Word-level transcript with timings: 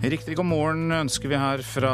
Riktig 0.00 0.32
god 0.38 0.48
morgen 0.48 0.92
ønsker 0.96 1.28
vi 1.28 1.36
her 1.36 1.60
fra 1.60 1.92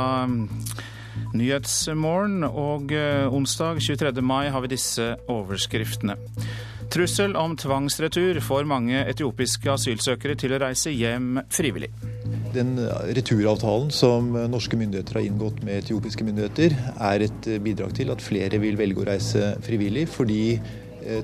Nyhetsmorgen. 1.35 2.45
Og 2.47 2.93
eh, 2.95 3.27
onsdag 3.35 3.81
23. 3.83 4.23
mai 4.23 4.47
har 4.55 4.63
vi 4.63 4.71
disse 4.71 5.09
overskriftene. 5.27 6.15
Trussel 6.95 7.35
om 7.35 7.57
tvangsretur 7.59 8.39
får 8.47 8.69
mange 8.71 9.01
etiopiske 9.11 9.73
asylsøkere 9.73 10.37
til 10.39 10.55
å 10.55 10.61
reise 10.63 10.93
hjem 10.95 11.41
frivillig. 11.51 11.91
Den 12.55 12.79
returavtalen 13.19 13.91
som 13.91 14.31
norske 14.53 14.79
myndigheter 14.79 15.19
har 15.19 15.27
inngått 15.27 15.59
med 15.67 15.83
etiopiske 15.83 16.25
myndigheter, 16.29 16.77
er 17.11 17.27
et 17.27 17.49
bidrag 17.65 17.97
til 17.99 18.15
at 18.15 18.23
flere 18.23 18.63
vil 18.63 18.79
velge 18.79 19.03
å 19.03 19.09
reise 19.11 19.57
frivillig, 19.67 20.07
fordi 20.15 20.61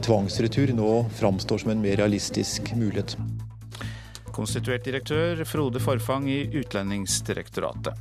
tvangsretur 0.02 0.74
nå 0.74 0.90
framstår 1.14 1.62
som 1.62 1.72
en 1.76 1.86
mer 1.86 2.02
realistisk 2.02 2.74
mulighet. 2.74 3.16
Konstituert 4.32 4.84
direktør 4.86 5.44
Frode 5.48 5.80
Forfang 5.82 6.28
i 6.30 6.40
Utlendingsdirektoratet. 6.60 7.94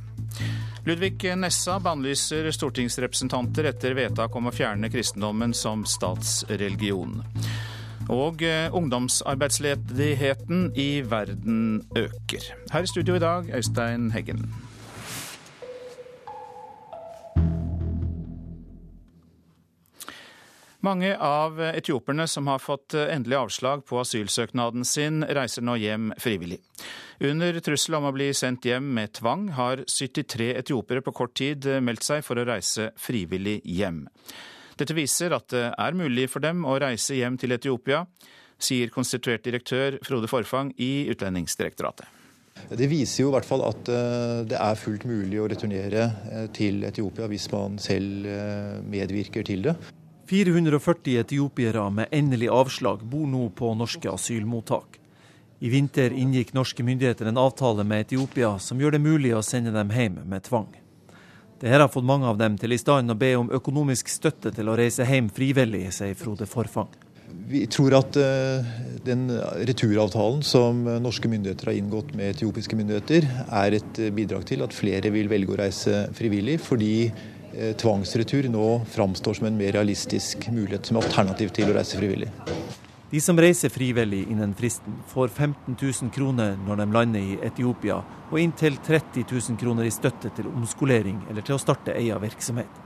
Ludvig 0.84 1.36
Nessa 1.38 1.76
bannlyser 1.78 2.48
stortingsrepresentanter 2.50 3.68
etter 3.70 3.94
vedtak 3.94 4.34
om 4.36 4.48
å 4.50 4.54
fjerne 4.54 4.90
kristendommen 4.90 5.54
som 5.54 5.84
statsreligion. 5.86 7.20
Og 8.10 8.42
eh, 8.42 8.66
ungdomsarbeidsledigheten 8.74 10.72
i 10.74 10.90
verden 11.06 11.84
øker. 11.94 12.48
Her 12.72 12.82
i 12.82 12.90
studio 12.90 13.14
i 13.14 13.22
dag, 13.22 13.52
Øystein 13.54 14.10
Heggen. 14.10 14.48
Mange 20.82 21.12
av 21.14 21.60
etioperne 21.62 22.24
som 22.26 22.48
har 22.50 22.58
fått 22.58 22.96
endelig 22.98 23.36
avslag 23.38 23.84
på 23.86 24.00
asylsøknaden 24.02 24.82
sin, 24.84 25.22
reiser 25.22 25.62
nå 25.62 25.76
hjem 25.78 26.08
frivillig. 26.18 26.58
Under 27.22 27.60
trussel 27.62 27.94
om 28.00 28.08
å 28.08 28.14
bli 28.16 28.32
sendt 28.34 28.66
hjem 28.66 28.88
med 28.96 29.12
tvang, 29.20 29.52
har 29.54 29.84
73 29.86 30.48
etiopere 30.58 31.04
på 31.06 31.14
kort 31.14 31.36
tid 31.38 31.68
meldt 31.86 32.02
seg 32.02 32.24
for 32.26 32.40
å 32.40 32.46
reise 32.48 32.90
frivillig 32.98 33.60
hjem. 33.62 34.08
Dette 34.74 34.96
viser 34.98 35.36
at 35.36 35.46
det 35.54 35.68
er 35.70 35.94
mulig 35.94 36.26
for 36.32 36.42
dem 36.42 36.64
å 36.66 36.74
reise 36.82 37.14
hjem 37.14 37.38
til 37.38 37.54
Etiopia, 37.54 38.02
sier 38.62 38.90
konstituert 38.94 39.46
direktør 39.46 40.00
Frode 40.02 40.30
Forfang 40.30 40.72
i 40.82 41.06
Utlendingsdirektoratet. 41.12 42.10
Det 42.68 42.86
viser 42.90 43.24
jo 43.24 43.30
i 43.30 43.34
hvert 43.36 43.48
fall 43.48 43.64
at 43.64 43.88
eh, 43.90 44.42
det 44.50 44.58
er 44.58 44.78
fullt 44.78 45.06
mulig 45.08 45.40
å 45.40 45.48
returnere 45.50 46.04
eh, 46.30 46.46
til 46.54 46.82
Etiopia 46.86 47.26
hvis 47.30 47.48
man 47.52 47.78
selv 47.82 48.28
eh, 48.28 48.78
medvirker 48.84 49.46
til 49.46 49.64
det. 49.66 49.74
440 50.32 51.18
etiopiere 51.20 51.90
med 51.90 52.08
endelig 52.10 52.48
avslag 52.48 53.02
bor 53.04 53.26
nå 53.28 53.50
på 53.52 53.74
norske 53.76 54.08
asylmottak. 54.08 54.94
I 55.60 55.68
vinter 55.68 56.14
inngikk 56.16 56.54
norske 56.56 56.80
myndigheter 56.82 57.28
en 57.28 57.36
avtale 57.36 57.84
med 57.84 58.06
Etiopia 58.06 58.54
som 58.58 58.80
gjør 58.80 58.96
det 58.96 59.00
mulig 59.04 59.34
å 59.36 59.42
sende 59.44 59.74
dem 59.74 59.92
hjem 59.92 60.22
med 60.24 60.46
tvang. 60.46 60.70
Dette 61.60 61.82
har 61.82 61.92
fått 61.92 62.08
mange 62.08 62.30
av 62.30 62.40
dem 62.40 62.56
til 62.56 62.72
i 62.72 62.78
stand 62.80 63.12
å 63.12 63.18
be 63.20 63.34
om 63.36 63.52
økonomisk 63.52 64.08
støtte 64.08 64.54
til 64.56 64.72
å 64.72 64.78
reise 64.80 65.04
hjem 65.04 65.28
frivillig, 65.28 65.90
sier 65.92 66.16
Frode 66.16 66.48
Forfang. 66.48 66.88
Vi 67.52 67.66
tror 67.68 67.98
at 68.00 68.16
uh, 68.16 68.72
den 69.04 69.28
returavtalen 69.68 70.40
som 70.48 70.80
norske 71.04 71.28
myndigheter 71.28 71.74
har 71.74 71.76
inngått 71.76 72.16
med 72.16 72.38
etiopiske 72.38 72.80
myndigheter, 72.80 73.28
er 73.52 73.76
et 73.82 74.02
bidrag 74.16 74.48
til 74.48 74.64
at 74.64 74.72
flere 74.72 75.12
vil 75.12 75.28
velge 75.28 75.52
å 75.52 75.60
reise 75.60 76.06
frivillig, 76.16 76.56
fordi 76.64 76.94
Eh, 77.12 77.31
tvangsretur 77.80 78.48
nå 78.48 78.66
framstår 78.90 79.34
som 79.34 79.46
en 79.46 79.56
mer 79.56 79.72
realistisk 79.72 80.48
mulighet 80.50 80.86
som 80.86 81.00
alternativ 81.00 81.52
til 81.56 81.70
å 81.70 81.76
reise 81.76 82.00
frivillig. 82.00 82.30
De 83.12 83.20
som 83.20 83.36
reiser 83.36 83.68
frivillig 83.68 84.22
innen 84.32 84.54
fristen, 84.56 84.94
får 85.06 85.28
15 85.28 85.76
000 85.80 86.10
kroner 86.14 86.54
når 86.66 86.78
de 86.80 86.86
lander 86.94 87.20
i 87.20 87.34
Etiopia, 87.44 87.98
og 88.30 88.40
inntil 88.40 88.78
30 88.80 89.26
000 89.28 89.58
kroner 89.60 89.84
i 89.84 89.92
støtte 89.92 90.30
til 90.32 90.48
omskolering 90.48 91.18
eller 91.28 91.44
til 91.44 91.58
å 91.58 91.60
starte 91.60 91.92
egen 91.92 92.22
virksomhet. 92.22 92.80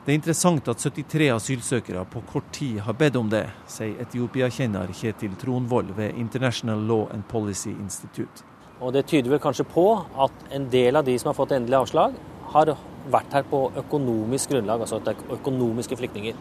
Det 0.00 0.10
er 0.10 0.18
interessant 0.18 0.66
at 0.72 0.82
73 0.82 1.28
asylsøkere 1.36 2.02
på 2.10 2.24
kort 2.32 2.50
tid 2.56 2.80
har 2.82 2.98
bedt 2.98 3.20
om 3.20 3.30
det, 3.30 3.44
sier 3.70 4.00
Etiopia-kjenner 4.02 4.90
Kjetil 4.96 5.38
Tronvoll 5.38 5.94
ved 5.94 6.18
International 6.18 6.82
Law 6.88 7.06
and 7.14 7.28
Policy 7.28 7.70
Institute. 7.76 8.42
Og 8.80 8.92
Det 8.92 9.06
tyder 9.06 9.30
vel 9.30 9.42
kanskje 9.44 9.70
på 9.70 9.86
at 10.18 10.46
en 10.50 10.66
del 10.72 10.98
av 10.98 11.06
de 11.06 11.14
som 11.20 11.30
har 11.30 11.38
fått 11.38 11.52
endelig 11.54 11.78
avslag, 11.84 12.18
har 12.50 12.74
vært 13.10 13.32
her 13.38 13.46
på 13.48 13.62
økonomisk 13.80 14.52
grunnlag, 14.52 14.82
altså 14.84 14.98
at 15.00 15.08
det 15.08 15.14
er 15.14 15.38
økonomiske 15.38 15.96
flyktninger. 16.00 16.36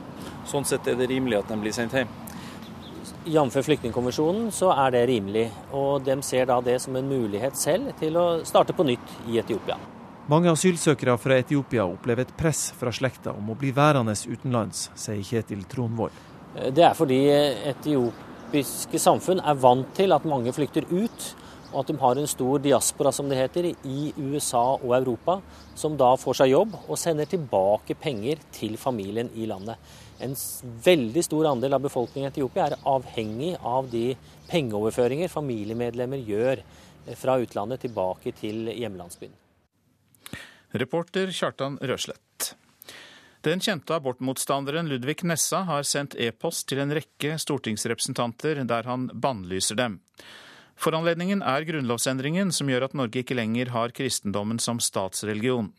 Sånn 0.49 0.67
sett 0.67 0.87
er 0.87 0.97
det 0.99 1.09
rimelig 1.11 1.39
at 1.39 1.51
de 1.51 1.59
blir 1.61 1.75
sendt 1.75 1.95
hjem? 1.97 2.11
Jf. 3.29 3.59
flyktningkonvensjonen 3.65 4.49
så 4.55 4.71
er 4.73 4.93
det 4.95 5.05
rimelig. 5.09 5.45
Og 5.75 6.03
de 6.05 6.17
ser 6.25 6.49
da 6.49 6.59
det 6.63 6.79
som 6.81 6.95
en 6.95 7.07
mulighet 7.09 7.57
selv 7.59 7.93
til 7.99 8.17
å 8.17 8.27
starte 8.47 8.75
på 8.75 8.85
nytt 8.87 9.15
i 9.29 9.39
Etiopia. 9.41 9.77
Mange 10.29 10.51
asylsøkere 10.51 11.15
fra 11.17 11.39
Etiopia 11.41 11.87
opplever 11.89 12.27
et 12.27 12.35
press 12.37 12.67
fra 12.77 12.91
slekta 12.93 13.33
om 13.33 13.49
å 13.49 13.57
bli 13.57 13.71
værende 13.73 14.13
utenlands, 14.13 14.91
sier 14.93 15.23
Kjetil 15.25 15.63
Tronvoll. 15.69 16.13
Det 16.53 16.83
er 16.85 16.93
fordi 16.97 17.17
etiopiske 17.71 19.01
samfunn 19.01 19.41
er 19.41 19.57
vant 19.57 19.89
til 19.97 20.13
at 20.13 20.27
mange 20.29 20.53
flykter 20.53 20.85
ut 20.91 21.31
og 21.71 21.81
at 21.83 21.89
de 21.91 21.97
har 22.01 22.17
en 22.17 22.29
stor 22.29 22.61
diaspora, 22.63 23.11
som 23.13 23.29
det 23.29 23.37
heter, 23.39 23.71
i 23.85 24.11
USA 24.17 24.63
og 24.77 24.93
Europa, 24.97 25.39
som 25.77 25.97
da 25.97 26.11
får 26.19 26.41
seg 26.41 26.53
jobb 26.53 26.75
og 26.81 26.99
sender 26.99 27.29
tilbake 27.29 27.97
penger 27.99 28.41
til 28.55 28.77
familien 28.81 29.29
i 29.35 29.47
landet. 29.49 29.77
En 30.19 30.35
veldig 30.83 31.23
stor 31.23 31.51
andel 31.51 31.77
av 31.77 31.83
befolkningen 31.85 32.27
i 32.27 32.33
Etiopia 32.33 32.67
er 32.67 32.79
avhengig 32.89 33.53
av 33.63 33.87
de 33.91 34.13
pengeoverføringer 34.49 35.31
familiemedlemmer 35.31 36.25
gjør 36.27 36.63
fra 37.15 37.37
utlandet 37.39 37.85
tilbake 37.85 38.33
til 38.37 38.67
hjemlandsbyen. 38.73 39.35
Reporter 40.79 41.31
Kjartan 41.33 41.79
Røslett. 41.81 42.53
Den 43.41 43.61
kjente 43.63 43.95
abortmotstanderen 43.95 44.89
Ludvig 44.91 45.23
Nessa 45.23 45.63
har 45.69 45.85
sendt 45.87 46.17
e-post 46.19 46.67
til 46.69 46.81
en 46.83 46.91
rekke 46.91 47.37
stortingsrepresentanter 47.39 48.59
der 48.67 48.89
han 48.89 49.07
bannlyser 49.13 49.79
dem. 49.79 50.01
Foranledningen 50.79 51.41
er 51.43 51.65
grunnlovsendringen 51.67 52.53
som 52.55 52.69
gjør 52.71 52.85
at 52.87 52.93
Norge 52.95 53.19
ikke 53.19 53.35
lenger 53.35 53.73
har 53.73 53.91
kristendommen 53.91 54.61
som 54.63 54.79
statsreligion. 54.79 55.73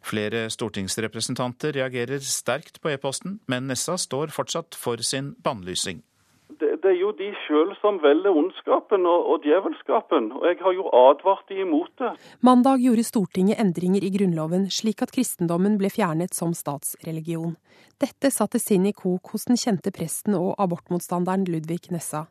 Flere 0.00 0.46
stortingsrepresentanter 0.48 1.74
reagerer 1.76 2.22
sterkt 2.24 2.80
på 2.80 2.94
e-posten, 2.94 3.40
men 3.46 3.66
Nessa 3.68 3.98
står 4.00 4.32
fortsatt 4.32 4.78
for 4.78 5.02
sin 5.04 5.34
bannlysing. 5.44 6.00
Det, 6.48 6.78
det, 6.80 6.94
er 6.94 6.96
jo 6.96 7.10
de 7.18 7.28
sjøl 7.44 7.74
som 7.82 7.98
velger 8.00 8.32
ondskapen 8.32 9.04
og, 9.04 9.26
og, 9.34 9.44
djevelskapen, 9.44 10.30
og 10.38 10.46
jeg 10.48 10.56
har 10.64 10.74
jo 10.78 10.86
advart 10.96 11.44
de 11.52 11.60
imot 11.66 11.92
det. 12.00 12.14
Mandag 12.40 12.80
gjorde 12.86 13.04
Stortinget 13.04 13.60
endringer 13.60 14.06
i 14.06 14.10
Grunnloven 14.16 14.64
slik 14.72 15.04
at 15.04 15.12
kristendommen 15.12 15.76
ble 15.78 15.92
fjernet 15.92 16.32
som 16.34 16.56
statsreligion. 16.56 17.58
Dette 18.00 18.32
satte 18.32 18.62
sinn 18.62 18.88
i 18.88 18.96
kok 18.96 19.34
hos 19.34 19.44
den 19.50 19.60
kjente 19.60 19.92
presten 19.92 20.40
og 20.40 20.54
abortmotstanderen 20.56 21.44
Ludvig 21.52 21.92
Nessa. 21.92 22.24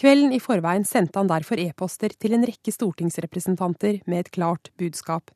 Kvelden 0.00 0.34
i 0.34 0.40
forveien 0.42 0.86
sendte 0.88 1.20
han 1.20 1.30
derfor 1.30 1.60
e-poster 1.62 2.14
til 2.18 2.36
en 2.36 2.46
rekke 2.48 2.74
stortingsrepresentanter 2.74 4.00
med 4.10 4.24
et 4.24 4.32
klart 4.34 4.70
budskap. 4.80 5.30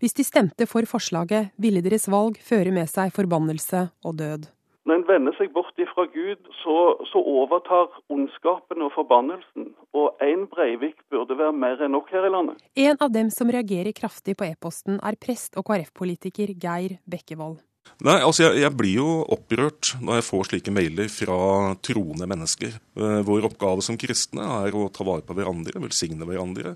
Hvis 0.00 0.16
de 0.18 0.26
stemte 0.26 0.66
for 0.70 0.88
forslaget, 0.88 1.52
ville 1.56 1.84
deres 1.84 2.08
valg 2.12 2.40
føre 2.42 2.74
med 2.74 2.90
seg 2.90 3.14
forbannelse 3.14 3.88
og 4.04 4.18
død. 4.18 4.50
Når 4.82 4.98
en 4.98 5.04
vender 5.06 5.34
seg 5.38 5.52
bort 5.54 5.78
ifra 5.78 6.08
Gud, 6.10 6.48
så, 6.58 6.76
så 7.06 7.20
overtar 7.22 7.92
ondskapen 8.10 8.82
og 8.82 8.90
forbannelsen. 8.96 9.70
Og 9.94 10.18
én 10.26 10.48
Breivik 10.50 10.98
burde 11.12 11.38
være 11.38 11.54
mer 11.54 11.84
enn 11.86 11.94
nok 11.94 12.10
her 12.10 12.26
i 12.26 12.32
landet. 12.34 12.58
En 12.74 12.98
av 12.98 13.12
dem 13.14 13.30
som 13.30 13.50
reagerer 13.54 13.94
kraftig 13.94 14.34
på 14.38 14.48
e-posten, 14.50 14.98
er 14.98 15.18
prest 15.22 15.54
og 15.54 15.70
KrF-politiker 15.70 16.56
Geir 16.58 16.98
Bekkevold. 17.06 17.60
Nei, 18.02 18.18
altså 18.18 18.48
jeg, 18.48 18.62
jeg, 18.64 18.74
blir 18.74 18.96
jo 18.98 19.08
opprørt 19.30 19.92
når 20.02 20.18
jeg 20.18 20.26
får 20.26 20.48
slike 20.48 20.74
mailer 20.74 21.10
fra 21.12 21.38
troende 21.84 22.26
mennesker. 22.30 22.74
Eh, 22.98 23.20
vår 23.26 23.46
oppgave 23.50 23.84
som 23.86 23.98
kristne 24.00 24.46
er 24.64 24.74
å 24.74 24.88
ta 24.90 25.06
vare 25.06 25.22
på 25.26 25.36
hverandre, 25.38 25.82
velsigne 25.84 26.26
hverandre. 26.26 26.74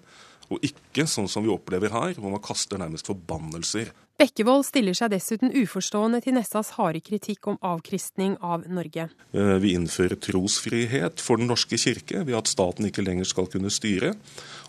Og 0.54 0.62
ikke 0.62 1.08
sånn 1.10 1.26
som 1.26 1.42
vi 1.42 1.50
opplever 1.50 1.90
her, 1.90 2.14
hvor 2.20 2.30
man 2.30 2.42
kaster 2.44 2.78
nærmest 2.78 3.08
forbannelser. 3.10 3.90
Bekkevold 4.16 4.64
stiller 4.64 4.94
seg 4.96 5.10
dessuten 5.12 5.50
uforstående 5.52 6.22
til 6.24 6.36
Nessas 6.38 6.70
harde 6.78 7.02
kritikk 7.04 7.50
om 7.50 7.58
avkristning 7.60 8.38
av 8.40 8.62
Norge. 8.70 9.10
Eh, 9.36 9.56
vi 9.60 9.74
innfører 9.76 10.16
trosfrihet 10.22 11.20
for 11.20 11.42
Den 11.42 11.50
norske 11.50 11.76
kirke 11.76 12.22
ved 12.22 12.38
at 12.38 12.48
staten 12.48 12.88
ikke 12.88 13.04
lenger 13.04 13.28
skal 13.28 13.50
kunne 13.52 13.72
styre. 13.74 14.14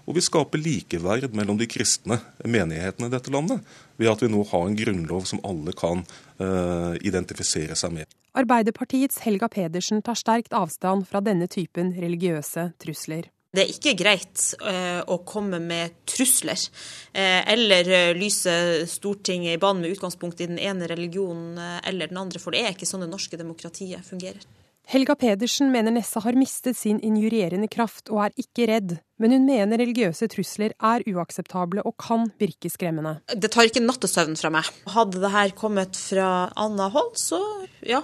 Og 0.08 0.16
vi 0.16 0.24
skaper 0.24 0.62
likeverd 0.62 1.34
mellom 1.36 1.60
de 1.60 1.68
kristne 1.70 2.22
menighetene 2.48 3.10
i 3.10 3.14
dette 3.14 3.32
landet 3.34 3.64
ved 4.00 4.12
at 4.12 4.24
vi 4.24 4.32
nå 4.32 4.44
har 4.52 4.68
en 4.68 4.78
grunnlov 4.80 5.26
som 5.28 5.42
alle 5.48 5.74
kan 5.76 6.06
uh, 6.40 6.96
identifisere 7.04 7.76
seg 7.76 7.98
med. 8.00 8.14
Arbeiderpartiets 8.38 9.20
Helga 9.26 9.50
Pedersen 9.52 10.04
tar 10.06 10.16
sterkt 10.16 10.54
avstand 10.56 11.08
fra 11.10 11.20
denne 11.26 11.50
typen 11.52 11.92
religiøse 11.98 12.70
trusler. 12.80 13.28
Det 13.52 13.64
er 13.64 13.72
ikke 13.74 13.96
greit 13.98 14.44
uh, 14.62 15.02
å 15.10 15.18
komme 15.28 15.60
med 15.64 15.96
trusler 16.08 16.60
uh, 16.60 17.42
eller 17.50 17.90
uh, 17.90 18.12
lyse 18.16 18.54
Stortinget 18.92 19.56
i 19.56 19.62
banen 19.62 19.82
med 19.84 19.96
utgangspunkt 19.96 20.44
i 20.44 20.50
den 20.52 20.60
ene 20.62 20.88
religionen 20.92 21.58
eller 21.84 22.12
den 22.12 22.20
andre, 22.22 22.40
for 22.44 22.54
det 22.54 22.64
er 22.64 22.76
ikke 22.76 22.88
sånn 22.88 23.04
det 23.08 23.12
norske 23.12 23.40
demokratiet 23.40 24.06
fungerer. 24.06 24.44
Helga 24.88 25.18
Pedersen 25.20 25.68
mener 25.72 25.92
Nessa 25.92 26.22
har 26.24 26.38
mistet 26.40 26.78
sin 26.80 27.02
injurierende 27.04 27.68
kraft 27.68 28.08
og 28.08 28.22
er 28.24 28.38
ikke 28.40 28.70
redd, 28.70 28.94
men 29.20 29.34
hun 29.36 29.44
mener 29.44 29.82
religiøse 29.82 30.30
trusler 30.32 30.72
er 30.80 31.04
uakseptable 31.12 31.84
og 31.84 31.98
kan 32.00 32.30
virke 32.40 32.72
skremmende. 32.72 33.18
Det 33.36 33.52
tar 33.52 33.68
ikke 33.68 33.84
nattesøvn 33.84 34.40
fra 34.40 34.54
meg. 34.56 34.70
Hadde 34.96 35.20
det 35.20 35.34
her 35.34 35.52
kommet 35.60 36.00
fra 36.00 36.30
annet 36.56 36.96
hold, 36.96 37.12
så 37.20 37.42
ja, 37.84 38.00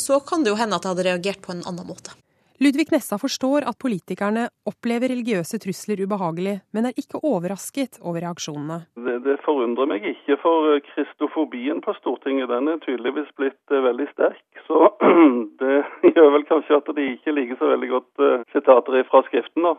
så 0.00 0.22
kan 0.24 0.46
det 0.46 0.54
jo 0.54 0.60
hende 0.62 0.80
at 0.80 0.88
jeg 0.88 0.94
hadde 0.94 1.08
reagert 1.10 1.44
på 1.44 1.52
en 1.52 1.60
annen 1.68 1.92
måte. 1.92 2.16
Ludvig 2.64 2.86
Nessa 2.92 3.18
forstår 3.20 3.66
at 3.68 3.76
politikerne 3.76 4.46
opplever 4.70 5.10
religiøse 5.12 5.58
trusler 5.60 6.00
ubehagelig, 6.06 6.54
men 6.72 6.88
er 6.88 6.96
ikke 6.96 7.20
overrasket 7.20 7.98
over 8.00 8.24
reaksjonene. 8.24 8.78
Det, 9.04 9.18
det 9.26 9.34
forundrer 9.44 9.90
meg 9.90 10.06
ikke, 10.08 10.38
for 10.40 10.70
eh, 10.70 10.80
kristofobien 10.86 11.84
på 11.84 11.92
Stortinget 11.98 12.48
den 12.48 12.72
er 12.72 12.80
tydeligvis 12.86 13.28
blitt 13.36 13.74
eh, 13.74 13.84
veldig 13.84 14.08
sterk. 14.14 14.40
Så 14.64 14.80
det 15.60 15.76
gjør 16.14 16.32
vel 16.38 16.48
kanskje 16.48 16.80
at 16.80 16.92
de 16.96 17.08
ikke 17.18 17.36
liker 17.36 17.60
så 17.60 17.68
veldig 17.74 17.90
godt 17.98 18.24
uh, 18.24 18.36
sitater 18.56 19.02
fra 19.10 19.26
Skriften. 19.28 19.68
da. 19.68 19.76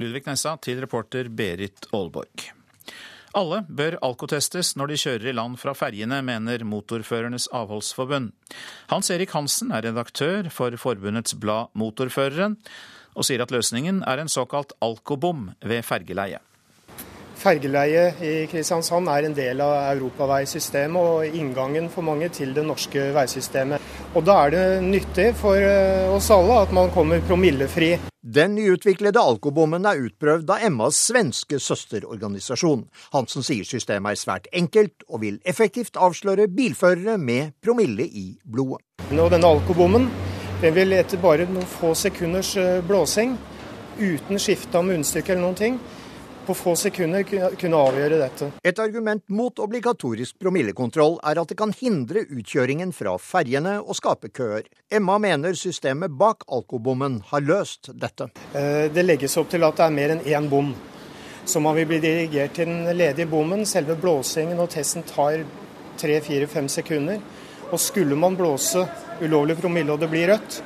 Ludvig 0.00 0.24
Nessa 0.30 0.56
til 0.56 0.80
reporter 0.80 1.28
Berit 1.28 1.90
Aalborg. 1.92 2.55
Alle 3.36 3.60
bør 3.68 3.98
alkotestes 4.06 4.72
når 4.80 4.88
de 4.88 4.96
kjører 5.02 5.28
i 5.28 5.34
land 5.36 5.58
fra 5.60 5.74
ferjene, 5.76 6.22
mener 6.24 6.62
Motorførernes 6.64 7.50
avholdsforbund. 7.52 8.30
Hans 8.88 9.10
Erik 9.12 9.34
Hansen 9.36 9.74
er 9.76 9.84
redaktør 9.84 10.48
for 10.48 10.72
forbundets 10.80 11.36
blad 11.36 11.68
Motorføreren, 11.76 12.56
og 13.12 13.28
sier 13.28 13.44
at 13.44 13.52
løsningen 13.52 14.00
er 14.08 14.22
en 14.22 14.32
såkalt 14.32 14.72
alkobom 14.84 15.50
ved 15.60 15.84
fergeleie. 15.84 16.40
Fergeleie 17.46 18.08
i 18.26 18.30
Kristiansand 18.50 19.06
er 19.12 19.28
en 19.28 19.34
del 19.36 19.60
av 19.62 19.76
europaveisystemet 19.92 20.98
og 20.98 21.36
inngangen 21.38 21.86
for 21.92 22.02
mange 22.02 22.26
til 22.34 22.50
det 22.56 22.64
norske 22.66 23.12
veisystemet. 23.14 23.82
Og 24.18 24.24
Da 24.26 24.34
er 24.46 24.50
det 24.50 24.64
nyttig 24.82 25.28
for 25.38 25.54
eh, 25.54 26.10
oss 26.10 26.30
alle 26.34 26.56
at 26.64 26.72
man 26.74 26.90
kommer 26.90 27.22
promillefri. 27.22 27.92
Den 28.26 28.56
nyutviklede 28.56 29.22
alkobommen 29.22 29.86
er 29.86 30.00
utprøvd 30.08 30.50
av 30.50 30.64
Emmas 30.66 30.98
svenske 31.06 31.60
søsterorganisasjon. 31.62 32.82
Hansen 33.14 33.46
sier 33.46 33.68
systemet 33.68 34.16
er 34.16 34.18
svært 34.18 34.48
enkelt 34.50 35.06
og 35.06 35.22
vil 35.22 35.36
effektivt 35.46 35.94
avsløre 35.94 36.48
bilførere 36.50 37.14
med 37.14 37.54
promille 37.62 38.08
i 38.10 38.32
blodet. 38.42 38.82
Og 39.12 39.30
denne 39.30 39.52
alkobommen 39.54 40.08
den 40.64 40.74
vil 40.74 40.96
etter 40.96 41.22
bare 41.22 41.46
noen 41.46 41.68
få 41.78 41.92
sekunders 41.94 42.56
eh, 42.58 42.82
blåsing, 42.82 43.36
uten 44.00 44.42
skifte 44.42 44.80
av 44.80 44.88
munnstykke 44.88 45.36
eller 45.36 45.46
noen 45.46 45.60
ting, 45.60 45.78
på 46.46 46.54
få 46.56 46.74
sekunder 46.78 47.24
kunne 47.26 47.82
avgjøre 47.88 48.20
dette. 48.20 48.50
Et 48.66 48.78
argument 48.82 49.22
mot 49.28 49.62
obligatorisk 49.62 50.38
promillekontroll 50.42 51.18
er 51.26 51.40
at 51.42 51.52
det 51.52 51.58
kan 51.58 51.74
hindre 51.76 52.24
utkjøringen 52.26 52.92
fra 52.96 53.16
ferjene 53.20 53.78
og 53.82 53.98
skape 53.98 54.30
køer. 54.34 54.68
Emma 54.92 55.18
mener 55.22 55.56
systemet 55.58 56.14
bak 56.16 56.46
alkobommen 56.46 57.20
har 57.30 57.44
løst 57.44 57.90
dette. 57.94 58.30
Eh, 58.54 58.86
det 58.92 59.06
legges 59.06 59.36
opp 59.40 59.50
til 59.52 59.66
at 59.66 59.78
det 59.78 59.88
er 59.88 59.96
mer 59.98 60.14
enn 60.16 60.24
én 60.26 60.50
bom. 60.50 60.74
Så 61.46 61.60
man 61.62 61.76
vil 61.78 61.86
bli 61.86 62.00
dirigert 62.02 62.56
til 62.58 62.66
den 62.66 62.86
ledige 62.98 63.28
bommen. 63.30 63.66
Selve 63.66 63.94
blåsingen 63.98 64.58
og 64.58 64.70
testen 64.72 65.06
tar 65.06 65.44
tre, 65.98 66.20
fire, 66.20 66.48
fem 66.50 66.68
sekunder. 66.68 67.20
Og 67.70 67.80
skulle 67.82 68.18
man 68.18 68.38
blåse 68.38 68.82
ulovlig 69.22 69.56
promille 69.60 69.94
og 69.94 70.02
det 70.02 70.10
blir 70.10 70.30
rødt, 70.32 70.60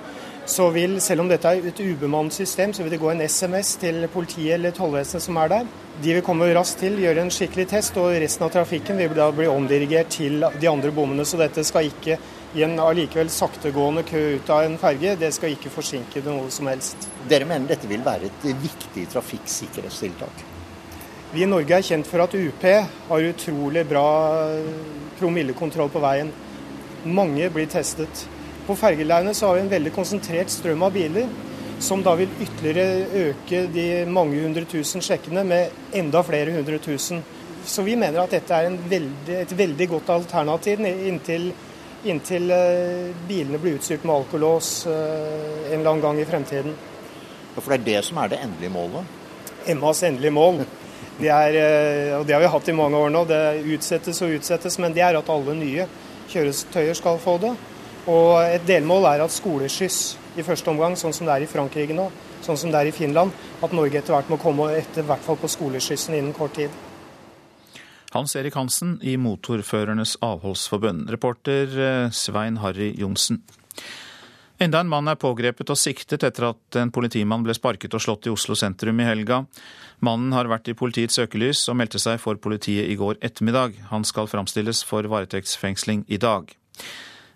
så 0.46 0.70
vil, 0.74 0.96
selv 1.00 1.24
om 1.24 1.28
dette 1.30 1.48
er 1.48 1.66
et 1.68 1.80
ubemannet 1.80 2.34
system, 2.34 2.72
så 2.72 2.82
vil 2.82 2.94
det 2.94 3.00
gå 3.02 3.10
en 3.12 3.22
SMS 3.22 3.74
til 3.80 4.06
politiet 4.12 4.56
eller 4.56 4.74
tollvesenet 4.74 5.24
som 5.24 5.38
er 5.42 5.52
der. 5.52 5.70
De 6.00 6.14
vil 6.16 6.24
komme 6.24 6.48
raskt 6.56 6.80
til, 6.80 6.98
gjøre 7.02 7.24
en 7.26 7.32
skikkelig 7.34 7.66
test, 7.74 7.98
og 8.00 8.14
resten 8.22 8.46
av 8.46 8.52
trafikken 8.54 8.98
vil 9.00 9.14
da 9.16 9.28
bli 9.34 9.48
omdirigert 9.50 10.12
til 10.16 10.40
de 10.40 10.70
andre 10.70 10.92
bommene. 10.96 11.26
Så 11.28 11.38
dette 11.40 11.64
skal 11.66 11.90
ikke 11.90 12.16
i 12.56 12.64
en 12.66 12.78
allikevel 12.82 13.30
saktegående 13.30 14.02
kø 14.08 14.22
ut 14.40 14.50
av 14.50 14.64
en 14.66 14.78
ferge, 14.80 15.14
det 15.20 15.30
skal 15.36 15.54
ikke 15.54 15.70
forsinke 15.70 16.22
det 16.24 16.32
noe 16.32 16.50
som 16.50 16.70
helst. 16.70 17.06
Dere 17.30 17.46
mener 17.46 17.70
dette 17.70 17.90
vil 17.90 18.02
være 18.06 18.30
et 18.30 18.48
viktig 18.64 19.06
trafikksikkerhetstiltak? 19.12 20.46
Vi 21.30 21.44
i 21.44 21.46
Norge 21.46 21.76
er 21.76 21.86
kjent 21.86 22.08
for 22.10 22.24
at 22.24 22.34
UP 22.34 22.64
har 22.66 23.28
utrolig 23.28 23.84
bra 23.86 24.08
promillekontroll 25.20 25.92
på 25.92 26.02
veien. 26.02 26.32
Mange 27.06 27.46
blir 27.54 27.70
testet. 27.70 28.24
På 28.70 28.76
fergeleiene 28.78 29.32
så 29.34 29.48
har 29.48 29.56
vi 29.56 29.62
en 29.64 29.70
veldig 29.72 29.90
konsentrert 29.90 30.52
strøm 30.54 30.84
av 30.86 30.92
biler, 30.94 31.24
som 31.82 32.04
da 32.06 32.12
vil 32.14 32.30
ytterligere 32.44 33.06
øke 33.18 33.64
de 33.74 33.86
mange 34.06 34.38
hundre 34.44 34.62
tusen 34.70 35.02
sjekkene 35.02 35.42
med 35.42 35.96
enda 35.98 36.20
flere 36.22 36.52
hundre 36.54 36.78
tusen. 36.78 37.18
Så 37.66 37.82
vi 37.82 37.96
mener 37.98 38.20
at 38.22 38.30
dette 38.30 38.54
er 38.54 38.76
veldig, 38.92 39.38
et 39.40 39.54
veldig 39.58 39.88
godt 39.90 40.12
alternativ 40.14 40.84
inntil, 40.86 41.48
inntil 42.06 42.46
uh, 42.54 43.08
bilene 43.26 43.58
blir 43.58 43.80
utstyrt 43.80 44.06
med 44.06 44.20
alkolås 44.20 44.70
uh, 44.86 44.92
en 44.92 45.80
eller 45.80 45.90
annen 45.90 46.04
gang 46.04 46.22
i 46.22 46.28
fremtiden. 46.30 46.78
For 47.56 47.74
det 47.74 47.80
er 47.80 47.88
det 47.88 48.04
som 48.06 48.22
er 48.22 48.30
det 48.30 48.40
endelige 48.44 48.74
målet? 48.76 49.18
Emmas 49.74 50.04
endelige 50.06 50.36
mål. 50.36 50.62
Det 51.18 51.34
er, 51.40 51.58
uh, 51.58 52.20
og 52.20 52.30
det 52.30 52.38
har 52.38 52.46
vi 52.46 52.54
hatt 52.54 52.70
i 52.70 52.78
mange 52.84 53.02
år 53.02 53.10
nå. 53.18 53.26
Det 53.34 53.42
utsettes 53.74 54.22
og 54.22 54.38
utsettes, 54.38 54.78
men 54.78 54.94
det 54.94 55.02
er 55.08 55.18
at 55.18 55.34
alle 55.34 55.58
nye 55.58 55.90
kjøretøyer 56.30 57.02
skal 57.02 57.18
få 57.26 57.34
det. 57.42 57.54
Og 58.08 58.40
et 58.40 58.64
delmål 58.68 59.08
er 59.10 59.24
at 59.24 59.34
skoleskyss 59.34 60.00
i 60.40 60.44
første 60.46 60.70
omgang, 60.72 60.96
sånn 60.96 61.12
som 61.12 61.28
det 61.28 61.34
er 61.34 61.44
i 61.44 61.50
Frankrike 61.50 61.96
nå, 61.96 62.06
sånn 62.44 62.58
som 62.60 62.72
det 62.72 62.80
er 62.80 62.90
i 62.90 62.94
Finland, 62.96 63.34
at 63.60 63.74
Norge 63.76 64.00
etter 64.00 64.16
hvert 64.16 64.30
må 64.32 64.38
komme 64.40 64.70
etter 64.78 65.04
hvert 65.06 65.24
fall 65.24 65.38
på 65.40 65.50
skoleskyssen 65.50 66.16
innen 66.16 66.36
kort 66.36 66.56
tid. 66.56 66.72
Hans 68.10 68.34
Erik 68.34 68.56
Hansen 68.58 68.96
i 69.06 69.14
Motorførernes 69.20 70.16
avholdsforbund. 70.24 71.10
Reporter 71.12 71.76
eh, 71.78 72.06
Svein 72.10 72.56
Harry 72.58 72.90
Johnsen. 72.98 73.38
Enda 74.60 74.80
en 74.82 74.90
mann 74.90 75.08
er 75.08 75.16
pågrepet 75.16 75.70
og 75.72 75.78
siktet 75.78 76.24
etter 76.26 76.50
at 76.50 76.76
en 76.76 76.90
politimann 76.92 77.44
ble 77.46 77.54
sparket 77.56 77.94
og 77.96 78.02
slått 78.04 78.26
i 78.28 78.32
Oslo 78.32 78.56
sentrum 78.58 78.98
i 79.00 79.06
helga. 79.06 79.44
Mannen 80.04 80.34
har 80.36 80.50
vært 80.50 80.68
i 80.68 80.76
politiets 80.76 81.16
søkelys 81.16 81.62
og 81.70 81.78
meldte 81.80 82.00
seg 82.02 82.18
for 82.20 82.36
politiet 82.36 82.90
i 82.90 82.98
går 82.98 83.22
ettermiddag. 83.24 83.78
Han 83.92 84.04
skal 84.04 84.28
framstilles 84.28 84.82
for 84.84 85.06
varetektsfengsling 85.08 86.04
i 86.12 86.18
dag. 86.20 86.50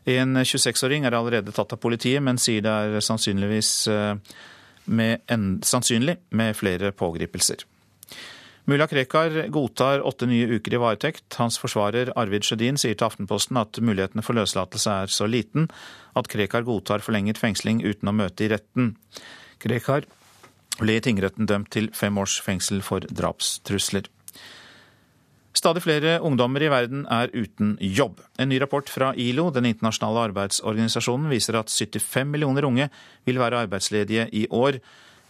En 0.04 0.36
26-åring 0.36 1.06
er 1.06 1.16
allerede 1.16 1.52
tatt 1.54 1.72
av 1.72 1.80
politiet, 1.80 2.22
men 2.22 2.40
sier 2.40 2.64
det 2.64 2.72
er 2.72 3.04
sannsynligvis 3.04 3.70
eh, 3.88 4.34
med 4.84 5.24
en, 5.32 5.46
sannsynlig 5.64 6.18
med 6.36 6.56
flere 6.58 6.92
pågripelser. 6.92 7.64
Mulla 8.64 8.86
Krekar 8.88 9.34
godtar 9.52 10.00
åtte 10.08 10.26
nye 10.28 10.56
uker 10.56 10.74
i 10.76 10.80
varetekt. 10.80 11.26
Hans 11.36 11.58
forsvarer 11.60 12.14
Arvid 12.16 12.46
Sjødin 12.48 12.78
sier 12.80 12.96
til 12.96 13.08
Aftenposten 13.08 13.58
at 13.60 13.76
mulighetene 13.76 14.24
for 14.24 14.36
løslatelse 14.36 14.94
er 15.04 15.12
så 15.12 15.28
liten 15.28 15.68
at 16.16 16.28
Krekar 16.32 16.64
godtar 16.64 17.04
forlenget 17.04 17.40
fengsling 17.40 17.82
uten 17.84 18.08
å 18.08 18.16
møte 18.16 18.46
i 18.46 18.50
retten. 18.54 18.94
Krekar 19.60 20.08
ble 20.80 20.96
i 20.96 21.04
tingretten 21.04 21.48
dømt 21.48 21.74
til 21.76 21.90
fem 21.96 22.16
års 22.20 22.38
fengsel 22.44 22.80
for 22.84 23.04
drapstrusler. 23.04 24.08
Stadig 25.54 25.84
flere 25.84 26.16
ungdommer 26.26 26.64
i 26.66 26.68
verden 26.70 27.04
er 27.06 27.30
uten 27.30 27.76
jobb. 27.78 28.18
En 28.42 28.48
ny 28.50 28.58
rapport 28.58 28.88
fra 28.90 29.12
ILO, 29.14 29.52
den 29.54 29.68
internasjonale 29.70 30.24
arbeidsorganisasjonen, 30.28 31.30
viser 31.30 31.54
at 31.60 31.70
75 31.70 32.26
millioner 32.26 32.66
unge 32.66 32.88
vil 33.24 33.38
være 33.38 33.60
arbeidsledige 33.62 34.26
i 34.34 34.48
år. 34.50 34.80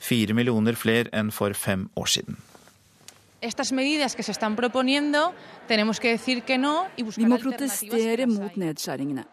Fire 0.00 0.32
millioner 0.36 0.74
flere 0.80 1.12
enn 1.12 1.30
for 1.32 1.52
fem 1.52 1.88
år 2.00 2.06
siden. 2.08 2.36
Vi 3.44 3.52
må 7.28 7.36
protestere 7.44 8.26
mot 8.26 8.56
nedskjæringene. 8.56 9.24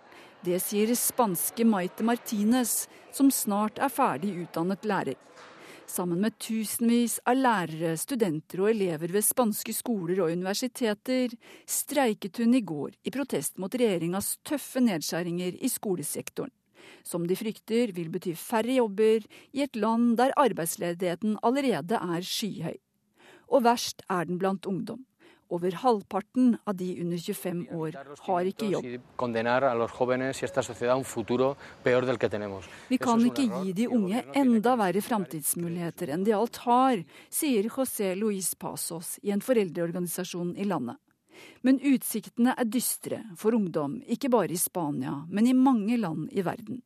Det 0.43 0.59
sier 0.59 0.95
spanske 0.97 1.63
Maite 1.69 2.03
Martinez, 2.03 2.87
som 3.13 3.31
snart 3.31 3.79
er 3.79 3.89
ferdig 3.93 4.43
utdannet 4.43 4.85
lærer. 4.89 5.15
Sammen 5.91 6.21
med 6.23 6.37
tusenvis 6.39 7.17
av 7.27 7.35
lærere, 7.35 7.97
studenter 7.99 8.61
og 8.63 8.69
elever 8.69 9.11
ved 9.11 9.25
spanske 9.27 9.73
skoler 9.75 10.21
og 10.23 10.31
universiteter 10.31 11.33
streiket 11.67 12.39
hun 12.39 12.55
i 12.55 12.61
går 12.63 12.93
i 13.03 13.11
protest 13.11 13.59
mot 13.59 13.75
regjeringas 13.75 14.37
tøffe 14.47 14.79
nedskjæringer 14.85 15.57
i 15.59 15.71
skolesektoren, 15.73 16.53
som 17.03 17.25
de 17.27 17.35
frykter 17.35 17.91
vil 17.97 18.07
bety 18.13 18.37
færre 18.39 18.77
jobber 18.77 19.27
i 19.51 19.65
et 19.65 19.75
land 19.75 20.15
der 20.21 20.31
arbeidsledigheten 20.39 21.35
allerede 21.43 21.99
er 21.99 22.23
skyhøy. 22.23 22.79
Og 23.51 23.67
verst 23.67 24.05
er 24.07 24.31
den 24.31 24.39
blant 24.39 24.69
ungdom. 24.71 25.03
Over 25.51 25.75
halvparten 25.81 26.53
av 26.63 26.75
de 26.79 27.01
under 27.03 27.17
25 27.19 27.65
år 27.75 27.97
har 28.27 28.47
ikke 28.47 28.69
jobb. 28.71 28.85
Vi 32.87 32.99
kan 33.03 33.25
ikke 33.27 33.47
gi 33.49 33.73
de 33.81 33.87
unge 33.91 34.23
enda 34.43 34.75
verre 34.79 35.03
framtidsmuligheter 35.03 36.13
enn 36.15 36.23
de 36.23 36.35
alt 36.37 36.61
har, 36.63 37.03
sier 37.27 37.67
José 37.67 38.13
Luis 38.15 38.53
Pasos 38.55 39.17
i 39.23 39.33
en 39.35 39.43
foreldreorganisasjon 39.43 40.55
i 40.55 40.67
landet. 40.71 41.01
Men 41.65 41.81
utsiktene 41.83 42.55
er 42.57 42.69
dystre 42.69 43.21
for 43.37 43.57
ungdom, 43.57 43.99
ikke 44.07 44.31
bare 44.31 44.55
i 44.55 44.61
Spania, 44.61 45.25
men 45.29 45.47
i 45.49 45.57
mange 45.57 45.97
land 45.99 46.29
i 46.31 46.45
verden. 46.45 46.81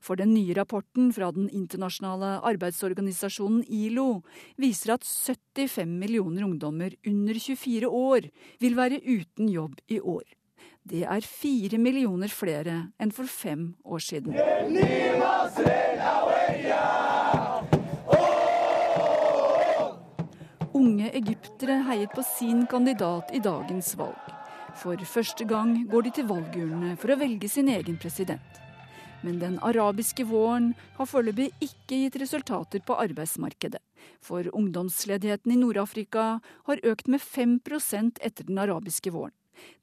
For 0.00 0.18
den 0.18 0.34
nye 0.34 0.54
rapporten 0.58 1.12
fra 1.16 1.30
den 1.34 1.50
internasjonale 1.50 2.40
arbeidsorganisasjonen 2.46 3.64
ILO 3.68 4.22
viser 4.60 4.96
at 4.96 5.06
75 5.06 5.98
millioner 6.00 6.46
ungdommer 6.48 6.96
under 7.06 7.38
24 7.40 7.88
år 7.88 8.30
vil 8.62 8.76
være 8.78 9.02
uten 9.04 9.48
jobb 9.52 9.80
i 9.88 10.00
år. 10.00 10.24
Det 10.86 11.02
er 11.02 11.24
fire 11.26 11.78
millioner 11.82 12.30
flere 12.30 12.76
enn 13.02 13.10
for 13.10 13.26
fem 13.26 13.72
år 13.82 14.02
siden. 14.06 14.36
Unge 20.76 21.10
egyptere 21.18 21.80
heiet 21.88 22.14
på 22.14 22.22
sin 22.22 22.66
kandidat 22.70 23.34
i 23.34 23.42
dagens 23.42 23.96
valg. 23.98 24.30
For 24.76 25.00
første 25.08 25.46
gang 25.48 25.74
går 25.90 26.06
de 26.06 26.14
til 26.20 26.28
valgurnene 26.28 26.94
for 27.00 27.10
å 27.10 27.18
velge 27.18 27.48
sin 27.50 27.72
egen 27.72 27.98
president. 27.98 28.65
Men 29.24 29.38
den 29.40 29.56
arabiske 29.64 30.26
våren 30.28 30.72
har 30.98 31.08
foreløpig 31.08 31.50
ikke 31.60 32.02
gitt 32.02 32.18
resultater 32.20 32.82
på 32.84 32.98
arbeidsmarkedet. 33.00 33.80
For 34.22 34.46
ungdomsledigheten 34.52 35.52
i 35.52 35.58
Nord-Afrika 35.60 36.26
har 36.68 36.84
økt 36.84 37.08
med 37.08 37.22
5% 37.22 38.20
etter 38.20 38.46
den 38.48 38.60
arabiske 38.62 39.12
våren. 39.14 39.34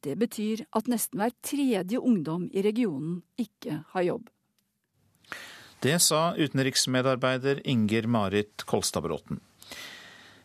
Det 0.06 0.16
betyr 0.22 0.66
at 0.78 0.88
nesten 0.92 1.20
hver 1.20 1.34
tredje 1.42 2.00
ungdom 2.00 2.46
i 2.54 2.62
regionen 2.62 3.24
ikke 3.42 3.82
har 3.96 4.06
jobb. 4.06 4.30
Det 5.84 5.98
sa 6.00 6.36
utenriksmedarbeider 6.38 7.64
Inger 7.68 8.08
Marit 8.08 8.64
Kolstadbråten. 8.70 9.42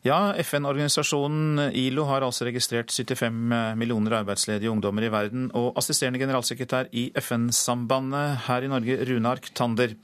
Ja, 0.06 0.30
FN-organisasjonen 0.38 1.72
ILO 1.74 2.04
har 2.06 2.22
altså 2.22 2.46
registrert 2.46 2.92
75 2.94 3.74
millioner 3.80 4.20
arbeidsledige 4.20 4.70
ungdommer 4.70 5.02
i 5.02 5.10
verden. 5.10 5.48
Og 5.58 5.72
assisterende 5.80 6.20
generalsekretær 6.22 6.86
i 6.94 7.08
FN-sambandet 7.18 8.44
her 8.46 8.62
i 8.62 8.70
Norge, 8.70 9.00
Runark 9.10 9.50
Tander. 9.58 9.96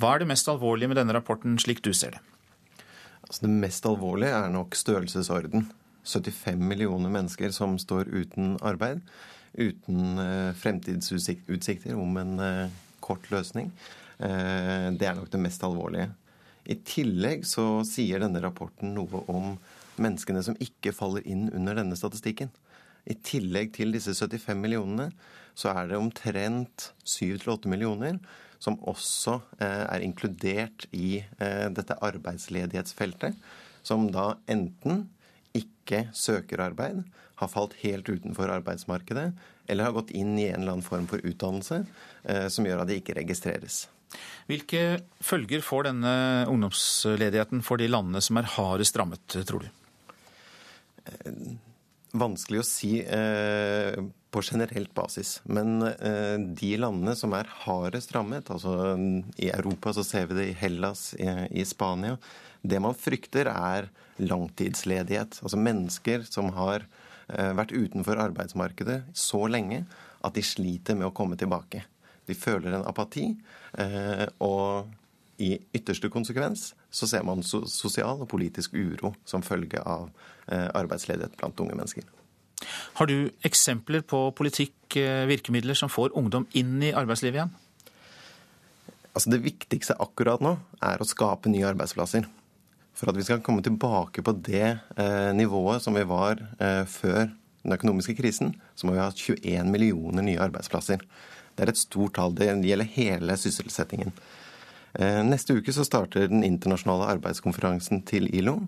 Hva 0.00 0.14
er 0.14 0.22
det 0.22 0.30
mest 0.32 0.48
alvorlige 0.50 0.90
med 0.90 0.98
denne 0.98 1.14
rapporten, 1.14 1.54
slik 1.62 1.84
du 1.86 1.92
ser 1.94 2.16
det? 2.16 2.24
Altså 3.28 3.44
det 3.44 3.52
mest 3.62 3.86
alvorlige 3.86 4.34
er 4.34 4.50
nok 4.50 4.74
størrelsesorden. 4.74 5.68
75 6.02 6.58
millioner 6.58 7.12
mennesker 7.12 7.52
som 7.54 7.76
står 7.78 8.10
uten 8.10 8.56
arbeid. 8.58 9.04
Uten 9.54 10.18
eh, 10.18 10.50
fremtidsutsikter 10.58 11.94
om 11.94 12.16
en 12.18 12.40
eh, 12.42 12.78
kort 13.04 13.30
løsning. 13.30 13.70
Eh, 14.18 14.88
det 14.98 15.06
er 15.06 15.14
nok 15.14 15.30
det 15.30 15.42
mest 15.46 15.62
alvorlige. 15.62 16.08
I 16.64 16.76
tillegg 16.86 17.46
så 17.48 17.82
sier 17.88 18.22
denne 18.22 18.42
rapporten 18.44 18.94
noe 18.96 19.22
om 19.32 19.54
menneskene 20.00 20.42
som 20.44 20.58
ikke 20.62 20.94
faller 20.96 21.24
inn 21.28 21.48
under 21.54 21.78
denne 21.80 21.98
statistikken. 21.98 22.50
I 23.08 23.16
tillegg 23.24 23.72
til 23.76 23.94
disse 23.94 24.14
75 24.14 24.58
millionene, 24.60 25.10
så 25.56 25.72
er 25.74 25.90
det 25.90 25.98
omtrent 25.98 26.90
7-8 27.08 27.68
millioner 27.70 28.20
som 28.60 28.76
også 28.88 29.38
eh, 29.60 29.86
er 29.88 30.04
inkludert 30.04 30.84
i 30.92 31.22
eh, 31.40 31.66
dette 31.72 31.96
arbeidsledighetsfeltet. 32.04 33.38
Som 33.82 34.10
da 34.12 34.34
enten 34.52 35.06
ikke 35.56 36.06
søker 36.12 36.60
arbeid, 36.66 37.00
har 37.40 37.48
falt 37.48 37.78
helt 37.80 38.08
utenfor 38.12 38.52
arbeidsmarkedet, 38.52 39.30
eller 39.70 39.88
har 39.88 39.96
gått 39.96 40.12
inn 40.12 40.34
i 40.36 40.50
en 40.50 40.60
eller 40.60 40.76
annen 40.76 40.84
form 40.84 41.08
for 41.08 41.24
utdannelse 41.24 41.80
eh, 42.28 42.46
som 42.52 42.68
gjør 42.68 42.84
at 42.84 42.92
de 42.92 43.00
ikke 43.00 43.16
registreres. 43.16 43.86
Hvilke 44.50 45.00
følger 45.22 45.62
får 45.62 45.90
denne 45.90 46.14
ungdomsledigheten 46.50 47.62
for 47.66 47.80
de 47.80 47.90
landene 47.90 48.22
som 48.24 48.40
er 48.40 48.48
hardest 48.56 48.96
rammet, 48.98 49.22
tror 49.46 49.66
du? 49.66 49.68
Vanskelig 52.10 52.62
å 52.62 52.66
si 52.66 52.96
eh, 53.04 53.94
på 54.34 54.42
generelt 54.42 54.90
basis. 54.94 55.36
Men 55.46 55.78
eh, 55.86 56.36
de 56.38 56.72
landene 56.82 57.14
som 57.18 57.34
er 57.38 57.50
hardest 57.64 58.14
rammet, 58.16 58.50
altså 58.50 58.96
i 59.38 59.50
Europa 59.50 59.94
så 59.94 60.04
ser 60.06 60.26
vi 60.30 60.38
det 60.38 60.48
i 60.50 60.56
Hellas, 60.58 61.12
i, 61.14 61.28
i 61.62 61.66
Spania, 61.66 62.18
det 62.62 62.80
man 62.82 62.98
frykter 62.98 63.48
er 63.52 63.88
langtidsledighet. 64.20 65.38
Altså 65.44 65.60
mennesker 65.60 66.26
som 66.28 66.50
har 66.58 66.82
eh, 66.82 67.52
vært 67.56 67.74
utenfor 67.74 68.20
arbeidsmarkedet 68.26 69.02
så 69.16 69.46
lenge 69.50 69.84
at 70.20 70.36
de 70.36 70.44
sliter 70.44 70.98
med 70.98 71.08
å 71.08 71.14
komme 71.16 71.38
tilbake. 71.40 71.86
De 72.28 72.36
føler 72.36 72.74
en 72.74 72.86
apati, 72.90 73.30
eh, 73.30 73.59
og 74.40 74.88
i 75.40 75.54
ytterste 75.74 76.10
konsekvens 76.12 76.70
så 76.92 77.08
ser 77.08 77.24
man 77.26 77.42
sosial 77.44 78.20
og 78.20 78.28
politisk 78.30 78.74
uro 78.76 79.14
som 79.28 79.44
følge 79.44 79.80
av 79.80 80.10
eh, 80.50 80.68
arbeidsledighet 80.76 81.38
blant 81.40 81.60
unge 81.64 81.76
mennesker. 81.78 82.04
Har 82.98 83.08
du 83.08 83.30
eksempler 83.46 84.04
på 84.04 84.26
politikk, 84.36 84.96
eh, 85.00 85.24
virkemidler, 85.30 85.78
som 85.78 85.92
får 85.92 86.12
ungdom 86.18 86.46
inn 86.52 86.76
i 86.84 86.92
arbeidslivet 86.92 87.40
igjen? 87.40 87.54
Altså 89.10 89.32
Det 89.32 89.42
viktigste 89.42 89.96
akkurat 89.98 90.42
nå 90.44 90.58
er 90.84 91.00
å 91.00 91.08
skape 91.08 91.50
nye 91.50 91.66
arbeidsplasser. 91.72 92.28
For 92.94 93.08
at 93.10 93.16
vi 93.16 93.24
skal 93.24 93.40
komme 93.40 93.64
tilbake 93.64 94.22
på 94.22 94.36
det 94.44 94.66
eh, 94.76 95.32
nivået 95.32 95.82
som 95.82 95.96
vi 95.96 96.04
var 96.04 96.36
eh, 96.60 96.84
før 96.84 97.30
den 97.60 97.76
økonomiske 97.76 98.16
krisen, 98.16 98.54
så 98.76 98.86
må 98.86 98.94
vi 98.94 99.02
ha 99.02 99.08
21 99.10 99.72
millioner 99.72 100.24
nye 100.24 100.40
arbeidsplasser. 100.40 101.00
Det 101.60 101.66
er 101.66 101.74
et 101.74 101.80
stort 101.80 102.14
tall. 102.16 102.32
Det 102.32 102.46
gjelder 102.48 102.88
hele 102.94 103.34
sysselsettingen. 103.36 104.14
Eh, 104.96 105.20
neste 105.28 105.58
uke 105.58 105.74
så 105.76 105.84
starter 105.84 106.30
den 106.30 106.40
internasjonale 106.46 107.10
arbeidskonferansen 107.18 108.00
til 108.08 108.30
ILO. 108.32 108.62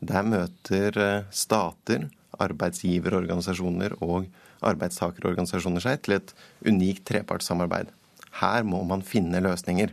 Der 0.00 0.24
møter 0.24 0.96
eh, 0.96 1.26
stater, 1.28 2.06
arbeidsgiverorganisasjoner 2.40 3.98
og 4.00 4.30
arbeidstakerorganisasjoner 4.64 5.84
seg 5.84 6.00
til 6.06 6.16
et 6.16 6.32
unikt 6.64 7.04
trepartssamarbeid. 7.10 7.92
Her 8.40 8.64
må 8.64 8.80
man 8.88 9.04
finne 9.04 9.44
løsninger. 9.44 9.92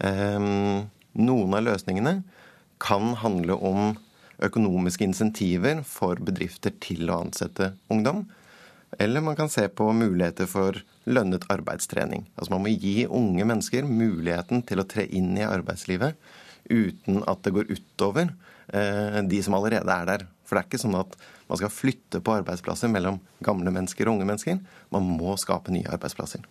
Eh, 0.00 0.48
noen 1.20 1.60
av 1.60 1.68
løsningene 1.68 2.22
kan 2.80 3.12
handle 3.20 3.60
om 3.60 3.92
økonomiske 4.48 5.04
insentiver 5.04 5.84
for 5.84 6.24
bedrifter 6.24 6.72
til 6.80 7.12
å 7.12 7.20
ansette 7.26 7.74
ungdom. 7.92 8.24
Eller 8.98 9.20
man 9.20 9.36
kan 9.36 9.50
se 9.50 9.66
på 9.68 9.88
muligheter 9.92 10.48
for 10.50 10.78
lønnet 11.06 11.46
arbeidstrening. 11.52 12.26
Altså 12.36 12.54
Man 12.54 12.64
må 12.64 12.74
gi 12.74 13.06
unge 13.06 13.44
mennesker 13.44 13.86
muligheten 13.86 14.62
til 14.66 14.82
å 14.82 14.88
tre 14.88 15.06
inn 15.06 15.34
i 15.38 15.46
arbeidslivet 15.46 16.16
uten 16.66 17.22
at 17.30 17.44
det 17.46 17.54
går 17.54 17.70
utover 17.70 18.32
eh, 18.74 19.22
de 19.22 19.42
som 19.42 19.54
allerede 19.58 19.92
er 19.92 20.10
der. 20.10 20.26
For 20.46 20.56
det 20.56 20.64
er 20.64 20.70
ikke 20.70 20.82
sånn 20.82 20.98
at 20.98 21.14
man 21.46 21.60
skal 21.60 21.70
flytte 21.70 22.22
på 22.22 22.34
arbeidsplasser 22.40 22.90
mellom 22.90 23.20
gamle 23.44 23.70
mennesker 23.74 24.08
og 24.08 24.16
unge 24.16 24.28
mennesker. 24.32 24.60
Man 24.94 25.06
må 25.18 25.36
skape 25.38 25.74
nye 25.74 25.90
arbeidsplasser. 25.94 26.42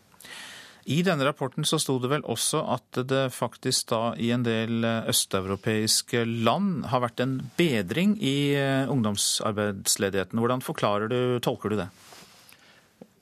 I 0.86 1.00
denne 1.02 1.26
rapporten 1.26 1.66
så 1.66 1.80
sto 1.82 1.96
det 1.98 2.12
vel 2.12 2.24
også 2.30 2.60
at 2.76 3.00
det 3.10 3.24
faktisk 3.34 3.90
da 3.90 4.02
i 4.22 4.30
en 4.36 4.44
del 4.46 4.86
østeuropeiske 4.86 6.22
land 6.46 6.86
har 6.92 7.02
vært 7.08 7.24
en 7.26 7.40
bedring 7.58 8.14
i 8.22 8.54
eh, 8.54 8.92
ungdomsarbeidsledigheten. 8.94 10.40
Hvordan 10.40 10.62
forklarer 10.64 11.10
du, 11.10 11.20
tolker 11.44 11.74
du 11.74 11.82
det? 11.82 11.90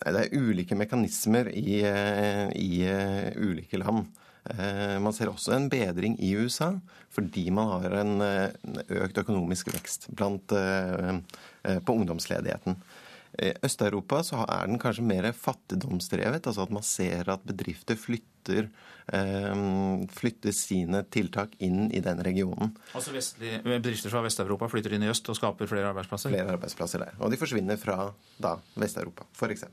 Det 0.03 0.25
er 0.25 0.35
ulike 0.35 0.75
mekanismer 0.75 1.47
i, 1.55 1.79
eh, 1.87 2.49
i 2.59 2.83
uh, 2.83 3.31
ulike 3.39 3.79
land. 3.79 4.09
Uh, 4.43 4.99
man 4.99 5.15
ser 5.15 5.31
også 5.31 5.53
en 5.55 5.69
bedring 5.71 6.17
i 6.19 6.33
USA 6.35 6.73
fordi 7.13 7.45
man 7.53 7.69
har 7.69 7.93
en 8.01 8.23
økt 8.89 9.19
økonomisk 9.21 9.67
vekst 9.69 10.07
blant, 10.17 10.49
på 10.49 11.93
ungdomsledigheten. 11.93 12.73
I 13.37 13.51
Øst-Europa 13.61 14.23
så 14.25 14.39
er 14.41 14.65
den 14.65 14.81
kanskje 14.81 15.05
mer 15.05 15.27
fattigdomsdrevet. 15.37 16.47
altså 16.47 16.65
At 16.65 16.73
man 16.73 16.81
ser 16.81 17.29
at 17.29 17.45
bedrifter 17.45 17.93
flytter, 17.93 18.71
flytter 20.17 20.57
sine 20.57 21.03
tiltak 21.05 21.53
inn 21.61 21.91
i 21.93 22.01
den 22.01 22.25
regionen. 22.25 22.73
Altså 22.97 23.13
vestlige, 23.13 23.61
Bedrifter 23.61 24.09
fra 24.09 24.25
Vest-Europa 24.25 24.73
flytter 24.73 24.97
inn 24.97 25.05
i 25.05 25.13
øst 25.13 25.29
og 25.29 25.37
skaper 25.37 25.69
flere 25.69 25.93
arbeidsplasser? 25.93 26.33
Flere 26.33 26.57
arbeidsplasser 26.57 27.05
der. 27.05 27.13
Og 27.21 27.29
de 27.29 27.37
forsvinner 27.45 27.77
fra 27.77 28.09
da 28.41 28.57
Vest-Europa, 28.73 29.29
f.eks. 29.37 29.69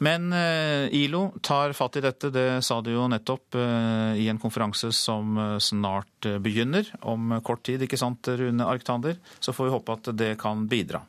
Men 0.00 0.32
eh, 0.32 0.88
ILO 0.96 1.26
tar 1.44 1.74
fatt 1.76 1.96
i 1.96 2.00
dette, 2.00 2.30
det 2.32 2.62
sa 2.64 2.78
du 2.80 2.88
jo 2.94 3.04
nettopp 3.12 3.56
eh, 3.60 4.16
i 4.16 4.28
en 4.32 4.38
konferanse 4.40 4.88
som 4.96 5.36
eh, 5.36 5.58
snart 5.60 6.28
begynner, 6.40 6.88
om 7.04 7.34
kort 7.44 7.66
tid, 7.68 7.84
ikke 7.84 8.00
sant 8.00 8.30
Rune 8.40 8.64
Arktander? 8.64 9.18
Så 9.44 9.52
får 9.52 9.68
vi 9.68 9.74
håpe 9.74 9.98
at 9.98 10.08
det 10.16 10.30
kan 10.40 10.64
bidra. 10.72 11.02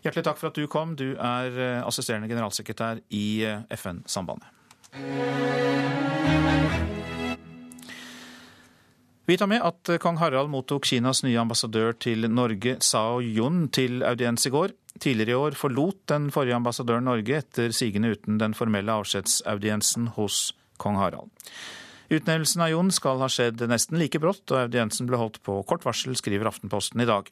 Hjertelig 0.00 0.24
takk 0.24 0.40
for 0.40 0.48
at 0.48 0.56
du 0.56 0.64
kom. 0.72 0.96
Du 0.96 1.10
er 1.20 1.60
assisterende 1.84 2.30
generalsekretær 2.30 3.02
i 3.12 3.44
FN-sambandet. 3.76 4.48
Vi 9.28 9.36
tar 9.36 9.52
med 9.52 9.60
at 9.60 9.90
kong 10.00 10.16
Harald 10.16 10.48
mottok 10.48 10.88
Kinas 10.88 11.20
nye 11.26 11.36
ambassadør 11.36 11.92
til 11.92 12.24
Norge, 12.32 12.78
Sao 12.80 13.20
Yun, 13.20 13.66
til 13.68 14.00
audiens 14.00 14.48
i 14.48 14.54
går. 14.54 14.72
Tidligere 14.98 15.34
i 15.34 15.38
år 15.38 15.56
forlot 15.58 16.00
den 16.10 16.30
forrige 16.34 16.58
ambassadøren 16.58 17.06
Norge 17.06 17.38
etter 17.38 17.74
sigende 17.76 18.14
uten 18.16 18.38
den 18.40 18.54
formelle 18.58 18.94
avskjedsaudiensen 18.98 20.12
hos 20.16 20.48
kong 20.82 20.98
Harald. 20.98 21.30
Utnevnelsen 22.08 22.62
av 22.64 22.70
Jon 22.72 22.90
skal 22.94 23.20
ha 23.20 23.28
skjedd 23.28 23.60
nesten 23.68 23.98
like 24.00 24.20
brått, 24.22 24.46
og 24.48 24.62
audiensen 24.62 25.08
ble 25.08 25.18
holdt 25.20 25.42
på 25.44 25.58
kort 25.68 25.84
varsel, 25.84 26.16
skriver 26.16 26.48
Aftenposten 26.48 27.04
i 27.04 27.08
dag. 27.08 27.28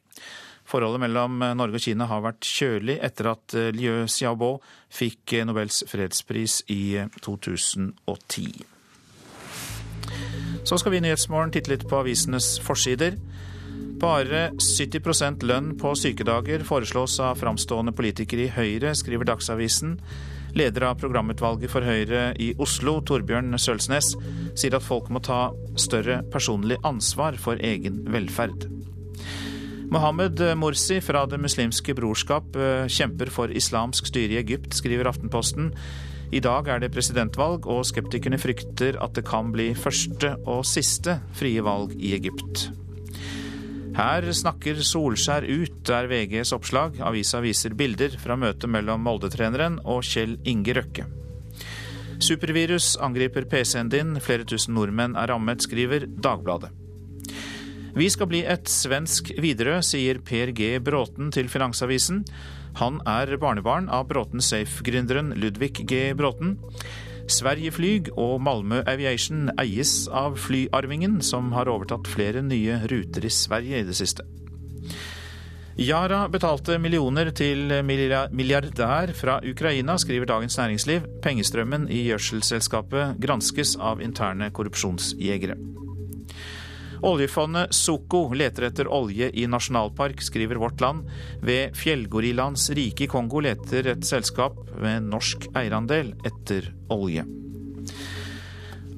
Forholdet 0.67 1.01
mellom 1.01 1.39
Norge 1.57 1.79
og 1.79 1.83
Kina 1.83 2.05
har 2.11 2.21
vært 2.25 2.45
kjølig 2.45 2.99
etter 3.01 3.31
at 3.31 3.55
Liu 3.73 4.03
Xiaobo 4.05 4.57
fikk 4.93 5.39
Nobels 5.47 5.81
fredspris 5.89 6.59
i 6.69 6.99
2010. 7.25 8.67
Så 10.67 10.77
skal 10.77 10.91
vi 10.91 10.99
i 10.99 11.05
Nyhetsmorgen 11.07 11.53
titte 11.55 11.71
litt 11.71 11.87
på 11.87 12.01
avisenes 12.01 12.57
forsider. 12.61 13.15
Bare 13.97 14.51
70% 14.61 15.41
lønn 15.49 15.71
på 15.81 15.95
sykedager 15.97 16.61
foreslås 16.67 17.15
av 17.23 17.39
framstående 17.41 17.95
politikere 17.97 18.45
i 18.45 18.51
Høyre, 18.53 18.91
skriver 18.93 19.25
Dagsavisen. 19.25 19.95
Leder 20.57 20.85
av 20.89 20.99
programutvalget 21.01 21.71
for 21.73 21.85
Høyre 21.85 22.29
i 22.41 22.51
Oslo, 22.61 22.99
Torbjørn 23.01 23.57
Sølsnes, 23.61 24.13
sier 24.57 24.77
at 24.77 24.85
folk 24.85 25.09
må 25.09 25.21
ta 25.25 25.47
større 25.81 26.21
personlig 26.33 26.77
ansvar 26.85 27.37
for 27.41 27.57
egen 27.57 28.03
velferd. 28.13 28.69
Mohammed 29.89 30.41
Morsi 30.59 30.99
fra 31.01 31.25
Det 31.25 31.39
muslimske 31.39 31.93
brorskap 31.95 32.57
eh, 32.59 32.89
kjemper 32.91 33.31
for 33.31 33.53
islamsk 33.55 34.09
styre 34.09 34.35
i 34.35 34.41
Egypt, 34.41 34.75
skriver 34.75 35.09
Aftenposten. 35.09 35.71
I 36.35 36.41
dag 36.43 36.67
er 36.67 36.83
det 36.83 36.91
presidentvalg, 36.91 37.65
og 37.71 37.85
skeptikerne 37.87 38.39
frykter 38.41 38.99
at 39.01 39.15
det 39.15 39.23
kan 39.29 39.53
bli 39.53 39.71
første 39.79 40.35
og 40.43 40.67
siste 40.67 41.21
frie 41.39 41.63
valg 41.63 41.95
i 41.95 42.11
Egypt. 42.19 42.67
Her 43.97 44.27
snakker 44.29 44.77
Solskjær 44.85 45.47
ut, 45.49 45.89
er 45.89 46.05
VGs 46.05 46.51
oppslag. 46.53 46.99
Avisa 47.01 47.39
viser 47.41 47.73
bilder 47.73 48.13
fra 48.21 48.35
møtet 48.37 48.69
mellom 48.69 49.01
Molde-treneren 49.01 49.79
og 49.89 50.03
Kjell 50.05 50.35
Inge 50.45 50.75
Røkke. 50.77 51.07
Supervirus 52.21 52.91
angriper 53.01 53.47
PC-en 53.49 53.89
din, 53.89 54.19
flere 54.21 54.45
tusen 54.45 54.77
nordmenn 54.77 55.17
er 55.17 55.31
rammet, 55.33 55.65
skriver 55.65 56.05
Dagbladet. 56.05 56.69
Vi 57.97 58.05
skal 58.13 58.29
bli 58.29 58.43
et 58.45 58.69
svensk 58.69 59.31
Widerøe, 59.41 59.81
sier 59.81 60.21
Per 60.21 60.53
G. 60.53 60.75
Bråten 60.77 61.33
til 61.33 61.49
Finansavisen. 61.49 62.21
Han 62.77 63.01
er 63.09 63.33
barnebarn 63.41 63.89
av 63.89 64.05
Bråten 64.11 64.45
Safe-gründeren 64.45 65.33
Ludvig 65.41 65.81
G. 65.89 66.11
Bråten. 66.13 66.59
Sverige 67.27 67.73
Flyg 67.75 68.09
og 68.15 68.39
Malmö 68.41 68.81
Aviation 68.87 69.49
eies 69.59 70.07
av 70.07 70.37
flyarvingen, 70.39 71.19
som 71.21 71.51
har 71.51 71.67
overtatt 71.67 72.07
flere 72.07 72.41
nye 72.45 72.79
ruter 72.87 73.27
i 73.27 73.31
Sverige 73.33 73.81
i 73.81 73.87
det 73.87 73.97
siste. 73.99 74.23
Yara 75.77 76.23
betalte 76.33 76.79
millioner 76.81 77.29
til 77.37 77.69
milliardær 77.85 79.11
fra 79.13 79.37
Ukraina, 79.45 79.97
skriver 80.01 80.25
Dagens 80.25 80.57
Næringsliv. 80.57 81.03
Pengestrømmen 81.21 81.85
i 81.93 82.07
gjødselselskapet 82.07 83.19
granskes 83.21 83.75
av 83.77 84.01
interne 84.01 84.49
korrupsjonsjegere. 84.49 85.59
Oljefondet 87.05 87.73
Soko 87.75 88.23
leter 88.33 88.69
etter 88.69 88.89
olje 88.89 89.29
i 89.33 89.45
nasjonalpark, 89.49 90.21
skriver 90.23 90.59
Vårt 90.61 90.81
Land. 90.81 91.09
Ved 91.45 91.75
fjellgorillaens 91.77 92.69
rike 92.77 93.05
i 93.05 93.11
Kongo 93.11 93.41
leter 93.43 93.93
et 93.93 94.05
selskap 94.07 94.57
med 94.81 95.09
norsk 95.11 95.49
eierandel 95.57 96.15
etter 96.27 96.71
olje. 96.93 97.25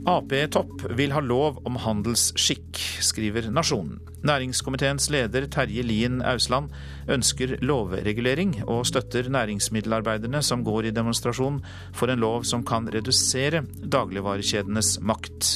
Ap-topp 0.10 0.86
vil 0.96 1.12
ha 1.12 1.22
lov 1.22 1.60
om 1.68 1.76
handelsskikk, 1.84 2.80
skriver 3.04 3.50
Nasjonen. 3.52 4.00
Næringskomiteens 4.26 5.08
leder 5.14 5.46
Terje 5.52 5.84
Lien 5.86 6.20
Ausland 6.26 6.72
ønsker 7.12 7.58
lovregulering, 7.64 8.58
og 8.68 8.88
støtter 8.88 9.30
næringsmiddelarbeiderne 9.32 10.42
som 10.44 10.64
går 10.68 10.90
i 10.90 10.96
demonstrasjon 10.96 11.62
for 11.96 12.12
en 12.12 12.24
lov 12.24 12.48
som 12.48 12.66
kan 12.68 12.88
redusere 12.92 13.64
dagligvarekjedenes 13.84 14.98
makt. 15.04 15.52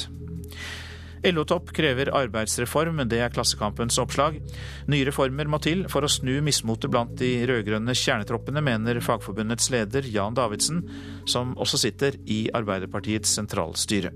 LO-topp 1.23 1.71
krever 1.75 2.11
arbeidsreform, 2.15 2.99
det 3.07 3.21
er 3.23 3.31
Klassekampens 3.31 3.99
oppslag. 4.01 4.41
Nye 4.91 5.07
reformer 5.07 5.47
må 5.47 5.59
til 5.63 5.85
for 5.91 6.03
å 6.03 6.11
snu 6.11 6.35
mismotet 6.43 6.91
blant 6.91 7.15
de 7.19 7.31
rød-grønne 7.47 7.95
kjernetroppene, 7.95 8.63
mener 8.63 8.99
Fagforbundets 9.03 9.71
leder 9.71 10.07
Jan 10.11 10.35
Davidsen, 10.35 10.83
som 11.29 11.55
også 11.55 11.79
sitter 11.85 12.19
i 12.27 12.45
Arbeiderpartiets 12.53 13.31
sentralstyre. 13.39 14.11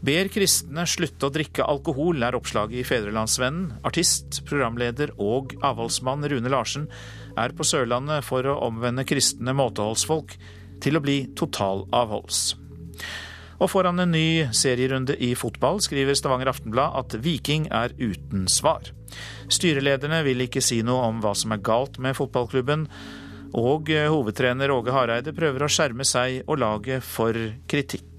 Ber 0.00 0.30
kristne 0.32 0.86
slutte 0.88 1.28
å 1.28 1.32
drikke 1.34 1.66
alkohol, 1.68 2.22
er 2.24 2.38
oppslaget 2.38 2.80
i 2.80 2.86
Fedrelandsvennen. 2.88 3.82
Artist, 3.84 4.40
programleder 4.48 5.12
og 5.20 5.52
avholdsmann 5.60 6.24
Rune 6.32 6.52
Larsen 6.52 6.86
er 7.36 7.52
på 7.52 7.66
Sørlandet 7.68 8.24
for 8.24 8.48
å 8.48 8.56
omvende 8.70 9.04
kristne 9.04 9.52
måteholdsfolk 9.58 10.38
til 10.80 10.96
å 10.96 11.04
bli 11.04 11.18
totalavholds. 11.36 12.54
Og 13.60 13.68
foran 13.68 14.00
en 14.00 14.14
ny 14.14 14.48
serierunde 14.56 15.16
i 15.20 15.34
fotball 15.36 15.82
skriver 15.84 16.16
Stavanger 16.16 16.48
Aftenblad 16.52 16.96
at 16.96 17.16
Viking 17.20 17.68
er 17.68 17.92
uten 18.00 18.46
svar. 18.48 18.88
Styrelederne 19.52 20.22
vil 20.24 20.46
ikke 20.46 20.62
si 20.64 20.80
noe 20.86 21.04
om 21.10 21.20
hva 21.20 21.34
som 21.36 21.52
er 21.52 21.60
galt 21.64 22.00
med 22.00 22.16
fotballklubben, 22.16 22.86
og 23.60 23.90
hovedtrener 23.90 24.70
Åge 24.72 24.94
Hareide 24.94 25.34
prøver 25.36 25.66
å 25.66 25.72
skjerme 25.72 26.06
seg 26.06 26.44
og 26.46 26.62
laget 26.62 27.04
for 27.04 27.36
kritikk. 27.68 28.09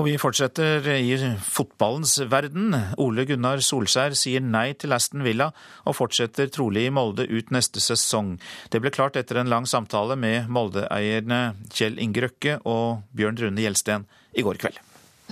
Og 0.00 0.06
vi 0.06 0.14
fortsetter 0.16 0.86
i 0.94 1.12
fotballens 1.44 2.14
verden. 2.32 2.72
Ole 2.96 3.26
Gunnar 3.28 3.60
Solskjær 3.60 4.14
sier 4.16 4.40
nei 4.40 4.70
til 4.80 4.94
Aston 4.96 5.20
Villa 5.26 5.50
og 5.84 5.96
fortsetter 5.98 6.48
trolig 6.48 6.86
i 6.88 6.92
Molde 6.94 7.26
ut 7.28 7.52
neste 7.52 7.82
sesong. 7.84 8.38
Det 8.72 8.80
ble 8.80 8.94
klart 8.94 9.18
etter 9.20 9.42
en 9.42 9.50
lang 9.52 9.68
samtale 9.68 10.16
med 10.16 10.48
Molde-eierne 10.48 11.42
Kjell 11.68 12.00
Inge 12.00 12.24
Røkke 12.24 12.56
og 12.64 13.02
Bjørn 13.12 13.42
Rune 13.42 13.60
Gjelsten 13.60 14.08
i 14.32 14.46
går 14.46 14.62
kveld. 14.62 14.80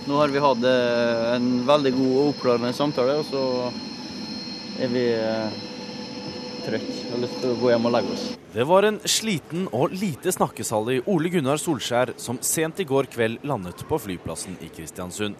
Nå 0.05 0.21
har 0.21 0.29
vi 0.29 0.45
hatt 0.45 0.69
eh, 0.69 1.25
en 1.33 1.49
veldig 1.65 1.95
god 1.97 2.13
og 2.13 2.29
oppklarende 2.35 2.71
samtale, 2.77 3.17
og 3.23 3.25
så 3.25 3.41
er 4.85 4.93
vi 4.93 5.07
eh, 5.17 5.65
trøtt 6.63 6.87
Jeg 6.89 7.11
har 7.11 7.21
lyst 7.23 7.37
til 7.41 7.53
å 7.53 7.59
gå 7.59 7.71
hjem 7.73 7.87
og 7.89 7.95
legge 7.95 8.15
oss. 8.15 8.25
Det 8.53 8.65
var 8.69 8.87
en 8.87 8.99
sliten 9.05 9.67
og 9.75 9.93
lite 9.93 10.33
snakkesalig 10.33 11.01
Ole 11.09 11.31
Gunnar 11.33 11.61
Solskjær 11.61 12.15
som 12.21 12.39
sent 12.41 12.81
i 12.81 12.87
går 12.89 13.09
kveld 13.13 13.45
landet 13.47 13.85
på 13.89 13.99
flyplassen 14.01 14.57
i 14.65 14.71
Kristiansund. 14.73 15.37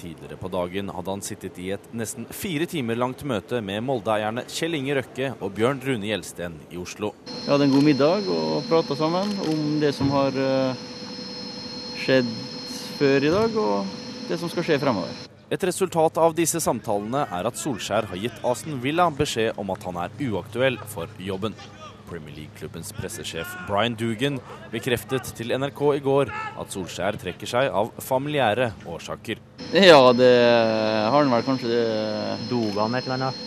Tidligere 0.00 0.36
på 0.40 0.48
dagen 0.48 0.88
hadde 0.88 1.12
han 1.12 1.22
sittet 1.24 1.58
i 1.60 1.70
et 1.74 1.90
nesten 1.92 2.24
fire 2.32 2.64
timer 2.70 2.96
langt 2.96 3.20
møte 3.28 3.60
med 3.60 3.84
Molde-eierne 3.84 4.46
Kjell 4.48 4.78
Inge 4.78 4.96
Røkke 4.96 5.34
og 5.40 5.52
Bjørn 5.58 5.82
Rune 5.84 6.08
Gjelsten 6.08 6.56
i 6.72 6.80
Oslo. 6.80 7.12
Vi 7.28 7.50
hadde 7.50 7.68
en 7.68 7.74
god 7.74 7.84
middag 7.84 8.30
og 8.32 8.64
prata 8.70 8.96
sammen 8.96 9.34
om 9.52 9.66
det 9.82 9.92
som 9.96 10.08
har 10.14 10.40
eh, 10.40 10.86
skjedd 12.00 12.32
før 12.96 13.28
i 13.28 13.34
dag, 13.34 13.60
og 13.60 13.98
det 14.28 14.40
som 14.40 14.52
skal 14.52 14.66
skje 14.66 14.80
fremover. 14.80 15.29
Et 15.50 15.64
resultat 15.66 16.18
av 16.22 16.34
disse 16.38 16.60
samtalene 16.62 17.24
er 17.34 17.46
at 17.48 17.56
Solskjær 17.58 18.06
har 18.06 18.18
gitt 18.22 18.36
Aston 18.46 18.76
Villa 18.84 19.08
beskjed 19.10 19.56
om 19.58 19.72
at 19.74 19.82
han 19.82 19.96
er 19.98 20.12
uaktuell 20.28 20.78
for 20.92 21.10
jobben. 21.18 21.56
Premier 22.06 22.36
League-klubbens 22.36 22.92
pressesjef 22.94 23.56
Brian 23.66 23.96
Dugan 23.98 24.38
bekreftet 24.70 25.32
til 25.34 25.50
NRK 25.58 25.82
i 25.96 26.04
går 26.06 26.30
at 26.30 26.70
Solskjær 26.70 27.18
trekker 27.18 27.50
seg 27.50 27.66
av 27.66 27.90
familiære 27.98 28.70
årsaker. 28.86 29.42
Ja, 29.74 30.00
det 30.14 30.30
har 30.30 31.18
han 31.18 31.34
vel 31.34 31.46
kanskje. 31.50 31.82
Dogan 32.46 32.94
et 32.94 33.10
eller 33.10 33.18
annet? 33.18 33.44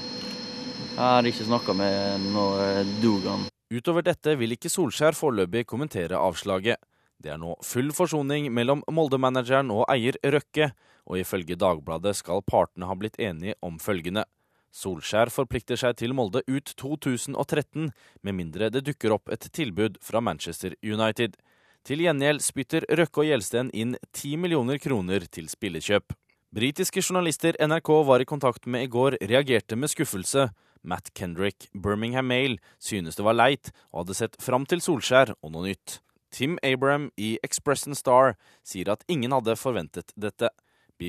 Jeg 0.94 1.02
har 1.08 1.32
ikke 1.32 1.50
snakka 1.54 1.80
med 1.80 2.32
noe 2.36 2.88
Dogan. 3.00 3.48
Utover 3.72 4.04
dette 4.04 4.36
vil 4.44 4.60
ikke 4.60 4.72
Solskjær 4.72 5.16
foreløpig 5.16 5.64
kommentere 5.72 6.20
avslaget. 6.20 6.84
Det 7.24 7.32
er 7.32 7.40
nå 7.40 7.56
full 7.64 7.96
forsoning 7.96 8.52
mellom 8.52 8.84
Molde-manageren 8.92 9.72
og 9.72 9.88
eier 9.88 10.20
Røkke, 10.20 10.74
og 11.10 11.20
ifølge 11.20 11.58
Dagbladet 11.60 12.16
skal 12.18 12.44
partene 12.48 12.88
ha 12.90 12.96
blitt 12.98 13.20
enige 13.20 13.58
om 13.62 13.80
følgende. 13.82 14.26
Solskjær 14.74 15.30
forplikter 15.30 15.78
seg 15.78 16.00
til 16.00 16.16
Molde 16.18 16.42
ut 16.50 16.74
2013, 16.80 17.92
med 18.26 18.34
mindre 18.34 18.72
det 18.74 18.82
dukker 18.88 19.14
opp 19.14 19.30
et 19.30 19.46
tilbud 19.54 20.00
fra 20.02 20.22
Manchester 20.24 20.74
United. 20.82 21.38
Til 21.86 22.02
gjengjeld 22.02 22.42
spytter 22.42 22.88
Røkke 22.90 23.22
og 23.22 23.30
Gjelsten 23.30 23.70
inn 23.76 23.98
10 24.16 24.38
millioner 24.42 24.80
kroner 24.82 25.28
til 25.30 25.50
spillekjøp. 25.52 26.16
Britiske 26.54 27.02
journalister 27.04 27.58
NRK 27.62 27.90
var 28.08 28.22
i 28.22 28.30
kontakt 28.30 28.66
med 28.66 28.86
i 28.86 28.90
går, 28.90 29.18
reagerte 29.22 29.78
med 29.78 29.92
skuffelse. 29.92 30.48
Matt 30.84 31.14
Kendrick, 31.14 31.70
Birmingham 31.74 32.28
Mail, 32.28 32.58
synes 32.80 33.16
det 33.16 33.26
var 33.26 33.38
leit, 33.38 33.72
og 33.92 34.04
hadde 34.04 34.18
sett 34.18 34.42
fram 34.42 34.66
til 34.70 34.82
Solskjær 34.84 35.36
og 35.40 35.54
noe 35.54 35.70
nytt. 35.70 36.00
Tim 36.34 36.58
Abraham 36.64 37.12
i 37.18 37.38
Express 37.46 37.86
and 37.88 37.98
Star 37.98 38.36
sier 38.66 38.90
at 38.94 39.06
ingen 39.08 39.36
hadde 39.36 39.58
forventet 39.60 40.14
dette. 40.18 40.50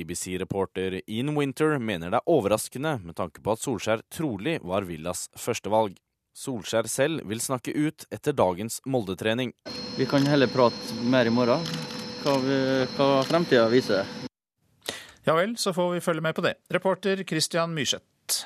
BBC-reporter 0.03 0.97
Ian 1.07 1.31
Winter 1.37 1.77
mener 1.79 2.11
det 2.11 2.19
er 2.19 2.31
overraskende 2.33 2.97
med 3.03 3.15
tanke 3.15 3.43
på 3.45 3.53
at 3.55 3.61
Solskjær 3.63 4.03
trolig 4.11 4.57
var 4.65 4.83
Villas 4.89 5.29
førstevalg. 5.39 5.95
Solskjær 6.35 6.89
selv 6.91 7.23
vil 7.29 7.39
snakke 7.39 7.71
ut 7.71 8.03
etter 8.11 8.35
dagens 8.35 8.81
Molde-trening. 8.83 9.53
Vi 9.95 10.07
kan 10.09 10.27
heller 10.27 10.51
prate 10.51 10.99
mer 11.07 11.29
i 11.29 11.31
morgen, 11.31 11.63
hva, 12.25 12.35
vi, 12.43 12.59
hva 12.97 13.09
fremtida 13.29 13.69
viser. 13.71 14.03
Ja 15.23 15.37
vel, 15.37 15.55
så 15.57 15.71
får 15.73 15.93
vi 15.95 16.03
følge 16.03 16.21
med 16.21 16.35
på 16.35 16.43
det. 16.43 16.57
Reporter 16.75 17.23
Christian 17.23 17.71
Myrseth. 17.73 18.43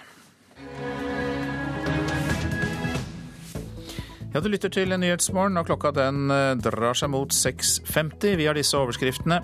Ja, 4.29 4.39
Du 4.39 4.49
lytter 4.49 4.69
til 4.69 4.93
Nyhetsmorgen, 4.93 5.57
og 5.57 5.65
klokka 5.65 5.89
den 5.95 6.29
eh, 6.29 6.53
drar 6.61 6.93
seg 6.93 7.09
mot 7.09 7.33
6.50. 7.33 8.35
Vi 8.37 8.45
har 8.45 8.53
disse 8.53 8.77
overskriftene. 8.77 9.41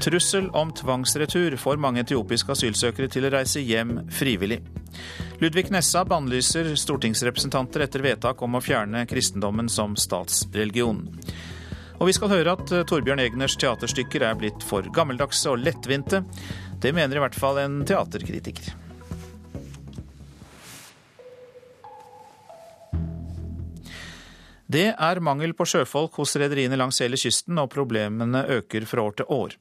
Trussel 0.00 0.50
om 0.50 0.72
tvangsretur 0.72 1.56
får 1.56 1.76
mange 1.76 2.00
etiopiske 2.00 2.54
asylsøkere 2.54 3.08
til 3.12 3.26
å 3.28 3.30
reise 3.34 3.60
hjem 3.60 3.98
frivillig. 4.08 4.62
Ludvig 5.42 5.66
Nessa 5.74 6.06
bannlyser 6.08 6.72
stortingsrepresentanter 6.72 7.84
etter 7.84 8.04
vedtak 8.04 8.40
om 8.40 8.56
å 8.56 8.62
fjerne 8.64 9.04
kristendommen 9.08 9.68
som 9.68 9.98
statsreligion. 10.00 11.02
Og 12.00 12.08
vi 12.08 12.16
skal 12.16 12.32
høre 12.32 12.56
at 12.56 12.72
Torbjørn 12.88 13.20
Egners 13.26 13.58
teaterstykker 13.60 14.24
er 14.24 14.40
blitt 14.40 14.64
for 14.64 14.88
gammeldagse 14.88 15.52
og 15.52 15.60
lettvinte. 15.66 16.22
Det 16.80 16.94
mener 16.96 17.20
i 17.20 17.26
hvert 17.26 17.36
fall 17.36 17.60
en 17.60 17.82
teaterkritiker. 17.84 18.72
Det 24.70 24.92
er 24.92 25.18
mangel 25.24 25.50
på 25.56 25.64
sjøfolk 25.66 26.14
hos 26.20 26.36
rederiene 26.38 26.76
langs 26.78 27.00
hele 27.02 27.18
kysten, 27.18 27.58
og 27.58 27.72
problemene 27.72 28.44
øker 28.58 28.84
fra 28.86 29.02
år 29.02 29.16
til 29.18 29.32
år. 29.34 29.56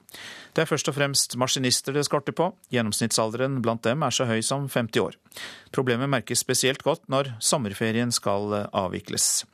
Det 0.54 0.62
er 0.62 0.70
først 0.70 0.92
og 0.92 0.98
fremst 1.00 1.34
maskinister 1.40 1.96
det 1.96 2.04
skorter 2.06 2.36
på. 2.36 2.52
Gjennomsnittsalderen 2.70 3.58
blant 3.66 3.82
dem 3.88 4.06
er 4.06 4.14
så 4.14 4.28
høy 4.30 4.44
som 4.46 4.68
50 4.70 5.02
år. 5.02 5.18
Problemet 5.74 6.12
merkes 6.14 6.44
spesielt 6.46 6.86
godt 6.86 7.08
når 7.10 7.32
sommerferien 7.42 8.14
skal 8.14 8.54
avvikles. 8.70 9.48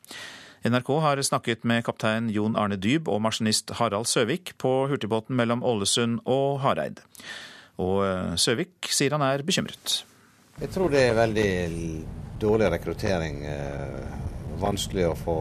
NRK 0.66 0.92
har 1.06 1.22
snakket 1.24 1.64
med 1.64 1.86
kaptein 1.86 2.28
Jon 2.34 2.58
Arne 2.58 2.76
Dyb 2.82 3.08
og 3.08 3.22
maskinist 3.22 3.72
Harald 3.80 4.10
Søvik 4.10 4.56
på 4.60 4.74
hurtigbåten 4.90 5.38
mellom 5.38 5.64
Ålesund 5.64 6.24
og 6.26 6.64
Hareid. 6.66 7.00
Og 7.80 8.02
eh, 8.04 8.36
Søvik 8.42 8.90
sier 8.90 9.14
han 9.14 9.24
er 9.24 9.46
bekymret. 9.46 10.02
Jeg 10.60 10.72
tror 10.74 10.92
det 10.92 11.04
er 11.06 11.20
veldig 11.20 11.52
dårlig 12.42 12.72
rekruttering 12.74 13.44
eh, 13.46 14.35
vanskelig 14.62 15.08
å 15.10 15.16
få 15.20 15.38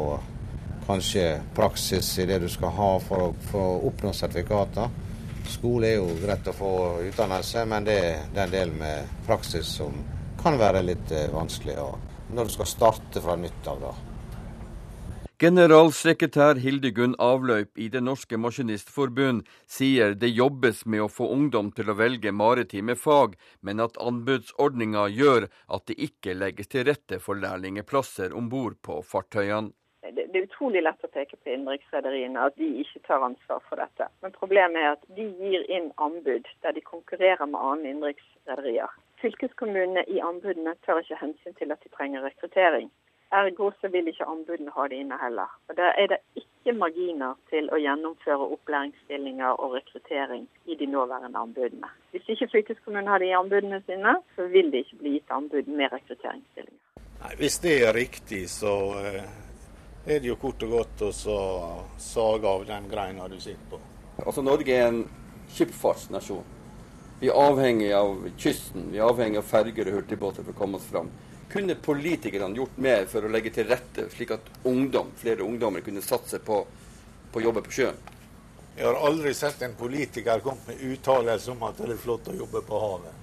kanskje 0.86 1.40
praksis 1.56 2.18
i 2.18 2.26
det 2.28 2.38
du 2.42 2.48
skal 2.52 2.74
ha 2.76 2.90
for 3.00 3.28
å, 3.28 3.34
for 3.50 3.74
å 3.74 3.82
oppnå 3.90 4.12
sertifikater. 4.12 4.90
Skole 5.48 5.92
er 5.92 6.00
jo 6.00 6.18
greit 6.22 6.48
å 6.48 6.56
få 6.56 6.72
utdannelse, 7.04 7.64
men 7.68 7.86
det, 7.88 8.00
er 8.34 8.46
en 8.46 8.52
del 8.52 8.72
med 8.76 9.14
praksis 9.26 9.76
som 9.80 9.96
kan 10.40 10.58
være 10.60 10.82
litt 10.84 11.12
vanskelig. 11.32 11.76
vanskelig. 11.76 12.12
når 12.34 12.44
du 12.44 12.50
skal 12.50 12.66
starte 12.66 13.20
fra 13.22 13.36
nytt 13.36 13.68
av, 13.68 13.80
da. 13.80 13.92
Generalsekretær 15.42 16.60
Hildegunn 16.62 17.16
Avløyp 17.18 17.80
i 17.82 17.88
Det 17.90 17.98
norske 18.06 18.38
maskinistforbund 18.38 19.40
sier 19.66 20.14
det 20.14 20.30
jobbes 20.30 20.84
med 20.86 21.02
å 21.02 21.08
få 21.10 21.26
ungdom 21.34 21.72
til 21.74 21.90
å 21.90 21.96
velge 21.98 22.30
maritime 22.30 22.94
fag, 22.94 23.34
men 23.60 23.82
at 23.82 23.98
anbudsordninga 23.98 25.08
gjør 25.10 25.48
at 25.74 25.90
det 25.90 25.98
ikke 26.06 26.36
legges 26.38 26.70
til 26.70 26.86
rette 26.86 27.18
for 27.18 27.42
lærlingeplasser 27.42 28.30
om 28.30 28.46
bord 28.52 28.78
på 28.86 29.00
fartøyene. 29.02 29.74
Det 30.06 30.30
er 30.30 30.46
utrolig 30.46 30.84
lett 30.86 31.02
å 31.02 31.10
peke 31.10 31.34
på 31.34 31.50
innenriksrederiene 31.50 32.46
at 32.46 32.54
de 32.60 32.70
ikke 32.84 33.02
tar 33.08 33.26
ansvar 33.26 33.64
for 33.66 33.82
dette. 33.82 34.06
Men 34.22 34.38
problemet 34.38 34.84
er 34.84 34.92
at 34.94 35.06
de 35.18 35.26
gir 35.42 35.66
inn 35.66 35.90
anbud 35.98 36.46
der 36.62 36.78
de 36.78 36.84
konkurrerer 36.94 37.42
med 37.48 37.58
andre 37.58 37.90
innenriksrederier. 37.90 38.94
Fylkeskommunene 39.24 40.06
i 40.14 40.22
anbudene 40.22 40.76
tar 40.86 41.02
ikke 41.02 41.18
hensyn 41.18 41.58
til 41.58 41.74
at 41.74 41.82
de 41.82 41.90
trenger 41.96 42.22
rekruttering. 42.22 42.92
Ergo 43.32 43.70
så 43.80 43.88
vil 43.88 44.08
ikke 44.08 44.26
anbudene 44.28 44.72
ha 44.74 44.86
det 44.88 44.98
inne 45.02 45.18
heller. 45.18 45.50
Og 45.68 45.76
Da 45.76 45.90
er 45.98 46.06
det 46.12 46.18
ikke 46.38 46.74
marginer 46.78 47.34
til 47.50 47.68
å 47.72 47.80
gjennomføre 47.80 48.48
opplæringsstillinger 48.56 49.60
og 49.60 49.74
rekruttering 49.74 50.46
i 50.66 50.76
de 50.80 50.86
nåværende 50.86 51.38
anbudene. 51.38 51.90
Hvis 52.10 52.28
ikke 52.28 52.50
fylkeskommunen 52.52 53.08
har 53.08 53.18
det 53.18 53.32
i 53.32 53.38
anbudene 53.38 53.82
sine, 53.86 54.16
så 54.36 54.46
vil 54.52 54.70
det 54.72 54.84
ikke 54.84 55.00
bli 55.02 55.16
gitt 55.16 55.34
anbud 55.34 55.66
med 55.66 55.92
rekrutteringsstillinger. 55.92 56.80
Nei, 57.24 57.34
hvis 57.40 57.58
det 57.64 57.74
er 57.88 57.96
riktig, 57.96 58.44
så 58.50 58.74
eh, 59.00 59.22
er 60.06 60.20
det 60.20 60.28
jo 60.28 60.36
kort 60.40 60.62
og 60.62 60.78
godt 60.78 61.06
å 61.08 61.12
sage 61.98 62.48
av 62.48 62.66
den 62.68 62.88
greina 62.90 63.28
du 63.28 63.38
sitter 63.40 63.70
på. 63.70 63.80
Altså 64.24 64.42
Norge 64.44 64.74
er 64.74 64.88
en 64.88 65.04
skipsfartsnasjon. 65.54 66.44
Vi 67.20 67.30
er 67.30 67.38
avhengig 67.38 67.92
av 67.96 68.26
kysten, 68.36 68.90
vi 68.92 68.98
er 68.98 69.08
avhengig 69.08 69.38
av 69.40 69.46
ferger 69.48 69.88
og 69.88 70.00
hurtigbåter 70.00 70.44
for 70.44 70.52
å 70.52 70.58
komme 70.58 70.76
oss 70.80 70.88
fram. 70.90 71.08
Kunne 71.52 71.74
politikerne 71.74 72.56
gjort 72.56 72.76
mer 72.76 73.06
for 73.10 73.26
å 73.26 73.30
legge 73.30 73.52
til 73.54 73.68
rette, 73.68 74.08
slik 74.10 74.32
at 74.34 74.48
ungdom, 74.66 75.12
flere 75.20 75.44
ungdommer 75.44 75.84
kunne 75.86 76.02
satse 76.02 76.40
på, 76.42 76.60
på 77.32 77.40
å 77.40 77.44
jobbe 77.44 77.62
på 77.66 77.74
sjøen? 77.78 78.00
Jeg 78.76 78.86
har 78.88 78.96
aldri 79.06 79.30
sett 79.38 79.62
en 79.62 79.76
politiker 79.78 80.40
komme 80.42 80.66
med 80.66 80.80
uttalelse 80.82 81.52
om 81.52 81.62
at 81.62 81.78
det 81.78 81.92
er 81.94 82.00
flott 82.00 82.30
å 82.32 82.34
jobbe 82.34 82.62
på 82.66 82.80
havet. 82.82 83.20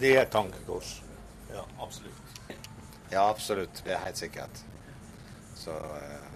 Det 0.00 0.10
er 0.12 0.26
et 0.26 0.32
tankekors. 0.32 0.98
Ja, 1.52 1.64
absolutt. 1.80 2.58
Ja, 3.10 3.28
absolutt. 3.30 3.80
Det 3.84 3.94
er 3.94 4.04
helt 4.04 4.20
sikkert. 4.20 4.60
Så 5.56 5.72
eh, 5.72 6.28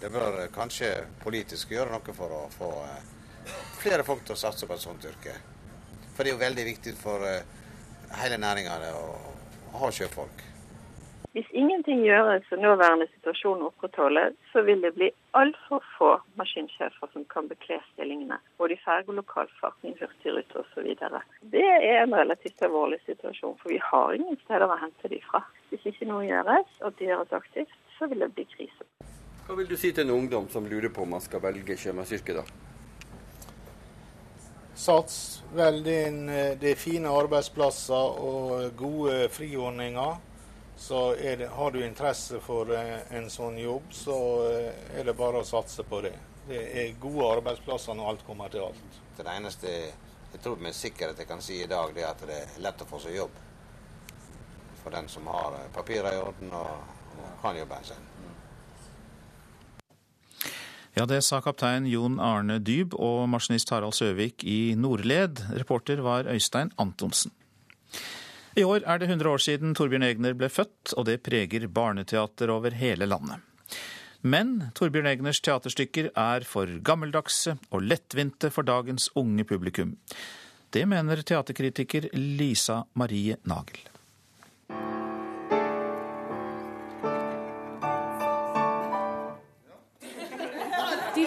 det 0.00 0.10
bør 0.10 0.38
kanskje 0.54 0.92
politisk 1.22 1.74
gjøre 1.74 1.96
noe 1.96 2.14
for 2.14 2.36
å 2.38 2.44
få 2.54 2.70
eh, 2.86 3.10
flere 3.82 4.06
folk 4.06 4.22
til 4.26 4.36
å 4.36 4.40
satse 4.40 4.66
på 4.66 4.78
et 4.78 4.84
sånt 4.86 5.04
yrke. 5.10 5.34
For 6.14 6.22
det 6.22 6.32
er 6.32 6.36
jo 6.36 6.44
veldig 6.44 6.64
viktig 6.70 6.94
for 6.98 7.26
eh, 7.26 7.42
hele 8.22 8.38
næringa 8.38 8.78
å 8.94 9.31
ha 9.80 9.92
sjøfolk. 9.92 10.48
Hvis 11.32 11.48
ingenting 11.56 12.02
gjøres 12.04 12.44
og 12.52 12.58
nåværende 12.60 13.06
situasjon 13.14 13.62
opprettholdes, 13.64 14.34
så 14.52 14.60
vil 14.66 14.82
det 14.84 14.90
bli 14.98 15.06
altfor 15.40 15.80
få 15.94 16.10
maskinsjefer 16.36 17.08
som 17.14 17.24
kan 17.32 17.48
bekle 17.48 17.78
stillingene. 17.92 18.36
Både 18.60 18.76
i 18.76 18.82
ferge- 18.84 19.08
og 19.08 19.16
lokalfarten, 19.16 19.96
hurtigruter 20.00 20.60
osv. 20.60 20.90
Det 21.54 21.70
er 21.92 22.02
en 22.02 22.12
relativt 22.14 22.60
alvorlig 22.68 23.00
situasjon, 23.06 23.56
for 23.62 23.72
vi 23.72 23.80
har 23.80 24.12
ingen 24.12 24.36
steder 24.44 24.68
å 24.68 24.76
hente 24.82 25.08
de 25.08 25.22
fra. 25.30 25.40
Hvis 25.70 25.88
ikke 25.88 26.10
noe 26.10 26.26
gjøres, 26.28 26.76
og 26.84 26.98
det 26.98 27.08
gjøres 27.08 27.32
aktivt, 27.40 27.72
så 27.96 28.10
vil 28.12 28.26
det 28.26 28.34
bli 28.36 28.44
krise. 28.52 28.84
Hva 29.46 29.56
vil 29.56 29.72
du 29.72 29.76
si 29.80 29.88
til 29.92 30.04
en 30.04 30.18
ungdom 30.18 30.52
som 30.52 30.68
lurer 30.68 30.92
på 30.92 31.06
om 31.06 31.16
man 31.16 31.24
skal 31.24 31.40
velge 31.40 31.80
sjømannsyrket, 31.80 32.42
da? 32.42 32.71
Sats 34.74 35.42
veldig 35.52 35.96
inn 36.08 36.20
Det 36.58 36.70
er 36.70 36.78
fine 36.80 37.10
arbeidsplasser 37.12 38.20
og 38.24 38.76
gode 38.78 39.26
friordninger. 39.34 40.20
Så 40.82 41.14
det, 41.14 41.46
har 41.46 41.70
du 41.70 41.84
interesse 41.86 42.40
for 42.40 42.72
eh, 42.74 43.12
en 43.14 43.28
sånn 43.30 43.58
jobb, 43.60 43.92
så 43.94 44.16
eh, 44.48 44.96
er 44.98 45.06
det 45.06 45.14
bare 45.14 45.38
å 45.38 45.46
satse 45.46 45.84
på 45.86 46.00
det. 46.02 46.16
Det 46.48 46.62
er 46.82 46.96
gode 46.98 47.28
arbeidsplasser 47.36 47.94
når 47.94 48.08
alt 48.10 48.24
kommer 48.26 48.50
til 48.50 48.64
alt. 48.64 48.98
Det 49.14 49.28
eneste 49.30 49.74
jeg 50.32 50.40
tror 50.42 50.58
med 50.58 50.74
sikkerhet 50.74 51.22
jeg 51.22 51.28
kan 51.30 51.44
si 51.44 51.60
i 51.62 51.68
dag, 51.70 51.94
det 51.94 52.02
er 52.02 52.10
at 52.10 52.24
det 52.26 52.40
er 52.40 52.58
lett 52.66 52.82
å 52.82 52.88
få 52.90 52.98
seg 53.04 53.14
jobb. 53.14 53.38
For 54.82 54.90
den 54.96 55.06
som 55.12 55.30
har 55.30 55.60
eh, 55.60 55.70
papirer 55.76 56.16
i 56.16 56.24
orden 56.24 56.50
og, 56.58 56.98
og 57.14 57.30
kan 57.44 57.62
jobben 57.62 57.86
sin. 57.92 58.11
Ja, 60.92 61.06
det 61.08 61.22
sa 61.24 61.38
kaptein 61.40 61.86
Jon 61.88 62.18
Arne 62.20 62.58
Dyb 62.60 62.92
og 63.00 63.24
maskinist 63.32 63.70
Harald 63.72 63.96
Søvik 63.96 64.44
i 64.44 64.74
Nordled. 64.76 65.40
Reporter 65.56 66.02
var 66.04 66.28
Øystein 66.28 66.68
Antonsen. 66.76 67.32
I 68.52 68.64
år 68.68 68.84
er 68.84 69.00
det 69.00 69.08
100 69.08 69.30
år 69.30 69.40
siden 69.40 69.72
Torbjørn 69.72 70.04
Egner 70.04 70.36
ble 70.36 70.50
født, 70.52 70.92
og 71.00 71.06
det 71.08 71.22
preger 71.24 71.64
barneteater 71.72 72.52
over 72.52 72.76
hele 72.76 73.08
landet. 73.08 73.40
Men 74.20 74.68
Torbjørn 74.76 75.08
Egners 75.14 75.40
teaterstykker 75.40 76.10
er 76.12 76.44
for 76.44 76.68
gammeldagse 76.84 77.56
og 77.70 77.88
lettvinte 77.88 78.52
for 78.52 78.68
dagens 78.68 79.08
unge 79.16 79.48
publikum. 79.48 79.96
Det 80.72 80.84
mener 80.88 81.24
teaterkritiker 81.24 82.10
Lisa 82.12 82.82
Marie 82.92 83.40
Nagel. 83.48 83.91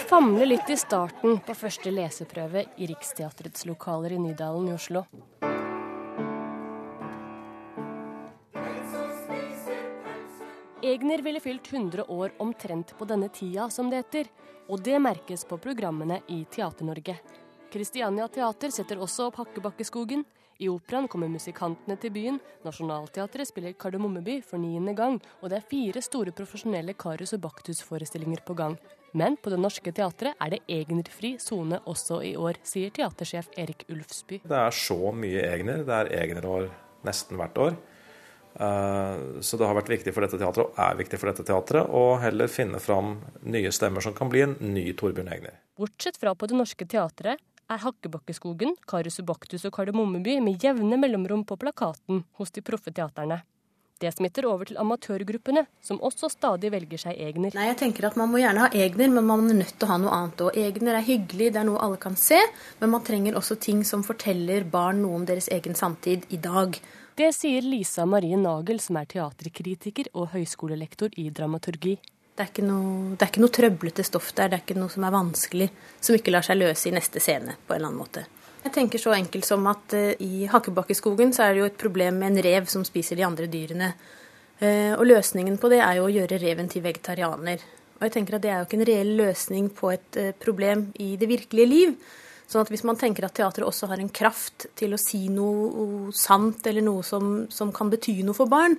Famler 0.06 0.46
litt 0.46 0.70
i 0.70 0.76
starten 0.78 1.40
på 1.42 1.54
første 1.58 1.90
leseprøve 1.90 2.62
i 2.78 2.86
Riksteatrets 2.86 3.64
lokaler 3.66 4.14
i 4.14 4.20
Nydalen 4.22 4.68
i 4.70 4.74
Oslo. 4.76 5.02
Egner 10.86 11.24
ville 11.26 11.42
fylt 11.42 11.72
100 11.74 12.06
år 12.06 12.36
omtrent 12.38 12.94
på 13.00 13.08
denne 13.10 13.32
tida, 13.34 13.66
som 13.74 13.90
det 13.90 14.04
heter. 14.04 14.30
Og 14.70 14.84
det 14.86 15.00
merkes 15.02 15.46
på 15.50 15.58
programmene 15.58 16.20
i 16.30 16.44
Teater-Norge. 16.54 17.16
Kristiania 17.74 18.28
Teater 18.30 18.76
setter 18.76 19.02
også 19.02 19.32
opp 19.32 19.40
Hakkebakkeskogen. 19.42 20.22
I 20.62 20.70
operaen 20.70 21.10
kommer 21.10 21.34
musikantene 21.34 21.98
til 21.98 22.14
byen. 22.14 22.38
Nationaltheatret 22.64 23.50
spiller 23.50 23.74
Kardemommeby 23.74 24.38
for 24.46 24.62
niende 24.62 24.94
gang. 24.94 25.18
Og 25.42 25.50
det 25.50 25.58
er 25.58 25.68
fire 25.74 26.06
store 26.06 26.36
profesjonelle 26.36 26.94
Karius 26.94 27.34
og 27.34 27.42
Baktus-forestillinger 27.48 28.46
på 28.46 28.54
gang. 28.62 28.78
Men 29.16 29.38
på 29.40 29.50
Det 29.50 29.58
Norske 29.64 29.94
Teatret 29.96 30.36
er 30.44 30.50
det 30.52 30.58
egnerfri 30.68 31.38
sone 31.40 31.80
også 31.88 32.18
i 32.28 32.34
år, 32.36 32.60
sier 32.68 32.92
teatersjef 32.92 33.48
Erik 33.56 33.86
Ulfsby. 33.88 34.42
Det 34.44 34.58
er 34.60 34.76
så 34.76 34.98
mye 35.16 35.46
egner. 35.54 35.86
Det 35.88 36.00
er 36.02 36.12
egnerår 36.20 36.68
nesten 37.08 37.40
hvert 37.40 37.62
år. 37.64 37.78
Så 39.40 39.60
det 39.60 39.68
har 39.68 39.76
vært 39.80 39.94
viktig 39.94 40.12
for 40.16 40.24
dette 40.26 40.40
teatret, 40.40 40.68
og 40.68 40.84
er 40.84 41.00
viktig 41.00 41.20
for 41.22 41.32
dette 41.32 41.48
teatret, 41.48 41.88
å 41.88 42.20
heller 42.20 42.52
finne 42.52 42.80
fram 42.84 43.18
nye 43.48 43.72
stemmer 43.76 44.04
som 44.04 44.16
kan 44.16 44.32
bli 44.32 44.44
en 44.50 44.60
ny 44.60 44.90
Torbjørn 45.00 45.32
Egner. 45.32 45.58
Bortsett 45.80 46.20
fra 46.20 46.36
på 46.36 46.52
Det 46.52 46.60
Norske 46.60 46.88
Teatret 46.88 47.40
er 47.40 47.84
Hakkebakkeskogen, 47.88 48.76
Karius 48.88 49.24
Baktus 49.28 49.64
og 49.68 49.74
Kardemommeby 49.80 50.42
med 50.44 50.64
jevne 50.64 51.00
mellomrom 51.00 51.48
på 51.48 51.56
plakaten 51.60 52.26
hos 52.40 52.52
de 52.56 52.64
proffe 52.64 52.92
teaterne. 52.92 53.42
Det 53.96 54.10
smitter 54.12 54.44
over 54.50 54.68
til 54.68 54.76
amatørgruppene, 54.76 55.62
som 55.80 56.02
også 56.04 56.28
stadig 56.34 56.68
velger 56.74 57.00
seg 57.00 57.16
Egner. 57.16 57.54
Nei, 57.56 57.70
jeg 57.70 57.78
tenker 57.80 58.10
at 58.10 58.18
Man 58.20 58.28
må 58.34 58.42
gjerne 58.42 58.66
ha 58.66 58.68
Egner, 58.76 59.08
men 59.14 59.24
man 59.24 59.46
er 59.48 59.62
nødt 59.62 59.72
til 59.80 59.88
å 59.88 59.92
ha 59.94 60.00
noe 60.04 60.12
annet 60.12 60.44
òg. 60.44 60.58
Egner 60.60 60.98
er 61.00 61.08
hyggelig, 61.08 61.54
det 61.56 61.62
er 61.62 61.70
noe 61.70 61.80
alle 61.80 62.00
kan 62.02 62.18
se, 62.20 62.42
men 62.82 62.92
man 62.92 63.06
trenger 63.08 63.40
også 63.40 63.56
ting 63.56 63.86
som 63.88 64.04
forteller 64.04 64.68
barn 64.68 65.00
noe 65.06 65.22
om 65.22 65.24
deres 65.30 65.48
egen 65.56 65.80
samtid 65.80 66.28
i 66.36 66.42
dag. 66.44 66.76
Det 67.16 67.32
sier 67.32 67.64
Lisa 67.64 68.04
Marie 68.04 68.36
Nagel, 68.36 68.84
som 68.84 69.00
er 69.00 69.08
teaterkritiker 69.16 70.12
og 70.12 70.34
høyskolelektor 70.34 71.16
i 71.16 71.30
dramaturgi. 71.32 71.96
Det 72.36 72.44
er, 72.44 72.50
ikke 72.52 72.68
noe, 72.68 73.14
det 73.16 73.24
er 73.24 73.30
ikke 73.32 73.46
noe 73.46 73.56
trøblete 73.56 74.04
stoff 74.04 74.34
der, 74.36 74.52
det 74.52 74.58
er 74.58 74.66
ikke 74.66 74.76
noe 74.76 74.92
som 74.92 75.08
er 75.08 75.16
vanskelig, 75.16 75.70
som 76.04 76.18
ikke 76.20 76.36
lar 76.36 76.44
seg 76.44 76.60
løse 76.60 76.90
i 76.92 76.98
neste 76.98 77.24
scene 77.24 77.56
på 77.64 77.72
en 77.72 77.80
eller 77.80 77.94
annen 77.94 78.02
måte. 78.02 78.26
Jeg 78.66 78.74
tenker 78.74 78.98
så 78.98 79.14
enkelt 79.14 79.46
som 79.46 79.66
at 79.70 79.94
uh, 79.94 80.12
i 80.26 80.48
Hakkebakkeskogen 80.50 81.34
så 81.36 81.46
er 81.46 81.54
det 81.54 81.62
jo 81.62 81.70
et 81.70 81.78
problem 81.78 82.18
med 82.22 82.34
en 82.34 82.46
rev 82.48 82.70
som 82.72 82.86
spiser 82.88 83.20
de 83.20 83.26
andre 83.28 83.46
dyrene. 83.52 83.92
Uh, 84.58 84.98
og 84.98 85.06
løsningen 85.06 85.60
på 85.62 85.70
det 85.70 85.84
er 85.86 86.00
jo 86.00 86.08
å 86.08 86.14
gjøre 86.14 86.42
reven 86.42 86.70
til 86.72 86.82
vegetarianer. 86.86 87.62
Og 87.96 88.08
jeg 88.08 88.16
tenker 88.16 88.38
at 88.38 88.44
det 88.44 88.52
er 88.52 88.58
jo 88.60 88.68
ikke 88.68 88.80
en 88.80 88.88
reell 88.90 89.12
løsning 89.20 89.70
på 89.70 89.92
et 89.94 90.18
uh, 90.18 90.32
problem 90.42 90.88
i 90.98 91.14
det 91.22 91.30
virkelige 91.30 91.70
liv. 91.70 91.94
Sånn 92.50 92.66
at 92.66 92.72
hvis 92.74 92.86
man 92.86 92.98
tenker 92.98 93.26
at 93.26 93.38
teatret 93.38 93.66
også 93.66 93.90
har 93.92 94.02
en 94.02 94.10
kraft 94.10 94.68
til 94.78 94.98
å 94.98 95.02
si 95.02 95.28
noe 95.34 96.10
sant, 96.14 96.66
eller 96.66 96.86
noe 96.86 97.06
som, 97.06 97.46
som 97.54 97.74
kan 97.74 97.90
bety 97.94 98.20
noe 98.26 98.38
for 98.38 98.50
barn, 98.50 98.78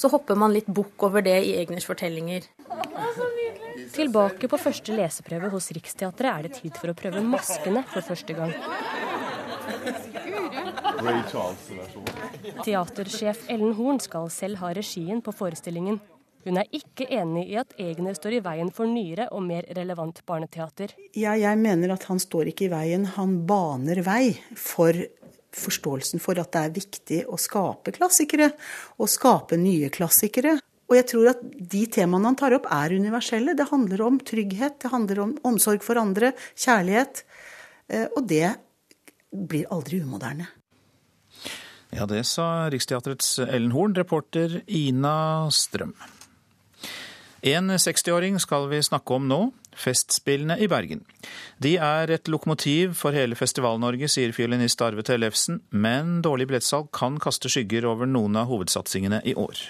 så 0.00 0.10
hopper 0.10 0.38
man 0.38 0.54
litt 0.54 0.70
bukk 0.70 1.02
over 1.06 1.22
det 1.22 1.36
i 1.44 1.56
Egners 1.60 1.86
fortellinger. 1.86 2.46
Tilbake 3.90 4.48
på 4.48 4.58
første 4.60 4.94
leseprøve 4.96 5.50
hos 5.52 5.70
Riksteatret 5.76 6.30
er 6.30 6.46
det 6.46 6.60
tid 6.60 6.78
for 6.78 6.92
å 6.92 6.96
prøve 6.96 7.22
maskene 7.26 7.82
for 7.90 8.06
første 8.06 8.38
gang. 8.38 8.54
Teatersjef 12.64 13.44
Ellen 13.48 13.74
Horn 13.78 14.00
skal 14.02 14.30
selv 14.32 14.60
ha 14.62 14.72
regien 14.76 15.22
på 15.24 15.34
forestillingen. 15.34 16.00
Hun 16.44 16.56
er 16.56 16.68
ikke 16.72 17.04
enig 17.12 17.50
i 17.52 17.56
at 17.60 17.74
Egner 17.80 18.16
står 18.16 18.38
i 18.38 18.42
veien 18.44 18.70
for 18.72 18.88
nyere 18.88 19.26
og 19.36 19.44
mer 19.44 19.66
relevant 19.76 20.22
barneteater. 20.28 20.94
Ja, 21.12 21.34
jeg 21.36 21.60
mener 21.60 21.92
at 21.92 22.06
han 22.08 22.20
står 22.22 22.48
ikke 22.52 22.68
i 22.68 22.72
veien, 22.72 23.04
han 23.18 23.42
baner 23.48 24.00
vei 24.06 24.32
for 24.56 24.96
forståelsen 25.56 26.22
for 26.22 26.38
at 26.40 26.52
det 26.54 26.62
er 26.62 26.74
viktig 26.78 27.20
å 27.28 27.36
skape 27.40 27.92
klassikere, 27.96 28.52
og 28.96 29.10
skape 29.10 29.58
nye 29.60 29.90
klassikere. 29.92 30.56
Og 30.90 30.96
jeg 30.96 31.06
tror 31.12 31.30
at 31.34 31.42
de 31.44 31.84
temaene 31.92 32.32
han 32.32 32.38
tar 32.38 32.56
opp, 32.56 32.66
er 32.72 32.96
universelle. 32.98 33.54
Det 33.58 33.68
handler 33.70 34.02
om 34.06 34.18
trygghet, 34.26 34.80
det 34.82 34.90
handler 34.90 35.22
om 35.26 35.36
omsorg 35.46 35.84
for 35.86 36.00
andre, 36.00 36.32
kjærlighet. 36.58 37.22
Eh, 37.90 38.08
og 38.16 38.26
det 38.30 38.56
blir 39.32 39.68
aldri 39.70 40.00
umoderne. 40.02 40.48
Ja, 41.90 42.06
det 42.06 42.22
sa 42.30 42.70
Riksteatrets 42.70 43.38
Ellen 43.42 43.72
Horn, 43.74 43.94
reporter 43.98 44.60
Ina 44.66 45.50
Strøm. 45.50 45.94
En 47.40 47.70
60-åring 47.70 48.36
skal 48.42 48.68
vi 48.68 48.82
snakke 48.84 49.16
om 49.16 49.26
nå. 49.28 49.40
Festspillene 49.80 50.58
i 50.60 50.66
Bergen. 50.68 51.00
De 51.62 51.76
er 51.80 52.10
et 52.12 52.28
lokomotiv 52.28 52.92
for 52.98 53.16
hele 53.16 53.38
Festival-Norge, 53.38 54.10
sier 54.12 54.34
fiolinist 54.36 54.82
Arve 54.84 55.04
Tellefsen, 55.06 55.62
men 55.70 56.18
dårlig 56.26 56.50
billettsalg 56.50 56.90
kan 56.92 57.16
kaste 57.22 57.48
skygger 57.48 57.86
over 57.88 58.10
noen 58.10 58.36
av 58.36 58.50
hovedsatsingene 58.50 59.22
i 59.24 59.36
år. 59.38 59.62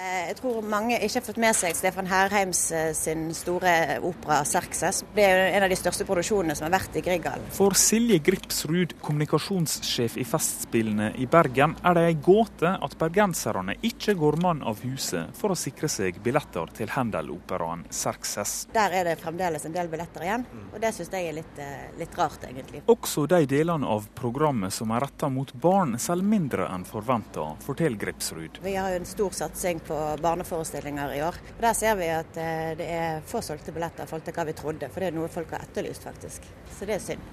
Eh, 0.00 0.28
jeg 0.30 0.36
tror 0.38 0.64
mange 0.64 0.96
ikke 0.96 1.18
har 1.18 1.24
fått 1.26 1.38
med 1.42 1.56
seg 1.56 1.76
Stefan 1.76 2.06
Herheims 2.08 2.60
eh, 2.72 2.92
sin 2.96 3.26
store 3.36 3.98
opera 4.06 4.40
'Serkses'. 4.48 5.02
Det 5.14 5.24
er 5.26 5.50
en 5.50 5.66
av 5.66 5.68
de 5.68 5.76
største 5.76 6.06
produksjonene 6.08 6.56
som 6.56 6.68
har 6.68 6.72
vært 6.78 6.96
i 6.96 7.02
Grieghallen. 7.04 7.50
For 7.52 7.76
Silje 7.76 8.16
Gripsrud, 8.24 8.94
kommunikasjonssjef 9.04 10.16
i 10.16 10.24
Festspillene 10.24 11.10
i 11.20 11.26
Bergen, 11.28 11.74
er 11.84 11.98
det 11.98 12.04
ei 12.08 12.14
gåte 12.16 12.70
at 12.80 12.96
bergenserne 13.00 13.76
ikke 13.84 14.14
går 14.22 14.38
mann 14.40 14.62
av 14.64 14.80
huset 14.86 15.36
for 15.36 15.52
å 15.52 15.58
sikre 15.58 15.90
seg 15.92 16.22
billetter 16.24 16.72
til 16.78 16.94
Handel-operaen 16.96 17.84
'Serkses'. 17.90 18.70
Der 18.72 18.96
er 18.96 19.10
det 19.10 19.18
fremdeles 19.20 19.68
en 19.68 19.76
del 19.76 19.92
billetter 19.92 20.24
igjen, 20.24 20.46
og 20.72 20.80
det 20.80 20.94
syns 20.96 21.12
jeg 21.12 21.28
er 21.28 21.36
litt, 21.42 21.58
eh, 21.58 21.92
litt, 21.98 22.16
rart, 22.16 22.40
egentlig. 22.48 22.82
Også 22.88 23.26
de 23.28 23.44
delene 23.44 23.86
av 23.86 24.08
programmet 24.14 24.72
som 24.72 24.90
er 24.92 25.00
retta 25.00 25.28
mot 25.28 25.52
barn, 25.52 25.98
selger 25.98 26.24
mindre 26.24 26.72
enn 26.72 26.88
forventa, 26.88 27.52
forteller 27.60 27.98
Gripsrud. 27.98 28.62
Vi 28.62 28.74
har 28.74 28.88
jo 28.90 28.96
en 28.96 29.04
stor 29.04 29.30
satsing 29.30 29.80
på 29.90 29.98
barneforestillinger 30.22 31.18
i 31.18 31.20
år. 31.26 31.42
Og 31.56 31.66
Der 31.66 31.76
ser 31.76 31.98
vi 31.98 32.08
at 32.14 32.38
eh, 32.38 32.72
det 32.78 32.88
er 32.94 33.26
få 33.26 33.42
solgte 33.42 33.74
billetter 33.74 34.06
i 34.06 34.10
forhold 34.10 34.28
til 34.28 34.38
hva 34.38 34.46
vi 34.46 34.56
trodde, 34.62 34.90
for 34.90 35.02
det 35.02 35.10
er 35.10 35.18
noe 35.18 35.30
folk 35.32 35.52
har 35.56 35.66
etterlyst, 35.66 36.06
faktisk. 36.06 36.46
Så 36.70 36.86
det 36.86 37.00
er 37.00 37.06
synd. 37.10 37.30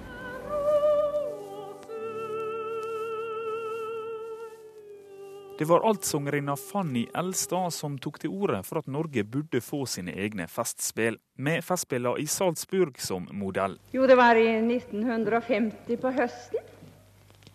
Det 5.57 5.65
var 5.65 5.81
altsangerinna 5.89 6.53
Fanny 6.55 7.07
Elstad 7.17 7.71
som 7.73 7.95
tok 7.97 8.19
til 8.21 8.29
orde 8.29 8.59
for 8.61 8.77
at 8.77 8.89
Norge 8.93 9.23
burde 9.25 9.57
få 9.65 9.87
sine 9.89 10.13
egne 10.13 10.45
festspill, 10.53 11.17
med 11.33 11.65
festspillene 11.65 12.21
i 12.21 12.27
Salzburg 12.29 12.99
som 13.01 13.25
modell. 13.33 13.79
Jo, 13.89 14.05
det 14.05 14.19
var 14.19 14.37
i 14.37 14.51
1950 14.61 15.97
på 16.03 16.13
høsten. 16.13 16.73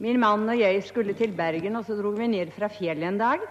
Min 0.03 0.19
mann 0.19 0.51
og 0.51 0.59
jeg 0.59 0.83
skulle 0.83 1.15
til 1.15 1.31
Bergen, 1.39 1.79
og 1.79 1.87
så 1.87 1.95
dro 1.95 2.11
vi 2.17 2.27
ned 2.33 2.51
fra 2.57 2.67
fjellet 2.75 3.13
en 3.13 3.23
dag. 3.23 3.47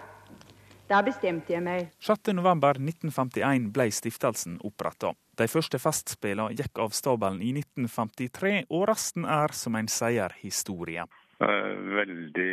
Da 0.92 0.98
bestemte 1.00 1.54
jeg 1.54 1.64
meg. 1.64 1.86
6.11.1951 2.04 3.70
ble 3.72 3.86
stiftelsen 3.96 4.58
oppretta. 4.66 5.14
De 5.40 5.46
første 5.48 5.78
festspillene 5.80 6.52
gikk 6.58 6.82
av 6.84 6.92
stabelen 6.92 7.40
i 7.40 7.54
1953, 7.56 8.66
og 8.68 8.84
resten 8.90 9.24
er 9.24 9.54
som 9.56 9.78
en 9.78 9.88
seierhistorie. 9.88 11.06
Veldig 11.40 12.52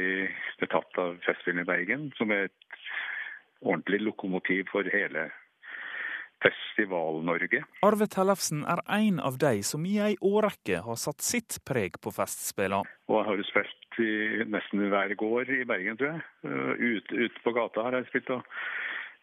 betatt 0.62 1.02
av 1.04 1.20
Festspillene 1.26 1.66
i 1.66 1.68
Bergen, 1.68 2.08
som 2.18 2.32
er 2.34 2.48
et 2.48 2.80
ordentlig 3.60 4.00
lokomotiv 4.08 4.72
for 4.72 4.88
hele 4.88 5.28
Festival-Norge. 6.40 7.66
Arve 7.84 8.08
Tellefsen 8.08 8.64
er 8.64 8.80
en 8.96 9.20
av 9.20 9.36
de 9.44 9.60
som 9.68 9.84
i 9.86 9.98
ei 10.00 10.14
årrekke 10.24 10.80
har 10.88 11.00
satt 11.02 11.22
sitt 11.26 11.60
preg 11.68 12.00
på 12.00 12.16
festspillene. 12.16 12.88
Og 13.12 13.20
jeg 13.20 13.28
har 13.28 13.44
jo 13.44 13.48
spilt 13.52 13.89
i 14.04 14.46
nesten 14.50 14.86
hver 14.92 15.16
gård 15.20 15.50
i 15.54 15.66
Bergen, 15.68 15.98
tror 16.00 16.14
jeg. 16.14 16.24
Ute 16.80 17.16
eh, 17.16 17.26
ut 17.26 17.44
på 17.44 17.56
gata 17.56 17.88
har 17.88 18.00
jeg 18.00 18.10
spilt. 18.12 18.32
da. 18.32 18.42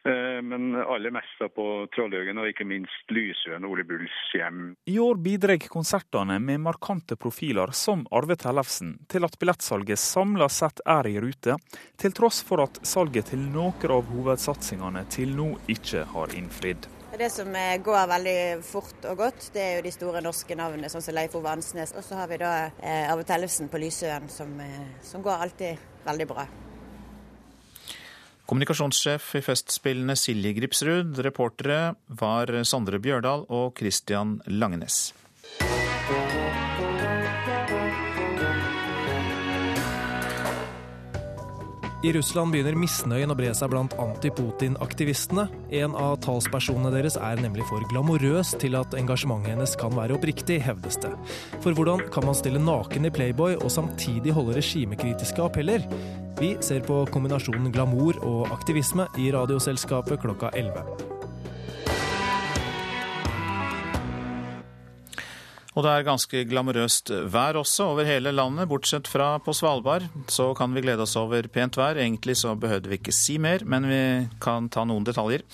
Eh, 0.07 0.43
men 0.43 0.75
aller 0.75 1.11
mest 1.11 1.41
på 1.55 1.65
Trollhaugen 1.95 2.39
og 2.39 2.47
ikke 2.51 2.67
minst 2.69 3.11
Lysøen, 3.11 3.67
Ole 3.67 3.83
Bulls 3.89 4.15
hjem. 4.37 4.77
I 4.87 4.99
år 5.03 5.19
bidrar 5.23 5.59
konsertene 5.73 6.39
med 6.39 6.63
markante 6.63 7.19
profiler 7.19 7.73
som 7.75 8.05
Arve 8.15 8.37
Tellefsen 8.39 8.95
til 9.11 9.27
at 9.27 9.39
billettsalget 9.41 9.99
samla 9.99 10.49
sett 10.53 10.85
er 10.87 11.11
i 11.11 11.17
rute, 11.23 11.59
til 11.99 12.15
tross 12.15 12.43
for 12.47 12.63
at 12.69 12.79
salget 12.87 13.33
til 13.33 13.43
noen 13.51 13.97
av 13.97 14.13
hovedsatsingene 14.13 15.07
til 15.11 15.35
nå 15.35 15.55
ikke 15.75 16.07
har 16.13 16.39
innfridd. 16.39 16.87
Det 17.17 17.31
som 17.33 17.49
eh, 17.57 17.79
går 17.81 18.09
veldig 18.11 18.41
fort 18.67 19.07
og 19.09 19.17
godt, 19.23 19.47
det 19.55 19.63
er 19.63 19.71
jo 19.79 19.85
de 19.87 19.93
store 19.95 20.21
norske 20.21 20.57
navnene, 20.59 20.91
sånn 20.93 21.05
som 21.05 21.17
Leif 21.17 21.33
Ove 21.39 21.49
Ansnes. 21.49 21.95
Og 21.97 22.05
så 22.05 22.19
har 22.19 22.29
vi 22.29 22.37
da 22.43 22.51
eh, 22.77 23.09
Arve 23.09 23.25
Tellefsen 23.25 23.71
på 23.73 23.81
Lysøen, 23.81 24.29
som, 24.29 24.53
eh, 24.61 25.01
som 25.07 25.25
går 25.25 25.47
alltid 25.47 25.81
veldig 26.05 26.29
bra. 26.29 26.45
Kommunikasjonssjef 28.47 29.33
i 29.41 29.45
Festspillene 29.49 30.19
Silje 30.21 30.53
Gripsrud. 30.61 31.17
Reportere 31.25 31.95
var 32.21 32.53
Sondre 32.69 33.01
Bjørdal 33.01 33.49
og 33.49 33.73
Christian 33.81 34.37
Langenes. 34.53 35.07
I 42.05 42.11
Russland 42.13 42.53
begynner 42.53 42.77
misnøyen 42.77 43.33
å 43.33 43.37
bre 43.39 43.49
seg 43.57 43.71
blant 43.73 43.95
anti-Putin-aktivistene. 44.01 45.47
En 45.81 45.95
av 45.97 46.19
talspersonene 46.27 46.93
deres 46.93 47.17
er 47.17 47.41
nemlig 47.41 47.65
for 47.71 47.85
glamorøs 47.89 48.53
til 48.61 48.77
at 48.77 48.93
engasjementet 48.99 49.55
hennes 49.55 49.73
kan 49.81 49.97
være 49.97 50.19
oppriktig, 50.19 50.59
hevdes 50.67 51.01
det. 51.01 51.15
For 51.65 51.73
hvordan 51.73 52.05
kan 52.13 52.29
man 52.29 52.37
stille 52.37 52.61
naken 52.61 53.09
i 53.09 53.15
Playboy 53.17 53.57
og 53.57 53.73
samtidig 53.73 54.37
holde 54.37 54.59
regimekritiske 54.61 55.41
appeller? 55.49 55.89
Vi 56.37 56.53
ser 56.61 56.85
på 56.85 57.01
kombinasjonen 57.09 57.73
glamour 57.73 58.21
og 58.29 58.53
aktivisme 58.53 59.09
i 59.17 59.31
Radioselskapet 59.33 60.21
klokka 60.21 60.53
11. 60.53 61.26
Og 65.77 65.85
det 65.85 65.91
er 65.93 66.07
ganske 66.07 66.41
glamorøst 66.49 67.11
vær 67.29 67.59
også 67.61 67.91
over 67.93 68.07
hele 68.09 68.31
landet, 68.33 68.65
bortsett 68.71 69.09
fra 69.13 69.35
på 69.45 69.53
Svalbard. 69.53 70.07
Så 70.33 70.55
kan 70.57 70.73
vi 70.73 70.81
glede 70.81 71.05
oss 71.05 71.19
over 71.21 71.45
pent 71.53 71.77
vær. 71.77 72.01
Egentlig 72.01 72.39
så 72.41 72.55
behøvde 72.57 72.89
vi 72.89 72.97
ikke 72.97 73.13
si 73.13 73.37
mer, 73.37 73.61
men 73.69 73.85
vi 73.91 74.01
kan 74.41 74.71
ta 74.73 74.87
noen 74.89 75.05
detaljer. 75.05 75.45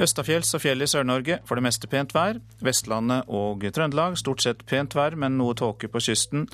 Østafjells 0.00 0.50
og 0.56 0.64
fjell 0.64 0.82
i 0.82 0.88
Sør-Norge 0.90 1.38
for 1.46 1.54
det 1.54 1.66
meste 1.68 1.86
pent 1.92 2.16
vær. 2.16 2.40
Vestlandet 2.66 3.30
og 3.30 3.62
Trøndelag 3.70 4.18
stort 4.18 4.42
sett 4.42 4.66
pent 4.66 4.98
vær, 4.98 5.14
men 5.14 5.38
noe 5.38 5.54
tåke 5.54 5.92
på 5.92 6.02
kysten. 6.02 6.48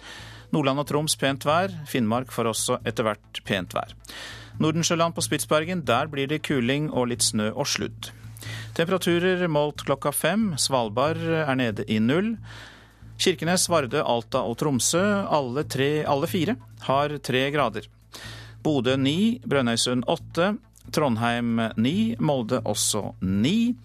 Nordland 0.52 0.84
og 0.84 0.90
Troms 0.92 1.16
pent 1.16 1.48
vær. 1.48 1.72
Finnmark 1.88 2.36
får 2.36 2.52
også 2.52 2.80
etter 2.84 3.08
hvert 3.08 3.42
pent 3.48 3.78
vær. 3.78 3.96
Nordensjøland 4.60 5.16
på 5.16 5.24
Spitsbergen, 5.24 5.86
der 5.88 6.12
blir 6.12 6.28
det 6.28 6.44
kuling 6.44 6.92
og 6.92 7.08
litt 7.14 7.24
snø 7.24 7.48
og 7.54 7.64
sludd. 7.64 8.12
Temperaturer 8.76 9.48
målt 9.48 9.88
klokka 9.88 10.12
fem. 10.12 10.50
Svalbard 10.60 11.24
er 11.24 11.56
nede 11.56 11.88
i 11.88 11.96
null. 11.96 12.34
Kirkenes, 13.16 13.68
Vardø, 13.72 14.02
Alta 14.04 14.42
og 14.44 14.58
Tromsø, 14.60 15.02
alle, 15.32 15.64
tre, 15.64 16.04
alle 16.04 16.28
fire, 16.30 16.56
har 16.86 17.16
tre 17.24 17.46
grader. 17.54 17.88
Bodø 18.62 18.96
ni, 18.98 19.38
Brønnøysund 19.46 20.06
åtte, 20.10 20.56
Trondheim 20.92 21.60
ni, 21.80 22.16
Molde 22.20 22.60
også 22.64 23.12
ni. 23.22 23.76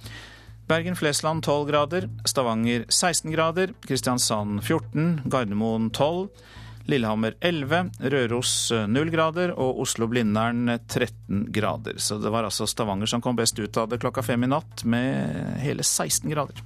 Bergen-Flesland 0.71 1.43
12 1.43 1.67
grader, 1.67 2.07
Stavanger 2.27 2.85
16 2.87 3.31
grader, 3.33 3.73
Kristiansand 3.83 4.61
14, 4.63 5.23
Gardermoen 5.25 5.89
12, 5.91 6.29
Lillehammer 6.91 7.35
11, 7.39 7.89
Røros 8.13 8.53
0 8.87 9.11
grader. 9.13 9.53
Og 9.59 9.81
Oslo-Blindern 9.83 10.77
13 10.87 11.51
grader. 11.53 11.99
Så 11.99 12.17
det 12.21 12.31
var 12.33 12.47
altså 12.47 12.67
Stavanger 12.67 13.09
som 13.09 13.21
kom 13.23 13.37
best 13.39 13.59
ut 13.59 13.77
av 13.77 13.91
det 13.91 14.01
klokka 14.01 14.23
fem 14.25 14.47
i 14.47 14.51
natt, 14.51 14.85
med 14.85 15.59
hele 15.61 15.83
16 15.83 16.31
grader. 16.31 16.63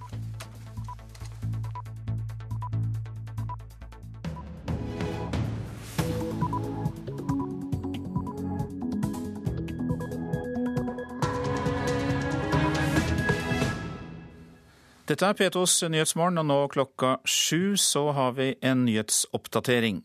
Dette 15.06 15.22
er 15.22 15.36
P2s 15.38 15.84
Nyhetsmorgen, 15.94 16.40
og 16.42 16.48
nå 16.50 16.56
klokka 16.74 17.20
sju 17.30 17.76
så 17.78 18.08
har 18.18 18.32
vi 18.40 18.56
en 18.66 18.88
nyhetsoppdatering. 18.88 20.00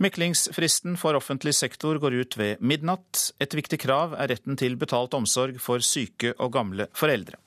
Meklingsfristen 0.00 0.98
for 1.00 1.16
offentlig 1.16 1.54
sektor 1.56 1.96
går 2.00 2.18
ut 2.20 2.36
ved 2.36 2.60
midnatt. 2.60 3.30
Et 3.40 3.56
viktig 3.56 3.78
krav 3.80 4.12
er 4.20 4.28
retten 4.28 4.60
til 4.60 4.76
betalt 4.80 5.16
omsorg 5.16 5.56
for 5.64 5.80
syke 5.80 6.34
og 6.36 6.52
gamle 6.52 6.90
foreldre. 6.92 7.40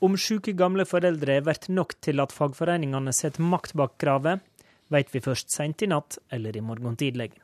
Om 0.00 0.16
syke 0.16 0.54
gamle 0.56 0.86
foreldre 0.88 1.42
verdt 1.44 1.68
nok 1.68 1.92
til 2.00 2.24
at 2.24 2.32
fagforeningene 2.32 3.12
setter 3.12 3.44
makt 3.44 3.76
bak 3.76 3.98
kravet, 4.00 4.40
vet 4.88 5.12
vi 5.12 5.20
først 5.24 5.52
seint 5.52 5.84
i 5.84 5.90
natt 5.92 6.16
eller 6.32 6.56
i 6.56 6.64
morgen 6.64 6.96
tidlig. 6.96 7.34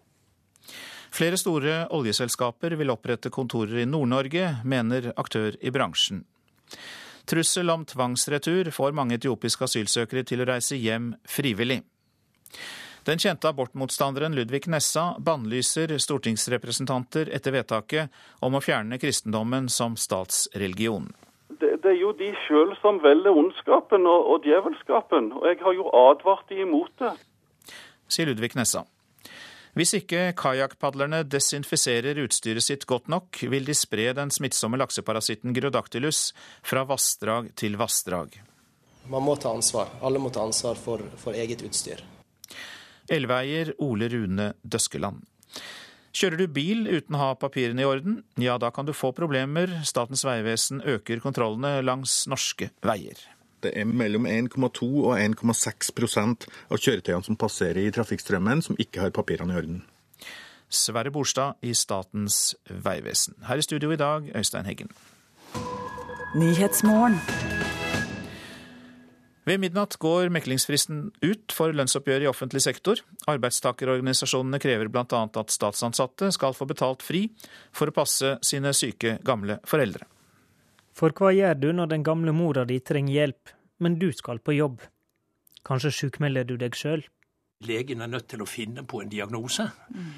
Flere 1.12 1.36
store 1.40 1.82
oljeselskaper 1.92 2.78
vil 2.80 2.96
opprette 2.96 3.28
kontorer 3.28 3.82
i 3.84 3.88
Nord-Norge, 3.88 4.54
mener 4.64 5.12
aktør 5.20 5.56
i 5.60 5.72
bransjen. 5.74 6.24
Trussel 7.30 7.70
om 7.70 7.84
tvangsretur 7.84 8.70
får 8.74 8.92
mange 8.92 9.14
etiopiske 9.14 9.62
asylsøkere 9.68 10.24
til 10.26 10.42
å 10.42 10.46
reise 10.48 10.74
hjem 10.74 11.12
frivillig. 11.30 11.76
Den 13.06 13.22
kjente 13.22 13.46
abortmotstanderen 13.52 14.34
Ludvig 14.34 14.66
Nessa 14.66 15.12
bannlyser 15.22 15.94
stortingsrepresentanter 16.02 17.30
etter 17.30 17.54
vedtaket 17.54 18.10
om 18.42 18.58
å 18.58 18.62
fjerne 18.64 18.98
kristendommen 18.98 19.70
som 19.70 19.94
statsreligion. 19.94 21.06
Det, 21.60 21.76
det 21.84 21.94
er 21.94 22.00
jo 22.00 22.10
de 22.18 22.32
sjøl 22.48 22.74
som 22.82 22.98
velger 23.04 23.38
ondskapen 23.44 24.10
og, 24.10 24.26
og 24.34 24.50
djevelskapen, 24.50 25.30
og 25.38 25.46
jeg 25.52 25.62
har 25.62 25.78
jo 25.78 25.86
advart 26.02 26.50
de 26.50 26.64
imot 26.66 26.90
det. 26.98 27.14
Sier 28.10 28.26
Ludvig 28.26 28.56
Nessa. 28.58 28.82
Hvis 29.78 29.94
ikke 29.94 30.32
kajakkpadlerne 30.38 31.22
desinfiserer 31.30 32.18
utstyret 32.24 32.64
sitt 32.66 32.86
godt 32.90 33.10
nok, 33.12 33.38
vil 33.52 33.66
de 33.68 33.76
spre 33.76 34.08
den 34.18 34.32
smittsomme 34.34 34.80
lakseparasitten 34.80 35.54
gyrodactylus 35.54 36.30
fra 36.66 36.82
vassdrag 36.88 37.52
til 37.58 37.78
vassdrag. 37.78 38.34
Man 39.10 39.24
må 39.26 39.36
ta 39.38 39.54
ansvar. 39.54 39.94
Alle 40.02 40.18
må 40.22 40.30
ta 40.34 40.42
ansvar 40.42 40.78
for, 40.78 41.02
for 41.18 41.38
eget 41.38 41.62
utstyr. 41.66 42.02
Elveeier 43.10 43.72
Ole 43.82 44.10
Rune 44.10 44.52
Døskeland. 44.62 45.22
Kjører 46.10 46.42
du 46.42 46.46
bil 46.50 46.88
uten 46.90 47.14
å 47.14 47.20
ha 47.22 47.34
papirene 47.38 47.84
i 47.84 47.86
orden, 47.86 48.22
ja 48.42 48.56
da 48.58 48.72
kan 48.74 48.86
du 48.86 48.94
få 48.94 49.12
problemer. 49.14 49.70
Statens 49.86 50.24
vegvesen 50.26 50.82
øker 50.82 51.22
kontrollene 51.22 51.78
langs 51.86 52.24
norske 52.30 52.72
veier. 52.82 53.18
Det 53.60 53.72
er 53.76 53.88
mellom 53.88 54.26
1,2 54.26 54.88
og 55.04 55.14
1,6% 55.18 56.46
av 56.70 56.80
kjøretøyene 56.80 57.26
som 57.26 57.38
passerer 57.40 57.82
i 57.84 57.94
trafikkstrømmen, 57.94 58.62
som 58.64 58.78
ikke 58.80 59.04
har 59.04 59.14
papirene 59.14 59.54
i 59.54 59.60
orden. 59.60 59.82
Sverre 60.70 61.10
Borstad 61.10 61.58
i 61.66 61.74
Statens 61.74 62.54
vegvesen. 62.70 63.34
Her 63.48 63.58
i 63.58 63.66
studio 63.66 63.90
i 63.90 63.98
dag, 63.98 64.30
Øystein 64.38 64.68
Heggen. 64.68 64.92
Ved 69.48 69.58
midnatt 69.58 69.96
går 69.98 70.28
meklingsfristen 70.30 71.08
ut 71.24 71.54
for 71.56 71.74
lønnsoppgjøret 71.74 72.26
i 72.26 72.30
offentlig 72.30 72.62
sektor. 72.62 73.00
Arbeidstakerorganisasjonene 73.32 74.60
krever 74.62 74.92
bl.a. 74.92 75.24
at 75.26 75.50
statsansatte 75.50 76.30
skal 76.36 76.54
få 76.54 76.68
betalt 76.70 77.02
fri 77.02 77.24
for 77.74 77.90
å 77.90 77.96
passe 77.96 78.36
sine 78.46 78.70
syke, 78.76 79.16
gamle 79.26 79.58
foreldre. 79.66 80.06
For 81.00 81.16
hva 81.16 81.30
gjør 81.32 81.56
du 81.56 81.70
når 81.72 81.94
den 81.94 82.02
gamle 82.04 82.32
mora 82.36 82.66
di 82.68 82.76
trenger 82.84 83.14
hjelp, 83.14 83.54
men 83.80 83.96
du 83.96 84.10
skal 84.12 84.42
på 84.44 84.52
jobb? 84.58 84.82
Kanskje 85.64 85.94
sjukmelder 85.96 86.44
du 86.44 86.58
deg 86.60 86.76
sjøl? 86.76 87.06
Legen 87.64 88.00
er 88.00 88.08
nødt 88.08 88.26
til 88.28 88.40
å 88.40 88.48
finne 88.48 88.86
på 88.88 89.02
en 89.02 89.08
diagnose, 89.12 89.66
mm. 89.92 90.12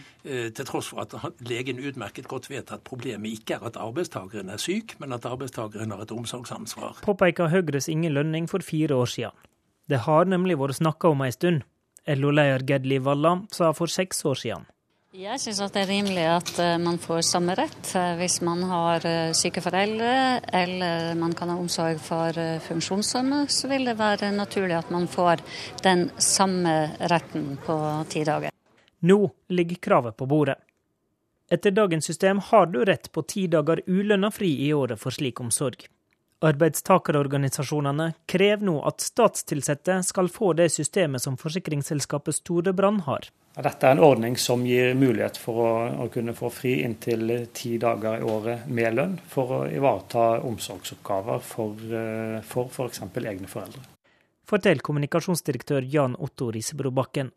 til 0.55 0.67
tross 0.67 0.93
for 0.93 1.03
at 1.03 1.15
legen 1.47 1.81
utmerket 1.83 2.29
godt 2.31 2.47
vet 2.51 2.71
at 2.75 2.85
problemet 2.87 3.35
ikke 3.35 3.57
er 3.57 3.67
at 3.67 3.79
arbeidstakeren 3.83 4.51
er 4.55 4.63
syk, 4.63 4.95
men 5.03 5.15
at 5.15 5.27
arbeidstakeren 5.27 5.91
har 5.95 6.05
et 6.05 6.15
omsorgsansvar. 6.15 7.03
Påpeker 7.03 7.51
Høyres 7.51 7.91
Inge 7.91 8.13
Lønning 8.15 8.47
for 8.51 8.63
fire 8.63 8.95
år 8.95 9.11
siden. 9.11 9.51
Det 9.91 10.05
har 10.07 10.31
nemlig 10.31 10.59
vært 10.59 10.79
snakka 10.79 11.11
om 11.15 11.27
ei 11.27 11.33
stund. 11.35 11.67
LO-leder 12.07 12.63
Gedli 12.67 12.99
Valla 13.03 13.41
sa 13.55 13.71
for 13.75 13.91
seks 13.91 14.23
år 14.27 14.39
siden. 14.39 14.71
Jeg 15.13 15.43
syns 15.43 15.59
det 15.75 15.77
er 15.83 15.91
rimelig 15.91 16.23
at 16.25 16.51
eh, 16.57 16.79
man 16.81 16.97
får 16.97 17.19
samme 17.29 17.53
rett 17.53 17.91
eh, 18.01 18.15
hvis 18.17 18.39
man 18.41 18.63
har 18.65 19.05
eh, 19.05 19.35
syke 19.37 19.61
foreldre 19.61 20.13
eller 20.57 21.11
man 21.21 21.35
kan 21.37 21.51
ha 21.53 21.57
omsorg 21.61 21.99
for 22.01 22.33
funksjonshemmede. 22.65 23.51
Så 23.53 23.69
vil 23.69 23.85
det 23.85 23.99
være 23.99 24.31
naturlig 24.33 24.79
at 24.79 24.89
man 24.89 25.05
får 25.13 25.43
den 25.85 26.07
samme 26.17 26.73
retten 27.13 27.59
på 27.61 27.77
ti 28.09 28.23
dager. 28.25 28.57
Nå 29.05 29.19
ligger 29.53 29.83
kravet 29.85 30.17
på 30.17 30.31
bordet. 30.33 30.57
Etter 31.53 31.77
dagens 31.77 32.09
system 32.09 32.41
har 32.49 32.73
du 32.73 32.81
rett 32.81 33.13
på 33.13 33.27
ti 33.29 33.45
dager 33.53 33.85
ulønna 33.85 34.33
fri 34.33 34.55
i 34.65 34.73
året 34.73 34.97
for 34.97 35.13
slik 35.13 35.45
omsorg. 35.45 35.85
Arbeidstakerorganisasjonene 36.41 38.15
krever 38.25 38.65
nå 38.65 38.81
at 38.89 39.05
statsansatte 39.05 40.01
skal 40.09 40.33
få 40.33 40.55
det 40.57 40.73
systemet 40.73 41.21
som 41.21 41.37
forsikringsselskapet 41.37 42.41
Storebrand 42.41 43.05
har. 43.05 43.29
Dette 43.53 43.85
er 43.85 43.93
en 43.93 44.01
ordning 44.01 44.37
som 44.41 44.63
gir 44.65 44.95
mulighet 44.97 45.37
for 45.37 45.59
å, 45.61 45.73
å 46.01 46.07
kunne 46.13 46.33
få 46.33 46.49
fri 46.49 46.79
inntil 46.87 47.51
ti 47.53 47.75
dager 47.81 48.23
i 48.23 48.25
året 48.25 48.65
med 48.73 48.97
lønn, 48.97 49.19
for 49.29 49.59
å 49.59 49.59
ivareta 49.69 50.39
omsorgsoppgaver 50.49 51.43
for 51.45 51.83
f.eks. 52.41 53.03
For 53.03 53.29
egne 53.29 53.51
foreldre. 53.51 53.85
Fortell 54.49 54.81
kommunikasjonsdirektør 54.85 55.85
Jan 55.85 56.17
Otto 56.17 56.49
Risebro 56.53 56.95
Bakken. 56.97 57.29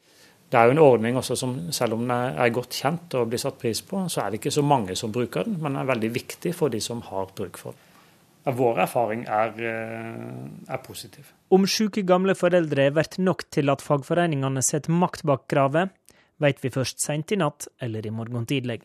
Det 0.48 0.60
er 0.60 0.70
jo 0.70 0.76
en 0.76 0.82
ordning 0.86 1.18
også 1.20 1.36
som, 1.36 1.58
selv 1.76 1.98
om 1.98 2.06
den 2.06 2.14
er 2.16 2.54
godt 2.54 2.78
kjent 2.80 3.18
og 3.20 3.28
blir 3.34 3.42
satt 3.42 3.60
pris 3.60 3.82
på, 3.84 4.06
så 4.08 4.24
er 4.24 4.32
det 4.32 4.40
ikke 4.40 4.54
så 4.56 4.64
mange 4.64 4.96
som 4.96 5.12
bruker 5.12 5.44
den, 5.50 5.58
men 5.60 5.74
den 5.74 5.82
er 5.82 5.90
veldig 5.90 6.12
viktig 6.16 6.54
for 6.56 6.72
de 6.72 6.80
som 6.84 7.04
har 7.10 7.28
bruk 7.36 7.60
for 7.60 7.76
den. 7.76 7.92
Vår 8.56 8.80
erfaring 8.84 9.24
er, 9.26 9.56
er 9.58 10.82
positiv. 10.86 11.32
Om 11.50 11.66
syke 11.66 12.04
gamle 12.06 12.36
foreldre 12.38 12.92
blir 12.94 13.22
nok 13.26 13.48
til 13.50 13.74
at 13.74 13.82
fagforeningene 13.82 14.62
setter 14.64 14.94
makt 14.94 15.26
bak 15.26 15.48
kravet, 15.50 15.90
vet 16.42 16.60
vi 16.64 16.74
først 16.74 17.04
seint 17.04 17.32
i 17.32 17.40
natt 17.40 17.68
eller 17.84 18.06
i 18.06 18.14
morgen 18.14 18.48
tidlig. 18.50 18.82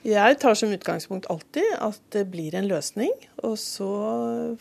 Jeg 0.00 0.38
tar 0.40 0.56
som 0.56 0.72
utgangspunkt 0.72 1.26
alltid 1.28 1.74
at 1.76 2.00
det 2.14 2.24
blir 2.32 2.54
en 2.56 2.68
løsning, 2.70 3.10
og 3.44 3.58
så 3.60 3.90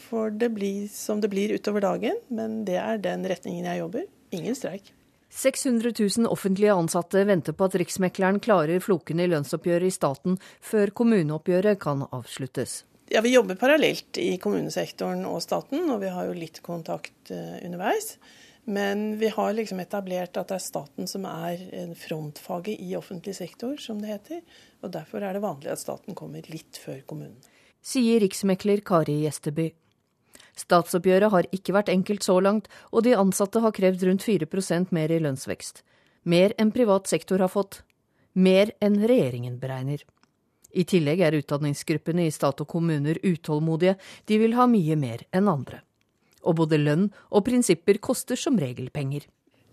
får 0.10 0.34
det 0.42 0.50
bli 0.52 0.74
som 0.92 1.22
det 1.24 1.30
blir 1.32 1.54
utover 1.56 1.86
dagen. 1.86 2.20
Men 2.28 2.66
det 2.68 2.76
er 2.82 3.00
den 3.00 3.24
retningen 3.24 3.70
jeg 3.70 3.80
jobber. 3.80 4.08
Ingen 4.36 4.58
streik. 4.58 4.92
600 5.30 5.94
000 5.96 6.28
offentlige 6.28 6.74
ansatte 6.74 7.24
venter 7.30 7.54
på 7.54 7.70
at 7.70 7.78
Riksmekleren 7.80 8.42
klarer 8.44 8.82
flokene 8.84 9.24
i 9.24 9.32
lønnsoppgjøret 9.32 9.88
i 9.88 9.94
staten 9.94 10.40
før 10.66 10.92
kommuneoppgjøret 10.98 11.80
kan 11.80 12.04
avsluttes. 12.10 12.84
Ja, 13.10 13.22
Vi 13.22 13.34
jobber 13.34 13.56
parallelt 13.58 14.20
i 14.22 14.36
kommunesektoren 14.42 15.24
og 15.26 15.42
staten, 15.42 15.88
og 15.90 16.02
vi 16.04 16.12
har 16.14 16.28
jo 16.28 16.36
litt 16.38 16.60
kontakt 16.66 17.32
uh, 17.32 17.58
underveis. 17.66 18.18
Men 18.70 19.18
vi 19.18 19.32
har 19.34 19.54
liksom 19.58 19.80
etablert 19.82 20.38
at 20.38 20.52
det 20.52 20.60
er 20.60 20.62
staten 20.62 21.08
som 21.10 21.24
er 21.26 21.62
frontfaget 21.98 22.78
i 22.78 22.92
offentlig 22.98 23.34
sektor, 23.40 23.80
som 23.82 23.98
det 24.02 24.12
heter. 24.12 24.44
Og 24.86 24.94
derfor 24.94 25.26
er 25.26 25.34
det 25.34 25.42
vanlig 25.42 25.72
at 25.74 25.82
staten 25.82 26.18
kommer 26.18 26.46
litt 26.54 26.78
før 26.78 27.00
kommunen. 27.10 27.40
Sier 27.82 28.22
riksmekler 28.22 28.84
Kari 28.86 29.24
Gjesteby. 29.24 29.72
Statsoppgjøret 30.60 31.34
har 31.34 31.50
ikke 31.56 31.74
vært 31.74 31.90
enkelt 31.90 32.26
så 32.28 32.38
langt, 32.44 32.68
og 32.92 33.08
de 33.08 33.16
ansatte 33.18 33.64
har 33.64 33.74
krevd 33.74 34.06
rundt 34.06 34.28
4% 34.28 34.94
mer 34.94 35.12
i 35.16 35.20
lønnsvekst. 35.24 35.82
Mer 36.30 36.54
enn 36.60 36.74
privat 36.76 37.10
sektor 37.10 37.42
har 37.42 37.50
fått. 37.50 37.82
Mer 38.38 38.76
enn 38.84 39.00
regjeringen 39.02 39.58
beregner. 39.58 40.04
I 40.78 40.86
tillegg 40.86 41.24
er 41.26 41.38
utdanningsgruppene 41.40 42.28
i 42.28 42.34
stat 42.34 42.62
og 42.62 42.70
kommuner 42.70 43.18
utålmodige, 43.24 43.96
de 44.30 44.38
vil 44.38 44.54
ha 44.60 44.70
mye 44.70 45.00
mer 45.00 45.26
enn 45.34 45.50
andre. 45.50 45.82
Og 46.44 46.60
både 46.62 46.80
lønn 46.80 47.10
og 47.30 47.46
prinsipper 47.48 48.00
koster 48.04 48.40
som 48.40 48.60
regel 48.62 48.92
penger. 48.94 49.28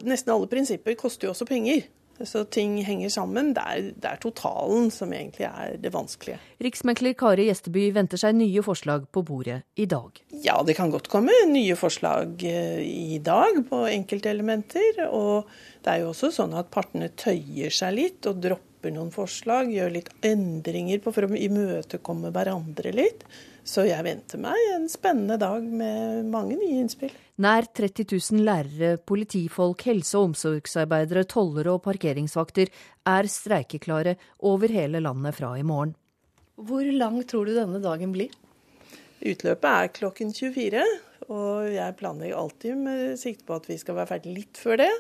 Nesten 0.07 0.35
alle 0.35 0.49
prinsipper 0.51 0.97
koster 0.99 1.29
jo 1.29 1.37
også 1.37 1.49
penger. 1.49 1.87
Så 2.25 2.45
ting 2.45 2.79
henger 2.85 3.11
sammen. 3.13 3.53
Det 3.57 3.63
er, 3.63 3.89
det 3.93 4.09
er, 4.09 4.21
totalen 4.21 4.89
som 4.93 5.13
egentlig 5.13 5.47
er 5.49 5.77
det 5.81 5.93
vanskelige. 5.93 6.39
Riksmekler 6.65 7.17
Kari 7.19 7.49
Gjesteby 7.51 7.91
venter 7.97 8.21
seg 8.21 8.39
nye 8.39 8.63
forslag 8.65 9.05
på 9.13 9.23
bordet 9.27 9.61
i 9.77 9.85
dag. 9.91 10.23
Ja, 10.45 10.57
det 10.65 10.79
kan 10.79 10.93
godt 10.95 11.11
komme 11.13 11.35
nye 11.51 11.77
forslag 11.77 12.41
eh, 12.49 12.81
i 12.87 13.19
dag 13.25 13.61
på 13.69 13.83
enkeltelementer. 13.91 15.03
Og 15.11 15.51
det 15.85 15.93
er 15.93 16.05
jo 16.05 16.15
også 16.15 16.33
sånn 16.39 16.57
at 16.57 16.73
partene 16.73 17.11
tøyer 17.13 17.75
seg 17.75 17.99
litt 17.99 18.31
og 18.31 18.41
dropper 18.45 18.95
noen 18.97 19.13
forslag. 19.13 19.75
Gjør 19.75 19.93
litt 19.99 20.15
endringer 20.25 21.05
på 21.05 21.13
for 21.13 21.29
å 21.29 21.37
imøtekomme 21.37 22.33
hverandre 22.33 22.97
litt. 22.97 23.29
Så 23.67 23.83
jeg 23.83 24.05
venter 24.07 24.39
meg 24.39 24.57
en 24.77 24.85
spennende 24.87 25.37
dag 25.43 25.65
med 25.67 26.29
mange 26.31 26.55
nye 26.55 26.85
innspill. 26.85 27.11
Nær 27.43 27.67
30 27.75 28.07
000 28.15 28.45
lærere, 28.47 28.93
politifolk, 29.03 29.83
helse- 29.89 30.15
og 30.21 30.31
omsorgsarbeidere, 30.31 31.27
tollere 31.29 31.75
og 31.75 31.83
parkeringsvakter 31.85 32.71
er 33.11 33.29
streikeklare 33.29 34.15
over 34.47 34.71
hele 34.73 35.03
landet 35.03 35.35
fra 35.37 35.51
i 35.59 35.67
morgen. 35.67 35.97
Hvor 36.57 36.87
lang 36.87 37.19
tror 37.29 37.51
du 37.51 37.57
denne 37.57 37.83
dagen 37.83 38.15
blir? 38.15 38.31
Utløpet 39.27 39.69
er 39.69 39.93
klokken 39.99 40.31
24, 40.33 40.87
og 41.27 41.67
jeg 41.75 41.97
planlegger 41.99 42.39
alltid 42.39 42.81
med 42.87 43.19
sikte 43.21 43.49
på 43.49 43.59
at 43.59 43.67
vi 43.69 43.81
skal 43.83 43.99
være 43.99 44.13
ferdig 44.15 44.37
litt 44.37 44.63
før 44.63 44.81
det. 44.85 44.93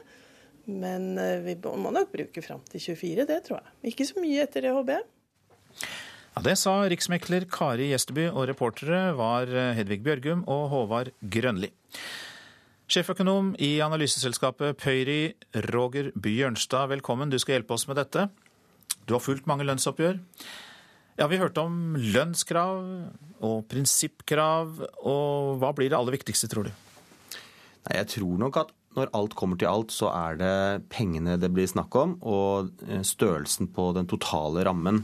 Men 0.66 1.14
eh, 1.22 1.38
vi 1.44 1.54
må 1.62 1.94
nok 1.94 2.10
bruke 2.10 2.42
fram 2.42 2.64
til 2.66 2.82
24, 2.82 3.28
det 3.30 3.38
tror 3.46 3.60
jeg. 3.60 3.92
Ikke 3.92 4.08
så 4.08 4.18
mye 4.18 4.42
etter 4.42 4.66
det, 4.66 4.74
håper 4.74 4.98
jeg. 4.98 5.06
Ja, 6.36 6.42
Det 6.44 6.58
sa 6.60 6.72
riksmekler 6.84 7.46
Kari 7.48 7.86
Gjesteby, 7.94 8.26
og 8.28 8.44
reportere 8.50 9.14
var 9.16 9.48
Hedvig 9.48 10.02
Bjørgum 10.04 10.42
og 10.46 10.66
Håvard 10.68 11.08
Grønli. 11.32 11.70
Sjeføkonom 12.92 13.54
i 13.58 13.78
analyseselskapet 13.80 14.76
Pøyri, 14.76 15.32
Roger 15.72 16.12
Bjørnstad, 16.12 16.90
velkommen. 16.92 17.32
Du 17.32 17.38
skal 17.38 17.56
hjelpe 17.56 17.72
oss 17.74 17.88
med 17.88 17.96
dette. 17.96 18.28
Du 19.08 19.14
har 19.16 19.24
fulgt 19.24 19.48
mange 19.48 19.64
lønnsoppgjør. 19.64 20.20
Ja, 21.16 21.26
Vi 21.26 21.38
hørte 21.40 21.64
om 21.64 21.96
lønnskrav 21.96 22.84
og 23.40 23.66
prinsippkrav. 23.72 24.76
og 25.08 25.56
Hva 25.58 25.72
blir 25.72 25.88
det 25.88 25.96
aller 25.96 26.12
viktigste, 26.18 26.48
tror 26.52 26.68
du? 26.68 26.70
Nei, 27.88 27.96
Jeg 27.96 28.08
tror 28.08 28.36
nok 28.38 28.56
at 28.58 28.72
når 28.94 29.08
alt 29.14 29.34
kommer 29.34 29.56
til 29.56 29.68
alt, 29.68 29.88
så 29.88 30.12
er 30.12 30.36
det 30.36 30.88
pengene 30.90 31.40
det 31.40 31.52
blir 31.52 31.66
snakk 31.66 31.94
om, 31.96 32.18
og 32.22 32.70
eh, 32.88 33.00
størrelsen 33.00 33.68
på 33.72 33.94
den 33.94 34.06
totale 34.06 34.64
rammen. 34.64 35.02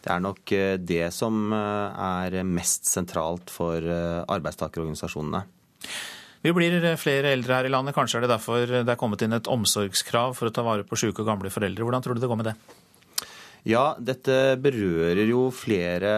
Det 0.00 0.12
er 0.14 0.22
nok 0.24 0.52
eh, 0.56 0.76
det 0.80 1.10
som 1.12 1.52
eh, 1.52 2.04
er 2.30 2.40
mest 2.48 2.88
sentralt 2.88 3.52
for 3.52 3.84
eh, 3.84 4.22
arbeidstakerorganisasjonene. 4.32 5.44
Vi 6.40 6.52
blir 6.56 6.80
flere 6.96 7.34
eldre 7.34 7.58
her 7.58 7.68
i 7.68 7.72
landet. 7.72 7.92
Kanskje 7.92 8.20
er 8.20 8.24
det 8.24 8.32
derfor 8.32 8.64
det 8.70 8.88
er 8.88 9.00
kommet 9.00 9.20
inn 9.26 9.36
et 9.36 9.50
omsorgskrav 9.50 10.32
for 10.38 10.48
å 10.48 10.54
ta 10.56 10.64
vare 10.64 10.86
på 10.88 10.96
syke 10.96 11.20
og 11.20 11.28
gamle 11.28 11.52
foreldre. 11.52 11.84
Hvordan 11.84 12.06
tror 12.06 12.16
du 12.16 12.22
det 12.22 12.30
går 12.30 12.40
med 12.40 12.48
det? 12.48 12.56
Ja, 13.68 13.92
dette 14.00 14.56
berører 14.62 15.26
jo 15.28 15.48
flere 15.52 16.12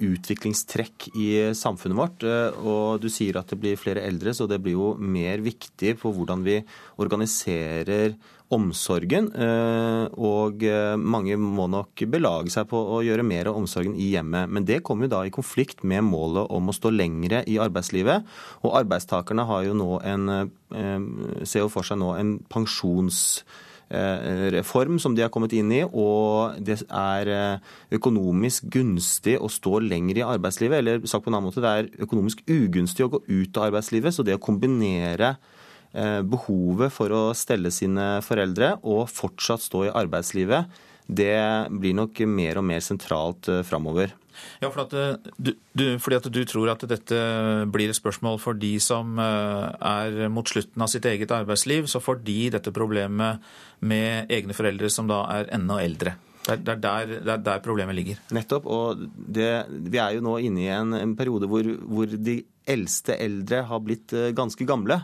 utviklingstrekk 0.00 1.10
i 1.12 1.30
samfunnet 1.56 1.98
vårt. 1.98 2.24
Og 2.64 3.02
du 3.02 3.10
sier 3.12 3.36
at 3.40 3.52
det 3.52 3.58
blir 3.60 3.80
flere 3.80 4.04
eldre, 4.08 4.32
så 4.32 4.48
det 4.48 4.62
blir 4.64 4.78
jo 4.78 4.92
mer 4.96 5.42
viktig 5.44 5.98
på 6.00 6.14
hvordan 6.16 6.46
vi 6.46 6.62
organiserer 7.02 8.16
omsorgen. 8.52 9.28
Eh, 9.32 10.04
og 10.20 10.64
eh, 10.66 10.94
mange 11.00 11.36
må 11.40 11.66
nok 11.72 12.04
belage 12.12 12.52
seg 12.52 12.68
på 12.70 12.78
å 12.96 13.00
gjøre 13.04 13.24
mer 13.26 13.50
av 13.50 13.58
omsorgen 13.60 13.96
i 13.96 14.10
hjemmet. 14.12 14.50
Men 14.52 14.66
det 14.68 14.82
kommer 14.86 15.08
jo 15.08 15.14
da 15.14 15.22
i 15.26 15.34
konflikt 15.34 15.84
med 15.88 16.04
målet 16.08 16.52
om 16.52 16.68
å 16.68 16.76
stå 16.76 16.92
lengre 16.92 17.42
i 17.48 17.58
arbeidslivet. 17.62 18.28
Og 18.62 18.76
arbeidstakerne 18.82 19.46
har 19.48 19.66
jo 19.68 19.76
nå 19.78 19.90
en, 20.04 20.28
eh, 20.32 21.44
ser 21.44 21.66
jo 21.66 21.72
for 21.72 21.86
seg 21.86 22.00
nå 22.00 22.14
en 22.18 22.38
pensjons 22.52 23.42
reform 24.54 24.96
som 25.02 25.12
de 25.14 25.24
har 25.24 25.30
kommet 25.32 25.52
inn 25.52 25.68
i, 25.74 25.82
og 25.84 26.56
det 26.64 26.78
er 26.88 27.60
økonomisk 27.92 28.70
gunstig 28.72 29.34
å 29.36 29.50
stå 29.52 29.82
lenger 29.84 30.22
i 30.22 30.24
arbeidslivet. 30.24 30.78
Eller 30.80 31.04
sagt 31.04 31.26
på 31.26 31.32
en 31.32 31.36
annen 31.36 31.50
måte, 31.50 31.60
det 31.60 31.72
er 31.72 31.90
økonomisk 32.06 32.40
ugunstig 32.48 33.04
å 33.04 33.10
gå 33.12 33.22
ut 33.28 33.60
av 33.60 33.68
arbeidslivet. 33.68 34.16
Så 34.16 34.24
det 34.24 34.38
å 34.38 34.42
kombinere 34.42 35.34
Eh, 35.92 36.22
behovet 36.24 36.88
for 36.88 37.12
å 37.12 37.20
stelle 37.36 37.68
sine 37.68 38.22
foreldre 38.24 38.78
og 38.80 39.10
fortsatt 39.12 39.60
stå 39.60 39.84
i 39.84 39.92
arbeidslivet, 39.92 40.70
det 41.04 41.36
blir 41.68 41.92
nok 41.98 42.22
mer 42.24 42.60
og 42.62 42.64
mer 42.64 42.80
sentralt 42.80 43.50
eh, 43.52 43.60
framover. 43.66 44.14
Ja, 44.62 44.70
for 44.70 44.84
at 44.84 44.96
eh, 44.96 45.30
du, 45.38 45.52
du, 45.76 45.84
fordi 46.02 46.18
at 46.18 46.28
du 46.32 46.42
tror 46.48 46.72
at 46.72 46.84
dette 46.88 47.20
blir 47.72 47.92
et 47.92 47.98
spørsmål 47.98 48.40
for 48.42 48.58
de 48.58 48.74
som 48.82 49.18
er 49.22 50.26
mot 50.32 50.48
slutten 50.48 50.82
av 50.82 50.90
sitt 50.92 51.06
eget 51.08 51.32
arbeidsliv, 51.34 51.88
så 51.90 52.02
får 52.02 52.22
de 52.26 52.40
dette 52.56 52.74
problemet 52.74 53.42
med 53.80 54.30
egne 54.32 54.56
foreldre 54.56 54.90
som 54.92 55.08
da 55.10 55.24
er 55.38 55.50
enda 55.56 55.80
eldre. 55.82 56.16
Det 56.42 56.54
er 56.54 56.62
der, 56.74 57.06
der, 57.22 57.32
er 57.32 57.42
der 57.42 57.60
problemet 57.62 57.94
ligger. 57.94 58.18
Nettopp. 58.34 58.66
Og 58.66 59.04
det, 59.14 59.50
vi 59.70 60.00
er 60.02 60.16
jo 60.16 60.24
nå 60.26 60.36
inne 60.42 60.64
i 60.64 60.70
en, 60.74 60.94
en 60.98 61.14
periode 61.16 61.46
hvor, 61.46 61.68
hvor, 61.86 62.10
de 62.10 62.40
eldste 62.70 63.16
eldre 63.18 63.62
har 63.68 63.80
blitt 63.82 64.12
ganske 64.36 64.66
gamle. 64.68 65.00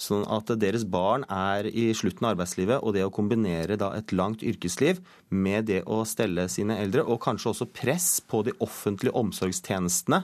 Sånn 0.00 0.24
at 0.32 0.50
deres 0.58 0.84
barn 0.88 1.26
er 1.30 1.68
i 1.68 1.90
slutten 1.94 2.26
av 2.26 2.34
arbeidslivet, 2.34 2.80
og 2.80 2.96
det 2.96 3.04
å 3.06 3.12
kombinere 3.12 3.76
et 3.76 4.14
langt 4.16 4.42
yrkesliv 4.42 5.02
med 5.28 5.68
det 5.70 5.82
å 5.84 6.02
stelle 6.08 6.48
sine 6.50 6.78
eldre, 6.82 7.04
og 7.04 7.20
kanskje 7.22 7.52
også 7.52 7.68
press 7.70 8.16
på 8.24 8.42
de 8.46 8.56
offentlige 8.64 9.14
omsorgstjenestene, 9.18 10.22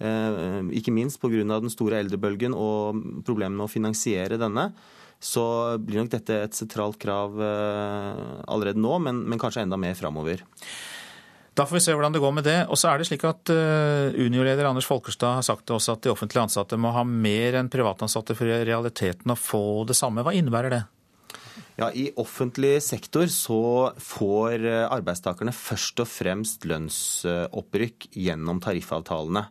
eh, 0.00 0.60
ikke 0.80 0.92
minst 0.92 1.20
pga. 1.20 1.60
den 1.60 1.70
store 1.70 2.02
eldrebølgen 2.02 2.54
og 2.54 3.24
problemene 3.24 3.56
med 3.56 3.68
å 3.68 3.74
finansiere 3.74 4.38
denne, 4.38 4.72
så 5.20 5.78
blir 5.78 6.02
nok 6.02 6.10
dette 6.12 6.34
et 6.34 6.54
sentralt 6.54 6.98
krav 6.98 7.38
eh, 7.40 8.42
allerede 8.46 8.80
nå, 8.80 8.98
men, 8.98 9.24
men 9.28 9.38
kanskje 9.38 9.62
enda 9.62 9.78
mer 9.80 9.94
framover. 9.94 10.42
Da 11.54 11.66
får 11.66 11.76
vi 11.78 11.82
se 11.84 11.94
hvordan 11.94 12.14
det 12.14 12.22
går 12.22 12.32
med 12.34 12.46
det. 12.48 12.56
Og 12.66 12.78
så 12.78 12.90
er 12.90 12.98
det 12.98 13.06
slik 13.06 13.22
at 13.28 13.52
uh, 13.54 14.10
Unio-leder 14.18 14.66
Anders 14.66 14.88
Folkerstad 14.90 15.38
har 15.38 15.46
sagt 15.46 15.70
også 15.70 15.94
at 15.94 16.02
de 16.02 16.10
offentlige 16.10 16.42
ansatte 16.42 16.78
må 16.80 16.90
ha 16.96 17.04
mer 17.06 17.60
enn 17.60 17.70
privatansatte 17.70 18.34
for 18.34 18.50
i 18.50 18.64
realiteten 18.66 19.30
å 19.30 19.38
få 19.38 19.84
det 19.86 19.94
samme. 19.98 20.24
Hva 20.26 20.34
innebærer 20.34 20.74
det? 20.74 20.82
Ja, 21.78 21.88
I 21.90 22.08
offentlig 22.22 22.76
sektor 22.86 23.26
så 23.30 23.60
får 23.98 24.62
eh, 24.62 24.82
arbeidstakerne 24.86 25.54
først 25.54 26.02
og 26.04 26.10
fremst 26.10 26.66
lønnsopprykk 26.70 28.12
gjennom 28.14 28.60
tariffavtalene. 28.62 29.48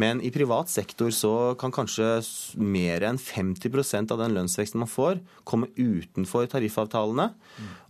Men 0.00 0.20
i 0.20 0.30
privat 0.32 0.68
sektor 0.68 1.10
så 1.14 1.32
kan 1.60 1.72
kanskje 1.72 2.20
mer 2.60 3.04
enn 3.08 3.18
50% 3.20 4.12
av 4.12 4.20
den 4.20 4.36
lønnsveksten 4.36 4.82
man 4.82 4.90
får, 4.90 5.22
komme 5.48 5.70
utenfor 5.76 6.48
tariffavtalene. 6.52 7.30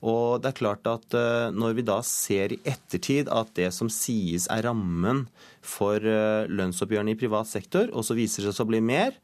Og 0.07 0.43
det 0.43 0.53
er 0.53 0.61
klart 0.61 0.87
at 0.91 1.17
eh, 1.19 1.49
når 1.55 1.79
vi 1.81 1.87
da 1.87 1.99
ser 2.07 2.55
i 2.55 2.61
ettertid 2.63 3.31
at 3.33 3.51
det 3.59 3.73
som 3.75 3.91
sies 3.93 4.47
er 4.53 4.63
rammen 4.69 5.27
for 5.67 5.99
eh, 5.99 6.47
lønnsoppgjørene 6.47 7.17
i 7.17 7.19
privat 7.19 7.51
sektor, 7.51 7.91
og 7.91 8.07
så 8.07 8.15
viser 8.19 8.47
det 8.47 8.55
seg 8.55 8.69
å 8.69 8.71
bli 8.71 8.83
mer, 8.87 9.17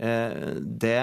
eh, 0.00 0.56
det 0.56 1.02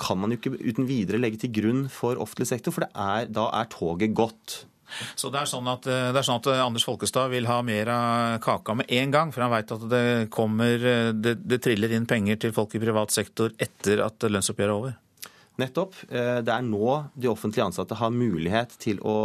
kan 0.00 0.20
man 0.20 0.32
jo 0.32 0.40
ikke 0.40 0.56
uten 0.64 0.88
videre 0.88 1.20
legge 1.20 1.44
til 1.44 1.52
grunn 1.60 1.88
for 1.92 2.16
offentlig 2.16 2.48
sektor, 2.54 2.72
for 2.72 2.88
er, 2.88 3.28
da 3.28 3.50
er 3.60 3.68
toget 3.72 4.16
gått. 4.16 4.62
Så 5.16 5.30
det 5.32 5.40
er, 5.40 5.48
sånn 5.50 5.68
at, 5.70 5.86
eh, 5.90 6.10
det 6.14 6.20
er 6.20 6.26
sånn 6.26 6.40
at 6.40 6.50
eh, 6.52 6.62
Anders 6.64 6.86
Folkestad 6.86 7.32
vil 7.32 7.48
ha 7.48 7.60
mer 7.66 7.90
av 7.92 8.40
kaka 8.44 8.76
med 8.78 8.90
en 8.92 9.14
gang, 9.14 9.32
for 9.34 9.44
han 9.44 9.52
veit 9.54 9.72
at 9.74 9.86
det 9.90 10.04
kommer 10.34 10.74
eh, 10.90 11.12
det, 11.16 11.36
det, 11.42 11.60
triller 11.64 11.94
inn 11.96 12.08
penger 12.10 12.40
til 12.44 12.54
folk 12.56 12.74
i 12.76 12.82
privat 12.82 13.14
sektor 13.14 13.54
etter 13.62 14.04
at 14.04 14.28
lønnsoppgjøret 14.28 14.70
er 14.70 14.76
over? 14.76 15.00
Nettopp. 15.54 15.94
Det 16.10 16.50
er 16.50 16.62
nå 16.66 16.94
de 17.14 17.28
offentlige 17.30 17.62
ansatte 17.62 17.94
har 17.94 18.10
mulighet 18.10 18.72
til 18.82 18.98
å, 19.06 19.18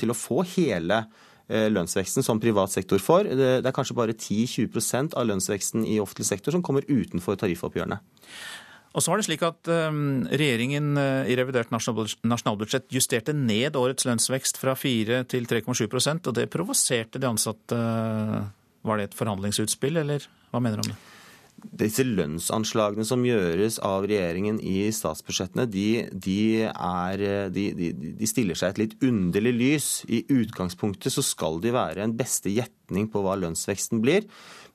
til 0.00 0.08
å 0.08 0.16
få 0.16 0.40
hele 0.54 1.02
lønnsveksten 1.48 2.24
som 2.24 2.40
privat 2.40 2.72
sektor 2.72 3.02
får. 3.04 3.28
Det 3.36 3.68
er 3.68 3.76
kanskje 3.76 3.96
bare 3.98 4.14
10-20% 4.16 5.12
av 5.12 5.28
lønnsveksten 5.28 5.84
i 5.84 5.98
offentlig 6.00 6.24
sektor 6.30 6.56
som 6.56 6.64
kommer 6.64 6.88
utenfor 6.88 7.36
tariffoppgjørene. 7.40 8.00
Og 8.98 9.04
så 9.04 9.12
var 9.12 9.20
det 9.20 9.28
slik 9.28 9.44
at 9.46 9.68
um, 9.70 10.24
Regjeringen 10.26 10.98
uh, 10.98 11.28
i 11.30 11.36
revidert 11.38 11.70
nasjonalbudsjett 11.70 12.88
justerte 12.90 13.34
ned 13.36 13.78
årets 13.78 14.08
lønnsvekst 14.08 14.58
fra 14.58 14.74
4 14.74 15.20
til 15.30 15.46
3,7% 15.46 16.26
og 16.26 16.34
det 16.34 16.48
provoserte 16.50 17.22
de 17.22 17.30
ansatte. 17.30 17.78
Var 18.88 18.98
det 18.98 19.08
et 19.08 19.14
forhandlingsutspill, 19.18 20.00
eller 20.02 20.26
hva 20.50 20.62
mener 20.62 20.82
du 20.82 20.88
om 20.88 20.90
det? 20.90 20.98
Disse 21.58 22.04
lønnsanslagene 22.06 23.02
som 23.06 23.24
gjøres 23.26 23.80
av 23.82 24.04
regjeringen 24.06 24.60
i 24.62 24.86
statsbudsjettene, 24.94 25.64
de, 25.66 26.06
de, 26.14 26.42
er, 26.70 27.24
de, 27.50 27.64
de, 27.74 28.28
stiller 28.30 28.58
seg 28.58 28.74
et 28.76 28.80
litt 28.84 28.94
underlig 29.02 29.54
lys. 29.56 29.88
I 30.06 30.22
utgangspunktet 30.30 31.14
så 31.14 31.24
skal 31.26 31.58
de 31.64 31.74
være 31.74 32.04
en 32.04 32.14
beste 32.18 32.52
gjetning 32.54 33.10
på 33.10 33.24
hva 33.24 33.34
lønnsveksten 33.42 34.02
blir. 34.04 34.26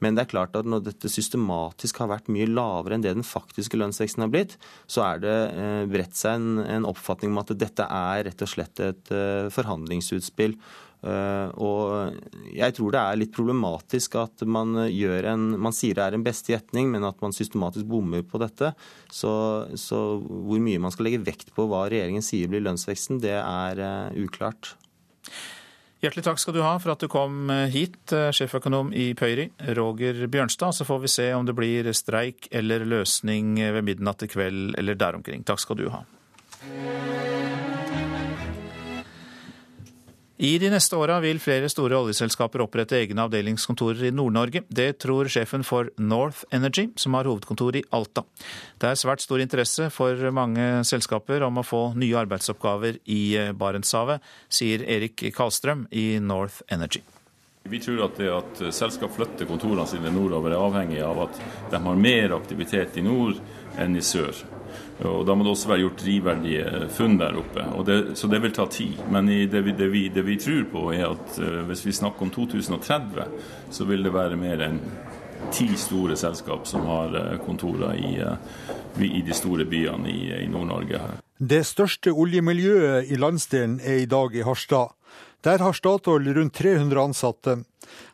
Men 0.04 0.18
det 0.18 0.26
er 0.26 0.32
klart 0.34 0.56
at 0.60 0.68
når 0.68 0.86
dette 0.90 1.12
systematisk 1.12 2.02
har 2.04 2.12
vært 2.12 2.32
mye 2.34 2.50
lavere 2.50 2.98
enn 2.98 3.06
det 3.06 3.16
den 3.16 3.28
faktiske 3.28 3.80
lønnsveksten 3.80 4.26
har 4.26 4.32
blitt, 4.34 4.58
så 4.92 5.06
er 5.08 5.22
det 5.24 5.36
eh, 5.56 5.84
bredt 5.90 6.18
seg 6.20 6.40
en, 6.40 6.64
en 6.66 6.88
oppfatning 6.90 7.32
om 7.34 7.44
at 7.44 7.54
dette 7.56 7.88
er 7.88 8.26
rett 8.28 8.44
og 8.44 8.52
slett 8.52 8.82
et 8.84 9.14
uh, 9.14 9.52
forhandlingsutspill. 9.54 10.58
Uh, 11.04 11.50
og 11.60 12.52
jeg 12.56 12.76
tror 12.78 12.94
det 12.96 13.00
er 13.02 13.18
litt 13.20 13.34
problematisk 13.36 14.16
at 14.22 14.46
man, 14.48 14.86
en, 14.88 15.48
man 15.60 15.76
sier 15.76 15.98
det 15.98 16.06
er 16.06 16.16
en 16.18 16.24
beste 16.26 16.54
gjetning, 16.54 16.92
men 16.94 17.08
at 17.08 17.20
man 17.24 17.36
systematisk 17.36 17.88
bommer 17.92 18.24
på 18.28 18.40
dette. 18.44 18.72
Så, 19.12 19.34
så, 19.80 20.04
hvor 20.20 20.64
mye 20.64 20.84
man 20.84 20.96
skal 20.96 21.10
legge 21.10 21.26
vekt 21.26 21.52
på 21.56 21.68
hva 21.72 21.86
regjeringen 21.92 22.24
sier 22.24 22.52
blir 22.52 22.64
lønnsveksten, 22.68 23.20
det 23.24 23.36
er 23.40 23.84
uklart. 24.20 24.76
Hjertelig 26.04 26.26
takk 26.26 26.40
skal 26.42 26.58
du 26.58 26.60
ha 26.66 26.74
for 26.84 26.92
at 26.92 27.00
du 27.00 27.08
kom 27.08 27.48
eh, 27.54 27.70
hit, 27.72 28.12
eh, 28.12 28.28
sjeføkonom 28.36 28.90
i 28.92 29.14
Pøyri, 29.16 29.46
Roger 29.78 30.26
Bjørnstad. 30.28 30.76
Så 30.76 30.84
får 30.84 31.00
vi 31.06 31.12
se 31.14 31.30
om 31.32 31.48
det 31.48 31.56
blir 31.56 31.88
streik 31.96 32.50
eller 32.52 32.84
løsning 32.84 33.56
ved 33.56 33.88
midnatt 33.88 34.28
i 34.28 34.28
kveld 34.28 34.76
eller 34.76 35.00
der 35.00 35.22
omkring. 35.22 35.48
Takk 35.48 35.64
skal 35.64 35.80
du 35.80 35.88
ha. 35.96 36.04
I 40.38 40.58
de 40.58 40.72
neste 40.74 40.98
åra 40.98 41.20
vil 41.22 41.38
flere 41.38 41.68
store 41.70 41.94
oljeselskaper 41.94 42.64
opprette 42.64 42.98
egne 42.98 43.22
avdelingskontorer 43.22 44.08
i 44.08 44.12
Nord-Norge. 44.18 44.64
Det 44.66 44.96
tror 45.04 45.30
sjefen 45.30 45.62
for 45.62 45.92
North 46.02 46.42
Energy, 46.50 46.88
som 46.98 47.14
har 47.14 47.30
hovedkontor 47.30 47.78
i 47.78 47.84
Alta. 47.94 48.24
Det 48.82 48.90
er 48.90 48.98
svært 48.98 49.22
stor 49.22 49.44
interesse 49.44 49.92
for 49.94 50.18
mange 50.34 50.82
selskaper 50.90 51.46
om 51.46 51.62
å 51.62 51.66
få 51.68 51.84
nye 52.02 52.18
arbeidsoppgaver 52.24 52.98
i 53.06 53.54
Barentshavet, 53.54 54.26
sier 54.50 54.82
Erik 54.90 55.22
Karlstrøm 55.38 55.86
i 55.94 56.18
North 56.18 56.64
Energy. 56.74 57.04
Vi 57.70 57.80
tror 57.80 58.02
at 58.10 58.18
det 58.18 58.34
at 58.34 58.66
selskap 58.76 59.14
flytter 59.14 59.48
kontorene 59.48 59.86
sine 59.88 60.10
nordover 60.12 60.52
er 60.52 60.66
avhengig 60.66 61.00
av 61.06 61.28
at 61.28 61.38
de 61.72 61.86
har 61.86 62.02
mer 62.10 62.34
aktivitet 62.36 62.98
i 62.98 63.06
nord 63.06 63.38
enn 63.78 63.96
i 63.96 64.02
sør. 64.04 64.34
Og 65.02 65.26
Da 65.26 65.34
må 65.36 65.44
det 65.44 65.52
også 65.54 65.72
være 65.72 65.84
gjort 65.84 66.04
drivverdige 66.04 66.90
funn 66.94 67.18
der 67.18 67.38
oppe. 67.40 67.66
Det, 67.88 67.98
så 68.18 68.30
det 68.30 68.42
vil 68.44 68.54
ta 68.54 68.68
tid. 68.70 69.02
Men 69.12 69.28
det 69.28 69.64
vi, 69.66 69.74
det, 69.74 69.90
vi, 69.92 70.04
det, 70.14 70.26
vi, 70.26 70.38
tror 70.38 70.64
på, 70.72 70.86
er 70.94 71.08
at 71.10 71.40
uh, 71.42 71.64
hvis 71.68 71.86
vi 71.86 71.96
snakker 71.98 72.28
om 72.28 72.32
2030, 72.32 73.26
så 73.74 73.90
vil 73.90 74.06
det 74.06 74.14
være 74.14 74.38
mer 74.40 74.64
enn 74.68 74.80
ti 75.52 75.68
store 75.78 76.16
selskap 76.16 76.68
som 76.70 76.86
har 76.88 77.18
uh, 77.18 77.36
kontorer 77.46 77.98
i, 77.98 78.14
i, 79.04 79.22
de 79.26 79.36
store 79.36 79.66
byene 79.66 80.14
i, 80.14 80.22
i 80.44 80.48
Nord-Norge. 80.48 81.02
Det 81.44 81.64
største 81.68 82.14
oljemiljøet 82.14 83.10
i 83.12 83.18
landsdelen 83.20 83.80
er 83.84 84.04
i 84.04 84.10
dag 84.10 84.36
i 84.38 84.46
Harstad. 84.46 84.94
Der 85.44 85.60
har 85.60 85.76
Statoil 85.76 86.30
rundt 86.38 86.56
300 86.56 87.02
ansatte. 87.02 87.58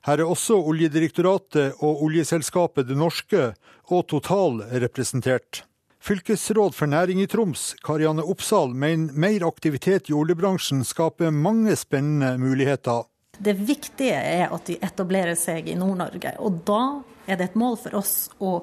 Her 0.08 0.18
er 0.18 0.26
også 0.26 0.58
Oljedirektoratet 0.72 1.78
og 1.86 2.02
oljeselskapet 2.08 2.88
Det 2.90 2.98
Norske 2.98 3.52
og 3.94 4.08
Total 4.10 4.64
representert. 4.82 5.68
Fylkesråd 6.00 6.76
for 6.76 6.88
næring 6.88 7.20
i 7.22 7.28
Troms, 7.28 7.76
Karianne 7.84 8.24
Oppsal, 8.24 8.72
mener 8.72 9.14
mer 9.20 9.43
aktivitet 9.47 10.08
i 10.10 10.14
oljebransjen 10.16 10.86
skaper 10.88 11.34
mange 11.36 11.76
spennende 11.76 12.38
muligheter. 12.39 13.04
Det 13.39 13.54
viktige 13.60 14.16
er 14.16 14.47
at 14.47 14.64
de 14.68 14.78
etablerer 14.80 15.36
seg 15.39 15.68
i 15.68 15.76
Nord-Norge. 15.76 16.38
Og 16.39 16.62
da 16.68 16.84
er 17.28 17.39
det 17.39 17.50
et 17.50 17.58
mål 17.60 17.76
for 17.82 17.97
oss 18.00 18.14
å 18.39 18.62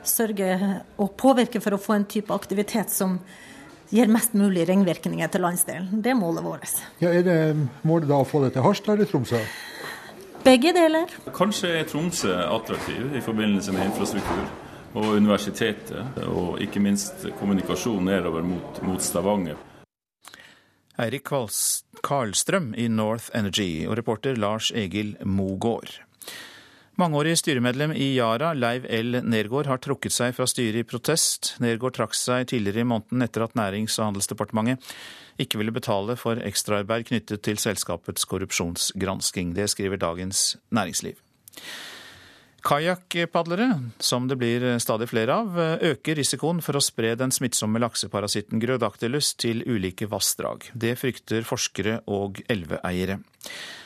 sørge 0.00 0.54
og 0.96 1.12
påvirke 1.20 1.60
for 1.60 1.76
å 1.76 1.80
få 1.80 1.98
en 1.98 2.06
type 2.08 2.32
aktivitet 2.32 2.92
som 2.92 3.18
gir 3.92 4.08
mest 4.08 4.32
mulig 4.36 4.64
ringvirkninger 4.68 5.28
til 5.32 5.44
landsdelen. 5.44 6.00
Det 6.00 6.14
er 6.14 6.16
målet 6.16 6.44
vårt. 6.44 6.72
Ja, 7.04 7.12
er 7.12 7.26
det 7.26 7.36
målet 7.88 8.08
da 8.08 8.22
å 8.22 8.28
få 8.28 8.40
det 8.46 8.54
til 8.56 8.64
Harstad 8.64 8.96
eller 8.96 9.10
Tromsø? 9.12 9.42
Begge 10.44 10.72
deler. 10.72 11.12
Kanskje 11.36 11.74
er 11.82 11.88
Tromsø 11.88 12.32
attraktiv 12.46 13.12
i 13.12 13.24
forbindelse 13.24 13.76
med 13.76 13.90
infrastruktur 13.90 14.48
og 14.94 15.14
universitetet, 15.16 16.20
og 16.26 16.60
ikke 16.64 16.80
minst 16.80 17.26
kommunikasjon 17.38 18.04
nedover 18.08 18.46
mot, 18.46 18.82
mot 18.86 19.02
Stavanger. 19.02 19.58
Eirik 20.98 21.28
Karlstrøm 22.02 22.72
i 22.74 22.88
North 22.90 23.30
Energy 23.34 23.86
og 23.86 23.98
reporter 24.00 24.34
Lars 24.36 24.72
Egil 24.74 25.14
Mogård. 25.24 26.00
Mangeårig 26.98 27.36
styremedlem 27.38 27.92
i 27.94 28.08
Yara, 28.16 28.48
Leiv 28.58 28.88
L. 28.90 29.20
Nergård, 29.22 29.68
har 29.70 29.78
trukket 29.78 30.10
seg 30.10 30.32
fra 30.34 30.48
styret 30.50 30.80
i 30.80 30.88
protest. 30.88 31.52
Nergård 31.62 31.94
trakk 31.94 32.16
seg 32.18 32.48
tidligere 32.50 32.82
i 32.82 32.88
måneden 32.90 33.22
etter 33.22 33.44
at 33.46 33.54
Nærings- 33.54 34.00
og 34.00 34.08
handelsdepartementet 34.08 34.82
ikke 35.38 35.60
ville 35.60 35.76
betale 35.76 36.16
for 36.18 36.42
ekstraarbeid 36.42 37.06
knyttet 37.12 37.44
til 37.46 37.62
selskapets 37.62 38.26
korrupsjonsgransking. 38.26 39.54
Det 39.54 39.68
skriver 39.70 40.02
Dagens 40.02 40.56
Næringsliv. 40.74 41.22
Kajakkpadlere, 42.66 43.68
som 44.02 44.26
det 44.28 44.36
blir 44.40 44.64
stadig 44.82 45.06
flere 45.12 45.36
av, 45.40 45.54
øker 45.78 46.18
risikoen 46.18 46.58
for 46.64 46.78
å 46.78 46.82
spre 46.82 47.14
den 47.18 47.30
smittsomme 47.34 47.78
lakseparasitten 47.80 48.58
Grødactylus 48.62 49.30
til 49.38 49.62
ulike 49.62 50.08
vassdrag. 50.10 50.66
Det 50.74 50.96
frykter 50.98 51.46
forskere 51.46 52.00
og 52.10 52.42
elveeiere. 52.50 53.20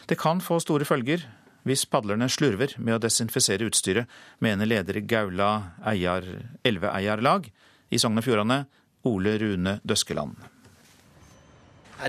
Det 0.09 0.19
kan 0.21 0.41
få 0.41 0.59
store 0.65 0.89
følger 0.89 1.27
hvis 1.69 1.85
padlerne 1.87 2.27
slurver 2.33 2.75
med 2.79 2.97
å 2.97 3.03
desinfisere 3.05 3.69
utstyret, 3.69 4.09
mener 4.43 4.67
leder 4.67 4.99
i 4.99 5.05
Gaula 5.07 5.53
elveeierlag 5.87 7.47
i 7.93 8.01
Sogn 8.01 8.19
og 8.19 8.27
Fjordane, 8.27 8.65
Ole 9.07 9.37
Rune 9.39 9.79
Døskeland. 9.87 10.52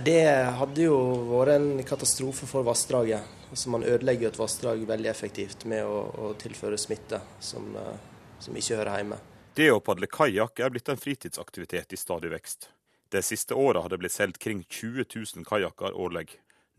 Det 0.01 0.21
hadde 0.57 0.87
jo 0.87 0.95
vært 1.29 1.53
en 1.59 1.83
katastrofe 1.85 2.47
for 2.49 2.65
vassdraget. 2.65 3.21
Altså 3.53 3.69
man 3.69 3.83
ødelegger 3.85 4.31
et 4.31 4.39
vassdrag 4.39 4.81
veldig 4.89 5.09
effektivt 5.11 5.67
med 5.69 5.85
å, 5.85 5.99
å 6.17 6.31
tilføre 6.41 6.79
smitte 6.81 7.19
som, 7.43 7.67
eh, 7.77 8.23
som, 8.41 8.55
ikke 8.57 8.79
hører 8.79 9.03
hjemme. 9.03 9.19
Det 9.53 9.67
å 9.69 9.83
padle 9.85 10.09
kajakk 10.09 10.63
er 10.65 10.73
blitt 10.73 10.89
en 10.89 10.97
fritidsaktivitet 10.97 11.93
i 11.93 11.99
stadig 12.01 12.31
vekst. 12.33 12.71
Det 13.13 13.21
siste 13.21 13.53
året 13.53 13.83
har 13.83 13.93
det 13.93 13.99
blitt 14.01 14.15
solgt 14.15 14.41
kring 14.41 14.63
20 14.65 15.05
000 15.13 15.45
kajakker 15.45 15.93
årlig. 15.93 16.31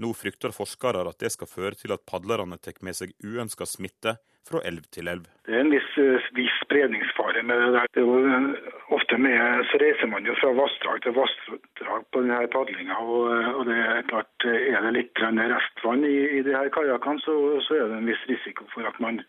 Nå 0.03 0.11
frykter 0.19 0.51
forskere 0.51 1.05
at 1.07 1.21
det 1.23 1.31
skal 1.31 1.47
føre 1.47 1.79
til 1.79 1.95
at 1.95 2.03
padlerne 2.03 2.59
tar 2.59 2.81
med 2.83 2.99
seg 2.99 3.15
uønska 3.23 3.69
smitte 3.71 4.17
fra 4.49 4.61
elv 4.69 4.85
til 4.95 5.09
elv. 5.09 5.25
Det 5.47 5.55
er 5.55 5.61
en 5.65 5.73
viss, 5.73 5.89
eh, 6.01 6.27
viss 6.37 6.55
spredningsfare 6.65 7.43
med 7.49 7.61
det 7.63 7.71
der. 7.77 7.87
Det 7.95 8.03
er 8.03 8.07
jo, 8.07 8.19
eh, 8.29 8.71
ofte 8.97 9.19
med, 9.19 9.65
så 9.71 9.81
reiser 9.83 10.09
man 10.13 10.27
jo 10.29 10.35
fra 10.41 10.53
vassdrag 10.61 11.03
til 11.03 11.17
vassdrag 11.17 12.05
på 12.13 12.23
denne 12.23 12.47
padlinga. 12.55 12.97
Og, 13.01 13.23
eh, 13.33 13.51
og, 13.57 13.65
det 13.69 13.79
er 13.79 14.09
klart, 14.13 14.35
er 14.45 14.81
det 14.87 14.93
litt 14.99 15.25
restvann 15.55 16.05
i, 16.05 16.17
i 16.39 16.43
de 16.43 16.57
her 16.57 16.69
kajakkene, 16.69 17.21
så, 17.21 17.35
så, 17.67 17.75
er 17.75 17.89
det 17.89 17.99
en 17.99 18.13
viss 18.13 18.25
risiko 18.29 18.65
for 18.75 18.89
at 18.89 19.01
man 19.01 19.21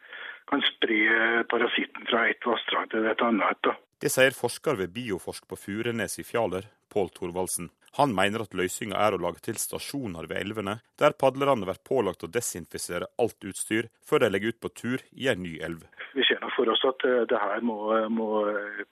kan 0.48 0.62
spre 0.62 1.44
parasitten 1.50 2.06
fra 2.06 2.28
et 2.30 2.44
vassdrag 2.46 2.92
til 2.92 3.08
et 3.10 3.22
annet. 3.22 3.60
Da. 3.64 3.74
Det 4.00 4.12
sier 4.12 4.36
forsker 4.36 4.78
ved 4.78 4.94
Bioforsk 4.94 5.48
på 5.50 5.58
Furenes 5.58 6.20
i 6.20 6.24
Fjaler, 6.24 6.68
Pål 6.94 7.10
Thorvaldsen. 7.16 7.72
Han 7.98 8.16
mener 8.16 8.44
at 8.44 8.56
løsninga 8.58 9.00
er 9.00 9.16
å 9.16 9.22
lage 9.24 9.44
til 9.46 9.60
stasjoner 9.60 10.28
ved 10.28 10.42
elvene, 10.42 10.80
der 11.00 11.16
padlerne 11.16 11.68
blir 11.68 11.80
pålagt 11.88 12.26
å 12.28 12.32
desinfisere 12.32 13.08
alt 13.22 13.48
utstyr 13.48 13.88
før 14.04 14.26
de 14.26 14.32
legger 14.34 14.56
ut 14.56 14.64
på 14.64 14.74
tur 14.76 15.06
i 15.16 15.30
en 15.32 15.44
ny 15.44 15.58
elv. 15.64 15.86
Vi 16.16 16.26
ser 16.28 16.44
for 16.56 16.72
oss 16.72 16.84
at 16.88 17.08
eh, 17.08 17.24
det 17.32 17.40
her 17.40 17.64
må, 17.64 17.78
må 18.12 18.30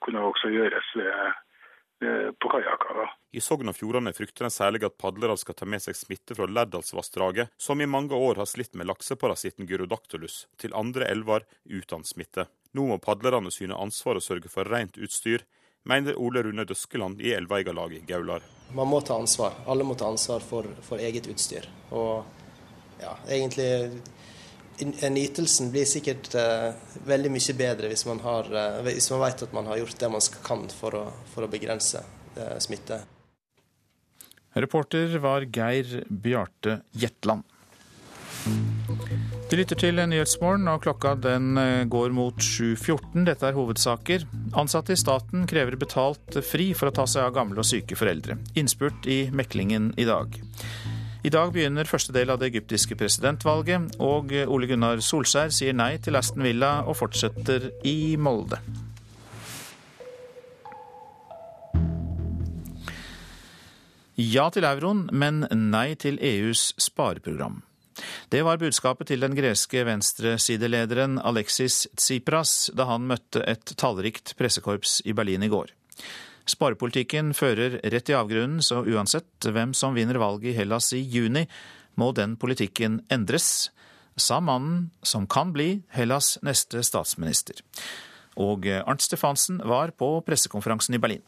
kunne 0.04 0.24
også 0.30 0.52
gjøres 0.52 0.88
ved, 1.00 1.42
på 2.40 2.48
kajakker. 2.50 3.04
I 3.34 3.40
Sogn 3.42 3.70
og 3.70 3.76
Fjordane 3.76 4.12
frykter 4.14 4.46
en 4.46 4.52
særlig 4.52 4.84
at 4.86 4.96
padlere 5.00 5.36
skal 5.40 5.56
ta 5.58 5.66
med 5.68 5.82
seg 5.82 5.96
smitte 5.98 6.36
fra 6.36 6.46
Lærdalsvassdraget, 6.50 7.54
som 7.56 7.80
i 7.80 7.88
mange 7.90 8.14
år 8.16 8.40
har 8.42 8.48
slitt 8.50 8.74
med 8.78 8.88
lakseparasitten 8.90 9.68
gyrodactylus, 9.70 10.44
til 10.60 10.74
andre 10.76 11.08
elver 11.10 11.46
uten 11.64 12.04
smitte. 12.06 12.48
Nå 12.74 12.88
må 12.90 12.98
padlerne 13.02 13.52
syne 13.54 13.78
ansvar 13.78 14.18
og 14.18 14.26
sørge 14.26 14.50
for 14.52 14.68
rent 14.70 14.98
utstyr, 14.98 15.46
mener 15.84 16.18
Ole 16.20 16.42
Rune 16.42 16.64
Døskeland 16.64 17.20
i 17.20 17.32
Elveigalaget 17.36 18.02
i 18.02 18.12
Gaular. 18.12 18.42
Man 18.72 18.88
må 18.88 19.00
ta 19.00 19.18
ansvar. 19.20 19.60
Alle 19.66 19.84
må 19.84 19.94
ta 19.94 20.08
ansvar 20.08 20.42
for, 20.44 20.66
for 20.82 20.98
eget 20.98 21.28
utstyr. 21.30 21.68
Og 21.94 22.24
ja, 23.00 23.16
egentlig 23.28 23.90
Nytelsen 25.10 25.70
blir 25.70 25.86
sikkert 25.86 26.32
uh, 26.34 26.74
veldig 27.06 27.30
mye 27.30 27.54
bedre 27.54 27.90
hvis 27.92 28.02
man, 28.08 28.18
har, 28.24 28.48
uh, 28.50 28.80
hvis 28.82 29.06
man 29.12 29.22
vet 29.22 29.44
at 29.46 29.52
man 29.54 29.68
har 29.70 29.78
gjort 29.78 30.00
det 30.00 30.10
man 30.10 30.24
kan 30.42 30.64
for 30.74 30.98
å, 30.98 31.04
for 31.30 31.46
å 31.46 31.50
begrense 31.52 32.02
uh, 32.02 32.56
smitte. 32.58 33.04
Reporter 34.54 35.14
var 35.22 35.46
Geir 35.50 36.00
Bjarte 36.08 36.80
Jetland. 36.90 37.46
Vi 39.44 39.58
lytter 39.60 39.76
til 39.78 40.00
Nyhetsmorgen, 40.00 40.64
og 40.72 40.80
klokka 40.82 41.12
den 41.20 41.58
eh, 41.60 41.84
går 41.86 42.10
mot 42.16 42.40
7.14. 42.42 43.26
Dette 43.28 43.44
er 43.46 43.54
hovedsaker. 43.54 44.24
Ansatte 44.58 44.96
i 44.96 44.98
staten 44.98 45.44
krever 45.46 45.76
betalt 45.78 46.38
fri 46.42 46.72
for 46.74 46.90
å 46.90 46.94
ta 46.96 47.04
seg 47.06 47.28
av 47.28 47.34
gamle 47.36 47.60
og 47.60 47.68
syke 47.68 47.94
foreldre. 47.94 48.38
Innspurt 48.58 49.06
i 49.06 49.28
meklingen 49.30 49.92
i 50.00 50.06
dag. 50.08 50.40
I 51.24 51.32
dag 51.32 51.52
begynner 51.54 51.86
første 51.86 52.12
del 52.16 52.32
av 52.32 52.40
det 52.40 52.48
egyptiske 52.50 52.96
presidentvalget, 52.98 53.94
og 54.02 54.32
Ole 54.48 54.70
Gunnar 54.72 55.04
Solskjær 55.04 55.52
sier 55.54 55.76
nei 55.76 55.92
til 56.02 56.18
Aston 56.18 56.42
Villa 56.42 56.72
og 56.88 56.98
fortsetter 56.98 57.68
i 57.86 58.16
Molde. 58.16 58.58
Ja 64.18 64.48
til 64.50 64.66
euroen, 64.66 65.06
men 65.12 65.44
nei 65.52 65.92
til 66.00 66.18
EUs 66.22 66.72
spareprogram. 66.80 67.60
Det 68.28 68.42
var 68.42 68.60
budskapet 68.60 69.10
til 69.10 69.22
den 69.22 69.36
greske 69.36 69.84
venstresidelederen 69.86 71.20
Alexis 71.22 71.84
Tsipras 71.96 72.70
da 72.74 72.88
han 72.90 73.06
møtte 73.10 73.44
et 73.46 73.74
tallrikt 73.80 74.34
pressekorps 74.38 75.00
i 75.06 75.14
Berlin 75.16 75.46
i 75.46 75.50
går. 75.52 75.70
Sparepolitikken 76.50 77.32
fører 77.36 77.78
rett 77.80 78.10
i 78.12 78.16
avgrunnen, 78.16 78.60
så 78.60 78.82
uansett 78.84 79.48
hvem 79.48 79.72
som 79.76 79.94
vinner 79.96 80.18
valget 80.20 80.52
i 80.52 80.56
Hellas 80.58 80.90
i 80.92 81.00
juni, 81.00 81.46
må 81.96 82.10
den 82.12 82.34
politikken 82.36 82.98
endres, 83.12 83.70
sa 84.16 84.40
mannen 84.42 84.90
som 85.02 85.26
kan 85.30 85.54
bli 85.54 85.82
Hellas' 85.94 86.36
neste 86.44 86.82
statsminister. 86.86 87.62
Og 88.36 88.66
Arnt 88.66 89.02
Stefansen 89.02 89.62
var 89.64 89.94
på 89.96 90.18
pressekonferansen 90.26 90.98
i 90.98 91.02
Berlin. 91.02 91.22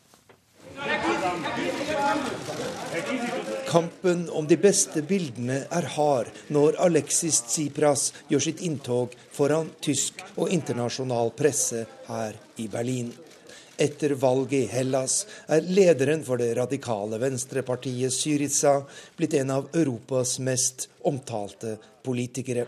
Kampen 3.77 4.31
om 4.31 4.47
de 4.49 4.57
beste 4.57 5.03
bildene 5.05 5.59
er 5.69 5.87
hard 5.99 6.31
når 6.49 6.79
Alexis 6.81 7.43
Tsipras 7.45 8.07
gjør 8.31 8.45
sitt 8.47 8.63
inntog 8.65 9.13
foran 9.37 9.69
tysk 9.85 10.23
og 10.39 10.49
internasjonal 10.55 11.35
presse 11.37 11.83
her 12.07 12.39
i 12.57 12.71
Berlin. 12.73 13.11
Etter 13.77 14.15
valget 14.17 14.63
i 14.63 14.71
Hellas 14.71 15.19
er 15.53 15.69
lederen 15.69 16.25
for 16.25 16.41
det 16.41 16.55
radikale 16.57 17.21
venstrepartiet 17.21 18.17
Syriza 18.17 18.79
blitt 19.19 19.37
en 19.43 19.53
av 19.59 19.69
Europas 19.77 20.39
mest 20.41 20.89
omtalte 21.13 21.77
politikere. 22.01 22.65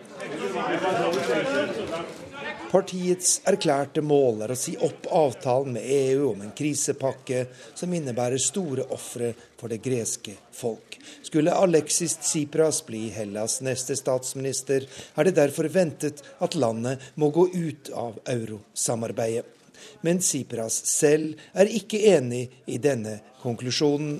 Partiets 2.68 3.38
erklærte 3.48 4.04
mål 4.04 4.44
er 4.44 4.52
å 4.52 4.60
si 4.60 4.76
opp 4.76 5.08
avtalen 5.08 5.78
med 5.78 5.88
EU 5.88 6.34
om 6.34 6.44
en 6.44 6.52
krisepakke 6.52 7.46
som 7.72 7.96
innebærer 7.96 8.36
store 8.36 8.84
ofre 8.92 9.32
for 9.56 9.72
det 9.72 9.80
greske 9.80 10.36
folk. 10.52 10.87
Skulle 11.22 11.54
Alexis 11.54 12.16
Tsipras 12.22 12.80
bli 12.86 13.08
Hellas' 13.14 13.60
neste 13.64 13.96
statsminister, 13.96 14.86
er 15.14 15.28
det 15.28 15.36
derfor 15.36 15.68
ventet 15.72 16.22
at 16.44 16.56
landet 16.58 17.12
må 17.14 17.30
gå 17.34 17.48
ut 17.54 17.92
av 17.94 18.18
eurosamarbeidet. 18.26 19.54
Men 20.00 20.18
Tsipras 20.18 20.80
selv 20.86 21.38
er 21.54 21.70
ikke 21.70 22.00
enig 22.14 22.48
i 22.66 22.78
denne 22.82 23.18
konklusjonen. 23.42 24.18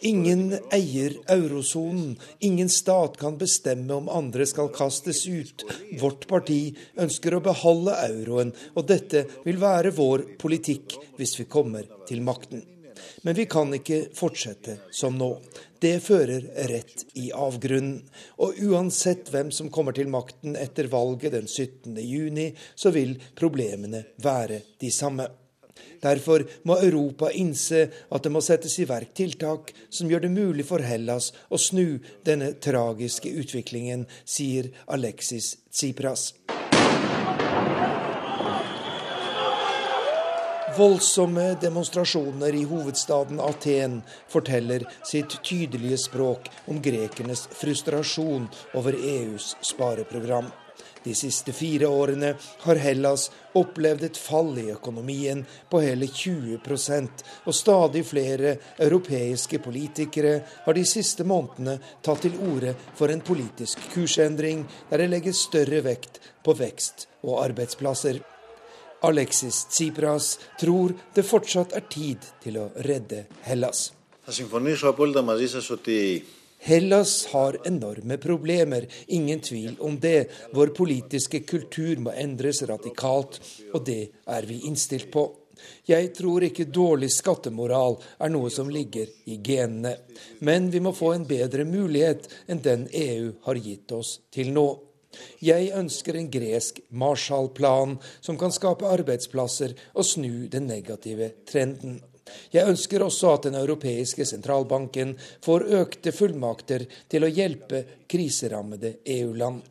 Ingen 0.00 0.52
eier 0.70 1.14
eurosonen. 1.26 2.12
Ingen 2.38 2.68
stat 2.68 3.16
kan 3.18 3.38
bestemme 3.38 3.94
om 3.94 4.08
andre 4.08 4.46
skal 4.46 4.70
kastes 4.74 5.24
ut. 5.26 5.64
Vårt 5.98 6.28
parti 6.30 6.60
ønsker 7.00 7.34
å 7.34 7.42
beholde 7.42 7.96
euroen, 8.06 8.54
og 8.76 8.86
dette 8.92 9.24
vil 9.46 9.58
være 9.58 9.96
vår 9.96 10.28
politikk 10.38 10.94
hvis 11.18 11.38
vi 11.40 11.48
kommer 11.50 11.88
til 12.06 12.22
makten. 12.22 12.77
Men 13.22 13.36
vi 13.38 13.46
kan 13.50 13.72
ikke 13.74 14.04
fortsette 14.16 14.78
som 14.94 15.18
nå. 15.18 15.30
Det 15.78 15.96
fører 16.02 16.46
rett 16.70 17.04
i 17.18 17.28
avgrunnen. 17.32 18.00
Og 18.42 18.58
uansett 18.68 19.30
hvem 19.32 19.52
som 19.54 19.70
kommer 19.74 19.96
til 19.96 20.10
makten 20.10 20.56
etter 20.58 20.90
valget 20.92 21.36
den 21.36 21.46
17. 21.46 21.98
juni, 22.02 22.50
så 22.74 22.92
vil 22.94 23.16
problemene 23.38 24.04
være 24.22 24.62
de 24.80 24.90
samme. 24.94 25.28
Derfor 26.02 26.44
må 26.62 26.78
Europa 26.78 27.30
innse 27.34 27.84
at 28.14 28.24
det 28.24 28.32
må 28.34 28.42
settes 28.44 28.76
i 28.78 28.86
verk 28.88 29.14
tiltak 29.18 29.72
som 29.90 30.10
gjør 30.10 30.26
det 30.26 30.34
mulig 30.34 30.66
for 30.68 30.82
Hellas 30.84 31.32
å 31.50 31.58
snu 31.58 31.98
denne 32.26 32.52
tragiske 32.62 33.32
utviklingen, 33.42 34.06
sier 34.24 34.70
Alexis 34.94 35.56
Tsipras. 35.70 36.32
Voldsomme 40.78 41.54
demonstrasjoner 41.60 42.54
i 42.54 42.64
hovedstaden 42.64 43.40
Aten 43.40 44.02
forteller 44.28 44.84
sitt 45.04 45.42
tydelige 45.42 45.98
språk 45.98 46.46
om 46.70 46.78
grekernes 46.82 47.48
frustrasjon 47.52 48.46
over 48.78 48.94
EUs 48.94 49.56
spareprogram. 49.60 50.46
De 51.02 51.14
siste 51.18 51.52
fire 51.52 51.90
årene 51.90 52.30
har 52.62 52.78
Hellas 52.84 53.26
opplevd 53.58 54.06
et 54.06 54.22
fall 54.22 54.54
i 54.62 54.68
økonomien 54.70 55.42
på 55.70 55.82
hele 55.82 56.06
20% 56.06 57.26
og 57.42 57.58
stadig 57.64 58.06
flere 58.06 58.54
europeiske 58.78 59.58
politikere 59.66 60.38
har 60.62 60.78
de 60.78 60.86
siste 60.86 61.26
månedene 61.26 61.80
tatt 62.06 62.22
til 62.28 62.38
orde 62.52 62.78
for 62.94 63.10
en 63.10 63.26
politisk 63.34 63.82
kursendring 63.98 64.62
der 64.92 65.02
det 65.02 65.12
legges 65.16 65.42
større 65.50 65.82
vekt 65.90 66.22
på 66.46 66.54
vekst 66.54 67.08
og 67.24 67.40
arbeidsplasser. 67.48 68.22
Alexis 69.00 69.64
Tsipras 69.70 70.38
tror 70.60 70.94
det 71.14 71.22
fortsatt 71.26 71.74
er 71.78 71.86
tid 71.90 72.24
til 72.42 72.58
å 72.58 72.68
redde 72.86 73.24
Hellas. 73.46 73.92
Hellas 76.58 77.12
har 77.32 77.58
enorme 77.70 78.16
problemer, 78.18 78.86
ingen 79.06 79.40
tvil 79.40 79.76
om 79.80 80.00
det. 80.00 80.28
Vår 80.52 80.74
politiske 80.74 81.40
kultur 81.46 82.02
må 82.02 82.14
endres 82.18 82.64
radikalt, 82.66 83.38
og 83.72 83.84
det 83.86 84.00
er 84.26 84.48
vi 84.48 84.64
innstilt 84.66 85.12
på. 85.14 85.28
Jeg 85.88 86.12
tror 86.14 86.44
ikke 86.46 86.68
dårlig 86.70 87.08
skattemoral 87.14 87.96
er 88.22 88.30
noe 88.30 88.50
som 88.52 88.68
ligger 88.70 89.08
i 89.30 89.38
genene, 89.42 89.96
men 90.44 90.68
vi 90.70 90.82
må 90.82 90.92
få 90.94 91.14
en 91.14 91.26
bedre 91.26 91.64
mulighet 91.66 92.28
enn 92.46 92.62
den 92.62 92.86
EU 92.92 93.32
har 93.46 93.62
gitt 93.62 93.94
oss 93.96 94.18
til 94.34 94.52
nå. 94.54 94.68
Jeg 95.40 95.70
ønsker 95.76 96.18
en 96.18 96.30
gresk 96.30 96.80
Marshall-plan 96.90 97.96
som 98.20 98.38
kan 98.38 98.52
skape 98.54 98.88
arbeidsplasser 98.88 99.74
og 99.94 100.06
snu 100.06 100.46
den 100.52 100.68
negative 100.68 101.32
trenden. 101.48 101.98
Jeg 102.52 102.68
ønsker 102.68 103.02
også 103.02 103.32
at 103.34 103.48
Den 103.48 103.56
europeiske 103.56 104.26
sentralbanken 104.28 105.14
får 105.44 105.64
økte 105.80 106.12
fullmakter 106.12 106.84
til 107.08 107.24
å 107.24 107.32
hjelpe 107.32 107.84
kriserammede 108.08 108.98
EU-land. 109.16 109.62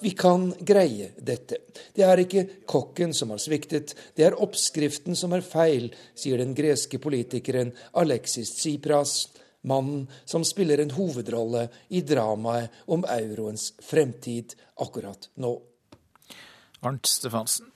Vi 0.00 0.10
kan 0.16 0.50
greie 0.60 1.10
dette. 1.18 1.58
Det 1.94 2.04
er 2.06 2.20
ikke 2.22 2.44
kokken 2.68 3.14
som 3.16 3.32
har 3.34 3.40
sviktet, 3.42 3.94
det 4.16 4.26
er 4.26 4.36
oppskriften 4.40 5.16
som 5.18 5.34
er 5.36 5.44
feil, 5.44 5.90
sier 6.14 6.40
den 6.40 6.54
greske 6.56 7.00
politikeren 7.02 7.72
Alexis 8.00 8.54
Tsipras, 8.58 9.26
mannen 9.64 10.06
som 10.24 10.44
spiller 10.46 10.82
en 10.82 10.94
hovedrolle 10.94 11.68
i 11.88 12.04
dramaet 12.06 12.84
om 12.92 13.04
euroens 13.08 13.72
fremtid 13.82 14.56
akkurat 14.80 15.30
nå. 15.40 15.54
Arnt 16.84 17.08
Stefansen. 17.08 17.70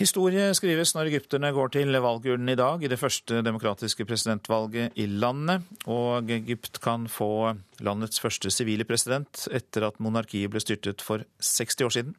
Historie 0.00 0.48
skrives 0.56 0.94
når 0.96 1.10
egypterne 1.10 1.50
går 1.52 1.74
til 1.74 1.94
valgurnen 2.00 2.48
i 2.48 2.56
dag 2.58 2.80
i 2.82 2.88
det 2.88 2.98
første 2.98 3.42
demokratiske 3.44 4.06
presidentvalget 4.08 4.96
i 4.98 5.04
landet. 5.06 5.66
Og 5.84 6.30
Egypt 6.32 6.80
kan 6.82 7.04
få 7.12 7.52
landets 7.84 8.22
første 8.22 8.50
sivile 8.50 8.88
president 8.88 9.46
etter 9.52 9.86
at 9.90 10.00
monarkiet 10.00 10.50
ble 10.50 10.62
styrtet 10.64 11.04
for 11.04 11.22
60 11.38 11.84
år 11.86 11.94
siden. 11.98 12.16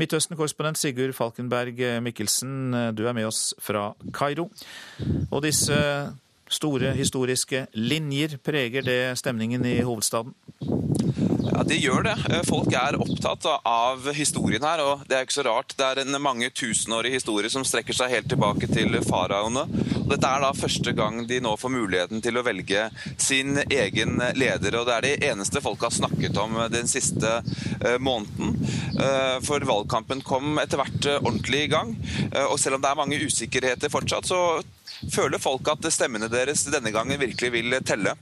Midtøsten-korrespondent 0.00 0.78
Sigurd 0.78 1.14
Falkenberg 1.14 1.82
Mikkelsen, 2.02 2.94
du 2.94 3.04
er 3.06 3.14
med 3.14 3.28
oss 3.28 3.52
fra 3.62 3.92
Kairo. 4.14 4.48
Og 5.30 5.42
disse 5.44 5.76
store 6.54 6.94
historiske 6.96 7.66
linjer, 7.74 8.38
preger 8.44 8.86
det 8.86 9.00
stemningen 9.20 9.66
i 9.66 9.80
hovedstaden? 9.82 10.34
Ja, 11.54 11.62
Det 11.62 11.76
gjør 11.78 12.02
det. 12.02 12.14
Folk 12.48 12.72
er 12.74 12.96
opptatt 12.98 13.44
av 13.68 14.08
historien 14.16 14.64
her, 14.64 14.80
og 14.82 15.04
det 15.08 15.16
er 15.16 15.26
ikke 15.26 15.36
så 15.36 15.44
rart. 15.46 15.74
Det 15.78 15.86
er 15.86 16.00
en 16.02 16.16
mange 16.22 16.48
tusenårig 16.50 17.12
historie 17.14 17.50
som 17.52 17.62
strekker 17.66 17.94
seg 17.94 18.10
helt 18.10 18.28
tilbake 18.32 18.66
til 18.70 18.96
faraoene. 19.06 19.62
Dette 20.10 20.30
er 20.30 20.42
da 20.42 20.50
første 20.56 20.94
gang 20.96 21.20
de 21.28 21.38
nå 21.44 21.54
får 21.60 21.72
muligheten 21.76 22.24
til 22.24 22.40
å 22.40 22.44
velge 22.46 22.88
sin 23.22 23.60
egen 23.62 24.18
leder, 24.34 24.78
og 24.80 24.88
det 24.88 24.96
er 24.96 25.06
det 25.06 25.30
eneste 25.30 25.62
folk 25.64 25.84
har 25.86 25.94
snakket 25.94 26.40
om 26.42 26.58
den 26.72 26.90
siste 26.90 27.38
måneden. 28.02 28.58
For 29.46 29.68
valgkampen 29.70 30.24
kom 30.26 30.58
etter 30.62 30.82
hvert 30.82 31.10
ordentlig 31.20 31.66
i 31.68 31.72
gang, 31.76 31.94
og 32.48 32.58
selv 32.60 32.80
om 32.80 32.84
det 32.84 32.90
er 32.90 33.02
mange 33.04 33.20
usikkerheter 33.22 33.92
fortsatt, 33.94 34.26
så 34.28 34.40
føler 35.12 35.42
folk 35.42 35.68
at 35.72 35.90
stemmene 35.92 36.30
deres 36.32 36.64
denne 36.72 36.92
gangen 36.94 37.20
virkelig 37.20 37.52
vil 37.54 37.76
telle. 37.86 38.14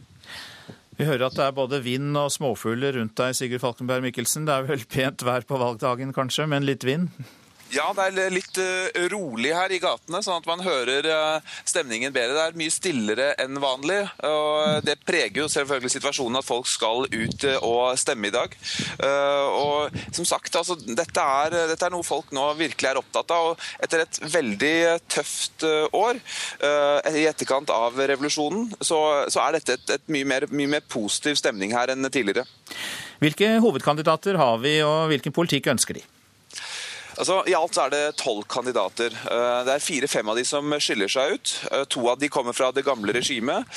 Vi 0.99 1.07
hører 1.09 1.27
at 1.29 1.37
det 1.39 1.45
er 1.47 1.55
både 1.57 1.81
vind 1.83 2.17
og 2.21 2.31
småfugler 2.31 2.99
rundt 2.99 3.17
deg, 3.19 3.35
Sigurd 3.35 3.63
Falkenberg 3.65 4.05
Mikkelsen. 4.05 4.45
Det 4.47 4.55
er 4.55 4.67
vel 4.69 4.85
pent 4.87 5.25
vær 5.27 5.47
på 5.49 5.61
valgdagen 5.61 6.13
kanskje, 6.15 6.47
men 6.51 6.67
litt 6.69 6.85
vind? 6.87 7.09
Ja, 7.73 7.87
det 7.97 8.05
er 8.05 8.33
litt 8.35 8.59
rolig 9.13 9.53
her 9.57 9.73
i 9.73 9.79
gatene, 9.81 10.21
sånn 10.21 10.43
at 10.43 10.49
man 10.49 10.61
hører 10.61 11.07
stemningen 11.65 12.13
bedre. 12.13 12.35
Det 12.37 12.43
er 12.45 12.59
mye 12.61 12.75
stillere 12.75 13.29
enn 13.41 13.57
vanlig. 13.63 14.03
og 14.29 14.85
Det 14.85 14.99
preger 15.09 15.41
jo 15.41 15.49
selvfølgelig 15.49 15.95
situasjonen 15.95 16.41
at 16.43 16.47
folk 16.47 16.69
skal 16.69 17.07
ut 17.09 17.47
og 17.63 17.97
stemme 18.01 18.29
i 18.29 18.35
dag. 18.35 18.57
Og 19.57 19.97
som 20.13 20.29
sagt, 20.29 20.53
altså, 20.61 20.77
dette, 20.85 21.25
er, 21.25 21.57
dette 21.73 21.89
er 21.89 21.97
noe 21.97 22.05
folk 22.05 22.29
nå 22.37 22.51
virkelig 22.61 22.93
er 22.93 23.01
opptatt 23.01 23.33
av. 23.33 23.55
og 23.55 23.85
Etter 23.85 24.05
et 24.05 24.21
veldig 24.37 24.75
tøft 25.17 25.65
år 25.97 26.21
i 27.09 27.27
etterkant 27.31 27.73
av 27.73 27.97
revolusjonen, 28.13 28.69
så, 28.85 29.01
så 29.33 29.47
er 29.47 29.57
dette 29.57 29.79
et, 29.79 29.97
et 29.97 30.13
mye, 30.13 30.29
mer, 30.29 30.51
mye 30.53 30.77
mer 30.77 30.85
positiv 30.93 31.41
stemning 31.41 31.73
her 31.73 31.97
enn 31.97 32.05
tidligere. 32.13 32.45
Hvilke 33.23 33.55
hovedkandidater 33.63 34.37
har 34.37 34.59
vi, 34.61 34.81
og 34.85 35.07
hvilken 35.13 35.33
politikk 35.33 35.73
ønsker 35.73 36.03
de? 36.03 36.11
Altså, 37.19 37.43
I 37.49 37.55
alt 37.57 37.77
er 37.77 37.91
det 37.93 38.03
tolv 38.21 38.47
kandidater. 38.51 39.13
Det 39.13 39.73
er 39.73 39.83
fire-fem 39.85 40.29
av 40.33 40.39
de 40.39 40.45
som 40.49 40.73
skiller 40.81 41.11
seg 41.13 41.37
ut. 41.37 41.53
To 41.93 42.07
av 42.09 42.21
de 42.21 42.31
kommer 42.33 42.57
fra 42.57 42.71
det 42.73 42.85
gamle 42.87 43.13
regimet. 43.15 43.69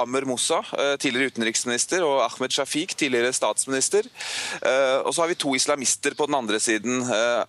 Amr 0.00 0.24
Moussa, 0.28 0.62
tidligere 1.02 1.34
utenriksminister, 1.34 2.04
og 2.06 2.22
Ahmed 2.24 2.54
Shafiq, 2.56 2.94
tidligere 2.96 3.34
statsminister. 3.36 4.08
Og 5.04 5.12
så 5.12 5.22
har 5.22 5.30
vi 5.30 5.38
to 5.38 5.52
islamister 5.58 6.16
på 6.16 6.28
den 6.30 6.38
andre 6.38 6.60
siden. 6.62 7.04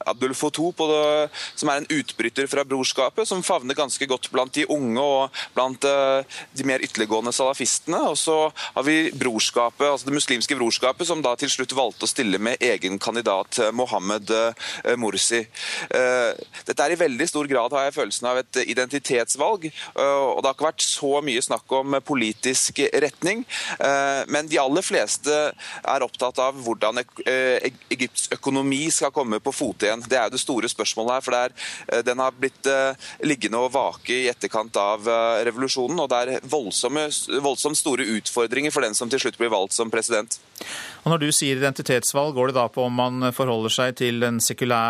Abdul 0.07 0.35
Fotou, 0.37 0.73
som 0.77 1.71
er 1.71 1.81
en 1.81 1.89
utbryter 1.97 2.49
fra 2.51 2.65
brorskapet, 2.67 3.27
som 3.29 3.45
favner 3.45 3.77
ganske 3.77 4.09
godt 4.09 4.29
blant 4.33 4.53
de 4.57 4.67
unge 4.67 5.01
og 5.01 5.41
blant 5.55 5.87
de 5.87 6.67
mer 6.67 6.83
ytterliggående 6.83 7.31
salafistene. 7.35 8.03
Og 8.11 8.19
så 8.19 8.37
har 8.75 8.87
vi 8.87 9.11
brorskapet, 9.15 9.87
altså 9.87 10.11
det 10.11 10.17
muslimske 10.19 10.59
brorskapet, 10.59 11.07
som 11.07 11.23
da 11.23 11.35
til 11.39 11.51
slutt 11.53 11.75
valgte 11.77 12.05
å 12.07 12.11
stille 12.11 12.41
med 12.43 12.59
egen 12.59 12.99
kandidat, 12.99 13.61
Mohammed 13.71 14.31
Mursi 15.07 15.37
Morsi. 15.37 15.45
Dette 16.67 16.83
er 16.83 16.93
i 16.93 16.99
veldig 16.99 17.27
stor 17.29 17.47
grad 17.49 17.73
har 17.75 17.87
jeg 17.87 17.95
følelsen 17.97 18.27
av 18.29 18.39
et 18.41 18.59
identitetsvalg. 18.67 19.67
og 19.95 20.41
Det 20.41 20.49
har 20.49 20.55
ikke 20.55 20.67
vært 20.67 20.85
så 20.85 21.21
mye 21.23 21.43
snakk 21.43 21.75
om 21.79 21.97
politisk 22.05 22.81
retning. 22.93 23.45
Men 24.27 24.47
de 24.47 24.59
aller 24.61 24.85
fleste 24.85 25.33
er 25.33 26.05
opptatt 26.05 26.39
av 26.43 26.57
hvordan 26.63 27.01
Egypts 27.01 28.29
økonomi 28.37 28.87
skal 28.93 29.13
komme 29.15 29.39
på 29.43 29.53
fote 29.55 29.87
igjen. 29.87 30.05
Det 30.07 30.17
er 30.17 30.27
jo 30.27 30.35
det 30.35 30.43
store 30.43 30.71
spørsmålet 30.71 31.17
her. 31.17 31.21
for 31.21 31.37
er, 31.37 32.03
Den 32.03 32.19
har 32.19 32.31
blitt 32.31 32.67
liggende 33.23 33.61
og 33.61 33.73
vake 33.73 34.13
i 34.13 34.29
etterkant 34.31 34.75
av 34.77 35.07
revolusjonen. 35.47 35.99
og 35.99 36.09
Det 36.09 36.17
er 36.17 36.47
voldsomme, 36.47 37.07
voldsomt 37.41 37.77
store 37.77 38.07
utfordringer 38.17 38.71
for 38.71 38.81
den 38.81 38.95
som 38.95 39.09
til 39.09 39.19
slutt 39.19 39.37
blir 39.37 39.53
valgt 39.53 39.73
som 39.73 39.91
president. 39.91 40.39
Og 41.03 41.11
Når 41.11 41.19
du 41.19 41.31
sier 41.31 41.55
identitetsvalg, 41.55 42.33
går 42.35 42.47
det 42.47 42.57
da 42.57 42.67
på 42.67 42.83
om 42.83 42.93
man 42.93 43.31
forholder 43.31 43.71
seg 43.71 43.95
til 43.95 44.23
en 44.23 44.39
sekulære 44.43 44.86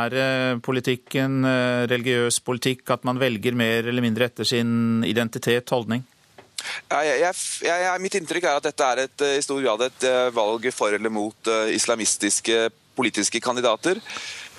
politikken, 0.64 1.42
religiøs 1.90 2.40
politikk, 2.46 2.86
at 2.96 3.06
man 3.08 3.20
velger 3.22 3.58
mer 3.58 3.90
eller 3.90 4.06
mindre 4.06 4.28
etter 4.30 4.48
sin 4.48 5.04
identitet, 5.08 5.70
holdning? 5.74 6.04
Jeg, 6.92 7.20
jeg, 7.22 7.34
jeg, 7.68 8.02
mitt 8.02 8.16
inntrykk 8.18 8.48
er 8.50 8.58
at 8.60 8.66
dette 8.66 8.88
er 8.88 9.04
et, 9.06 9.24
i 9.38 9.44
stor 9.46 9.62
grad 9.62 9.84
et 9.86 10.08
valg 10.36 10.66
for 10.74 10.96
eller 10.96 11.14
mot 11.14 11.52
islamistiske 11.72 12.68
politiske 12.98 13.42
kandidater. 13.44 14.02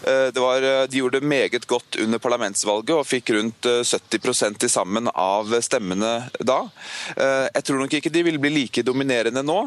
Var, 0.02 0.66
de 0.86 1.00
gjorde 1.00 1.18
det 1.18 1.28
meget 1.28 1.66
godt 1.66 1.98
under 2.02 2.20
parlamentsvalget 2.22 2.94
og 2.94 3.06
fikk 3.08 3.32
rundt 3.34 3.66
70 3.66 4.42
til 4.62 4.70
sammen 4.70 5.10
av 5.10 5.50
stemmene 5.64 6.12
da. 6.38 6.58
Jeg 7.16 7.64
tror 7.66 7.82
nok 7.82 7.96
ikke 7.98 8.12
de 8.14 8.22
vil 8.28 8.38
bli 8.40 8.52
like 8.54 8.84
dominerende 8.86 9.42
nå, 9.42 9.58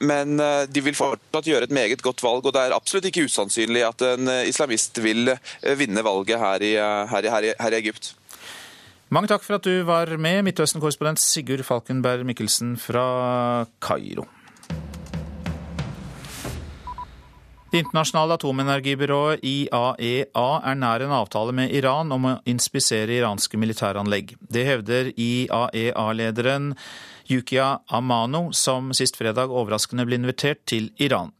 men 0.00 0.38
de 0.70 0.84
vil 0.84 0.96
fortsatt 0.96 1.50
gjøre 1.50 1.68
et 1.68 1.74
meget 1.74 2.02
godt 2.04 2.22
valg. 2.22 2.46
Og 2.46 2.54
det 2.54 2.62
er 2.62 2.76
absolutt 2.76 3.10
ikke 3.10 3.26
usannsynlig 3.26 3.82
at 3.88 4.06
en 4.12 4.30
islamist 4.46 5.02
vil 5.02 5.34
vinne 5.80 6.06
valget 6.06 6.38
her 6.38 6.64
i, 6.64 6.72
her 6.78 7.26
i, 7.26 7.34
her 7.34 7.50
i, 7.50 7.54
her 7.58 7.74
i 7.74 7.82
Egypt. 7.82 8.14
Mange 9.08 9.30
takk 9.30 9.44
for 9.44 9.56
at 9.56 9.64
du 9.64 9.86
var 9.88 10.10
med, 10.20 10.42
Midtøsten-korrespondent 10.44 11.20
Sigurd 11.22 11.64
Falkenberg 11.64 12.26
Mikkelsen 12.28 12.74
fra 12.76 13.64
Kairo. 13.80 14.26
Det 17.68 17.82
internasjonale 17.82 18.38
atomenergibyrået 18.38 19.42
IAEA 19.44 20.46
er 20.70 20.76
nær 20.80 21.02
en 21.04 21.12
avtale 21.12 21.52
med 21.52 21.74
Iran 21.76 22.08
om 22.16 22.24
å 22.24 22.38
inspisere 22.48 23.18
iranske 23.18 23.60
militæranlegg. 23.60 24.32
Det 24.40 24.64
hevder 24.64 25.10
IAEA-lederen 25.12 26.70
Yukiya 27.28 27.82
Amano, 27.92 28.46
som 28.56 28.88
sist 28.96 29.20
fredag 29.20 29.52
overraskende 29.52 30.08
ble 30.08 30.16
invitert 30.16 30.64
til 30.64 30.88
Iran. 30.96 31.34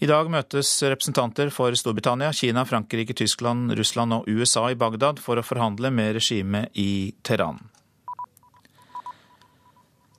I 0.00 0.08
dag 0.08 0.32
møtes 0.32 0.72
representanter 0.80 1.52
for 1.52 1.76
Storbritannia, 1.76 2.32
Kina, 2.32 2.64
Frankrike, 2.64 3.12
Tyskland, 3.16 3.76
Russland 3.76 4.16
og 4.16 4.28
USA 4.32 4.70
i 4.72 4.80
Bagdad 4.80 5.20
for 5.20 5.36
å 5.36 5.44
forhandle 5.44 5.92
med 5.92 6.16
regimet 6.16 6.72
i 6.72 7.12
Teheran. 7.20 7.60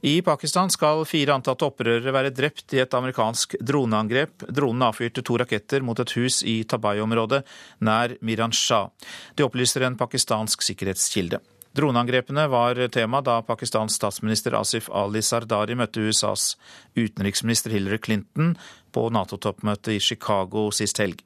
I 0.02 0.22
Pakistan 0.22 0.70
skal 0.70 1.02
fire 1.10 1.34
antatte 1.34 1.66
opprørere 1.66 2.14
være 2.14 2.30
drept 2.30 2.76
i 2.78 2.82
et 2.84 2.94
amerikansk 2.94 3.56
droneangrep. 3.66 4.46
Dronen 4.54 4.86
avfyrte 4.86 5.24
to 5.26 5.40
raketter 5.42 5.82
mot 5.82 5.98
et 6.00 6.14
hus 6.14 6.44
i 6.46 6.60
Tabai-området 6.70 7.42
nær 7.82 8.14
Miran 8.22 8.54
Shah. 8.54 8.92
Det 9.34 9.48
opplyser 9.48 9.88
en 9.88 9.98
pakistansk 9.98 10.62
sikkerhetskilde. 10.62 11.42
Droneangrepene 11.78 12.46
var 12.50 12.80
tema 12.94 13.24
da 13.26 13.42
Pakistans 13.42 13.98
statsminister 13.98 14.54
Asif 14.58 14.90
Ali 14.94 15.22
Sardari 15.26 15.76
møtte 15.78 16.06
USAs 16.06 16.56
utenriksminister 16.98 17.74
Hillary 17.74 17.98
Clinton 17.98 18.56
på 18.94 19.10
Nato-toppmøtet 19.14 19.98
i 19.98 20.00
Chicago 20.00 20.70
sist 20.74 21.02
helg. 21.02 21.26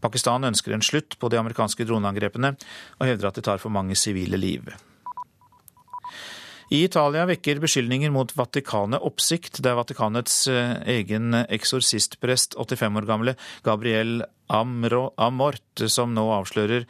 Pakistan 0.00 0.48
ønsker 0.48 0.72
en 0.72 0.84
slutt 0.84 1.16
på 1.20 1.28
de 1.28 1.40
amerikanske 1.40 1.84
droneangrepene, 1.84 2.54
og 3.00 3.08
hevder 3.08 3.28
at 3.28 3.40
de 3.40 3.48
tar 3.48 3.60
for 3.60 3.74
mange 3.74 3.96
sivile 3.98 4.40
liv. 4.40 4.68
I 6.68 6.82
Italia 6.84 7.24
vekker 7.24 7.62
beskyldninger 7.62 8.10
mot 8.12 8.32
Vatikanet 8.36 9.00
oppsikt. 9.00 9.62
Det 9.64 9.70
er 9.70 9.78
Vatikanets 9.78 10.42
egen 10.52 11.32
eksorsistprest, 11.40 12.58
85 12.60 12.98
år 13.00 13.06
gamle 13.08 13.34
Gabriel 13.64 14.20
Amro 14.52 15.14
Amort, 15.16 15.86
som 15.88 16.12
nå 16.12 16.26
avslører 16.36 16.84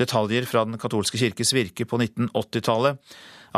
detaljer 0.00 0.48
fra 0.48 0.64
Den 0.64 0.80
katolske 0.80 1.20
kirkes 1.20 1.52
virke 1.52 1.84
på 1.84 2.00
1980-tallet. 2.00 2.96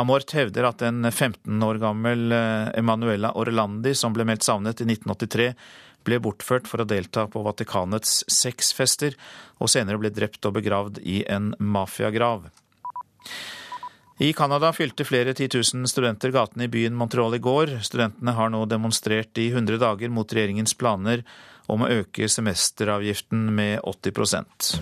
Amort 0.02 0.34
hevder 0.34 0.66
at 0.66 0.82
en 0.82 1.06
15 1.12 1.62
år 1.62 1.78
gammel 1.78 2.34
Emanuela 2.74 3.30
Orlandi, 3.38 3.94
som 3.94 4.16
ble 4.16 4.26
meldt 4.26 4.48
savnet 4.48 4.82
i 4.82 4.88
1983, 4.88 5.50
ble 6.02 6.18
bortført 6.24 6.66
for 6.66 6.82
å 6.82 6.88
delta 6.90 7.28
på 7.30 7.44
Vatikanets 7.46 8.24
sexfester, 8.26 9.14
og 9.62 9.70
senere 9.70 10.02
ble 10.02 10.10
drept 10.10 10.42
og 10.48 10.58
begravd 10.58 10.98
i 11.06 11.20
en 11.30 11.52
mafiagrav. 11.62 12.48
I 14.18 14.32
Canada 14.36 14.72
fylte 14.76 15.06
flere 15.08 15.32
titusen 15.34 15.86
studenter 15.88 16.34
gatene 16.34 16.66
i 16.68 16.72
byen 16.72 16.96
Montreal 16.98 17.34
i 17.34 17.40
går. 17.42 17.78
Studentene 17.86 18.36
har 18.36 18.52
nå 18.52 18.64
demonstrert 18.68 19.38
i 19.40 19.48
100 19.48 19.80
dager 19.80 20.12
mot 20.12 20.28
regjeringens 20.28 20.76
planer 20.76 21.24
om 21.72 21.84
å 21.84 21.90
øke 22.02 22.28
semesteravgiften 22.28 23.48
med 23.56 23.80
80% 23.80 24.72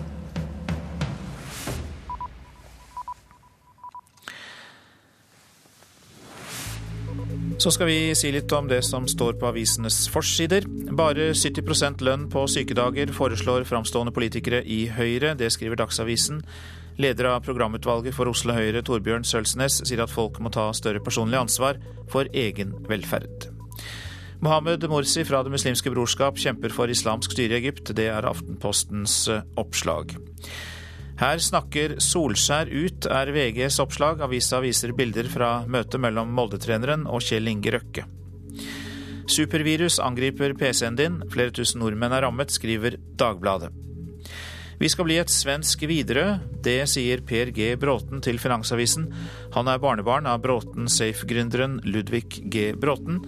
Så 7.61 7.69
skal 7.69 7.91
vi 7.91 8.15
si 8.17 8.31
litt 8.33 8.49
om 8.57 8.65
det 8.65 8.79
som 8.87 9.03
står 9.05 9.35
på 9.37 9.45
avisenes 9.51 10.07
forsider. 10.09 10.65
Bare 10.97 11.27
70% 11.37 12.01
lønn 12.01 12.23
på 12.33 12.47
sykedager 12.49 13.11
foreslår 13.13 13.67
framstående 13.69 14.13
politikere 14.15 14.63
i 14.65 14.87
Høyre. 14.89 15.35
Det 15.37 15.51
skriver 15.53 15.77
Dagsavisen. 15.77 16.41
Leder 16.99 17.29
av 17.31 17.45
programutvalget 17.45 18.15
for 18.15 18.29
Oslo 18.31 18.55
Høyre, 18.57 18.83
Torbjørn 18.83 19.23
Sølsnes, 19.27 19.79
sier 19.87 20.03
at 20.03 20.11
folk 20.11 20.41
må 20.43 20.51
ta 20.53 20.67
større 20.75 21.03
personlig 21.03 21.39
ansvar 21.39 21.79
for 22.11 22.27
egen 22.33 22.75
velferd. 22.89 23.47
Mohammed 24.41 24.87
Morsi 24.89 25.23
fra 25.23 25.43
Det 25.45 25.53
muslimske 25.53 25.91
brorskap 25.93 26.39
kjemper 26.41 26.73
for 26.73 26.89
islamsk 26.89 27.35
styre 27.35 27.59
i 27.59 27.61
Egypt. 27.61 27.93
Det 27.93 28.07
er 28.09 28.25
Aftenpostens 28.25 29.27
oppslag. 29.59 30.15
Her 31.21 31.37
snakker 31.37 31.99
Solskjær 32.01 32.71
ut, 32.73 33.05
er 33.05 33.29
VGs 33.35 33.77
oppslag. 33.83 34.23
Avisa 34.25 34.57
viser 34.63 34.95
bilder 34.97 35.29
fra 35.29 35.51
møtet 35.69 36.01
mellom 36.01 36.33
Molde-treneren 36.33 37.05
og 37.05 37.21
Kjell 37.21 37.51
Inge 37.51 37.75
Røkke. 37.75 38.07
Supervirus 39.29 39.99
angriper 40.01 40.57
PC-en 40.57 40.97
din. 40.97 41.21
Flere 41.29 41.53
tusen 41.53 41.83
nordmenn 41.85 42.17
er 42.17 42.25
rammet, 42.25 42.49
skriver 42.49 42.97
Dagbladet. 43.21 43.69
Vi 44.81 44.89
skal 44.89 45.05
bli 45.05 45.19
et 45.21 45.29
svensk 45.29 45.83
Widerøe. 45.85 46.39
Det 46.65 46.87
sier 46.89 47.21
Per 47.21 47.51
G. 47.53 47.75
Bråten 47.77 48.17
til 48.25 48.39
Finansavisen. 48.41 49.11
Han 49.53 49.69
er 49.69 49.77
barnebarn 49.77 50.25
av 50.25 50.39
Bråten 50.41 50.89
Safe-gründeren 50.89 51.75
Ludvig 51.85 52.39
G. 52.49 52.71
Bråten. 52.73 53.19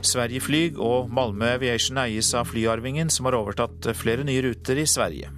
Sverige 0.00 0.40
Flyg 0.40 0.80
og 0.80 1.12
Malmö 1.12 1.58
Aviation 1.58 2.00
eies 2.00 2.32
av 2.32 2.48
flyarvingen, 2.48 3.12
som 3.12 3.28
har 3.28 3.36
overtatt 3.36 3.90
flere 4.00 4.24
nye 4.24 4.46
ruter 4.48 4.80
i 4.80 4.88
Sverige. 4.88 5.28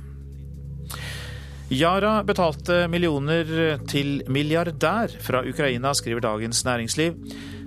Yara 1.74 2.20
betalte 2.22 2.84
millioner 2.86 3.80
til 3.90 4.20
milliardær 4.30 5.18
fra 5.18 5.42
Ukraina, 5.42 5.90
skriver 5.98 6.22
Dagens 6.30 6.62
Næringsliv. 6.62 7.18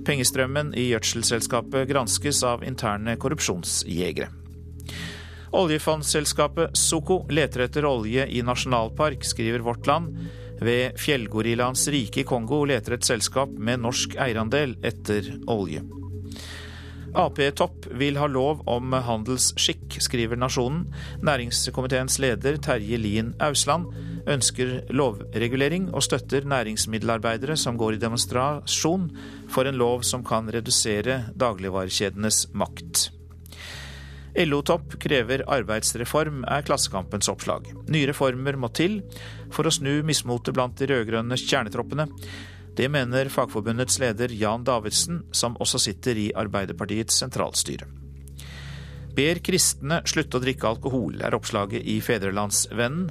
Pengestrømmen 0.08 0.72
i 0.72 0.94
gjødselselskapet 0.94 1.92
granskes 1.92 2.46
av 2.48 2.64
interne 2.64 3.20
korrupsjonsjegere. 3.20 4.39
Oljefondselskapet 5.52 6.78
Soko 6.78 7.24
leter 7.34 7.66
etter 7.66 7.86
olje 7.90 8.28
i 8.30 8.44
nasjonalpark, 8.46 9.26
skriver 9.26 9.64
Vårt 9.66 9.88
Land. 9.90 10.18
Ved 10.62 11.00
fjellgorillaens 11.00 11.88
rike 11.90 12.22
i 12.22 12.28
Kongo 12.28 12.66
leter 12.68 12.98
et 12.98 13.08
selskap 13.08 13.50
med 13.58 13.82
norsk 13.82 14.18
eierandel 14.20 14.76
etter 14.86 15.32
olje. 15.50 15.82
Ap-topp 17.18 17.88
vil 17.98 18.20
ha 18.22 18.28
lov 18.30 18.62
om 18.70 18.94
handelsskikk, 18.94 19.98
skriver 20.04 20.38
Nasjonen. 20.38 20.84
Næringskomiteens 21.26 22.20
leder 22.22 22.60
Terje 22.62 23.00
Lien 23.02 23.34
Ausland 23.42 23.90
ønsker 24.30 24.76
lovregulering 24.94 25.90
og 25.90 26.06
støtter 26.06 26.46
næringsmiddelarbeidere 26.46 27.58
som 27.58 27.80
går 27.80 27.98
i 27.98 28.04
demonstrasjon 28.04 29.10
for 29.50 29.66
en 29.66 29.80
lov 29.82 30.06
som 30.06 30.26
kan 30.26 30.52
redusere 30.54 31.24
dagligvarekjedenes 31.40 32.52
makt. 32.54 33.10
LO-topp 34.38 35.00
krever 35.02 35.44
arbeidsreform, 35.48 36.44
er 36.46 36.66
Klassekampens 36.68 37.30
oppslag. 37.32 37.68
Nye 37.90 38.10
reformer 38.12 38.58
må 38.60 38.70
til 38.76 39.00
for 39.54 39.68
å 39.68 39.74
snu 39.74 40.02
mismotet 40.06 40.56
blant 40.58 40.78
de 40.78 40.90
rød-grønne 40.92 41.38
kjernetroppene. 41.40 42.08
Det 42.78 42.88
mener 42.92 43.32
Fagforbundets 43.34 43.98
leder 44.00 44.32
Jan 44.32 44.64
Davidsen, 44.64 45.24
som 45.32 45.58
også 45.60 45.82
sitter 45.82 46.20
i 46.22 46.30
Arbeiderpartiets 46.38 47.18
sentralstyre. 47.24 47.90
Ber 49.18 49.42
kristne 49.44 50.00
slutte 50.08 50.38
å 50.38 50.44
drikke 50.44 50.70
alkohol, 50.70 51.18
er 51.26 51.36
oppslaget 51.36 51.84
i 51.84 51.98
Fedrelandsvennen. 52.04 53.10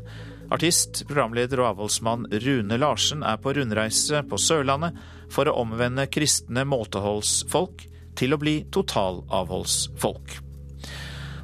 Artist, 0.55 1.03
programleder 1.11 1.61
og 1.61 1.75
avholdsmann 1.75 2.25
Rune 2.47 2.79
Larsen 2.81 3.27
er 3.27 3.37
på 3.43 3.53
rundreise 3.59 4.23
på 4.25 4.41
Sørlandet 4.41 4.97
for 5.35 5.51
å 5.51 5.59
omvende 5.61 6.09
kristne 6.09 6.65
måteholdsfolk 6.65 7.85
til 8.17 8.33
å 8.33 8.41
bli 8.41 8.63
totalavholdsfolk. 8.73 10.48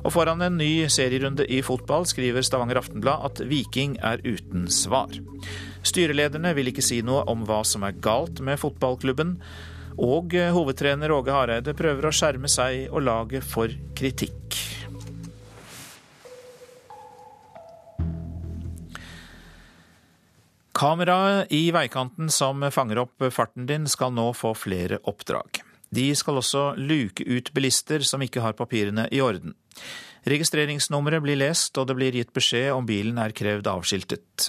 Og 0.05 0.13
foran 0.13 0.43
en 0.45 0.59
ny 0.61 0.85
serierunde 0.93 1.47
i 1.49 1.63
fotball 1.65 2.05
skriver 2.09 2.45
Stavanger 2.45 2.83
Aftenblad 2.83 3.25
at 3.25 3.41
Viking 3.49 3.97
er 4.05 4.21
uten 4.25 4.69
svar. 4.69 5.15
Styrelederne 5.85 6.53
vil 6.57 6.69
ikke 6.69 6.85
si 6.85 7.01
noe 7.05 7.25
om 7.31 7.47
hva 7.49 7.63
som 7.65 7.87
er 7.89 7.97
galt 8.05 8.43
med 8.45 8.61
fotballklubben. 8.61 9.39
Og 10.05 10.37
hovedtrener 10.53 11.13
Åge 11.15 11.33
Hareide 11.33 11.77
prøver 11.79 12.09
å 12.09 12.15
skjerme 12.15 12.51
seg 12.53 12.91
og 12.91 13.07
laget 13.07 13.47
for 13.49 13.73
kritikk. 13.97 14.61
Kameraet 20.75 21.53
i 21.55 21.69
veikanten 21.73 22.29
som 22.35 22.65
fanger 22.75 23.05
opp 23.07 23.23
farten 23.33 23.69
din, 23.71 23.87
skal 23.89 24.11
nå 24.13 24.33
få 24.37 24.51
flere 24.59 24.99
oppdrag. 25.07 25.63
De 25.95 26.09
skal 26.19 26.41
også 26.41 26.65
luke 26.81 27.25
ut 27.27 27.53
bilister 27.55 28.05
som 28.07 28.23
ikke 28.25 28.43
har 28.45 28.57
papirene 28.59 29.07
i 29.15 29.23
orden. 29.23 29.55
Registreringsnummeret 30.25 31.23
blir 31.23 31.37
lest, 31.37 31.77
og 31.79 31.89
det 31.89 31.97
blir 31.99 32.17
gitt 32.17 32.33
beskjed 32.35 32.73
om 32.73 32.87
bilen 32.89 33.21
er 33.21 33.35
krevd 33.37 33.69
avskiltet. 33.69 34.49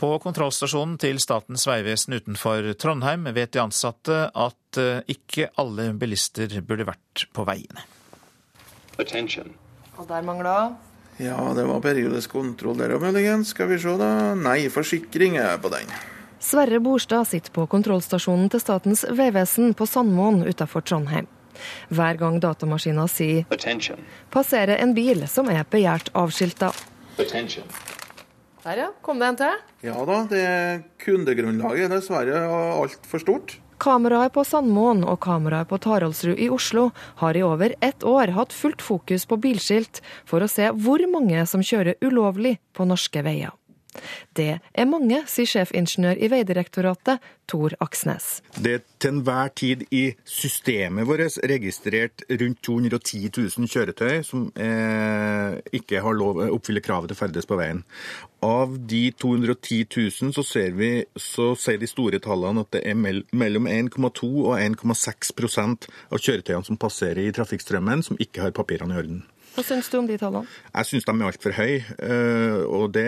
På 0.00 0.14
kontrollstasjonen 0.22 0.96
til 1.00 1.20
Statens 1.20 1.66
vegvesen 1.68 2.16
utenfor 2.16 2.72
Trondheim 2.80 3.28
vet 3.36 3.52
de 3.52 3.60
ansatte 3.60 4.20
at 4.32 4.80
eh, 4.80 5.02
ikke 5.12 5.50
alle 5.60 5.90
bilister 6.00 6.54
burde 6.64 6.88
vært 6.88 7.26
på 7.36 7.44
veiene. 7.44 7.84
Attention. 8.96 9.52
Og 10.00 10.08
der 10.08 10.24
mangla 10.24 10.54
Ja, 11.20 11.36
det 11.52 11.66
var 11.68 11.82
periodisk 11.84 12.32
kontroll 12.32 12.78
der 12.80 12.94
òg, 12.96 13.04
muligens. 13.04 13.52
Skal 13.52 13.68
vi 13.68 13.76
se, 13.82 13.92
da. 14.00 14.32
Nei, 14.40 14.70
forsikring 14.72 15.36
er 15.36 15.60
på 15.60 15.68
den. 15.68 15.92
Sverre 16.40 16.80
Borstad 16.80 17.28
sitter 17.28 17.52
på 17.52 17.66
kontrollstasjonen 17.68 18.48
til 18.48 18.62
Statens 18.62 19.04
vegvesen 19.04 19.74
på 19.76 19.84
Sandmoen 19.86 20.40
utenfor 20.48 20.80
Trondheim. 20.80 21.28
Hver 21.92 22.16
gang 22.16 22.38
datamaskina 22.40 23.04
sier 23.12 23.44
Attention. 23.52 24.00
passerer 24.32 24.80
en 24.80 24.94
bil 24.96 25.26
som 25.28 25.50
er 25.52 25.66
begjært 25.68 26.08
avskilta. 26.16 26.72
Der, 27.18 28.76
ja. 28.76 28.88
Kom 29.04 29.20
det 29.20 29.28
en 29.28 29.36
til? 29.36 29.60
Ja 29.84 30.00
da, 30.08 30.22
det 30.30 30.46
kundegrunnlaget 31.04 31.90
er 31.90 31.92
dessverre 31.98 32.40
altfor 32.48 33.20
stort. 33.20 33.58
Kameraet 33.80 34.32
på 34.32 34.44
Sandmoen 34.44 35.04
og 35.08 35.20
kameraet 35.24 35.68
på 35.68 35.78
Taraldsrud 35.80 36.40
i 36.40 36.48
Oslo 36.52 36.90
har 37.20 37.36
i 37.36 37.44
over 37.44 37.76
ett 37.84 38.04
år 38.04 38.32
hatt 38.36 38.52
fullt 38.56 38.80
fokus 38.84 39.28
på 39.28 39.40
bilskilt 39.40 40.00
for 40.28 40.40
å 40.40 40.48
se 40.48 40.72
hvor 40.72 41.04
mange 41.12 41.44
som 41.48 41.64
kjører 41.64 42.00
ulovlig 42.04 42.58
på 42.76 42.88
norske 42.88 43.24
veier. 43.24 43.59
Det 44.36 44.60
er 44.60 44.88
mange, 44.88 45.22
sier 45.30 45.48
sjefingeniør 45.50 46.18
i 46.22 46.30
Vegdirektoratet, 46.30 47.22
Tor 47.50 47.74
Aksnes. 47.82 48.38
Det 48.54 48.74
er 48.76 48.82
til 49.02 49.16
enhver 49.16 49.50
tid 49.58 49.82
i 49.90 50.04
systemet 50.28 51.08
vårt 51.08 51.40
registrert 51.50 52.22
rundt 52.30 52.60
210 52.62 53.30
000 53.34 53.70
kjøretøy 53.72 54.20
som 54.26 54.46
eh, 54.54 55.58
ikke 55.74 56.02
har 56.04 56.14
lov 56.14 56.38
å 56.38 56.46
oppfylle 56.54 56.84
kravet 56.84 57.10
til 57.10 57.18
ferdes 57.18 57.48
på 57.50 57.58
veien. 57.58 57.82
Av 58.46 58.76
de 58.92 59.02
210 59.18 59.82
000 60.22 60.36
så, 60.36 60.46
ser 60.46 60.78
vi, 60.78 60.92
så 61.18 61.50
sier 61.58 61.80
de 61.82 61.90
store 61.90 62.22
tallene 62.22 62.62
at 62.62 62.70
det 62.76 62.84
er 62.86 62.96
mellom 62.96 63.66
1,2 63.66 64.30
og 64.46 64.54
1,6% 64.60 65.90
av 65.90 66.22
kjøretøyene 66.22 66.70
som 66.70 66.80
passerer 66.80 67.26
i 67.26 67.34
trafikkstrømmen, 67.34 68.06
som 68.06 68.20
ikke 68.22 68.46
har 68.46 68.56
papirene 68.56 68.94
i 68.94 69.02
orden. 69.02 69.22
Hva 69.54 69.64
syns 69.66 69.88
du 69.90 69.98
om 69.98 70.06
de 70.06 70.16
tallene? 70.20 70.46
Jeg 70.70 70.88
syns 70.88 71.06
de 71.06 71.14
er 71.14 71.26
altfor 71.26 71.54
høye. 71.56 71.80
Eh, 71.98 72.60
og 72.70 72.92
det 72.94 73.06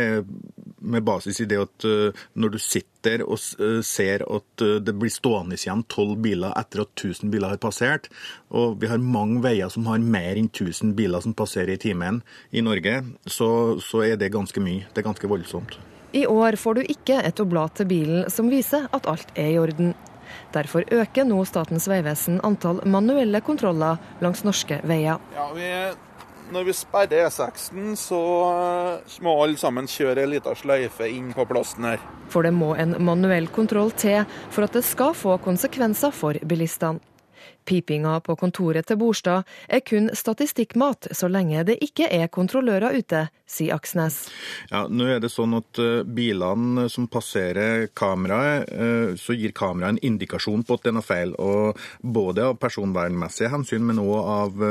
med 0.83 1.05
basis 1.07 1.39
i 1.45 1.47
det 1.47 1.61
at 1.63 1.87
eh, 1.87 2.25
når 2.35 2.57
du 2.57 2.59
sitter 2.63 3.23
og 3.23 3.39
eh, 3.63 3.79
ser 3.87 4.25
at 4.27 4.65
det 4.83 4.95
blir 4.99 5.13
stående 5.13 5.59
igjen 5.59 5.85
tolv 5.93 6.19
biler 6.25 6.55
etter 6.59 6.83
at 6.85 6.93
1000 6.99 7.31
biler 7.33 7.55
har 7.55 7.63
passert, 7.63 8.11
og 8.51 8.81
vi 8.83 8.91
har 8.91 9.03
mange 9.03 9.41
veier 9.45 9.71
som 9.73 9.87
har 9.91 10.03
mer 10.03 10.39
enn 10.39 10.51
1000 10.51 10.97
biler 10.99 11.23
som 11.23 11.37
passerer 11.39 11.77
i 11.77 11.81
timen 11.81 12.23
i 12.51 12.65
Norge, 12.65 13.01
så, 13.27 13.79
så 13.83 14.05
er 14.11 14.19
det 14.19 14.35
ganske 14.35 14.63
mye. 14.63 14.89
Det 14.91 15.03
er 15.03 15.11
ganske 15.13 15.31
voldsomt. 15.31 15.79
I 16.13 16.27
år 16.29 16.59
får 16.61 16.75
du 16.77 16.89
ikke 16.93 17.23
et 17.25 17.41
oblat 17.41 17.79
til 17.79 17.89
bilen 17.89 18.27
som 18.31 18.51
viser 18.53 18.91
at 18.93 19.07
alt 19.09 19.31
er 19.39 19.55
i 19.55 19.61
orden. 19.63 19.95
Derfor 20.53 20.85
øker 20.93 21.25
nå 21.29 21.43
Statens 21.49 21.89
vegvesen 21.89 22.41
antall 22.45 22.83
manuelle 22.89 23.41
kontroller 23.45 24.01
langs 24.25 24.45
norske 24.45 24.81
veier. 24.89 25.21
Ja, 25.37 25.47
vi 25.57 25.69
når 26.53 26.67
vi 26.67 26.75
sperrer 26.77 27.29
E6-en, 27.29 27.95
så 27.97 28.19
må 29.25 29.37
alle 29.45 29.61
sammen 29.61 29.89
kjøre 29.91 30.25
ei 30.25 30.33
lita 30.35 30.55
sløyfe 30.59 31.09
inn 31.09 31.31
på 31.37 31.47
plassen 31.49 31.87
her. 31.87 32.03
For 32.33 32.47
det 32.47 32.55
må 32.57 32.73
en 32.81 32.97
manuell 33.05 33.49
kontroll 33.53 33.93
til 33.95 34.25
for 34.51 34.67
at 34.67 34.77
det 34.77 34.85
skal 34.89 35.15
få 35.17 35.39
konsekvenser 35.45 36.15
for 36.17 36.39
bilistene. 36.49 37.01
Pipinga 37.69 38.19
på 38.25 38.37
kontoret 38.41 38.89
til 38.89 38.99
Borstad 39.01 39.49
er 39.69 39.83
kun 39.87 40.11
statistikkmat 40.17 41.11
så 41.15 41.31
lenge 41.31 41.65
det 41.69 41.79
ikke 41.85 42.09
er 42.11 42.31
kontrollører 42.33 42.99
ute, 42.99 43.27
sier 43.47 43.77
Aksnes. 43.77 44.27
Ja, 44.73 44.85
nå 44.89 45.07
er 45.07 45.23
det 45.23 45.31
sånn 45.33 45.55
at 45.59 45.81
Bilene 46.07 46.89
som 46.93 47.07
passerer 47.11 47.87
kameraet, 47.95 48.69
så 49.21 49.37
gir 49.37 49.55
kameraet 49.57 49.97
en 49.97 50.05
indikasjon 50.13 50.65
på 50.67 50.79
at 50.79 50.85
det 50.85 50.93
er 50.93 50.99
noe 50.99 51.07
feil. 51.07 51.35
og 51.39 51.79
Både 52.03 52.49
av 52.51 52.59
personvernmessige 52.63 53.53
hensyn, 53.53 53.85
men 53.87 54.01
òg 54.03 54.19
av, 54.21 54.65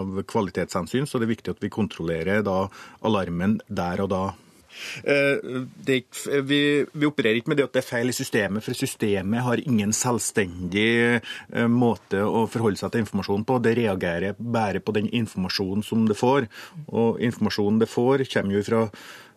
av 0.00 0.22
kvalitetshensyn, 0.28 1.06
så 1.06 1.20
det 1.20 1.28
er 1.28 1.34
viktig 1.36 1.54
at 1.54 1.62
vi 1.62 1.72
kontrollerer 1.72 2.42
da 2.46 2.64
alarmen 3.06 3.60
der 3.68 4.02
og 4.04 4.12
da. 4.12 4.24
Det, 5.02 5.98
vi, 6.48 6.60
vi, 6.92 7.06
opererer 7.06 7.40
ikke 7.40 7.52
med 7.52 7.60
det 7.60 7.66
at 7.68 7.74
det 7.76 7.82
er 7.82 7.88
feil 7.88 8.12
i 8.12 8.16
systemet, 8.16 8.64
for 8.64 8.76
systemet 8.76 9.44
har 9.46 9.62
ingen 9.62 9.92
selvstendig 9.96 11.20
måte 11.70 12.22
å 12.24 12.46
forholde 12.50 12.80
seg 12.80 12.94
til 12.94 13.04
informasjon 13.04 13.46
på. 13.48 13.58
Det 13.62 13.76
reagerer 13.78 14.38
bare 14.38 14.82
på 14.84 14.94
den 14.96 15.10
informasjonen 15.12 15.84
som 15.86 16.06
det 16.08 16.18
får. 16.18 16.48
Og 16.88 17.20
informasjonen 17.22 17.82
det 17.82 17.90
får, 17.92 18.26
kommer 18.32 18.58
jo 18.58 18.64
fra 18.66 18.86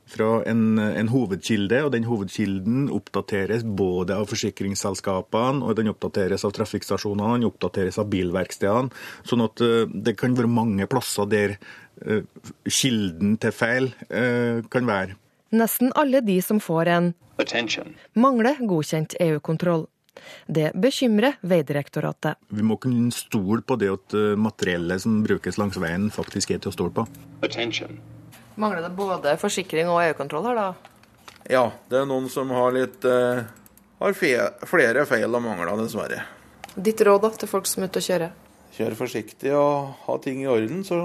fra 0.06 0.44
en, 0.46 0.78
en, 0.78 1.10
hovedkilde, 1.10 1.80
og 1.86 1.92
den 1.96 2.06
hovedkilden 2.06 2.90
oppdateres 2.94 3.66
både 3.66 4.18
av 4.20 4.30
forsikringsselskapene, 4.30 5.66
og 5.66 5.80
den 5.80 5.90
oppdateres 5.92 6.46
av 6.46 6.54
trafikkstasjonene, 6.56 7.40
den 7.40 7.50
oppdateres 7.50 7.98
av 8.02 8.10
bilverkstedene. 8.14 8.94
Sånn 9.26 9.46
at 9.46 9.66
det 10.06 10.16
kan 10.20 10.38
være 10.38 10.52
mange 10.52 10.86
plasser 10.92 11.30
der 11.32 11.58
kilden 12.70 13.38
til 13.42 13.56
feil 13.56 13.94
kan 14.70 14.90
være. 14.90 15.18
Nesten 15.56 15.94
alle 15.96 16.20
de 16.26 16.36
som 16.44 16.60
får 16.60 16.92
en 16.92 17.14
Attention. 17.40 17.94
mangler 18.14 18.60
godkjent 18.60 19.16
EU-kontroll. 19.24 19.86
Det 20.48 20.72
bekymrer 20.80 21.38
Vegdirektoratet. 21.44 22.40
Vi 22.48 22.64
må 22.64 22.78
kunne 22.80 23.12
stole 23.12 23.62
på 23.62 23.76
det 23.80 23.92
at 23.92 24.16
materiellet 24.40 25.04
som 25.04 25.22
brukes 25.24 25.60
langs 25.60 25.80
veien, 25.80 26.08
faktisk 26.12 26.56
er 26.56 26.64
til 26.64 26.72
å 26.72 26.76
stole 26.76 26.96
på. 26.96 27.08
Attention. 27.44 28.00
Mangler 28.56 28.86
det 28.86 28.94
både 28.96 29.36
forsikring 29.40 29.92
og 29.92 30.00
EU-kontroll 30.06 30.48
her, 30.48 30.60
da? 30.60 30.96
Ja, 31.52 31.66
det 31.92 32.00
er 32.02 32.08
noen 32.10 32.30
som 32.32 32.50
har 32.56 32.72
litt 32.74 33.04
uh, 33.06 33.44
har 34.00 34.16
fe 34.18 34.32
flere 34.68 35.04
feil 35.08 35.30
og 35.30 35.44
mangler, 35.44 35.76
dessverre. 35.80 36.24
Ditt 36.76 37.04
råd 37.06 37.28
da, 37.28 37.32
til 37.40 37.52
folk 37.52 37.68
som 37.70 37.84
er 37.84 37.92
ute 37.92 38.02
og 38.02 38.08
kjører? 38.08 38.34
Kjør 38.76 38.96
forsiktig 39.00 39.54
og 39.56 39.94
ha 40.08 40.16
ting 40.24 40.42
i 40.44 40.50
orden, 40.52 40.82
så 40.88 40.98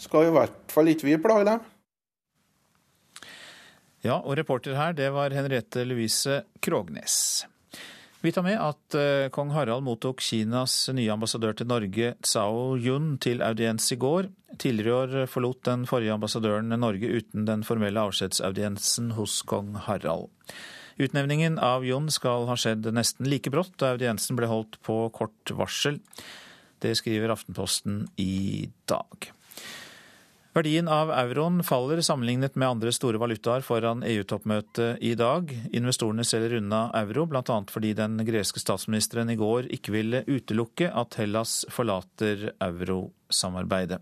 skal 0.00 0.28
i 0.28 0.32
hvert 0.36 0.60
fall 0.72 0.88
ikke 0.88 1.08
vi 1.10 1.18
plage 1.20 1.48
dem. 1.48 1.66
Ja, 4.06 4.20
og 4.20 4.36
reporter 4.38 4.76
her, 4.78 4.94
det 4.94 5.08
var 5.14 5.34
Henriette 5.34 5.82
Louise 5.86 6.42
Krognes. 6.62 7.46
Vi 8.22 8.32
tar 8.34 8.42
med 8.42 8.58
at 8.58 8.96
uh, 8.98 9.28
kong 9.34 9.52
Harald 9.54 9.84
mottok 9.86 10.22
Kinas 10.22 10.88
nye 10.94 11.10
ambassadør 11.14 11.54
til 11.58 11.68
Norge, 11.70 12.14
Tsao 12.22 12.74
Yun, 12.74 13.12
til 13.22 13.42
audiens 13.46 13.86
i 13.94 13.98
går. 13.98 14.30
Tidligere 14.58 14.90
i 14.90 14.96
år 14.96 15.30
forlot 15.30 15.62
den 15.68 15.84
forrige 15.86 16.16
ambassadøren 16.16 16.74
Norge 16.74 17.10
uten 17.14 17.46
den 17.46 17.62
formelle 17.66 18.02
avskjedsaudiensen 18.08 19.12
hos 19.18 19.40
kong 19.46 19.76
Harald. 19.86 20.32
Utnevningen 20.98 21.60
av 21.62 21.86
Yun 21.86 22.10
skal 22.10 22.48
ha 22.50 22.58
skjedd 22.58 22.90
nesten 22.90 23.30
like 23.30 23.54
brått, 23.54 23.76
da 23.78 23.94
audiensen 23.94 24.38
ble 24.38 24.50
holdt 24.50 24.80
på 24.82 25.04
kort 25.14 25.54
varsel. 25.54 26.00
Det 26.82 26.96
skriver 26.98 27.30
Aftenposten 27.34 28.08
i 28.18 28.66
dag. 28.90 29.30
Verdien 30.56 30.88
av 30.88 31.10
euroen 31.12 31.60
faller 31.62 32.00
sammenlignet 32.00 32.54
med 32.56 32.68
andre 32.68 32.92
store 32.94 33.20
valutaer 33.20 33.60
foran 33.62 34.00
EU-toppmøtet 34.02 35.02
i 35.04 35.12
dag. 35.18 35.52
Investorene 35.76 36.24
selger 36.24 36.56
unna 36.58 36.86
euro, 36.96 37.26
bl.a. 37.28 37.58
fordi 37.68 37.92
den 37.98 38.16
greske 38.26 38.60
statsministeren 38.62 39.30
i 39.30 39.36
går 39.38 39.68
ikke 39.76 39.92
ville 39.94 40.24
utelukke 40.26 40.88
at 40.88 41.18
Hellas 41.20 41.66
forlater 41.70 42.54
eurosamarbeidet. 42.64 44.00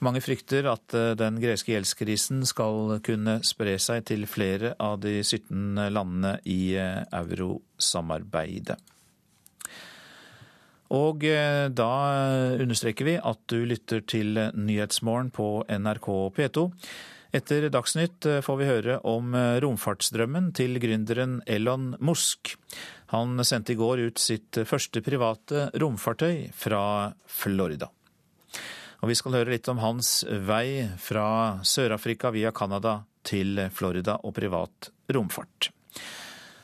Mange 0.00 0.22
frykter 0.24 0.64
at 0.72 0.96
den 1.20 1.36
greske 1.42 1.74
gjeldskrisen 1.74 2.40
skal 2.48 2.96
kunne 3.04 3.42
spre 3.44 3.76
seg 3.76 4.06
til 4.08 4.24
flere 4.24 4.72
av 4.80 4.96
de 5.04 5.18
17 5.20 5.76
landene 5.92 6.38
i 6.48 6.72
eurosamarbeidet. 6.80 8.80
Og 10.90 11.22
da 11.22 11.90
understreker 12.58 13.06
vi 13.06 13.14
at 13.18 13.38
du 13.52 13.60
lytter 13.68 14.02
til 14.02 14.34
Nyhetsmorgen 14.58 15.30
på 15.30 15.62
NRK 15.70 16.08
P2. 16.34 16.64
Etter 17.30 17.68
Dagsnytt 17.70 18.26
får 18.42 18.58
vi 18.58 18.66
høre 18.66 18.96
om 19.06 19.36
romfartsdrømmen 19.62 20.50
til 20.58 20.80
gründeren 20.82 21.38
Elon 21.46 21.92
Musk. 22.02 22.56
Han 23.14 23.38
sendte 23.46 23.76
i 23.76 23.78
går 23.78 24.02
ut 24.08 24.18
sitt 24.18 24.58
første 24.66 25.02
private 25.06 25.68
romfartøy 25.78 26.50
fra 26.58 26.82
Florida. 27.30 27.92
Og 29.00 29.08
vi 29.08 29.16
skal 29.16 29.38
høre 29.38 29.54
litt 29.54 29.68
om 29.72 29.80
hans 29.80 30.20
vei 30.46 30.84
fra 31.00 31.60
Sør-Afrika 31.64 32.32
via 32.34 32.52
Canada 32.52 33.00
til 33.26 33.58
Florida 33.72 34.18
og 34.24 34.34
privat 34.36 34.90
romfart. 35.14 35.70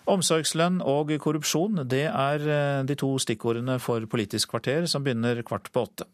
Omsorgslønn 0.06 0.80
og 0.86 1.10
korrupsjon, 1.22 1.82
det 1.90 2.06
er 2.06 2.42
eh, 2.46 2.82
de 2.86 2.96
to 2.98 3.16
stikkordene 3.22 3.80
for 3.82 4.06
Politisk 4.10 4.54
kvarter, 4.54 4.86
som 4.86 5.02
begynner 5.02 5.42
kvart 5.46 5.72
på 5.74 5.86
åtte. 5.88 6.06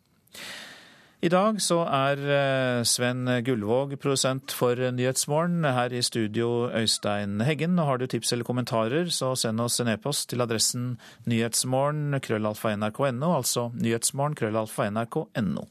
I 1.22 1.30
dag 1.30 1.60
så 1.62 1.76
er 1.86 2.22
eh, 2.34 2.84
Sven 2.88 3.28
Gullvåg 3.46 3.94
produsent 4.02 4.50
for 4.58 4.74
Nyhetsmorgen. 4.74 5.62
Her 5.62 5.92
i 5.94 6.00
studio 6.02 6.66
Øystein 6.74 7.44
Heggen. 7.46 7.78
Har 7.78 8.00
du 8.00 8.08
tips 8.10 8.32
eller 8.32 8.48
kommentarer, 8.48 9.06
så 9.06 9.34
send 9.38 9.62
oss 9.62 9.78
en 9.78 9.92
e-post 9.92 10.30
til 10.32 10.42
adressen 10.42 10.96
nyhetsmorgen 11.30 12.18
krøllalfa 12.24 12.74
nrk.no, 12.74 13.36
altså 13.36 13.68
nyhetsmorgen 13.76 14.34
krøllalfa 14.40 14.88
nrk.no. 14.90 15.68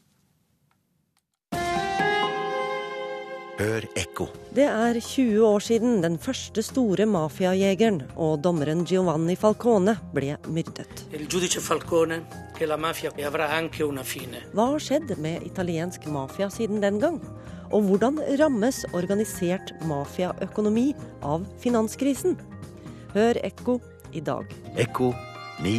Hør 3.61 3.83
ekko. 3.99 4.25
Det 4.57 4.63
er 4.65 4.97
20 4.97 5.43
år 5.45 5.61
siden 5.61 5.99
den 6.01 6.15
første 6.17 6.63
store 6.65 7.05
mafiajegeren 7.05 7.99
og 8.15 8.39
dommeren 8.41 8.87
Giovanni 8.89 9.35
Falcone 9.37 9.93
ble 10.15 10.33
myrdet. 10.49 11.03
Hva 14.55 14.65
har 14.71 14.81
skjedd 14.87 15.13
med 15.21 15.45
italiensk 15.45 16.07
mafia 16.09 16.47
siden 16.49 16.81
den 16.81 16.97
gang? 17.03 17.19
Og 17.69 17.85
hvordan 17.85 18.17
rammes 18.41 18.81
organisert 18.97 19.75
mafiaøkonomi 19.85 20.87
av 21.21 21.45
finanskrisen? 21.61 22.39
Hør 23.13 23.37
Ekko 23.45 23.77
i 24.09 24.25
dag. 24.25 24.49
Ekko 24.73 25.11
9 25.61 25.77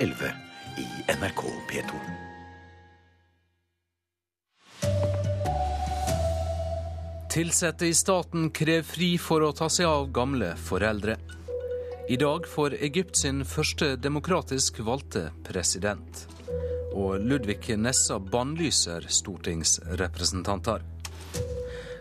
11 0.00 0.32
i 0.80 0.88
NRK 1.18 1.44
P2. 1.68 2.27
Tilsatte 7.28 7.86
i 7.86 7.94
staten 7.94 8.50
krever 8.50 8.82
fri 8.88 9.08
for 9.20 9.44
å 9.44 9.50
ta 9.52 9.66
seg 9.68 9.84
av 9.84 10.06
gamle 10.16 10.54
foreldre. 10.64 11.18
I 12.08 12.16
dag 12.16 12.46
får 12.48 12.78
Egypt 12.86 13.20
sin 13.20 13.42
første 13.44 13.90
demokratisk 14.00 14.80
valgte 14.86 15.26
president. 15.44 16.22
Og 16.96 17.20
Ludvig 17.20 17.76
Nessa 17.76 18.16
bannlyser 18.16 19.04
stortingsrepresentanter. 19.12 20.80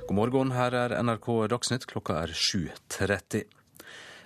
God 0.08 0.16
morgen, 0.16 0.56
her 0.56 0.80
er 0.86 0.96
NRK 1.04 1.28
Dagsnytt. 1.52 1.90
Klokka 1.92 2.22
er 2.24 2.32
7.30. 2.32 3.57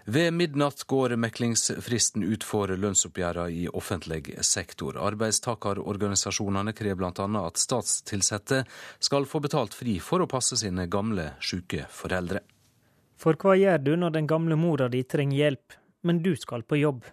Ved 0.05 0.33
midnatt 0.33 0.83
går 0.89 1.13
meklingsfristen 1.15 2.23
ut 2.25 2.43
for 2.43 2.71
lønnsoppgjørene 2.73 3.51
i 3.53 3.67
offentlig 3.69 4.33
sektor. 4.45 4.97
Arbeidstakerorganisasjonene 4.97 6.73
krever 6.73 6.97
bl.a. 6.97 7.27
at 7.45 7.61
statstilsatte 7.61 8.63
skal 8.99 9.27
få 9.29 9.43
betalt 9.45 9.77
fri 9.77 9.99
for 10.01 10.23
å 10.23 10.29
passe 10.29 10.57
sine 10.57 10.87
gamle, 10.89 11.31
syke 11.39 11.85
foreldre. 11.93 12.41
For 13.21 13.37
hva 13.37 13.53
gjør 13.59 13.83
du 13.85 13.91
når 14.01 14.17
den 14.17 14.29
gamle 14.29 14.57
mora 14.57 14.89
di 14.89 15.03
trenger 15.05 15.37
hjelp, 15.37 15.77
men 16.01 16.23
du 16.25 16.33
skal 16.35 16.65
på 16.65 16.81
jobb? 16.81 17.05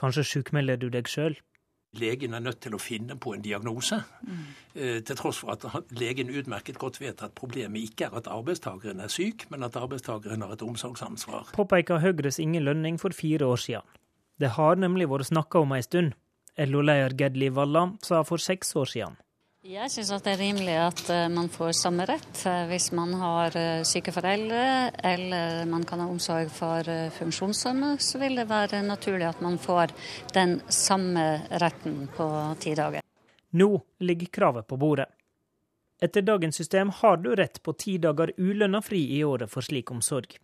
Kanskje 0.00 0.26
sjukmelder 0.26 0.80
du 0.80 0.88
deg 0.90 1.06
sjøl? 1.06 1.38
Legen 1.98 2.34
er 2.34 2.42
nødt 2.44 2.60
til 2.62 2.74
å 2.76 2.78
finne 2.78 3.16
på 3.18 3.32
en 3.34 3.42
diagnose, 3.42 3.96
mm. 4.22 4.42
til 5.08 5.16
tross 5.18 5.40
for 5.42 5.56
at 5.56 5.64
legen 5.98 6.30
utmerket 6.30 6.78
godt 6.78 7.00
vet 7.02 7.22
at 7.26 7.34
problemet 7.34 7.88
ikke 7.88 8.06
er 8.06 8.14
at 8.20 8.28
arbeidstakeren 8.30 9.02
er 9.02 9.10
syk, 9.10 9.48
men 9.50 9.66
at 9.66 9.78
arbeidstakeren 9.80 10.44
har 10.46 10.54
et 10.54 10.62
omsorgsansvar. 10.62 11.50
Påpeker 11.56 11.98
Høyres 11.98 12.38
Inge 12.38 12.62
Lønning 12.62 13.00
for 13.02 13.10
fire 13.16 13.48
år 13.50 13.58
siden. 13.64 13.98
Det 14.38 14.54
har 14.54 14.78
nemlig 14.78 15.10
vært 15.10 15.32
snakka 15.32 15.64
om 15.64 15.74
ei 15.74 15.82
stund. 15.82 16.14
LO-leder 16.60 17.16
Gedli 17.18 17.50
Valla 17.54 17.88
sa 18.06 18.22
for 18.26 18.38
seks 18.38 18.70
år 18.78 18.88
siden. 18.94 19.18
Jeg 19.60 19.90
syns 19.92 20.22
det 20.24 20.30
er 20.32 20.38
rimelig 20.40 20.74
at 20.80 21.00
eh, 21.12 21.26
man 21.28 21.50
får 21.52 21.74
samme 21.76 22.06
rett 22.08 22.38
eh, 22.48 22.62
hvis 22.70 22.86
man 22.96 23.10
har 23.20 23.52
eh, 23.60 23.82
syke 23.84 24.08
foreldre 24.08 24.62
eller 25.04 25.66
man 25.68 25.84
kan 25.84 26.00
ha 26.00 26.06
omsorg 26.08 26.48
for 26.48 26.88
funksjonshemmede. 27.18 28.00
Så 28.00 28.16
vil 28.22 28.40
det 28.40 28.46
være 28.48 28.80
naturlig 28.80 29.28
at 29.28 29.42
man 29.44 29.58
får 29.60 29.92
den 30.32 30.62
samme 30.72 31.42
retten 31.60 32.06
på 32.16 32.30
ti 32.64 32.72
dager. 32.72 33.04
Nå 33.52 33.68
ligger 34.00 34.32
kravet 34.32 34.66
på 34.66 34.80
bordet. 34.80 35.10
Etter 36.00 36.24
dagens 36.24 36.56
system 36.56 36.88
har 37.02 37.20
du 37.20 37.34
rett 37.36 37.60
på 37.62 37.76
ti 37.76 37.98
dager 38.00 38.32
ulønna 38.40 38.80
fri 38.80 39.02
i 39.18 39.20
året 39.28 39.52
for 39.52 39.60
slik 39.60 39.92
omsorg. 39.92 40.40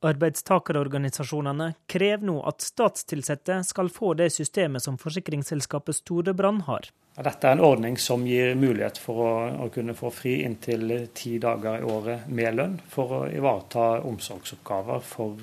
Arbeidstakerorganisasjonene 0.00 1.74
krever 1.90 2.24
nå 2.24 2.38
at 2.48 2.64
statstilsatte 2.64 3.58
skal 3.68 3.90
få 3.92 4.14
det 4.16 4.30
systemet 4.32 4.82
som 4.82 4.96
forsikringsselskapet 5.00 5.98
Storebrand 5.98 6.64
har. 6.70 6.88
Dette 7.20 7.48
er 7.48 7.58
en 7.58 7.64
ordning 7.66 7.98
som 8.00 8.24
gir 8.24 8.54
mulighet 8.56 8.96
for 9.02 9.20
å, 9.20 9.30
å 9.66 9.68
kunne 9.74 9.92
få 9.98 10.08
fri 10.14 10.38
inntil 10.46 11.10
ti 11.12 11.34
dager 11.42 11.82
i 11.82 11.84
året 11.84 12.30
med 12.32 12.56
lønn, 12.56 12.76
for 12.88 13.12
å 13.18 13.22
ivareta 13.28 14.00
omsorgsoppgaver 14.08 15.04
for 15.04 15.36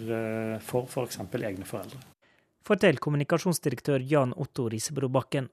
f.eks. 0.57 1.19
For 1.21 1.49
egne 1.51 1.67
foreldre. 1.67 2.01
Fortell 2.67 2.97
kommunikasjonsdirektør 2.99 4.01
Jan 4.09 4.33
Otto 4.35 4.65
Risebro 4.73 5.11
Bakken. 5.13 5.51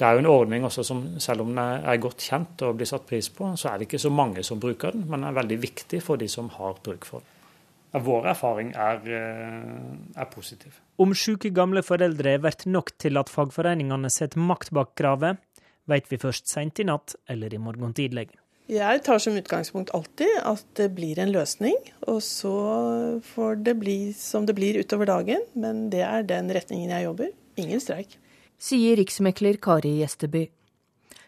Det 0.00 0.08
er 0.08 0.16
jo 0.16 0.24
en 0.24 0.32
ordning 0.32 0.64
som, 0.72 1.04
selv 1.20 1.44
om 1.44 1.52
den 1.52 1.60
er 1.60 2.02
godt 2.02 2.24
kjent 2.24 2.62
og 2.66 2.80
blir 2.80 2.88
satt 2.88 3.06
pris 3.06 3.28
på, 3.30 3.52
så 3.60 3.70
er 3.70 3.78
det 3.78 3.86
ikke 3.86 4.00
så 4.00 4.10
mange 4.10 4.42
som 4.42 4.60
bruker 4.60 4.96
den, 4.96 5.04
men 5.06 5.20
den 5.20 5.28
er 5.28 5.36
veldig 5.38 5.60
viktig 5.60 6.00
for 6.02 6.20
de 6.20 6.28
som 6.28 6.48
har 6.56 6.80
bruk 6.82 7.06
for 7.06 7.22
den. 7.22 7.36
Vår 7.90 8.28
erfaring 8.30 8.70
er, 8.78 9.00
er 10.14 10.28
positiv. 10.30 10.76
Om 11.02 11.14
syke 11.18 11.50
gamle 11.50 11.82
foreldre 11.82 12.36
blir 12.38 12.68
nok 12.70 12.92
til 13.02 13.18
at 13.18 13.32
fagforeningene 13.32 14.10
setter 14.14 14.38
makt 14.38 14.70
bak 14.76 14.92
kravet, 14.98 15.40
vet 15.90 16.06
vi 16.10 16.20
først 16.22 16.46
seint 16.46 16.78
i 16.78 16.86
natt 16.86 17.16
eller 17.30 17.50
i 17.54 17.58
morgen 17.58 17.94
tidlig. 17.96 18.28
Jeg 18.70 19.02
tar 19.02 19.18
som 19.18 19.34
utgangspunkt 19.34 19.90
alltid 19.96 20.30
at 20.46 20.62
det 20.78 20.92
blir 20.94 21.18
en 21.18 21.32
løsning, 21.34 21.74
og 22.06 22.20
så 22.22 22.54
får 23.32 23.64
det 23.66 23.74
bli 23.80 23.98
som 24.14 24.46
det 24.46 24.54
blir 24.54 24.78
utover 24.78 25.10
dagen. 25.10 25.42
Men 25.58 25.88
det 25.90 26.04
er 26.06 26.22
den 26.22 26.52
retningen 26.54 26.92
jeg 26.94 27.08
jobber. 27.08 27.32
Ingen 27.58 27.82
streik. 27.82 28.14
Sier 28.60 28.94
riksmekler 29.00 29.58
Kari 29.58 29.96
Gjesteby. 29.98 30.46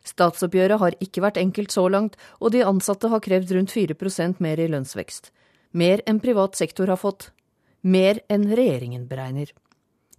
Statsoppgjøret 0.07 0.79
har 0.83 0.97
ikke 1.03 1.23
vært 1.25 1.41
enkelt 1.43 1.75
så 1.75 1.89
langt, 1.91 2.15
og 2.39 2.55
de 2.55 2.63
ansatte 2.67 3.11
har 3.11 3.23
krevd 3.23 3.55
rundt 3.57 3.75
4% 3.75 4.39
mer 4.43 4.63
i 4.63 4.71
lønnsvekst. 4.71 5.33
Mer 5.73 6.03
enn 6.07 6.20
privat 6.20 6.57
sektor 6.57 6.91
har 6.93 7.01
fått. 7.01 7.31
Mer 7.81 8.20
enn 8.29 8.45
regjeringen 8.53 9.07
beregner. 9.09 9.51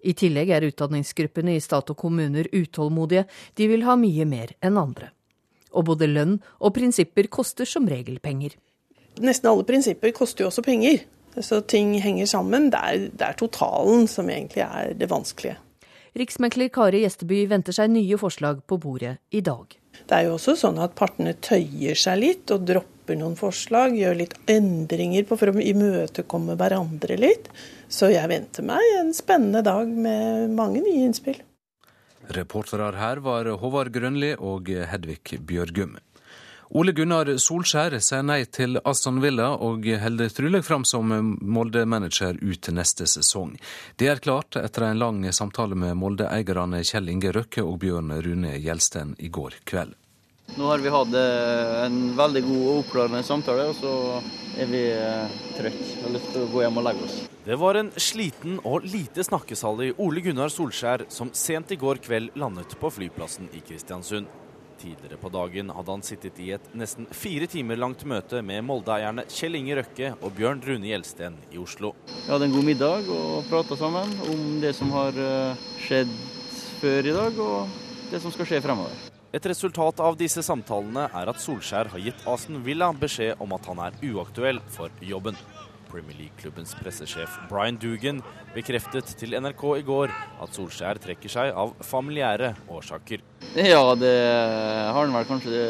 I 0.04 0.14
tillegg 0.18 0.50
er 0.52 0.66
utdanningsgruppene 0.68 1.56
i 1.56 1.62
stat 1.64 1.94
og 1.94 1.98
kommuner 2.00 2.50
utålmodige, 2.52 3.24
de 3.56 3.68
vil 3.72 3.86
ha 3.88 3.96
mye 4.00 4.26
mer 4.28 4.52
enn 4.66 4.80
andre. 4.82 5.12
Og 5.72 5.88
både 5.88 6.10
lønn 6.10 6.40
og 6.60 6.74
prinsipper 6.76 7.30
koster 7.32 7.70
som 7.70 7.88
regel 7.90 8.20
penger. 8.20 8.58
Nesten 9.24 9.50
alle 9.52 9.66
prinsipper 9.68 10.12
koster 10.16 10.44
jo 10.44 10.50
også 10.50 10.66
penger, 10.66 11.06
så 11.40 11.62
ting 11.62 11.94
henger 12.02 12.28
sammen. 12.30 12.68
Det 12.74 12.82
er, 12.82 13.06
det 13.14 13.30
er 13.30 13.38
totalen 13.40 14.10
som 14.10 14.30
egentlig 14.30 14.66
er 14.66 14.98
det 14.98 15.10
vanskelige. 15.10 15.60
Riksmekler 16.18 16.70
Kari 16.74 17.00
Gjesteby 17.02 17.46
venter 17.50 17.74
seg 17.74 17.90
nye 17.90 18.18
forslag 18.22 18.60
på 18.70 18.78
bordet 18.82 19.16
i 19.34 19.42
dag. 19.42 19.72
Det 20.04 20.18
er 20.18 20.28
jo 20.28 20.36
også 20.36 20.54
sånn 20.58 20.82
at 20.82 20.94
partene 20.98 21.34
tøyer 21.42 21.98
seg 21.98 22.20
litt 22.22 22.54
og 22.54 22.68
dropper 22.68 22.93
noen 23.20 23.36
forslag, 23.40 23.98
gjør 24.00 24.16
litt 24.22 24.36
endringer 24.52 25.28
på 25.28 25.38
for 25.40 25.52
å 25.52 25.64
imøtekomme 25.64 26.56
hverandre 26.60 27.18
litt. 27.20 27.50
Så 27.92 28.10
jeg 28.14 28.30
venter 28.32 28.66
meg 28.66 28.82
en 29.00 29.12
spennende 29.14 29.62
dag 29.66 29.90
med 29.90 30.56
mange 30.56 30.82
nye 30.86 31.10
innspill. 31.10 31.42
Reportere 32.34 32.94
her 32.96 33.20
var 33.20 33.52
Håvard 33.60 33.92
Grønli 33.92 34.32
og 34.40 34.72
Hedvig 34.72 35.42
Bjørgum. 35.44 35.98
Ole 36.74 36.90
Gunnar 36.98 37.30
Solskjær 37.38 37.94
sier 38.02 38.24
nei 38.26 38.40
til 38.50 38.80
Aston 38.82 39.20
Villa 39.22 39.52
og 39.62 39.86
holder 39.86 40.32
trolig 40.34 40.64
fram 40.66 40.86
som 40.90 41.12
Molde-manager 41.46 42.40
ut 42.42 42.70
neste 42.74 43.06
sesong. 43.06 43.52
Det 44.00 44.10
er 44.10 44.24
klart 44.24 44.58
etter 44.58 44.88
en 44.88 44.98
lang 44.98 45.20
samtale 45.30 45.78
med 45.78 46.00
Molde-eierne 46.02 46.82
Kjell 46.82 47.12
Inge 47.14 47.36
Røkke 47.36 47.62
og 47.62 47.78
Bjørn 47.84 48.16
Rune 48.26 48.56
Gjelsten 48.58 49.14
i 49.22 49.30
går 49.30 49.60
kveld. 49.70 49.94
Nå 50.54 50.68
har 50.70 50.84
vi 50.84 50.92
hatt 50.94 51.16
eh, 51.18 51.86
en 51.88 52.00
veldig 52.18 52.42
god 52.46 52.64
og 52.64 52.80
oppklarende 52.84 53.24
samtale, 53.26 53.70
og 53.72 53.78
så 53.80 53.94
er 54.62 54.70
vi 54.70 54.84
eh, 54.92 55.38
trøtte 55.58 55.88
og 55.96 56.04
har 56.04 56.14
lyst 56.18 56.30
til 56.36 56.44
å 56.44 56.50
gå 56.52 56.62
hjem 56.62 56.78
og 56.82 56.86
legge 56.86 57.08
oss. 57.08 57.16
Det 57.44 57.58
var 57.60 57.80
en 57.80 57.90
sliten 57.98 58.60
og 58.62 58.86
lite 58.86 59.26
snakkesalig 59.26 59.94
Ole 60.04 60.22
Gunnar 60.24 60.54
Solskjær 60.54 61.08
som 61.12 61.32
sent 61.34 61.74
i 61.74 61.80
går 61.80 62.04
kveld 62.06 62.38
landet 62.40 62.76
på 62.80 62.92
flyplassen 62.94 63.50
i 63.56 63.64
Kristiansund. 63.66 64.30
Tidligere 64.84 65.18
på 65.18 65.32
dagen 65.32 65.70
hadde 65.72 65.94
han 65.96 66.04
sittet 66.06 66.40
i 66.44 66.50
et 66.56 66.66
nesten 66.76 67.08
fire 67.16 67.48
timer 67.48 67.80
langt 67.80 68.04
møte 68.10 68.42
med 68.46 68.66
Molde-eierne 68.68 69.24
Kjell 69.32 69.56
Inge 69.58 69.78
Røkke 69.80 70.12
og 70.20 70.36
Bjørn 70.38 70.62
Rune 70.66 70.90
Gjelsten 70.92 71.40
i 71.54 71.62
Oslo. 71.62 71.94
Vi 72.12 72.30
hadde 72.30 72.50
en 72.50 72.58
god 72.58 72.68
middag 72.68 73.10
og 73.16 73.48
prata 73.50 73.80
sammen 73.80 74.12
om 74.28 74.44
det 74.62 74.76
som 74.78 74.92
har 74.98 75.18
eh, 75.18 75.66
skjedd 75.88 76.14
før 76.84 77.10
i 77.10 77.16
dag, 77.16 77.42
og 77.42 78.12
det 78.12 78.22
som 78.22 78.34
skal 78.36 78.50
skje 78.50 78.64
fremover. 78.66 79.13
Et 79.34 79.46
resultat 79.50 79.98
av 80.06 80.14
disse 80.14 80.44
samtalene 80.46 81.08
er 81.10 81.30
at 81.32 81.40
Solskjær 81.42 81.88
har 81.90 82.02
gitt 82.04 82.20
Aston 82.30 82.60
Villa 82.62 82.92
beskjed 82.94 83.40
om 83.42 83.56
at 83.56 83.66
han 83.66 83.80
er 83.82 83.96
uaktuell 84.06 84.60
for 84.70 84.94
jobben. 85.02 85.34
Premier 85.90 86.20
League-klubbens 86.20 86.76
pressesjef 86.78 87.40
Brian 87.50 87.80
Dugan 87.82 88.22
bekreftet 88.54 89.10
til 89.18 89.34
NRK 89.42 89.64
i 89.80 89.84
går 89.88 90.14
at 90.14 90.54
Solskjær 90.54 91.02
trekker 91.02 91.34
seg 91.34 91.50
av 91.50 91.74
familiære 91.82 92.52
årsaker. 92.70 93.26
Ja, 93.58 93.82
det 93.98 94.14
har 94.14 95.02
han 95.02 95.18
vel 95.18 95.26
kanskje 95.32 95.56
det. 95.56 95.66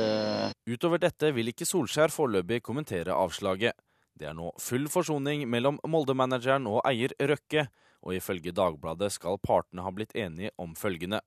Utover 0.67 0.99
dette 0.99 1.31
vil 1.31 1.55
ikke 1.55 1.67
Solskjær 1.67 2.11
foreløpig 2.11 2.59
kommentere 2.67 3.15
avslaget. 3.15 3.79
Det 4.19 4.27
er 4.27 4.35
nå 4.35 4.51
full 4.59 4.91
forsoning 4.91 5.47
mellom 5.47 5.79
Molde-manageren 5.87 6.67
og 6.67 6.83
eier 6.83 7.15
Røkke, 7.15 7.69
og 8.03 8.19
ifølge 8.19 8.51
Dagbladet 8.51 9.15
skal 9.15 9.39
partene 9.39 9.87
ha 9.87 9.95
blitt 9.95 10.11
enige 10.19 10.51
om 10.59 10.75
følgende. 10.75 11.23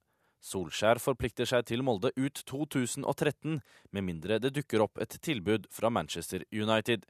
Solskjær 0.47 1.01
forplikter 1.03 1.49
seg 1.49 1.65
til 1.67 1.83
Molde 1.83 2.13
ut 2.15 2.39
2013, 2.47 3.59
med 3.91 4.05
mindre 4.07 4.39
det 4.39 4.53
dukker 4.55 4.85
opp 4.85 5.01
et 5.03 5.17
tilbud 5.19 5.67
fra 5.75 5.91
Manchester 5.91 6.45
United. 6.55 7.03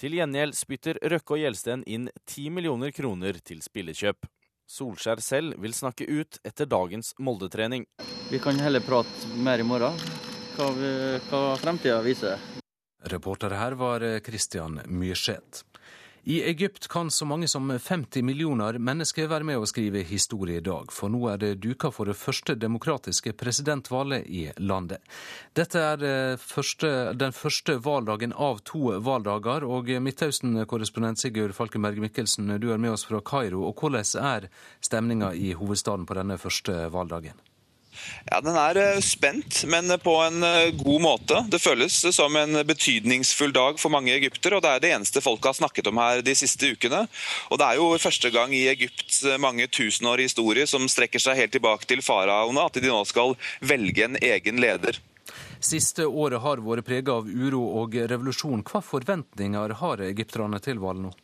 Til 0.00 0.16
gjengjeld 0.18 0.56
spytter 0.58 0.98
Røkke 1.12 1.36
og 1.36 1.42
Gjelsten 1.44 1.84
inn 1.86 2.08
10 2.24 2.50
millioner 2.56 2.90
kroner 2.96 3.38
til 3.46 3.62
spillekjøp. 3.62 4.26
Solskjær 4.70 5.22
selv 5.22 5.60
vil 5.62 5.74
snakke 5.76 6.08
ut 6.08 6.40
etter 6.46 6.66
dagens 6.66 7.12
Molde-trening. 7.22 7.86
Vi 8.30 8.42
kan 8.42 8.58
heller 8.58 8.82
prate 8.82 9.30
mer 9.38 9.62
i 9.62 9.66
morgen, 9.66 9.94
hva, 10.56 10.70
vi, 10.74 10.92
hva 11.30 11.42
fremtida 11.62 12.02
viser. 12.02 12.42
Reporter 13.10 13.54
her 13.54 13.78
var 13.78 14.02
Christian 14.26 14.82
Myrseth. 14.90 15.62
I 16.24 16.42
Egypt 16.42 16.88
kan 16.88 17.10
så 17.10 17.24
mange 17.24 17.48
som 17.48 17.70
50 17.78 18.22
millioner 18.22 18.78
mennesker 18.78 19.28
være 19.30 19.46
med 19.48 19.56
å 19.56 19.68
skrive 19.68 20.02
historie 20.04 20.60
i 20.60 20.64
dag, 20.64 20.92
for 20.92 21.08
nå 21.08 21.22
er 21.32 21.40
det 21.40 21.54
duka 21.64 21.88
for 21.94 22.10
det 22.10 22.16
første 22.20 22.54
demokratiske 22.60 23.32
presidentvalget 23.40 24.28
i 24.28 24.44
landet. 24.60 25.00
Dette 25.56 25.80
er 25.80 26.36
første, 26.36 26.92
den 27.16 27.32
første 27.32 27.78
valdagen 27.80 28.36
av 28.36 28.60
to 28.68 28.92
valdager, 29.00 29.64
og 29.64 29.88
Midtøsten-korrespondent 29.88 31.22
Sigurd 31.22 31.56
Falkenberg 31.56 32.02
Mikkelsen, 32.04 32.52
du 32.60 32.68
er 32.70 32.82
med 32.82 32.98
oss 32.98 33.08
fra 33.08 33.22
Kairo. 33.24 33.64
og 33.68 33.80
Hvordan 33.80 34.04
er 34.20 34.50
stemninga 34.84 35.32
i 35.34 35.54
hovedstaden 35.56 36.04
på 36.06 36.20
denne 36.20 36.36
første 36.38 36.84
valdagen? 36.92 37.49
Ja, 38.30 38.40
Den 38.40 38.56
er 38.56 38.78
eh, 38.78 39.00
spent, 39.04 39.64
men 39.70 39.90
på 40.02 40.14
en 40.24 40.42
eh, 40.46 40.70
god 40.76 41.02
måte. 41.02 41.42
Det 41.50 41.60
føles 41.62 41.96
som 42.14 42.36
en 42.36 42.60
betydningsfull 42.66 43.52
dag 43.52 43.80
for 43.80 43.92
mange 43.92 44.14
egyptere, 44.14 44.58
og 44.58 44.64
det 44.64 44.72
er 44.74 44.84
det 44.84 44.92
eneste 44.94 45.22
folk 45.24 45.44
har 45.44 45.56
snakket 45.56 45.90
om 45.90 46.00
her 46.02 46.22
de 46.24 46.34
siste 46.38 46.72
ukene. 46.74 47.06
Og 47.50 47.60
Det 47.60 47.68
er 47.68 47.80
jo 47.80 47.90
første 47.98 48.30
gang 48.34 48.54
i 48.54 48.66
Egypts 48.72 49.22
eh, 49.24 49.40
mange 49.40 49.68
tusenårige 49.68 50.30
historie 50.30 50.66
som 50.70 50.88
strekker 50.88 51.22
seg 51.22 51.40
helt 51.40 51.56
tilbake 51.56 51.88
til 51.88 52.04
faraoene, 52.04 52.66
at 52.66 52.80
de 52.80 52.90
nå 52.90 53.00
skal 53.08 53.36
velge 53.60 54.06
en 54.06 54.20
egen 54.20 54.60
leder. 54.62 55.00
Siste 55.60 56.06
året 56.06 56.40
har 56.40 56.62
vært 56.64 56.86
preget 56.86 57.10
av 57.12 57.26
uro 57.28 57.66
og 57.82 57.94
revolusjon. 57.94 58.62
Hva 58.64 58.80
forventninger 58.84 59.76
har 59.82 60.06
egypterne 60.06 60.60
til 60.64 60.80
valget 60.80 61.10
nå? 61.10 61.16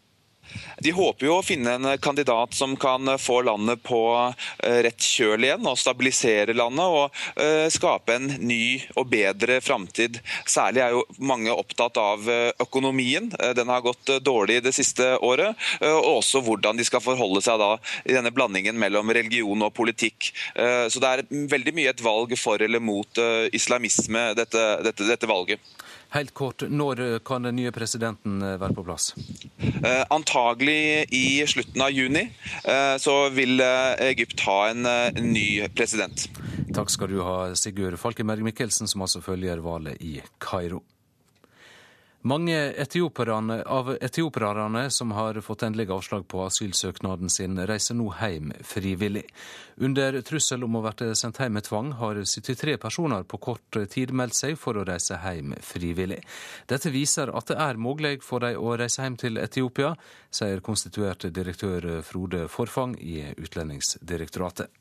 De 0.80 0.92
håper 0.92 1.26
jo 1.26 1.38
å 1.38 1.44
finne 1.44 1.76
en 1.76 1.88
kandidat 2.02 2.54
som 2.54 2.74
kan 2.76 3.08
få 3.18 3.40
landet 3.46 3.82
på 3.86 4.00
eh, 4.18 4.80
rett 4.84 5.02
kjøl 5.02 5.46
igjen, 5.46 5.64
og 5.68 5.78
stabilisere 5.80 6.56
landet 6.56 6.96
og 6.98 7.20
eh, 7.40 7.66
skape 7.72 8.16
en 8.18 8.28
ny 8.44 8.78
og 8.96 9.08
bedre 9.12 9.60
framtid. 9.64 10.20
Særlig 10.44 10.84
er 10.84 10.96
jo 10.96 11.04
mange 11.16 11.54
opptatt 11.54 11.96
av 12.00 12.28
eh, 12.30 12.50
økonomien. 12.62 13.30
Den 13.56 13.72
har 13.72 13.84
gått 13.84 14.12
dårlig 14.24 14.60
det 14.66 14.74
siste 14.76 15.14
året. 15.24 15.56
Og 15.86 16.18
også 16.18 16.42
hvordan 16.44 16.76
de 16.78 16.84
skal 16.86 17.02
forholde 17.04 17.40
seg 17.44 17.58
da 17.60 17.72
i 18.04 18.14
denne 18.14 18.32
blandingen 18.34 18.76
mellom 18.78 19.10
religion 19.14 19.64
og 19.64 19.74
politikk. 19.76 20.30
Så 20.90 21.00
det 21.02 21.10
er 21.10 21.24
veldig 21.52 21.74
mye 21.76 21.92
et 21.92 22.02
valg 22.04 22.34
for 22.38 22.62
eller 22.62 22.82
mot 22.82 23.20
islamisme, 23.56 24.28
dette, 24.38 24.64
dette, 24.86 25.08
dette 25.08 25.30
valget. 25.30 25.62
Helt 26.16 26.32
kort, 26.34 26.62
Når 26.62 27.18
kan 27.18 27.44
den 27.44 27.58
nye 27.58 27.70
presidenten 27.76 28.40
eh, 28.40 28.56
være 28.56 28.72
på 28.72 28.84
plass? 28.86 29.10
Eh, 29.60 30.04
antagelig 30.08 31.04
i 31.12 31.44
slutten 31.44 31.82
av 31.84 31.92
juni 31.92 32.22
eh, 32.64 32.96
så 33.02 33.16
vil 33.36 33.60
eh, 33.60 33.92
Egypt 34.08 34.40
ha 34.46 34.56
en, 34.70 34.86
eh, 34.88 35.10
en, 35.12 35.28
ny 35.36 35.68
president. 35.76 36.24
Takk 36.72 36.92
skal 36.94 37.12
du 37.12 37.20
ha, 37.20 37.36
Sigurd 37.52 37.98
Falkenberg 38.00 38.48
Mikkelsen, 38.48 38.88
som 38.88 39.04
altså 39.04 39.20
følger 39.20 39.60
valget 39.60 40.00
i 40.00 40.14
Kairo. 40.40 40.80
Mange 42.26 42.74
av 43.66 43.96
etioperne 44.00 44.90
som 44.90 45.10
har 45.10 45.40
fått 45.40 45.62
endelig 45.62 45.90
avslag 45.90 46.24
på 46.28 46.40
asylsøknaden 46.42 47.30
sin, 47.30 47.58
reiser 47.68 47.94
nå 47.94 48.08
hjem 48.18 48.48
frivillig. 48.66 49.22
Under 49.76 50.18
trussel 50.26 50.64
om 50.66 50.74
å 50.74 50.82
bli 50.82 51.12
sendt 51.14 51.38
hjem 51.38 51.54
med 51.54 51.68
tvang, 51.68 51.92
har 52.00 52.18
73 52.18 52.74
personer 52.82 53.22
på 53.22 53.38
kort 53.38 53.78
tid 53.92 54.10
meldt 54.10 54.34
seg 54.34 54.58
for 54.58 54.74
å 54.74 54.82
reise 54.88 55.20
hjem 55.22 55.54
frivillig. 55.62 56.18
Dette 56.66 56.90
viser 56.90 57.30
at 57.30 57.52
det 57.52 57.60
er 57.62 57.78
mulig 57.78 58.16
for 58.26 58.42
dem 58.42 58.58
å 58.58 58.74
reise 58.74 59.06
hjem 59.06 59.20
til 59.22 59.38
Etiopia, 59.38 59.92
sier 60.26 60.64
konstituert 60.66 61.28
direktør 61.30 62.02
Frode 62.02 62.48
Forfang 62.50 62.98
i 62.98 63.20
Utlendingsdirektoratet. 63.36 64.74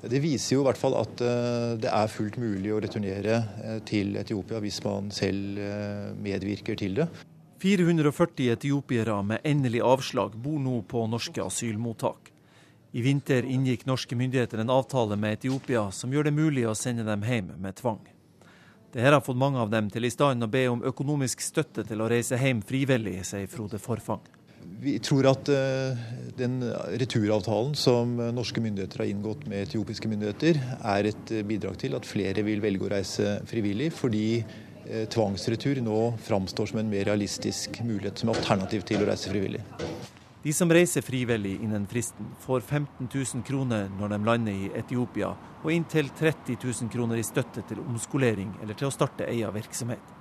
Det 0.00 0.20
viser 0.22 0.56
jo 0.56 0.62
i 0.62 0.66
hvert 0.68 0.80
fall 0.80 0.96
at 0.96 1.22
eh, 1.24 1.74
det 1.80 1.90
er 1.92 2.12
fullt 2.12 2.38
mulig 2.40 2.72
å 2.72 2.80
returnere 2.80 3.40
eh, 3.64 3.80
til 3.86 4.14
Etiopia 4.20 4.60
hvis 4.62 4.80
man 4.86 5.10
selv 5.14 5.60
eh, 5.60 6.10
medvirker 6.16 6.78
til 6.80 6.96
det. 7.00 7.08
440 7.60 8.54
etiopiere 8.54 9.18
med 9.26 9.44
endelig 9.44 9.82
avslag 9.84 10.38
bor 10.40 10.56
nå 10.62 10.78
på 10.88 11.04
norske 11.12 11.44
asylmottak. 11.44 12.30
I 12.96 13.04
vinter 13.04 13.44
inngikk 13.44 13.84
norske 13.86 14.16
myndigheter 14.16 14.62
en 14.62 14.72
avtale 14.72 15.18
med 15.20 15.36
Etiopia 15.36 15.90
som 15.94 16.10
gjør 16.10 16.30
det 16.30 16.34
mulig 16.34 16.64
å 16.66 16.74
sende 16.74 17.04
dem 17.06 17.22
hjem 17.22 17.52
med 17.60 17.76
tvang. 17.78 18.00
Dette 18.90 19.06
har 19.06 19.22
fått 19.22 19.38
mange 19.38 19.60
av 19.62 19.70
dem 19.70 19.86
til 19.92 20.08
i 20.08 20.10
stand 20.10 20.42
å 20.42 20.50
be 20.50 20.64
om 20.72 20.82
økonomisk 20.82 21.44
støtte 21.44 21.84
til 21.86 22.00
å 22.02 22.08
reise 22.10 22.40
hjem 22.40 22.64
frivillig, 22.66 23.20
sier 23.28 23.46
Frode 23.52 23.78
Forfang. 23.78 24.24
Vi 24.80 24.96
tror 25.04 25.26
at 25.28 25.48
eh, 25.52 25.98
den 26.38 26.60
returavtalen 27.00 27.74
som 27.76 28.14
norske 28.34 28.62
myndigheter 28.64 29.02
har 29.02 29.10
inngått 29.12 29.46
med 29.50 29.66
etiopiske 29.66 30.08
myndigheter, 30.08 30.60
er 30.80 31.10
et 31.10 31.32
bidrag 31.48 31.76
til 31.80 31.96
at 31.98 32.08
flere 32.08 32.44
vil 32.46 32.62
velge 32.64 32.86
å 32.86 32.92
reise 32.92 33.34
frivillig, 33.50 33.90
fordi 33.96 34.24
eh, 34.40 35.04
tvangsretur 35.12 35.82
nå 35.84 35.98
framstår 36.24 36.72
som 36.72 36.80
en 36.80 36.92
mer 36.92 37.04
realistisk 37.10 37.82
mulighet 37.84 38.22
som 38.22 38.32
alternativ 38.32 38.86
til 38.88 39.04
å 39.04 39.10
reise 39.10 39.32
frivillig. 39.32 39.64
De 40.40 40.52
som 40.56 40.70
reiser 40.72 41.04
frivillig 41.04 41.58
innen 41.60 41.84
fristen, 41.88 42.30
får 42.40 42.62
15 42.64 43.10
000 43.12 43.44
kroner 43.44 43.90
når 43.98 44.14
de 44.14 44.18
lander 44.24 44.54
i 44.56 44.70
Etiopia, 44.80 45.34
og 45.60 45.74
inntil 45.74 46.08
30 46.16 46.56
000 46.56 46.88
kroner 46.92 47.20
i 47.20 47.26
støtte 47.26 47.66
til 47.68 47.82
omskolering 47.84 48.54
eller 48.62 48.78
til 48.78 48.88
å 48.88 48.94
starte 48.94 49.28
egen 49.28 49.52
virksomhet. 49.52 50.16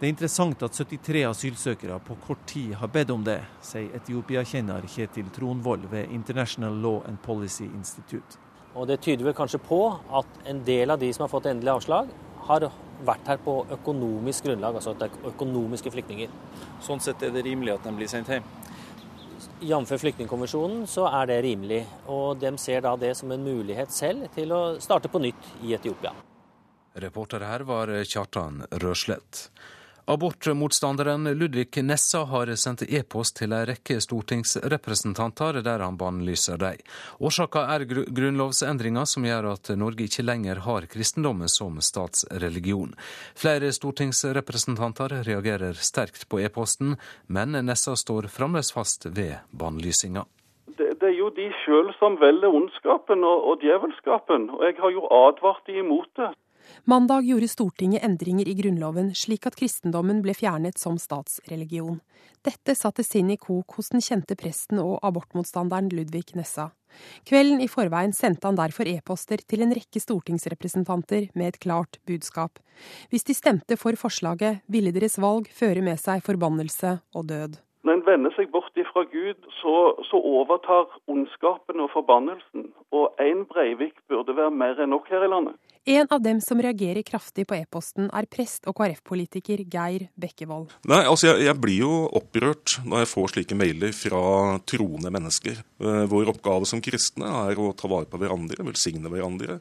Det 0.00 0.06
er 0.08 0.14
interessant 0.14 0.62
at 0.64 0.72
73 0.72 1.26
asylsøkere 1.28 1.98
på 2.00 2.14
kort 2.24 2.46
tid 2.48 2.70
har 2.80 2.88
bedt 2.88 3.10
om 3.12 3.20
det, 3.20 3.42
sier 3.60 3.90
Etiopia-kjenner 3.98 4.86
Kjetil 4.88 5.26
Tronvold 5.36 5.82
ved 5.90 6.14
International 6.16 6.78
Law 6.80 7.02
and 7.04 7.18
Policy 7.20 7.66
Institute. 7.66 8.38
Og 8.72 8.86
Det 8.88 8.96
tyder 9.04 9.26
vel 9.26 9.34
kanskje 9.36 9.58
på 9.60 9.80
at 10.16 10.38
en 10.48 10.62
del 10.64 10.90
av 10.94 11.02
de 11.02 11.10
som 11.12 11.26
har 11.26 11.28
fått 11.28 11.50
endelig 11.50 11.74
avslag, 11.74 12.08
har 12.48 12.64
vært 13.04 13.28
her 13.28 13.42
på 13.44 13.66
økonomisk 13.76 14.46
grunnlag, 14.48 14.78
altså 14.78 14.94
at 14.94 15.02
det 15.02 15.08
er 15.10 15.34
økonomiske 15.34 15.92
flyktninger. 15.92 16.32
Sånn 16.80 17.02
sett 17.04 17.20
er 17.22 17.34
det 17.34 17.42
rimelig 17.44 17.74
at 17.74 17.84
de 17.84 17.92
blir 17.98 18.08
sendt 18.08 18.32
hjem? 18.32 18.46
Jf. 19.60 19.92
flyktningkonvensjonen 20.00 20.86
så 20.88 21.10
er 21.10 21.28
det 21.28 21.36
rimelig. 21.44 21.82
Og 22.08 22.40
de 22.40 22.54
ser 22.56 22.80
da 22.86 22.94
det 22.96 23.12
som 23.20 23.36
en 23.36 23.44
mulighet 23.44 23.92
selv 23.92 24.32
til 24.32 24.56
å 24.56 24.62
starte 24.80 25.12
på 25.12 25.20
nytt 25.20 25.52
i 25.60 25.74
Etiopia. 25.76 26.14
Reporter 27.04 27.44
her 27.44 27.66
var 27.68 27.92
Kjartan 28.00 28.64
Røslett. 28.80 29.50
Abortmotstanderen 30.10 31.38
Ludvig 31.38 31.84
Nessa 31.84 32.18
har 32.18 32.46
sendt 32.56 32.82
e-post 32.82 33.36
til 33.38 33.52
en 33.54 33.62
rekke 33.68 34.00
stortingsrepresentanter 34.02 35.60
der 35.62 35.84
han 35.84 35.98
bannlyser 36.00 36.58
dem. 36.58 36.80
Årsaka 37.22 37.62
er 37.76 37.84
grunnlovsendringa 37.86 39.04
som 39.06 39.28
gjør 39.28 39.52
at 39.52 39.70
Norge 39.78 40.08
ikke 40.08 40.24
lenger 40.26 40.64
har 40.64 40.88
kristendommen 40.90 41.52
som 41.54 41.78
statsreligion. 41.78 42.96
Flere 43.38 43.70
stortingsrepresentanter 43.70 45.14
reagerer 45.30 45.78
sterkt 45.78 46.26
på 46.26 46.42
e-posten, 46.42 46.98
men 47.28 47.54
Nessa 47.70 47.94
står 47.94 48.26
fremdeles 48.34 48.74
fast 48.74 49.06
ved 49.06 49.38
bannlysinga. 49.54 50.26
Det, 50.74 50.90
det, 50.98 51.06
er 51.06 51.18
jo 51.20 51.30
de 51.38 51.52
sjøl 51.62 51.94
som 52.02 52.18
velger 52.18 52.50
ondskapen 52.50 53.22
og, 53.22 53.46
og 53.46 53.62
djevelskapen, 53.62 54.50
og 54.58 54.66
jeg 54.66 54.80
har 54.82 54.98
jo 54.98 55.06
advart 55.22 55.62
de 55.70 55.78
imot 55.86 56.10
det. 56.18 56.34
Mandag 56.84 57.24
gjorde 57.24 57.48
Stortinget 57.48 58.04
endringer 58.04 58.48
i 58.48 58.54
Grunnloven 58.54 59.10
slik 59.14 59.44
at 59.46 59.56
kristendommen 59.58 60.22
ble 60.24 60.32
fjernet 60.32 60.78
som 60.80 60.96
statsreligion. 60.98 61.98
Dette 62.40 62.72
satte 62.74 63.04
sinn 63.04 63.28
i 63.30 63.36
kok 63.36 63.76
hos 63.76 63.92
den 63.92 64.00
kjente 64.00 64.36
presten 64.40 64.80
og 64.80 64.96
abortmotstanderen 65.04 65.90
Ludvig 65.92 66.32
Nessa. 66.38 66.70
Kvelden 67.28 67.60
i 67.60 67.68
forveien 67.68 68.14
sendte 68.16 68.48
han 68.48 68.58
derfor 68.58 68.88
e-poster 68.88 69.42
til 69.44 69.62
en 69.62 69.74
rekke 69.76 70.00
stortingsrepresentanter 70.00 71.28
med 71.36 71.52
et 71.52 71.60
klart 71.60 72.00
budskap. 72.08 72.58
Hvis 73.12 73.28
de 73.28 73.36
stemte 73.36 73.76
for 73.76 73.94
forslaget, 74.00 74.64
ville 74.66 74.94
deres 74.96 75.20
valg 75.20 75.52
føre 75.52 75.84
med 75.84 76.00
seg 76.00 76.24
forbannelse 76.24 76.96
og 77.14 77.28
død. 77.28 77.60
Når 77.84 77.96
en 77.96 78.06
vender 78.08 78.32
seg 78.36 78.48
bort 78.52 78.76
ifra 78.80 79.04
Gud, 79.08 79.36
så, 79.60 79.74
så 80.08 80.16
overtar 80.16 80.88
ondskapen 81.08 81.80
og 81.80 81.92
forbannelsen. 81.92 82.72
Og 82.92 83.20
én 83.20 83.44
Breivik 83.48 84.00
burde 84.08 84.36
være 84.36 84.52
mer 84.52 84.80
enn 84.80 84.92
nok 84.96 85.08
her 85.12 85.24
i 85.24 85.30
landet. 85.32 85.60
En 85.88 86.06
av 86.10 86.20
dem 86.20 86.40
som 86.44 86.60
reagerer 86.60 87.00
kraftig 87.02 87.46
på 87.48 87.56
e-posten, 87.56 88.10
er 88.12 88.26
prest 88.28 88.66
og 88.68 88.76
KrF-politiker 88.76 89.62
Geir 89.64 90.10
Bekkevold. 90.20 90.74
Nei, 90.90 91.00
altså 91.08 91.30
jeg, 91.30 91.46
jeg, 91.46 91.56
blir 91.62 91.78
jo 91.86 91.92
opprørt 92.20 92.74
når 92.84 93.04
jeg 93.04 93.10
får 93.14 93.32
slike 93.32 93.56
mailer 93.56 93.94
fra 93.96 94.20
troende 94.68 95.12
mennesker. 95.14 95.62
Eh, 95.80 96.02
vår 96.12 96.34
oppgave 96.34 96.68
som 96.68 96.84
kristne 96.84 97.32
er 97.46 97.60
å 97.60 97.72
ta 97.72 97.88
vare 97.88 98.10
på 98.12 98.20
hverandre, 98.20 98.60
velsigne 98.68 99.08
hverandre. 99.08 99.56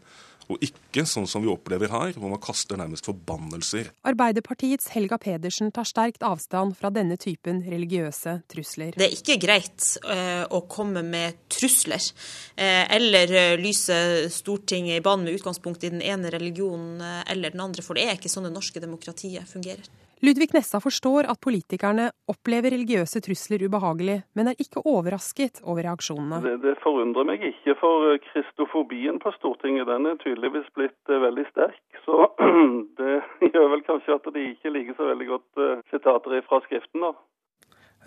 Og 0.49 0.63
ikke 0.65 1.03
sånn 1.05 1.27
som 1.29 1.43
vi 1.43 1.51
opplever 1.51 1.91
her, 1.93 2.15
hvor 2.17 2.31
man 2.31 2.41
kaster 2.41 2.79
nærmest 2.79 3.05
forbannelser. 3.05 3.91
Arbeiderpartiets 4.09 4.89
Helga 4.95 5.19
Pedersen 5.21 5.69
tar 5.75 5.85
sterkt 5.85 6.25
avstand 6.25 6.73
fra 6.79 6.89
denne 6.93 7.19
typen 7.21 7.61
religiøse 7.69 8.39
trusler. 8.49 8.97
Det 8.97 9.05
er 9.05 9.13
ikke 9.13 9.37
greit 9.41 9.91
uh, 10.07 10.49
å 10.49 10.63
komme 10.71 11.05
med 11.05 11.37
trusler 11.53 12.01
uh, 12.01 12.85
eller 12.97 13.35
uh, 13.35 13.53
lyse 13.61 13.99
Stortinget 14.33 14.97
i 14.97 15.05
banen 15.05 15.29
med 15.29 15.37
utgangspunkt 15.37 15.85
i 15.85 15.93
den 15.93 16.01
ene 16.01 16.33
religionen 16.33 17.01
eller 17.29 17.53
den 17.53 17.61
andre, 17.63 17.85
for 17.85 17.97
det 17.97 18.07
er 18.07 18.17
ikke 18.17 18.31
sånn 18.31 18.49
det 18.49 18.55
norske 18.55 18.81
demokratiet 18.81 19.45
fungerer. 19.49 19.85
Ludvig 20.21 20.49
Nessa 20.53 20.81
forstår 20.83 21.29
at 21.31 21.39
politikerne 21.39 22.09
opplever 22.27 22.73
religiøse 22.75 23.21
trusler 23.23 23.61
ubehagelig, 23.63 24.17
men 24.35 24.49
er 24.51 24.59
ikke 24.59 24.83
overrasket 24.83 25.61
over 25.63 25.85
reaksjonene. 25.87 26.41
Det, 26.43 26.55
det 26.65 26.73
forundrer 26.83 27.27
meg 27.29 27.45
ikke, 27.53 27.77
for 27.79 28.19
kristofobien 28.25 29.21
på 29.23 29.31
Stortinget 29.37 29.87
den 29.87 30.09
er 30.11 30.19
tydeligvis 30.19 30.67
blitt 30.75 31.13
uh, 31.13 31.21
veldig 31.23 31.45
sterk. 31.53 31.79
Så 32.03 32.27
det 32.99 33.15
gjør 33.47 33.71
vel 33.77 33.85
kanskje 33.87 34.17
at 34.19 34.27
de 34.35 34.45
ikke 34.51 34.73
liker 34.75 34.99
så 34.99 35.07
veldig 35.13 35.29
godt 35.31 35.63
uh, 35.63 35.85
sitater 35.93 36.43
fra 36.49 36.59
Skriften. 36.67 37.07
da. 37.07 37.15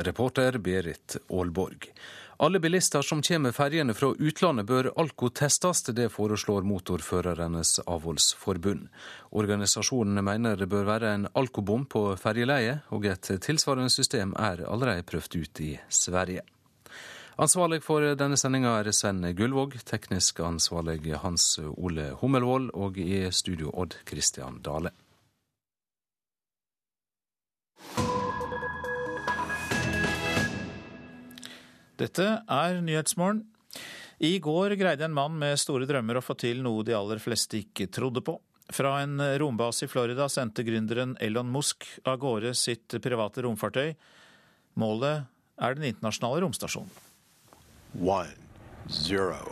Reporter 0.04 0.60
Berit 0.60 1.16
Aalborg. 1.32 1.88
Alle 2.36 2.60
bilister 2.60 3.02
som 3.02 3.22
kommer 3.22 3.38
med 3.38 3.54
ferjene 3.54 3.94
fra 3.94 4.08
utlandet 4.18 4.66
bør 4.66 4.88
alkotestes. 4.98 5.82
Det 5.94 6.08
foreslår 6.12 6.64
Motorførernes 6.66 7.78
avholdsforbund. 7.86 8.88
Organisasjonene 9.30 10.24
mener 10.24 10.56
det 10.56 10.70
bør 10.72 10.88
være 10.88 11.12
en 11.14 11.28
alkobom 11.34 11.84
på 11.86 12.06
ferjeleiet, 12.16 12.88
og 12.90 13.06
et 13.06 13.30
tilsvarende 13.44 13.92
system 13.92 14.34
er 14.38 14.64
allerede 14.66 15.06
prøvd 15.06 15.38
ut 15.42 15.60
i 15.60 15.76
Sverige. 15.88 16.42
Ansvarlig 17.40 17.80
for 17.84 18.04
denne 18.16 18.36
sendinga 18.36 18.74
er 18.80 18.92
Sven 18.92 19.24
Gullvåg, 19.36 19.78
teknisk 19.88 20.42
ansvarlig 20.44 21.14
Hans 21.22 21.58
Ole 21.62 22.10
Hummelvold, 22.20 22.72
og 22.74 22.98
i 22.98 23.24
studio 23.32 23.72
Odd 23.72 23.96
Christian 24.08 24.60
Dale. 24.64 24.92
Dette 32.00 32.28
er 32.48 32.80
Nyhetsmorgen. 32.84 33.44
I 34.22 34.38
går 34.38 34.76
greide 34.78 35.04
en 35.04 35.16
mann 35.16 35.34
med 35.38 35.58
store 35.60 35.86
drømmer 35.88 36.20
å 36.20 36.24
få 36.24 36.36
til 36.38 36.62
noe 36.62 36.84
de 36.86 36.94
aller 36.94 37.20
fleste 37.22 37.58
ikke 37.58 37.88
trodde 37.92 38.22
på. 38.24 38.36
Fra 38.72 38.94
en 39.02 39.18
rombase 39.42 39.84
i 39.84 39.90
Florida 39.90 40.28
sendte 40.30 40.64
gründeren 40.64 41.16
Elon 41.20 41.50
Musk 41.52 41.84
av 42.08 42.20
gårde 42.22 42.54
sitt 42.56 42.94
private 43.02 43.42
romfartøy. 43.44 43.92
Målet 44.80 45.26
er 45.60 45.76
den 45.76 45.90
internasjonale 45.90 46.40
romstasjonen. 46.46 46.94
One, 48.00 48.32
zero. 48.88 49.42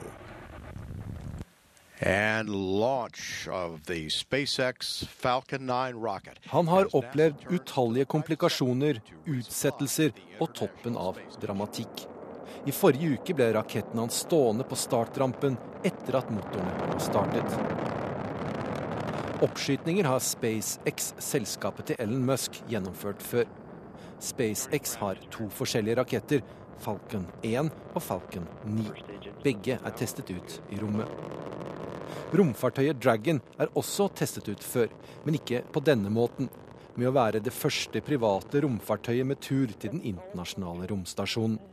Han 2.01 2.49
har 6.73 6.89
opplevd 6.97 7.45
utallige 7.53 8.09
komplikasjoner, 8.09 9.03
utsettelser 9.29 10.17
og 10.41 10.49
toppen 10.57 10.97
av 10.97 11.21
dramatikk. 11.43 12.10
I 12.69 12.73
forrige 12.77 13.17
uke 13.17 13.35
ble 13.37 13.47
raketten 13.57 14.03
hans 14.03 14.19
stående 14.27 14.67
på 14.69 14.77
startrampen 14.77 15.57
etter 15.87 16.19
at 16.19 16.29
motorene 16.29 16.91
var 16.91 17.01
startet. 17.01 17.55
Oppskytninger 19.41 20.05
har 20.05 20.21
SpaceX, 20.21 21.15
selskapet 21.17 21.89
til 21.89 22.03
Ellen 22.05 22.27
Musk, 22.29 22.59
gjennomført 22.69 23.25
før. 23.25 23.49
SpaceX 24.21 24.99
har 25.01 25.23
to 25.33 25.49
forskjellige 25.57 25.97
raketter, 26.03 26.45
Falcon 26.81 27.25
1 27.41 27.73
og 27.95 28.05
Falcon 28.05 28.45
9. 28.69 28.85
Begge 29.45 29.79
er 29.81 29.97
testet 29.97 30.29
ut 30.29 30.61
i 30.69 30.81
rommet. 30.81 31.09
Romfartøyet 32.37 33.01
Dragon 33.01 33.41
er 33.57 33.73
også 33.73 34.11
testet 34.13 34.53
ut 34.53 34.63
før, 34.65 34.93
men 35.25 35.41
ikke 35.41 35.65
på 35.73 35.81
denne 35.85 36.13
måten. 36.13 36.53
Med 37.01 37.09
å 37.09 37.17
være 37.17 37.41
det 37.41 37.57
første 37.57 38.05
private 38.05 38.61
romfartøyet 38.61 39.25
med 39.25 39.41
tur 39.41 39.73
til 39.73 39.97
den 39.97 40.05
internasjonale 40.13 40.93
romstasjonen. 40.93 41.70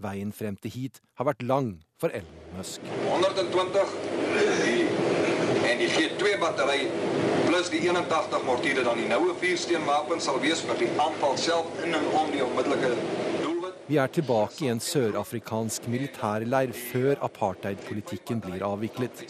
Veien 0.00 0.32
frem 0.32 0.56
til 0.56 0.72
hit 0.72 1.00
har 1.20 1.28
vært 1.28 1.42
lang 1.44 1.74
for 2.00 2.08
Elon 2.16 2.56
Musk. 2.56 2.80
120 3.06 3.80
en 5.70 5.78
die 5.80 5.88
gee 5.92 6.08
twee 6.18 6.38
battery 6.40 6.86
plus 7.46 7.68
die 7.72 7.82
81 7.84 8.46
mortiere 8.46 8.84
dan 8.86 9.00
die 9.00 9.08
noue 9.10 9.34
viersteenwapen 9.42 10.22
sal 10.24 10.40
wees 10.42 10.62
vir 10.66 10.78
die 10.80 10.90
aanval 10.96 11.36
self 11.40 11.66
in 11.84 11.96
en 11.98 12.06
om 12.22 12.32
die 12.32 12.42
onmiddellike 12.46 12.94
vi 13.90 13.96
er 13.98 14.10
tilbake 14.14 14.62
i 14.62 14.68
en 14.70 14.78
sørafrikansk 14.78 15.88
militærleir 15.90 16.70
før 16.78 17.18
apartheidpolitikken 17.26 18.38
blir 18.44 18.62
avviklet. 18.62 19.24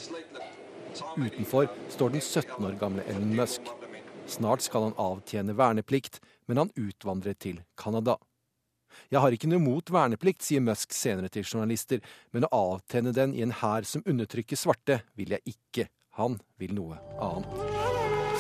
Utenfor 1.17 1.71
står 1.89 2.13
den 2.13 2.21
17 2.21 2.67
år 2.69 2.77
gamle 2.83 3.07
Ellen 3.09 3.33
Musk. 3.39 3.71
Snart 4.29 4.67
skal 4.67 4.91
han 4.91 4.99
avtjene 5.01 5.57
verneplikt, 5.57 6.21
men 6.45 6.61
han 6.61 6.75
utvandrer 6.77 7.39
til 7.41 7.63
Canada. 7.73 8.19
Jeg 9.11 9.21
har 9.25 9.35
ikke 9.35 9.49
noe 9.51 9.63
mot 9.63 9.91
verneplikt, 9.91 10.45
sier 10.47 10.63
Musk 10.63 10.95
senere 10.95 11.29
til 11.35 11.43
journalister, 11.43 11.99
men 12.31 12.47
å 12.47 12.51
avtenne 12.77 13.11
den 13.11 13.33
i 13.35 13.43
en 13.43 13.55
hær 13.59 13.87
som 13.89 14.05
undertrykker 14.07 14.59
svarte, 14.59 15.01
vil 15.19 15.35
jeg 15.35 15.55
ikke. 15.55 15.89
Han 16.19 16.39
vil 16.63 16.77
noe 16.77 16.99
annet. 17.19 17.51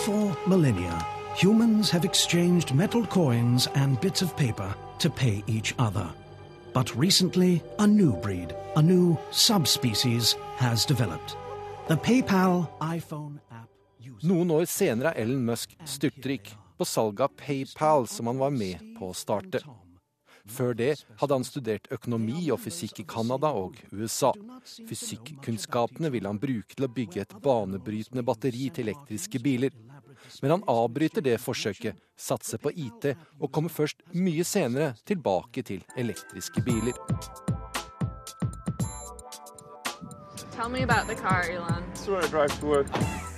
For 0.04 0.36
millennia, 0.46 0.94
humans 1.42 1.90
have 1.90 2.06
exchanged 2.06 2.74
metal 2.74 3.04
coins 3.06 3.66
and 3.74 4.00
bits 4.00 4.22
of 4.22 4.36
paper 4.36 4.70
to 5.00 5.10
pay 5.10 5.42
each 5.46 5.74
other. 5.78 6.06
But 6.72 6.94
recently, 6.94 7.62
a 7.78 7.86
new 7.86 8.14
breed, 8.22 8.54
a 8.76 8.82
new 8.82 9.18
subspecies, 9.32 10.36
has 10.56 10.86
developed. 10.86 11.36
The 11.88 11.96
PayPal 11.96 12.68
iPhone 12.80 13.40
app 13.50 13.70
Noen 14.20 14.50
år 14.52 14.66
senere 14.68 15.14
er 15.14 15.24
Ellen 15.24 15.46
Musk 15.48 15.72
styrtrik 15.88 16.50
på 16.76 16.84
salget 16.84 17.22
av 17.24 17.36
PayPal, 17.40 18.04
som 18.08 18.28
han 18.28 18.40
var 18.40 18.52
med 18.52 18.82
på 18.98 19.08
å 19.10 19.16
starte. 19.16 19.62
Før 20.50 20.74
det 20.74 20.90
hadde 21.20 21.36
han 21.36 21.46
studert 21.46 21.86
økonomi 21.94 22.48
og 22.50 22.60
fysikk 22.64 23.02
i 23.02 23.06
Canada 23.08 23.52
og 23.54 23.78
USA. 23.92 24.32
Fysikkunnskapene 24.88 26.10
ville 26.10 26.30
han 26.30 26.40
bruke 26.42 26.74
til 26.74 26.88
å 26.88 26.90
bygge 26.90 27.22
et 27.22 27.36
banebrytende 27.44 28.24
batteri 28.26 28.68
til 28.74 28.90
elektriske 28.90 29.42
biler. 29.42 29.74
Men 30.42 30.56
han 30.56 30.66
avbryter 30.68 31.24
det 31.24 31.38
forsøket, 31.40 31.96
satser 32.18 32.60
på 32.60 32.72
IT 32.74 33.12
og 33.38 33.50
kommer 33.54 33.72
først 33.72 34.02
mye 34.12 34.44
senere 34.44 34.92
tilbake 35.08 35.64
til 35.66 35.86
elektriske 35.96 36.64
biler. 36.66 36.98
Tell 40.52 40.68
me 40.68 40.82
about 40.82 41.06
the 41.06 41.14
car, 41.14 41.48
Elon. 41.48 41.84
So 41.94 42.16
I 42.16 42.26
drive 42.28 42.52
to 42.60 42.66
work. 42.66 43.29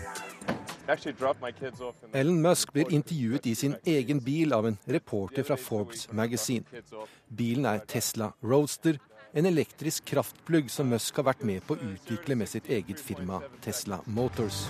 Ellen 2.12 2.42
Musk 2.42 2.72
blir 2.72 2.90
intervjuet 2.90 3.46
i 3.46 3.54
sin 3.54 3.76
egen 3.84 4.20
bil 4.20 4.52
av 4.52 4.66
en 4.66 4.78
reporter 4.86 5.46
fra 5.46 5.56
Forbes 5.56 6.08
Magazine. 6.12 6.64
Bilen 7.28 7.68
er 7.70 7.84
Tesla 7.86 8.32
Roadster, 8.42 8.98
en 9.32 9.46
elektrisk 9.46 10.04
kraftplugg 10.10 10.70
som 10.70 10.90
Musk 10.92 11.16
har 11.16 11.30
vært 11.30 11.44
med 11.46 11.62
på 11.66 11.76
å 11.76 11.92
utvikle 11.92 12.36
med 12.36 12.50
sitt 12.50 12.68
eget 12.68 13.00
firma 13.00 13.40
Tesla 13.64 14.02
Motors. 14.06 14.66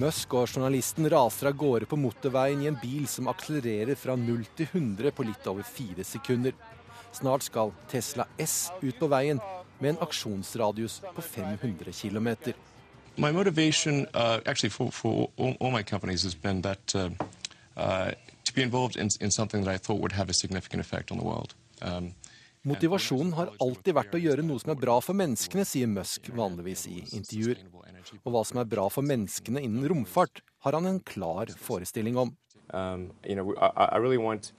Musk 0.00 0.34
og 0.34 0.48
journalisten 0.48 1.08
raser 1.10 1.50
av 1.50 1.58
gårde 1.58 1.88
på 1.88 1.98
motorveien 2.00 2.62
i 2.62 2.70
en 2.70 2.78
bil 2.80 3.08
som 3.10 3.28
akselererer 3.32 3.98
fra 3.98 4.16
0 4.16 4.46
til 4.56 4.70
100 4.70 5.12
på 5.14 5.26
litt 5.26 5.50
over 5.50 5.66
fire 5.66 6.06
sekunder. 6.06 6.54
Snart 7.14 7.42
skal 7.42 7.72
Tesla 7.90 8.26
S 8.38 8.72
ut 8.82 8.98
på 8.98 9.06
veien 9.06 9.40
med 9.78 9.94
en 9.94 10.02
aksjonsradius 10.02 11.00
på 11.14 11.22
500 11.22 11.92
km. 11.92 12.28
My 13.16 13.30
motivation 13.30 14.06
uh, 14.14 14.40
actually 14.46 14.70
for, 14.70 14.90
for 14.90 15.30
all, 15.38 15.56
all 15.60 15.70
my 15.70 15.82
companies 15.82 16.24
has 16.24 16.34
been 16.34 16.62
that 16.62 16.94
uh, 16.94 17.10
uh, 17.76 18.10
to 18.44 18.54
be 18.54 18.62
involved 18.62 18.96
in, 18.96 19.08
in 19.20 19.30
something 19.30 19.64
that 19.64 19.74
I 19.74 19.78
thought 19.78 20.00
would 20.00 20.12
have 20.12 20.28
a 20.30 20.34
significant 20.34 20.80
effect 20.80 21.12
on 21.12 21.18
the 21.18 21.24
world. 21.24 21.54
Um, 21.82 22.14
Motivasjonen 22.64 23.34
har 23.36 23.50
alltid 23.60 23.92
vært 23.92 24.14
å 24.16 24.18
gjøre 24.18 24.42
noe 24.42 24.58
som 24.62 24.72
er 24.72 24.78
bra 24.80 24.96
for 25.04 25.16
menneskene, 25.16 25.66
sier 25.68 25.90
Musk 25.90 26.30
vanligvis 26.32 26.86
i 26.88 27.02
intervjuer. 27.12 27.60
Og 28.24 28.30
hva 28.32 28.40
som 28.48 28.62
er 28.62 28.68
bra 28.68 28.86
for 28.88 29.04
menneskene 29.04 29.60
innen 29.60 29.84
romfart, 29.92 30.40
har 30.64 30.72
han 30.72 30.88
en 30.88 31.00
klar 31.04 31.52
forestilling 31.60 32.16
om. 32.16 32.32
Um, 32.72 33.10
you 33.22 33.36
know, 33.36 33.52
I, 33.60 33.90
I 33.92 33.98
really 34.00 34.16
want 34.16 34.54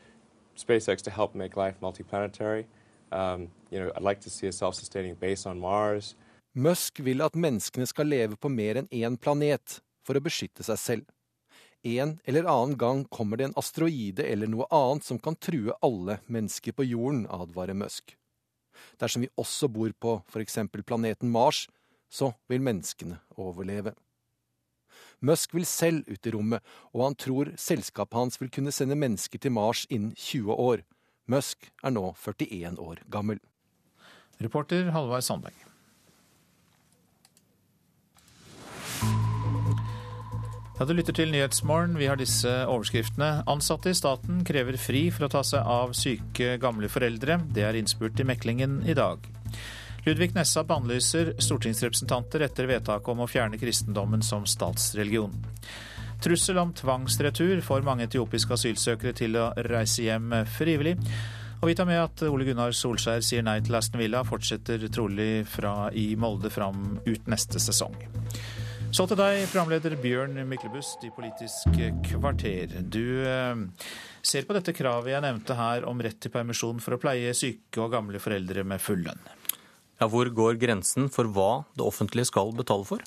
SpaceX 0.58 1.02
to 1.04 1.12
help 1.12 1.36
make 1.36 1.56
life 1.56 1.80
multiplanetary. 1.82 2.66
Um, 3.12 3.50
you 3.70 3.80
know, 3.80 3.92
I'd 3.96 4.04
like 4.04 4.22
to 4.22 4.30
see 4.30 4.48
a 4.48 4.52
self-sustaining 4.52 5.16
base 5.16 5.46
on 5.46 5.60
Mars. 5.60 6.16
Musk 6.54 7.00
vil 7.00 7.22
at 7.22 7.36
menneskene 7.36 7.86
skal 7.88 8.08
leve 8.08 8.38
på 8.40 8.50
mer 8.50 8.80
enn 8.80 8.88
én 8.92 9.18
planet 9.20 9.82
for 10.08 10.16
å 10.16 10.24
beskytte 10.24 10.64
seg 10.64 10.80
selv. 10.80 11.10
En 11.86 12.16
eller 12.26 12.48
annen 12.50 12.78
gang 12.80 13.04
kommer 13.14 13.38
det 13.38 13.50
en 13.50 13.58
asteroide 13.60 14.24
eller 14.26 14.50
noe 14.50 14.66
annet 14.74 15.06
som 15.06 15.20
kan 15.22 15.36
true 15.36 15.76
alle 15.86 16.18
mennesker 16.26 16.74
på 16.74 16.88
jorden, 16.88 17.26
advarer 17.30 17.78
Musk. 17.78 18.16
Dersom 18.98 19.26
vi 19.26 19.30
også 19.38 19.70
bor 19.70 19.92
på 20.00 20.16
f.eks. 20.32 20.58
planeten 20.86 21.30
Mars, 21.32 21.68
så 22.10 22.32
vil 22.50 22.64
menneskene 22.64 23.20
overleve. 23.38 23.94
Musk 25.26 25.56
vil 25.58 25.66
selv 25.66 26.06
ut 26.06 26.28
i 26.28 26.34
rommet, 26.36 26.62
og 26.94 27.08
han 27.08 27.18
tror 27.18 27.54
selskapet 27.58 28.20
hans 28.20 28.42
vil 28.42 28.52
kunne 28.54 28.74
sende 28.76 28.98
mennesker 29.00 29.42
til 29.42 29.56
Mars 29.56 29.86
innen 29.90 30.14
20 30.14 30.54
år. 30.54 30.84
Musk 31.32 31.72
er 31.82 31.94
nå 31.96 32.12
41 32.14 32.78
år 32.78 33.02
gammel. 33.10 33.40
Reporter 34.42 34.92
Halvard 34.94 35.26
Sandberg. 35.26 35.66
Ja, 40.76 40.86
Du 40.86 40.92
lytter 40.94 41.16
til 41.16 41.32
Nyhetsmorgen. 41.32 41.96
Vi 41.98 42.06
har 42.06 42.20
disse 42.20 42.52
overskriftene. 42.68 43.46
Ansatte 43.48 43.90
i 43.90 43.96
staten 43.96 44.44
krever 44.44 44.76
fri 44.78 45.08
for 45.10 45.26
å 45.26 45.32
ta 45.32 45.42
seg 45.48 45.64
av 45.64 45.96
syke, 45.96 46.58
gamle 46.60 46.92
foreldre. 46.92 47.40
Det 47.56 47.64
er 47.64 47.80
innspurt 47.80 48.20
i 48.20 48.28
meklingen 48.28 48.82
i 48.84 48.94
dag. 48.94 49.24
Ludvig 50.06 50.36
Nessa 50.36 50.64
bannlyser 50.64 51.34
stortingsrepresentanter 51.42 52.44
etter 52.46 52.68
vedtaket 52.70 53.08
om 53.10 53.24
å 53.24 53.30
fjerne 53.30 53.58
kristendommen 53.58 54.22
som 54.22 54.44
statsreligion. 54.46 55.34
Trussel 56.22 56.60
om 56.62 56.74
tvangsretur 56.78 57.62
får 57.66 57.82
mange 57.88 58.06
etiopiske 58.06 58.54
asylsøkere 58.54 59.16
til 59.18 59.40
å 59.42 59.48
reise 59.66 60.06
hjem 60.06 60.30
frivillig. 60.58 60.94
Og 61.58 61.72
vi 61.72 61.76
tar 61.78 61.90
med 61.90 62.04
at 62.04 62.22
Ole 62.28 62.46
Gunnar 62.46 62.76
Solskjær 62.78 63.26
sier 63.26 63.42
nei 63.46 63.58
til 63.66 63.78
Aston 63.80 64.04
Villa, 64.04 64.22
fortsetter 64.28 64.86
trolig 64.94 65.42
fra 65.50 65.90
i 65.90 66.12
Molde 66.22 66.52
fram 66.54 67.00
ut 67.08 67.32
neste 67.32 67.62
sesong. 67.64 67.98
Så 68.94 69.08
til 69.10 69.18
deg, 69.18 69.42
programleder 69.50 69.98
Bjørn 70.00 70.38
Myklebust 70.48 71.02
i 71.04 71.10
Politisk 71.16 71.80
kvarter. 72.06 72.78
Du 72.94 73.26
eh, 73.26 73.90
ser 74.22 74.46
på 74.46 74.54
dette 74.56 74.76
kravet 74.78 75.16
jeg 75.16 75.26
nevnte 75.26 75.58
her 75.58 75.90
om 75.90 76.06
rett 76.06 76.22
til 76.22 76.32
permisjon 76.32 76.78
for 76.84 76.96
å 76.96 77.02
pleie 77.02 77.34
syke 77.34 77.82
og 77.82 77.92
gamle 77.98 78.22
foreldre 78.22 78.64
med 78.70 78.86
full 78.86 79.02
lønn. 79.10 79.26
Ja, 79.96 80.10
hvor 80.12 80.28
går 80.28 80.58
grensen 80.60 81.08
for 81.08 81.30
hva 81.32 81.64
det 81.80 81.86
offentlige 81.86 82.28
skal 82.28 82.52
betale 82.56 82.84
for? 82.84 83.04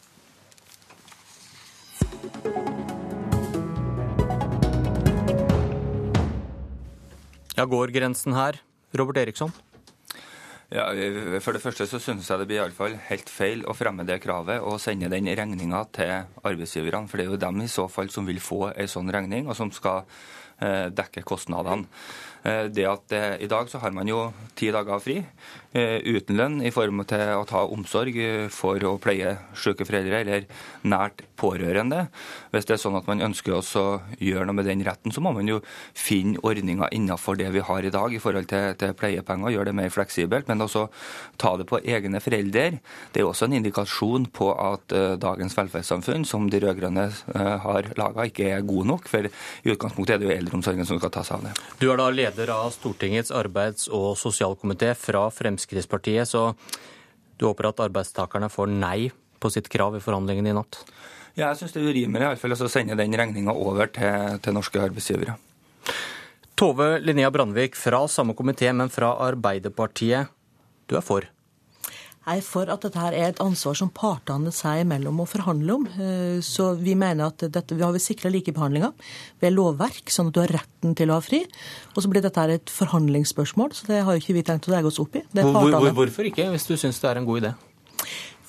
Ja, 7.58 7.66
går 7.68 7.92
grensen 7.92 8.32
her? 8.32 8.62
Robert 8.96 9.20
Eriksson? 9.20 9.52
Ja, 10.72 10.86
For 11.40 11.56
det 11.56 11.60
første 11.60 11.84
så 11.88 12.00
synes 12.00 12.28
jeg 12.28 12.40
det 12.40 12.46
blir 12.48 12.58
i 12.60 12.64
alle 12.66 12.76
fall 12.76 12.96
helt 13.08 13.28
feil 13.32 13.66
å 13.68 13.76
fremme 13.76 14.04
det 14.08 14.20
kravet 14.24 14.64
og 14.64 14.80
sende 14.80 15.08
den 15.12 15.28
regninga 15.28 15.84
til 15.92 16.12
arbeidsgiverne. 16.40 17.08
For 17.08 17.20
det 17.20 17.24
er 17.26 17.32
jo 17.32 17.40
dem 17.40 17.62
i 17.64 17.70
så 17.72 17.84
fall 17.92 18.08
som 18.12 18.28
vil 18.28 18.40
få 18.40 18.70
en 18.74 18.88
sånn 18.88 19.12
regning, 19.12 19.48
og 19.48 19.56
som 19.56 19.72
skal 19.72 20.04
eh, 20.60 20.88
dekke 20.92 21.24
kostnadene. 21.28 21.88
Eh, 22.44 22.68
det 22.70 22.84
at 22.86 23.16
eh, 23.16 23.36
I 23.44 23.48
dag 23.50 23.70
så 23.72 23.80
har 23.82 23.96
man 23.96 24.08
jo 24.08 24.28
ti 24.58 24.68
dager 24.74 25.00
fri 25.02 25.16
uten 25.72 26.38
lønn 26.38 26.60
i 26.64 26.72
form 26.72 27.02
til 27.08 27.34
å 27.36 27.44
ta 27.48 27.64
omsorg 27.68 28.16
for 28.54 28.82
å 28.88 28.96
pleie 29.02 29.34
syke 29.58 29.84
foreldre 29.84 30.22
eller 30.22 30.46
nært 30.88 31.26
pårørende. 31.38 32.06
Hvis 32.52 32.66
det 32.68 32.76
er 32.76 32.82
sånn 32.82 32.96
at 32.98 33.08
man 33.08 33.22
ønsker 33.28 33.58
å 33.58 33.84
gjøre 34.18 34.46
noe 34.48 34.58
med 34.58 34.68
den 34.68 34.82
retten, 34.86 35.12
så 35.14 35.22
må 35.24 35.32
man 35.36 35.48
jo 35.48 35.60
finne 35.96 36.40
ordninger 36.46 36.90
innenfor 36.96 37.38
det 37.38 37.50
vi 37.54 37.62
har 37.64 37.84
i 37.84 37.92
dag 37.94 38.14
i 38.14 38.20
forhold 38.22 38.48
til, 38.50 38.72
til 38.80 38.94
pleiepenger, 38.98 39.52
gjøre 39.54 39.70
det 39.70 39.76
mer 39.78 39.92
fleksibelt. 39.94 40.48
Men 40.50 40.64
også 40.64 40.86
ta 41.40 41.54
det 41.60 41.68
på 41.70 41.80
egne 41.84 42.22
foreldre. 42.22 42.80
Det 43.12 43.22
er 43.22 43.28
også 43.28 43.48
en 43.48 43.58
indikasjon 43.60 44.28
på 44.34 44.50
at 44.54 44.96
uh, 44.96 45.14
dagens 45.20 45.56
velferdssamfunn, 45.58 46.26
som 46.28 46.48
de 46.50 46.62
rød-grønne 46.64 47.06
har 47.64 47.92
laga, 48.00 48.26
ikke 48.28 48.48
er 48.56 48.66
god 48.66 48.88
nok. 48.94 49.08
For 49.10 49.28
i 49.28 49.72
utgangspunktet 49.74 50.16
er 50.16 50.22
det 50.22 50.30
jo 50.30 50.36
eldreomsorgen 50.36 50.88
som 50.88 50.98
skal 51.00 51.12
ta 51.14 51.24
seg 51.26 51.38
av 51.38 51.48
det. 51.48 51.54
Du 51.78 51.88
er 51.92 52.00
da 52.00 52.08
leder 52.12 52.54
av 52.54 52.72
Stortingets 52.74 53.32
arbeids- 53.34 53.88
og 53.92 54.16
sosialkomité 54.18 54.94
fra 54.98 55.26
Fremskrittspartiet, 55.28 55.57
så 55.58 56.42
du 57.38 57.46
håper 57.46 57.70
at 57.70 57.80
arbeidstakerne 57.86 58.50
får 58.50 58.70
nei 58.72 59.10
på 59.38 59.50
sitt 59.50 59.68
krav 59.70 59.96
i 59.96 60.02
forhandlingene 60.02 60.50
i 60.50 60.56
natt? 60.56 60.80
Ja, 61.38 61.52
jeg 61.52 61.60
syns 61.60 61.74
det 61.76 61.82
er 61.82 61.92
urimelig 61.92 62.24
i 62.24 62.28
alle 62.32 62.40
fall 62.40 62.56
å 62.56 62.70
sende 62.70 62.96
den 62.98 63.14
regninga 63.14 63.54
over 63.54 63.86
til, 63.94 64.40
til 64.42 64.56
norske 64.56 64.80
arbeidsgivere. 64.82 65.36
Tove 66.58 66.96
Linnea 66.98 67.30
Brandvik 67.30 67.78
fra 67.78 68.00
samme 68.10 68.34
komité, 68.34 68.72
men 68.74 68.90
fra 68.90 69.12
Arbeiderpartiet. 69.28 70.32
Du 70.90 70.96
er 70.98 71.04
for? 71.06 71.28
Er 72.34 72.42
for 72.44 72.70
at 72.72 72.84
dette 72.84 73.00
her 73.00 73.16
er 73.16 73.32
et 73.32 73.42
ansvar 73.42 73.76
som 73.78 73.90
partene 73.94 74.52
seg 74.54 74.84
imellom 74.84 75.22
å 75.22 75.28
forhandle 75.28 75.76
om. 75.78 75.86
Eh, 75.98 76.38
så 76.44 76.70
vi 76.78 76.96
mener 76.98 77.30
at 77.32 77.46
dette, 77.46 77.76
vi 77.76 77.84
har 77.84 77.96
sikra 78.02 78.32
likebehandlinga 78.32 78.92
ved 79.42 79.56
lovverk, 79.56 80.12
sånn 80.12 80.30
at 80.30 80.36
du 80.36 80.42
har 80.44 80.54
retten 80.58 80.96
til 80.98 81.12
å 81.12 81.18
ha 81.18 81.24
fri. 81.24 81.44
Og 81.94 82.04
så 82.04 82.12
blir 82.12 82.24
dette 82.24 82.40
her 82.40 82.56
et 82.56 82.72
forhandlingsspørsmål, 82.72 83.74
så 83.76 83.90
det 83.90 84.02
har 84.06 84.20
ikke 84.20 84.36
vi 84.36 84.44
tenkt 84.46 84.68
å 84.70 84.74
legge 84.76 84.92
oss 84.92 85.00
opp 85.02 85.18
i. 85.18 85.24
Hvor, 85.32 85.72
hvor, 85.72 85.90
hvorfor 86.02 86.30
ikke, 86.30 86.50
hvis 86.54 86.68
du 86.68 86.76
syns 86.78 87.00
det 87.02 87.12
er 87.12 87.22
en 87.22 87.28
god 87.28 87.44
idé? 87.44 87.56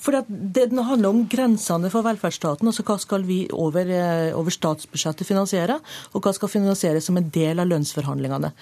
For 0.00 0.16
det 0.16 0.70
handler 0.72 1.10
om 1.10 1.26
grensene 1.28 1.90
for 1.92 2.04
velferdsstaten. 2.06 2.66
altså 2.66 2.84
Hva 2.88 2.96
skal 2.98 3.24
vi 3.28 3.42
over, 3.52 3.84
eh, 3.84 4.36
over, 4.36 4.50
statsbudsjettet 4.50 5.28
finansiere, 5.28 5.78
og 6.14 6.22
hva 6.22 6.32
skal 6.32 6.48
finansieres 6.48 7.04
som 7.04 7.18
en 7.18 7.28
del 7.28 7.60
av 7.60 7.68
lønnsforhandlingene. 7.68 8.52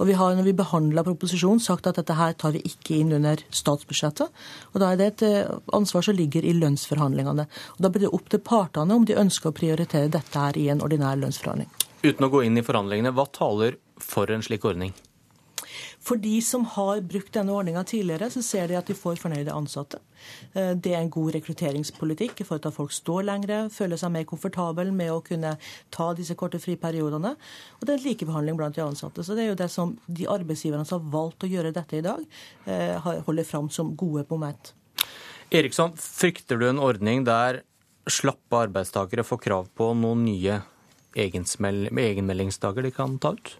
Og 0.00 0.06
Vi 0.06 0.14
har 0.14 0.34
når 0.34 0.44
vi 0.44 0.52
behandla 0.52 1.04
proposisjonen 1.04 1.60
sagt 1.60 1.86
at 1.86 1.96
dette 1.96 2.14
her 2.14 2.32
tar 2.32 2.52
vi 2.52 2.62
ikke 2.62 2.96
inn 2.96 3.12
under 3.12 3.36
statsbudsjettet. 3.50 4.28
og 4.74 4.80
Da 4.80 4.92
er 4.92 4.96
det 4.96 5.06
et 5.06 5.22
eh, 5.22 5.58
ansvar 5.72 6.02
som 6.02 6.16
ligger 6.16 6.42
i 6.42 6.54
lønnsforhandlingene. 6.54 7.46
Og 7.76 7.80
Da 7.80 7.88
blir 7.88 8.00
det 8.00 8.14
opp 8.14 8.28
til 8.28 8.40
partene 8.40 8.94
om 8.94 9.04
de 9.04 9.14
ønsker 9.14 9.50
å 9.50 9.54
prioritere 9.54 10.10
dette 10.10 10.38
her 10.38 10.56
i 10.56 10.68
en 10.68 10.80
ordinær 10.80 11.20
lønnsforhandling. 11.20 11.68
Uten 12.02 12.24
å 12.24 12.30
gå 12.30 12.44
inn 12.44 12.56
i 12.56 12.62
forhandlingene, 12.62 13.12
hva 13.12 13.26
taler 13.30 13.76
for 13.98 14.30
en 14.30 14.40
slik 14.40 14.64
ordning? 14.64 14.94
For 16.06 16.20
de 16.22 16.36
som 16.44 16.62
har 16.76 17.00
brukt 17.02 17.32
denne 17.34 17.54
ordninga 17.54 17.82
tidligere, 17.84 18.28
så 18.30 18.42
ser 18.44 18.68
de 18.70 18.76
at 18.78 18.86
de 18.86 18.94
får 18.94 19.18
fornøyde 19.18 19.54
ansatte. 19.54 19.98
Eh, 20.54 20.70
det 20.78 20.92
er 20.94 21.00
en 21.00 21.10
god 21.10 21.34
rekrutteringspolitikk 21.34 22.44
for 22.46 22.60
at 22.60 22.76
folk 22.76 22.94
står 22.94 23.26
lengre, 23.26 23.64
føler 23.74 23.98
seg 23.98 24.12
mer 24.14 24.26
komfortable 24.28 24.92
med 24.94 25.10
å 25.10 25.22
kunne 25.26 25.56
ta 25.94 26.12
disse 26.14 26.36
korte 26.38 26.60
friperiodene. 26.62 27.34
Og 27.80 27.82
det 27.82 27.96
er 27.96 27.98
en 27.98 28.06
likebehandling 28.06 28.60
blant 28.60 28.78
de 28.78 28.84
ansatte. 28.86 29.26
Så 29.26 29.34
det 29.34 29.46
er 29.46 29.50
jo 29.50 29.58
det 29.58 29.70
som 29.72 29.96
de 30.06 30.30
arbeidsgiverne 30.30 30.86
som 30.86 31.02
har 31.02 31.12
valgt 31.16 31.42
å 31.42 31.50
gjøre 31.50 31.74
dette 31.74 31.98
i 31.98 32.06
dag, 32.06 32.22
eh, 32.70 33.10
holder 33.26 33.50
fram 33.50 33.70
som 33.70 33.96
gode 33.98 34.28
moment. 34.30 34.74
Eriksson, 35.50 35.92
frykter 35.98 36.58
du 36.58 36.68
en 36.68 36.82
ordning 36.82 37.26
der 37.26 37.64
slappe 38.06 38.62
arbeidstakere 38.62 39.26
får 39.26 39.42
krav 39.42 39.70
på 39.74 39.90
noen 39.98 40.24
nye 40.26 40.62
egenmeldingsdager 41.18 42.86
de 42.86 42.94
kan 42.94 43.18
ta 43.18 43.34
ut? 43.34 43.56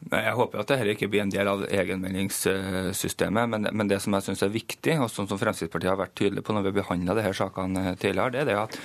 Jeg 0.00 0.32
håper 0.32 0.62
at 0.62 0.70
dette 0.70 0.94
ikke 0.94 1.10
blir 1.12 1.22
en 1.22 1.32
del 1.32 1.48
av 1.50 1.62
egenmeldingssystemet. 1.68 3.50
Men, 3.52 3.68
men 3.76 3.90
det 3.90 3.98
som 4.00 4.14
jeg 4.16 4.26
syns 4.26 4.42
er 4.46 4.52
viktig, 4.54 4.94
og 4.96 5.10
som 5.12 5.28
Fremskrittspartiet 5.28 5.92
har 5.92 6.00
vært 6.00 6.14
tydelig 6.16 6.44
på 6.46 6.56
når 6.56 6.70
vi 6.72 6.84
har 6.86 7.00
disse 7.18 7.34
sakene 7.42 7.94
tidligere, 8.00 8.32
det 8.32 8.40
er 8.42 8.48
det 8.48 8.56
at 8.62 8.78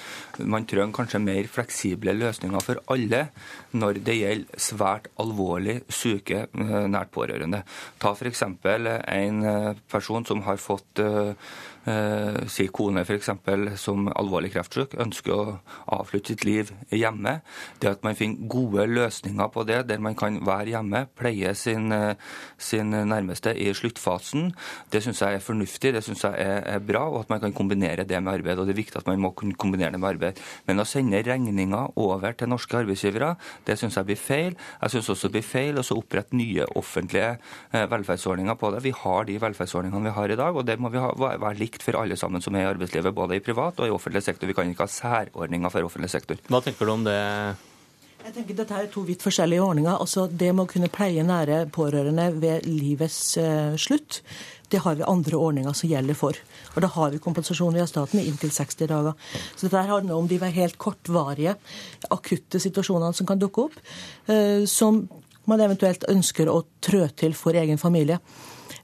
man 0.43 0.67
trenger 0.67 0.95
kanskje 0.97 1.23
mer 1.23 1.47
fleksible 1.51 2.17
løsninger 2.19 2.65
for 2.65 2.81
alle 2.91 3.21
når 3.71 4.01
det 4.05 4.17
gjelder 4.19 4.65
svært 4.67 5.07
alvorlig 5.21 5.79
syke 5.87 6.45
eh, 6.45 6.75
nært 6.91 7.13
pårørende. 7.15 7.63
Ta 8.01 8.11
f.eks. 8.11 8.43
en 8.45 9.39
eh, 9.53 9.71
person 9.91 10.27
som 10.27 10.43
har 10.45 10.59
fått 10.61 11.01
eh, 11.89 12.41
si 12.51 12.67
kone 12.73 13.03
f.eks. 13.05 13.31
som 13.81 14.09
alvorlig 14.11 14.51
kreftsyk 14.53 14.95
ønsker 15.01 15.33
å 15.33 15.57
avslutte 15.97 16.33
sitt 16.33 16.45
liv 16.47 16.71
hjemme. 16.93 17.39
Det 17.81 17.91
at 17.91 18.05
man 18.05 18.17
finner 18.17 18.49
gode 18.51 18.87
løsninger 18.89 19.51
på 19.53 19.65
det, 19.67 19.83
der 19.89 20.01
man 20.03 20.17
kan 20.17 20.39
være 20.45 20.73
hjemme, 20.75 21.05
pleie 21.17 21.53
sin, 21.55 21.91
eh, 21.91 22.15
sin 22.57 22.91
nærmeste 22.91 23.53
i 23.55 23.71
sluttfasen, 23.73 24.51
det 24.91 25.03
syns 25.05 25.21
jeg 25.21 25.39
er 25.39 25.43
fornuftig, 25.43 25.93
det 25.95 26.03
syns 26.05 26.25
jeg 26.25 26.39
er, 26.41 26.61
er, 26.75 26.83
bra, 26.85 27.05
og 27.09 27.23
at 27.23 27.33
man 27.33 27.43
kan 27.43 27.55
kombinere 27.55 28.07
det 28.07 28.21
med 28.21 28.39
arbeid. 28.39 28.59
og 28.59 28.67
Det 28.67 28.75
er 28.75 28.81
viktig 28.81 29.01
at 29.01 29.07
man 29.07 29.21
må 29.21 29.33
kunne 29.37 29.57
kombinere 29.57 29.93
det 29.95 30.01
med 30.01 30.15
arbeid. 30.15 30.41
Men 30.67 30.81
å 30.81 30.87
sende 30.87 31.23
regninga 31.25 31.85
over 31.95 32.35
til 32.37 32.51
norske 32.51 32.77
arbeidsgivere, 32.81 33.35
det 33.65 33.77
syns 33.79 33.97
jeg 33.97 34.09
blir 34.09 34.19
feil. 34.19 34.55
Jeg 34.81 34.95
syns 34.95 35.09
også 35.13 35.29
det 35.29 35.39
blir 35.39 35.47
feil 35.47 35.79
å 35.81 35.85
opprette 35.95 36.35
nye 36.37 36.65
offentlige 36.75 37.35
eh, 37.71 37.85
velferdsordninger 37.91 38.57
på 38.59 38.71
det. 38.73 38.83
Vi 38.85 38.93
har 38.95 39.27
de 39.27 39.37
velferdsordningene 39.41 40.09
vi 40.09 40.15
har 40.15 40.31
i 40.31 40.39
dag, 40.39 40.55
og 40.55 40.65
det 40.67 40.77
må 40.81 40.91
vi 40.93 41.01
ha, 41.01 41.11
være 41.17 41.57
likt 41.59 41.74
likt 41.75 41.85
for 41.85 41.99
alle 41.99 42.15
sammen 42.17 42.41
som 42.41 42.55
er 42.55 42.65
i 42.65 42.71
arbeidslivet, 42.71 43.13
både 43.13 43.37
i 43.37 43.43
privat 43.43 43.79
og 43.79 43.87
i 43.87 43.93
offentlig 43.93 44.23
sektor. 44.23 44.47
Vi 44.47 44.55
kan 44.55 44.69
ikke 44.69 44.87
ha 44.87 44.91
særordninger 44.91 45.71
for 45.71 45.87
offentlig 45.87 46.11
sektor. 46.13 46.39
Hva 46.47 46.61
tenker 46.63 46.85
du 46.85 46.91
om 46.93 47.03
det? 47.05 47.21
Jeg 48.25 48.33
tenker 48.33 48.57
Dette 48.57 48.73
er 48.73 48.87
to 48.89 49.03
vidt 49.05 49.21
forskjellige 49.21 49.61
ordninger. 49.61 49.99
Altså 49.99 50.25
Det 50.27 50.49
med 50.53 50.65
å 50.65 50.71
kunne 50.71 50.89
pleie 50.89 51.21
nære 51.23 51.67
pårørende 51.69 52.31
ved 52.41 52.65
livets 52.65 53.37
uh, 53.37 53.75
slutt, 53.77 54.23
det 54.73 54.81
har 54.81 54.95
vi 54.97 55.05
andre 55.05 55.37
ordninger 55.37 55.75
som 55.77 55.91
gjelder 55.91 56.17
for. 56.17 56.39
Og 56.73 56.81
Da 56.81 56.89
har 56.95 57.11
vi 57.13 57.21
kompensasjon 57.21 57.75
via 57.75 57.85
staten 57.85 58.19
i 58.19 58.25
inntil 58.25 58.49
60 58.49 58.89
dager. 58.89 59.13
Så 59.53 59.67
dette 59.67 59.83
handler 59.85 60.17
om 60.17 60.27
de 60.27 60.39
helt 60.41 60.79
kortvarige, 60.81 61.53
akutte 62.09 62.59
situasjonene 62.59 63.13
som 63.13 63.29
kan 63.29 63.39
dukke 63.39 63.67
opp, 63.67 63.77
uh, 64.31 64.65
som 64.65 65.05
man 65.45 65.61
eventuelt 65.61 66.07
ønsker 66.09 66.49
å 66.49 66.63
trø 66.81 67.05
til 67.13 67.37
for 67.37 67.53
egen 67.53 67.77
familie. 67.77 68.17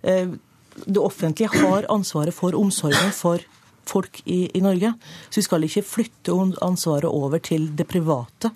Uh, 0.06 0.38
det 0.86 1.02
offentlige 1.02 1.52
har 1.62 1.88
ansvaret 1.92 2.36
for 2.36 2.56
omsorgen 2.58 3.12
for 3.16 3.44
folk 3.92 4.22
i, 4.26 4.58
i, 4.58 4.62
Norge. 4.62 4.94
Så 5.30 5.42
vi 5.42 5.46
skal 5.46 5.66
ikke 5.66 5.84
flytte 5.86 6.36
ansvaret 6.62 7.10
over 7.10 7.42
til 7.44 7.70
det 7.76 7.88
private. 7.90 8.52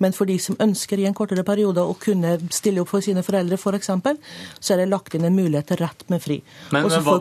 Men 0.00 0.14
for 0.16 0.28
de 0.28 0.38
som 0.40 0.56
ønsker 0.62 1.00
i 1.00 1.06
en 1.08 1.16
kortere 1.16 1.44
periode 1.46 1.82
å 1.84 1.96
kunne 2.00 2.36
stille 2.54 2.82
opp 2.82 2.90
for 2.94 3.04
sine 3.04 3.22
foreldre 3.26 3.58
f.eks., 3.60 3.90
for 4.04 4.18
så 4.58 4.74
er 4.74 4.82
det 4.82 4.90
lagt 4.92 5.16
inn 5.16 5.26
en 5.28 5.36
mulighet 5.36 5.70
til 5.72 5.82
rett 5.84 6.06
med 6.12 6.22
fri. 6.24 6.40
Men, 6.72 6.88
men, 6.88 7.04
hva 7.04 7.18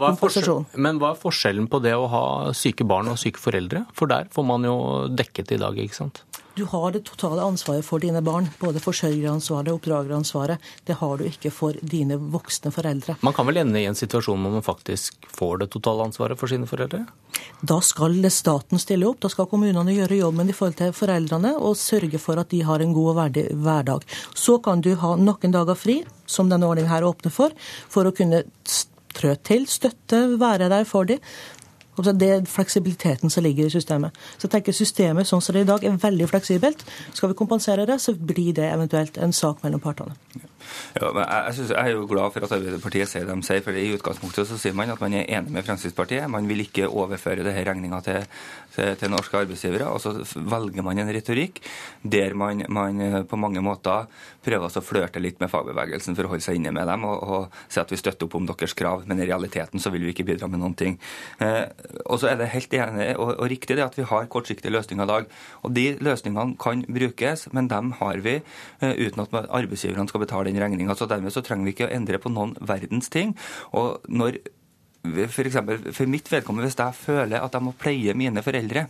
men, 0.73 1.01
hva 1.01 1.13
er 1.13 1.19
forskjellen 1.19 1.67
på 1.71 1.81
det 1.83 1.95
å 1.97 2.07
ha 2.11 2.25
syke 2.57 2.87
barn 2.87 3.11
og 3.11 3.19
syke 3.21 3.41
foreldre? 3.43 3.85
For 3.97 4.11
der 4.11 4.31
får 4.33 4.47
man 4.47 4.65
jo 4.67 4.77
dekket 5.11 5.57
i 5.57 5.61
dag, 5.61 5.77
ikke 5.83 5.99
sant? 5.99 6.23
Du 6.55 6.65
har 6.65 6.91
det 6.91 6.99
totale 7.07 7.41
ansvaret 7.41 7.85
for 7.85 7.97
dine 7.99 8.21
barn. 8.21 8.45
Både 8.61 8.77
forsørgeransvaret 8.81 9.71
og 9.71 9.79
oppdrageransvaret. 9.79 10.61
Det 10.85 10.99
har 10.99 11.17
du 11.17 11.25
ikke 11.25 11.49
for 11.49 11.79
dine 11.81 12.19
voksne 12.19 12.69
foreldre. 12.75 13.15
Man 13.25 13.33
kan 13.33 13.47
vel 13.49 13.57
ende 13.63 13.81
i 13.81 13.87
en 13.89 13.97
situasjon 13.97 14.37
hvor 14.37 14.53
man 14.53 14.65
faktisk 14.65 15.25
får 15.33 15.63
det 15.63 15.69
totale 15.73 16.05
ansvaret 16.05 16.37
for 16.37 16.51
sine 16.51 16.69
foreldre? 16.69 17.07
Da 17.65 17.79
skal 17.81 18.19
staten 18.29 18.81
stille 18.81 19.09
opp. 19.09 19.23
Da 19.25 19.33
skal 19.33 19.49
kommunene 19.49 19.97
gjøre 19.97 20.21
jobben 20.21 20.53
i 20.53 20.53
forhold 20.53 20.77
til 20.77 20.93
foreldrene 20.93 21.55
og 21.57 21.73
sørge 21.81 22.21
for 22.21 22.37
at 22.37 22.53
de 22.53 22.61
har 22.67 22.85
en 22.85 22.93
god 22.93 23.09
og 23.15 23.19
verdig 23.23 23.47
hverdag. 23.65 24.05
Så 24.37 24.59
kan 24.61 24.85
du 24.85 24.93
ha 25.01 25.15
noen 25.17 25.57
dager 25.57 25.79
fri, 25.79 26.03
som 26.29 26.53
denne 26.53 26.69
ordningen 26.69 26.93
her 26.93 27.09
åpner 27.09 27.33
for, 27.33 27.57
for 27.89 28.05
å 28.05 28.13
kunne 28.13 28.43
trø 29.17 29.33
til, 29.41 29.65
støtte, 29.69 30.25
være 30.37 30.69
der 30.69 30.85
for 30.85 31.09
dem. 31.09 31.21
Det 31.97 32.29
er 32.29 32.45
fleksibiliteten 32.49 33.29
som 33.29 33.43
ligger 33.45 33.69
i 33.69 33.73
systemet. 33.73 34.15
Så 34.37 34.47
jeg 34.47 34.55
tenker 34.55 34.73
Systemet 34.73 35.29
sånn 35.29 35.41
som 35.41 35.53
det 35.53 35.61
er 35.61 35.67
i 35.67 35.71
dag 35.71 35.83
er 35.85 35.99
veldig 36.01 36.29
fleksibelt. 36.31 36.81
Skal 37.13 37.29
vi 37.29 37.37
kompensere 37.37 37.85
det, 37.85 37.99
så 38.01 38.15
blir 38.17 38.53
det 38.57 38.65
eventuelt 38.71 39.19
en 39.21 39.33
sak 39.33 39.61
mellom 39.63 39.83
partene. 39.83 40.17
Ja, 40.95 41.09
men 41.11 41.23
jeg, 41.23 41.53
synes, 41.57 41.71
jeg, 41.73 41.79
er 41.79 41.95
jo 41.97 42.07
glad 42.09 42.33
for 42.33 42.45
at 42.45 42.53
Arbeiderpartiet 42.55 43.11
sier 43.11 43.27
det 43.27 43.35
de 43.35 43.45
sier. 43.45 43.61
for 43.65 43.77
I 43.77 43.93
utgangspunktet 43.97 44.49
så 44.49 44.57
sier 44.59 44.75
man 44.77 44.91
at 44.93 45.01
man 45.03 45.15
er 45.17 45.27
enig 45.27 45.53
med 45.53 45.65
Fremskrittspartiet. 45.67 46.29
Man 46.31 46.47
vil 46.49 46.63
ikke 46.63 46.89
overføre 46.89 47.43
denne 47.43 47.65
regninga 47.67 47.99
til, 48.05 48.27
til, 48.75 49.11
norske 49.11 49.41
arbeidsgivere. 49.43 49.89
Og 49.91 50.01
så 50.01 50.15
velger 50.35 50.85
man 50.85 51.01
en 51.03 51.11
retorikk 51.13 51.61
der 52.01 52.33
man, 52.37 52.63
man 52.73 53.01
eh, 53.01 53.19
på 53.27 53.39
mange 53.39 53.61
måter 53.63 54.07
prøver 54.43 54.79
å 54.79 54.83
flørte 54.83 55.21
litt 55.23 55.39
med 55.43 55.51
fagbevegelsen 55.51 56.17
for 56.17 56.27
å 56.27 56.33
holde 56.33 56.45
seg 56.45 56.59
inne 56.59 56.73
med 56.75 56.87
dem 56.89 57.05
og, 57.07 57.23
og 57.23 57.59
si 57.71 57.81
at 57.81 57.91
vi 57.91 57.99
støtter 57.99 58.27
opp 58.27 58.37
om 58.39 58.47
deres 58.49 58.75
krav, 58.77 59.05
men 59.07 59.21
i 59.21 59.27
realiteten 59.29 59.81
så 59.81 59.91
vil 59.93 60.05
vi 60.07 60.13
ikke 60.15 60.27
bidra 60.27 60.49
med 60.51 60.61
noen 60.63 60.77
ting. 60.79 60.97
Eh, 61.43 61.63
og 62.05 62.19
så 62.21 62.29
er 62.31 62.39
det 62.39 62.51
helt 62.53 62.73
enig 62.77 63.07
og, 63.17 63.33
og 63.35 63.49
riktig 63.51 63.77
det 63.77 63.85
at 63.85 63.97
vi 63.97 64.07
har 64.09 64.29
kortsiktige 64.31 64.73
løsninger 64.73 65.05
i 65.05 65.11
dag. 65.11 65.29
Og 65.63 65.75
de 65.75 65.85
løsningene 66.03 66.57
kan 66.61 66.83
brukes, 66.87 67.47
men 67.53 67.69
dem 67.71 67.93
har 67.99 68.23
vi 68.25 68.39
eh, 68.39 68.93
uten 68.99 69.25
at 69.25 69.37
arbeidsgiverne 69.43 70.09
skal 70.11 70.23
betale 70.23 70.51
den 70.51 70.61
regninga. 70.63 70.97
Dermed 71.03 71.35
så 71.35 71.43
trenger 71.45 71.67
vi 71.67 71.75
ikke 71.75 71.89
å 71.89 71.93
endre 71.95 72.21
på 72.21 72.31
noen 72.33 72.55
verdens 72.61 73.11
ting. 73.13 73.35
Og 73.75 74.03
når 74.07 74.39
for, 75.03 75.43
eksempel, 75.43 75.91
for 75.91 76.07
mitt 76.07 76.29
vedkommende, 76.31 76.69
hvis 76.69 76.79
jeg 76.79 76.95
føler 76.95 77.43
at 77.43 77.53
jeg 77.53 77.65
må 77.65 77.73
pleie 77.75 78.15
mine 78.15 78.43
foreldre, 78.45 78.87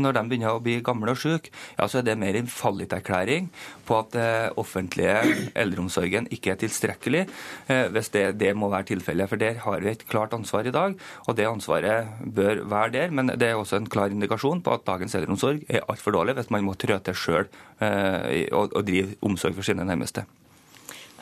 når 0.00 0.16
de 0.16 0.24
begynner 0.30 0.56
å 0.56 0.62
bli 0.62 0.78
gamle 0.84 1.14
og 1.14 1.20
syke, 1.20 1.52
ja, 1.78 1.88
så 1.88 2.00
er 2.00 2.06
det 2.06 2.18
mer 2.20 2.38
en 2.38 2.50
fallitterklæring 2.50 3.48
på 3.88 3.98
at 3.98 4.12
den 4.14 4.22
eh, 4.22 4.58
offentlige 4.60 5.16
eldreomsorgen 5.62 6.28
ikke 6.34 6.54
er 6.54 6.60
tilstrekkelig, 6.62 7.24
eh, 7.68 7.86
hvis 7.92 8.12
det, 8.14 8.24
det 8.40 8.52
må 8.56 8.70
være 8.72 8.90
tilfellet. 8.92 9.30
For 9.30 9.40
der 9.40 9.60
har 9.64 9.84
vi 9.84 9.92
et 9.92 10.06
klart 10.08 10.36
ansvar 10.36 10.68
i 10.68 10.74
dag, 10.74 10.96
og 11.26 11.38
det 11.38 11.48
ansvaret 11.48 12.12
bør 12.24 12.64
være 12.72 12.94
der. 12.96 13.16
Men 13.16 13.34
det 13.36 13.50
er 13.50 13.58
også 13.58 13.80
en 13.80 13.90
klar 13.90 14.12
indikasjon 14.12 14.62
på 14.64 14.76
at 14.76 14.86
dagens 14.88 15.16
eldreomsorg 15.18 15.66
er 15.68 15.84
altfor 15.88 16.16
dårlig 16.16 16.38
hvis 16.38 16.52
man 16.54 16.64
må 16.66 16.76
trå 16.78 16.98
til 17.04 17.18
sjøl 17.18 17.50
eh, 17.82 18.48
og, 18.52 18.72
og 18.72 18.86
drive 18.86 19.18
omsorg 19.24 19.58
for 19.58 19.66
sine 19.66 19.86
nærmeste. 19.88 20.26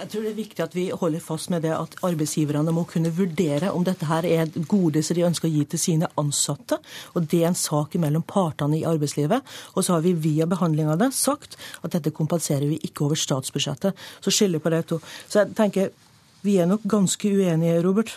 Jeg 0.01 0.09
tror 0.09 0.23
det 0.25 0.31
er 0.31 0.39
viktig 0.39 0.63
at 0.65 0.75
vi 0.77 0.85
holder 0.97 1.21
fast 1.21 1.51
med 1.53 1.61
det 1.67 1.73
at 1.77 1.97
arbeidsgiverne 2.07 2.73
må 2.73 2.87
kunne 2.89 3.13
vurdere 3.13 3.73
om 3.77 3.85
dette 3.85 4.09
her 4.09 4.25
er 4.25 4.53
gode 4.71 5.03
som 5.05 5.19
de 5.19 5.27
ønsker 5.29 5.49
å 5.49 5.53
gi 5.53 5.65
til 5.69 5.83
sine 5.83 6.09
ansatte. 6.21 6.79
Og 7.13 7.27
det 7.29 7.43
er 7.43 7.51
en 7.51 7.59
sak 7.59 7.99
mellom 8.01 8.25
partene 8.25 8.79
i 8.79 8.87
arbeidslivet. 8.89 9.45
Og 9.75 9.85
så 9.85 9.99
har 9.99 10.05
vi 10.07 10.15
via 10.17 10.49
behandling 10.49 10.89
av 10.89 11.03
det 11.03 11.11
sagt 11.17 11.59
at 11.85 11.93
dette 11.93 12.15
kompenserer 12.17 12.65
vi 12.71 12.81
ikke 12.89 13.11
over 13.11 13.21
statsbudsjettet. 13.21 13.99
Så 14.25 14.33
skylder 14.33 14.65
på 14.65 14.73
det 14.73 14.87
to. 14.89 15.03
Så 15.29 15.43
jeg 15.43 15.59
tenker 15.59 15.93
vi 16.41 16.57
er 16.57 16.69
nok 16.71 16.87
ganske 16.89 17.29
uenige, 17.29 17.83
Robert. 17.85 18.15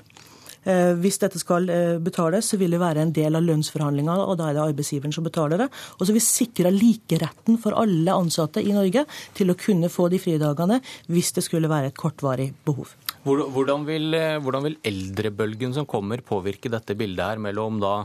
Eh, 0.64 0.94
hvis 1.00 1.20
dette 1.20 1.40
skal 1.42 1.68
eh, 1.70 1.98
betales, 2.04 2.48
så 2.50 2.60
vil 2.60 2.74
det 2.76 2.82
være 2.82 3.04
en 3.04 3.14
del 3.16 3.36
av 3.36 3.44
lønnsforhandlingene, 3.44 4.16
og 4.24 4.38
da 4.40 4.50
er 4.50 4.58
det 4.58 4.64
arbeidsgiveren 4.64 5.16
som 5.16 5.26
betaler 5.28 5.66
det. 5.66 5.70
Og 5.98 6.06
så 6.06 6.12
vil 6.12 6.22
vi 6.22 6.26
sikre 6.26 6.72
likeretten 6.74 7.60
for 7.62 7.76
alle 7.80 8.16
ansatte 8.16 8.64
i 8.64 8.76
Norge 8.76 9.06
til 9.36 9.52
å 9.52 9.58
kunne 9.60 9.92
få 9.92 10.10
de 10.14 10.22
fridagene 10.24 10.80
hvis 11.12 11.34
det 11.36 11.46
skulle 11.46 11.72
være 11.72 11.92
et 11.92 12.00
kortvarig 12.00 12.52
behov. 12.66 12.96
Hvordan 13.24 13.88
vil, 13.88 14.14
eh, 14.16 14.40
hvordan 14.44 14.68
vil 14.70 14.80
eldrebølgen 14.84 15.76
som 15.76 15.88
kommer 15.90 16.24
påvirke 16.24 16.72
dette 16.72 16.96
bildet 16.96 17.34
her 17.34 17.44
mellom 17.44 17.80
da 17.84 17.96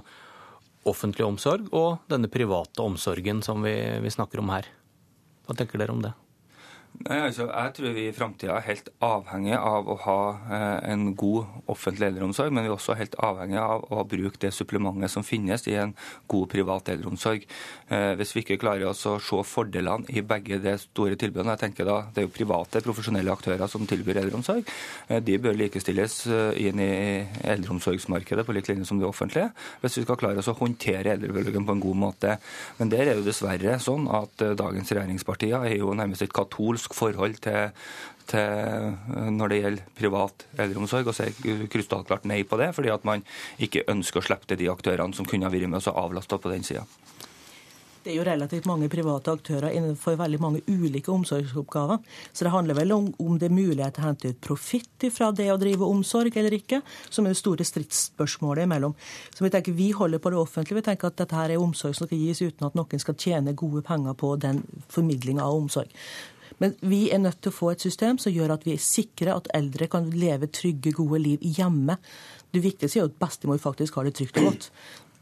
offentlig 0.88 1.26
omsorg 1.26 1.68
og 1.76 2.06
denne 2.08 2.30
private 2.32 2.82
omsorgen 2.82 3.42
som 3.44 3.62
vi, 3.62 3.74
vi 4.02 4.14
snakker 4.14 4.42
om 4.42 4.54
her? 4.54 4.66
Hva 5.46 5.56
tenker 5.58 5.80
dere 5.80 5.94
om 5.94 6.02
det? 6.02 6.14
Nei, 6.98 7.20
altså, 7.22 7.46
Jeg 7.46 7.72
tror 7.76 7.92
vi 7.94 8.04
i 8.08 8.14
framtida 8.14 8.56
er 8.58 8.64
helt 8.66 8.88
avhengig 9.04 9.54
av 9.54 9.86
å 9.86 9.94
ha 10.02 10.20
eh, 10.50 10.90
en 10.90 11.12
god 11.16 11.68
offentlig 11.70 12.08
eldreomsorg, 12.08 12.50
men 12.50 12.66
vi 12.66 12.72
er 12.72 12.74
også 12.74 12.96
helt 12.98 13.14
avhengig 13.22 13.60
av 13.62 13.84
å 13.94 14.02
bruke 14.08 14.40
det 14.42 14.50
supplementet 14.52 15.12
som 15.12 15.22
finnes 15.22 15.62
i 15.70 15.76
en 15.78 15.94
god 16.28 16.48
privat 16.50 16.90
eldreomsorg. 16.90 17.46
Eh, 17.94 18.14
hvis 18.18 18.34
vi 18.34 18.42
ikke 18.42 18.58
klarer 18.64 18.90
å 18.90 18.96
se 18.98 19.14
fordelene 19.22 20.10
i 20.10 20.24
begge 20.26 20.58
de 20.64 20.74
store 20.82 21.14
tilbudene, 21.20 21.54
jeg 21.54 21.62
tenker 21.68 21.86
da, 21.86 22.00
det 22.10 22.24
er 22.24 22.26
jo 22.26 22.34
private, 22.34 22.82
profesjonelle 22.82 23.32
aktører 23.32 23.70
som 23.70 23.86
tilbyr 23.86 24.18
eldreomsorg, 24.24 24.66
eh, 25.06 25.22
de 25.22 25.38
bør 25.44 25.56
likestilles 25.62 26.18
eh, 26.26 26.60
inn 26.66 26.82
i 26.82 26.90
eldreomsorgsmarkedet 27.54 28.44
på 28.48 28.58
lik 28.58 28.72
linje 28.72 28.88
som 28.90 28.98
det 28.98 29.06
offentlige, 29.06 29.52
hvis 29.84 30.00
vi 30.00 30.06
skal 30.08 30.18
klare 30.18 30.42
oss 30.42 30.50
å 30.50 30.56
håndtere 30.58 31.14
eldrebølgen 31.14 31.62
på 31.62 31.78
en 31.78 31.86
god 31.86 32.02
måte. 32.08 32.36
Men 32.82 32.90
der 32.90 33.06
er 33.06 33.22
jo 33.22 33.26
dessverre 33.30 33.78
sånn 33.86 34.10
at 34.18 34.42
eh, 34.42 34.58
dagens 34.58 34.90
regjeringspartier 34.90 35.62
er 35.62 35.78
jo 35.78 35.94
nærmest 35.94 36.26
et 36.26 36.34
katolsk 36.34 36.77
kritisk 36.78 36.94
forhold 36.94 37.40
til, 37.42 37.72
til 38.28 38.40
eh, 38.40 39.30
når 39.30 39.48
det 39.48 39.60
gjelder 39.62 39.90
privat 39.98 40.46
eldreomsorg, 40.58 41.08
og 41.08 41.16
sier 41.16 41.66
krystallklart 41.68 42.24
nei 42.28 42.44
på 42.44 42.58
det, 42.58 42.74
fordi 42.74 42.90
at 42.90 43.04
man 43.04 43.24
ikke 43.58 43.88
ønsker 43.88 44.20
å 44.20 44.26
slippe 44.26 44.48
til 44.48 44.58
de 44.58 44.70
aktørene 44.70 45.14
som 45.14 45.26
kunne 45.26 45.46
ha 45.46 45.52
vært 45.52 45.68
med 45.68 45.80
oss 45.80 45.90
og 45.90 45.98
avlasta 45.98 46.38
på 46.38 46.52
den 46.52 46.64
sida. 46.64 46.86
Det 47.98 48.12
er 48.14 48.20
jo 48.22 48.24
relativt 48.24 48.64
mange 48.64 48.86
private 48.88 49.32
aktører 49.34 49.74
innenfor 49.74 50.14
veldig 50.16 50.38
mange 50.40 50.60
ulike 50.70 51.10
omsorgsoppgaver. 51.12 51.98
Så 52.32 52.46
det 52.46 52.52
handler 52.54 52.78
vel 52.78 52.94
om, 52.94 53.08
om 53.20 53.34
det 53.36 53.50
er 53.50 53.52
mulighet 53.52 53.98
til 53.98 54.04
å 54.04 54.06
hente 54.06 54.30
ut 54.30 54.38
profitt 54.40 55.04
fra 55.12 55.28
det 55.34 55.50
å 55.52 55.58
drive 55.60 55.84
omsorg 55.84 56.38
eller 56.38 56.56
ikke, 56.56 56.78
som 57.10 57.26
er 57.26 57.34
det 57.34 57.40
store 57.42 57.66
stridsspørsmålet 57.68 58.64
imellom. 58.64 58.94
Så 59.34 59.44
vi 59.44 59.50
tenker 59.52 59.76
vi 59.76 59.90
holder 59.92 60.22
på 60.24 60.32
det 60.32 60.40
offentlige. 60.40 60.78
Vi 60.78 60.86
tenker 60.86 61.10
at 61.10 61.18
dette 61.20 61.36
her 61.36 61.52
er 61.52 61.60
omsorg 61.60 61.98
som 61.98 62.08
skal 62.08 62.22
gis 62.22 62.40
uten 62.40 62.70
at 62.70 62.78
noen 62.78 63.02
skal 63.02 63.18
tjene 63.18 63.56
gode 63.58 63.84
penger 63.84 64.16
på 64.16 64.32
den 64.40 64.62
formidlinga 64.94 65.44
av 65.44 65.58
omsorg. 65.58 65.92
Men 66.62 66.74
vi 66.80 67.08
er 67.14 67.22
nødt 67.22 67.40
til 67.42 67.52
å 67.52 67.58
få 67.58 67.72
et 67.72 67.84
system 67.84 68.18
som 68.22 68.34
gjør 68.34 68.56
at 68.56 68.64
vi 68.66 68.74
er 68.74 68.82
sikre 68.82 69.34
at 69.34 69.50
eldre 69.56 69.88
kan 69.90 70.08
leve 70.14 70.50
trygge, 70.50 70.94
gode 70.96 71.20
liv 71.22 71.44
hjemme. 71.44 71.98
Det 72.50 72.62
viktigste 72.64 72.98
er 72.98 73.04
jo 73.04 73.10
at 73.12 73.20
bestemor 73.20 73.60
faktisk 73.62 73.98
har 73.98 74.08
det 74.08 74.16
trygt 74.18 74.40
og 74.40 74.50
godt. 74.50 74.70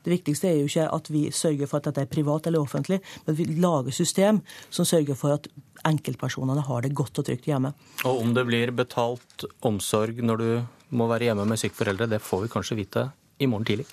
Det 0.06 0.12
viktigste 0.12 0.46
er 0.46 0.60
jo 0.60 0.68
ikke 0.70 0.86
at 0.94 1.08
vi 1.10 1.24
sørger 1.34 1.66
for 1.66 1.80
at 1.80 1.88
dette 1.88 2.04
er 2.06 2.10
privat 2.10 2.46
eller 2.46 2.62
offentlig, 2.62 3.00
men 3.24 3.32
at 3.32 3.38
vi 3.40 3.48
lager 3.58 3.94
system 3.94 4.38
som 4.70 4.86
sørger 4.86 5.18
for 5.18 5.34
at 5.34 5.48
enkeltpersonene 5.86 6.62
har 6.68 6.84
det 6.86 6.94
godt 6.94 7.18
og 7.18 7.26
trygt 7.26 7.48
hjemme. 7.50 7.72
Og 8.06 8.22
om 8.22 8.30
det 8.36 8.46
blir 8.46 8.70
betalt 8.70 9.48
omsorg 9.66 10.22
når 10.22 10.42
du 10.42 10.50
må 10.94 11.10
være 11.10 11.32
hjemme 11.32 11.48
med 11.50 11.58
syke 11.58 11.74
foreldre, 11.80 12.06
det 12.06 12.22
får 12.22 12.46
vi 12.46 12.52
kanskje 12.54 12.78
vite 12.78 13.08
i 13.42 13.50
morgen 13.50 13.66
tidlig. 13.66 13.88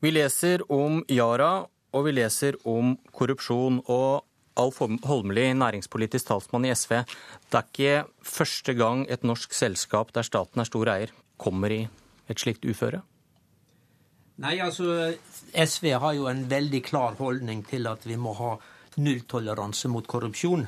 Vi 0.00 0.10
leser 0.14 0.62
om 0.72 1.02
Yara, 1.12 1.66
og 1.92 2.04
vi 2.06 2.14
leser 2.16 2.56
om 2.68 2.94
korrupsjon. 3.12 3.82
Og 3.92 4.24
Alf 4.60 4.80
Holmelid, 4.80 5.54
næringspolitisk 5.60 6.30
talsmann 6.30 6.64
i 6.64 6.72
SV. 6.74 7.02
Det 7.50 7.58
er 7.58 7.68
ikke 7.68 8.24
første 8.24 8.74
gang 8.76 9.04
et 9.12 9.24
norsk 9.24 9.54
selskap 9.56 10.12
der 10.16 10.26
staten 10.26 10.60
er 10.60 10.68
stor 10.68 10.90
eier, 10.92 11.12
kommer 11.40 11.72
i 11.72 11.82
et 12.28 12.40
slikt 12.40 12.64
uføre? 12.64 13.02
Nei, 14.40 14.56
altså 14.64 15.12
SV 15.52 15.92
har 16.00 16.16
jo 16.16 16.28
en 16.30 16.46
veldig 16.48 16.80
klar 16.84 17.16
holdning 17.20 17.62
til 17.68 17.88
at 17.90 18.06
vi 18.08 18.16
må 18.16 18.32
ha 18.38 18.54
nulltoleranse 19.00 19.88
mot 19.92 20.06
korrupsjon. 20.08 20.64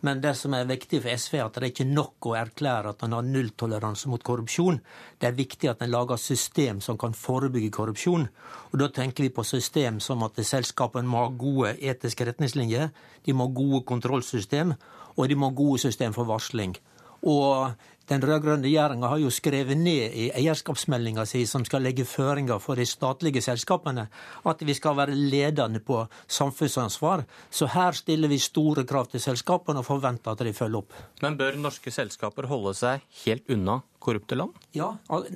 Men 0.00 0.20
det 0.24 0.32
som 0.38 0.54
er 0.56 0.68
viktig 0.68 1.02
for 1.02 1.12
SV, 1.12 1.34
er 1.36 1.44
at 1.44 1.56
det 1.56 1.62
er 1.62 1.72
ikke 1.74 1.88
nok 1.88 2.28
å 2.30 2.36
erklære 2.40 2.94
at 2.94 3.02
man 3.04 3.18
har 3.18 3.26
nulltoleranse 3.26 4.08
mot 4.08 4.22
korrupsjon. 4.24 4.80
Det 5.20 5.28
er 5.28 5.36
viktig 5.36 5.68
at 5.68 5.82
en 5.84 5.92
lager 5.92 6.20
system 6.20 6.80
som 6.84 6.96
kan 7.00 7.12
forebygge 7.16 7.72
korrupsjon. 7.76 8.28
Og 8.72 8.78
Da 8.80 8.88
tenker 8.88 9.26
vi 9.26 9.34
på 9.34 9.44
system 9.44 10.00
som 10.00 10.22
at 10.22 10.40
selskapene 10.40 11.08
må 11.08 11.24
ha 11.24 11.28
gode 11.28 11.76
etiske 11.80 12.24
retningslinjer, 12.24 12.88
de 13.26 13.32
må 13.32 13.48
ha 13.48 13.54
gode 13.54 13.84
kontrollsystem, 13.84 14.72
og 15.16 15.28
de 15.28 15.34
må 15.36 15.50
ha 15.50 15.54
gode 15.54 15.78
system 15.84 16.16
for 16.16 16.24
varsling. 16.24 16.76
Og 17.22 17.76
Den 18.10 18.24
rød-grønne 18.26 18.66
regjeringa 18.66 19.06
har 19.06 19.20
jo 19.22 19.30
skrevet 19.30 19.78
ned 19.78 20.14
i 20.18 20.24
eierskapsmeldinga 20.34 21.22
si, 21.30 21.44
som 21.46 21.62
skal 21.66 21.84
legge 21.86 22.02
føringer 22.08 22.58
for 22.58 22.80
de 22.80 22.86
statlige 22.88 23.42
selskapene, 23.44 24.08
at 24.50 24.64
vi 24.66 24.74
skal 24.74 24.96
være 24.98 25.14
ledende 25.14 25.78
på 25.78 26.00
samfunnsansvar. 26.26 27.22
Så 27.50 27.70
her 27.70 27.94
stiller 27.94 28.32
vi 28.32 28.40
store 28.42 28.82
krav 28.82 29.12
til 29.12 29.22
selskapene 29.22 29.84
og 29.84 29.86
forventer 29.86 30.34
at 30.34 30.42
de 30.42 30.56
følger 30.56 30.82
opp. 30.82 30.98
Men 31.22 31.38
bør 31.38 31.60
norske 31.62 31.94
selskaper 31.94 32.50
holde 32.50 32.74
seg 32.74 33.06
helt 33.22 33.46
unna 33.54 33.78
korrupte 34.00 34.36
land? 34.38 34.56
Ja, 34.72 34.94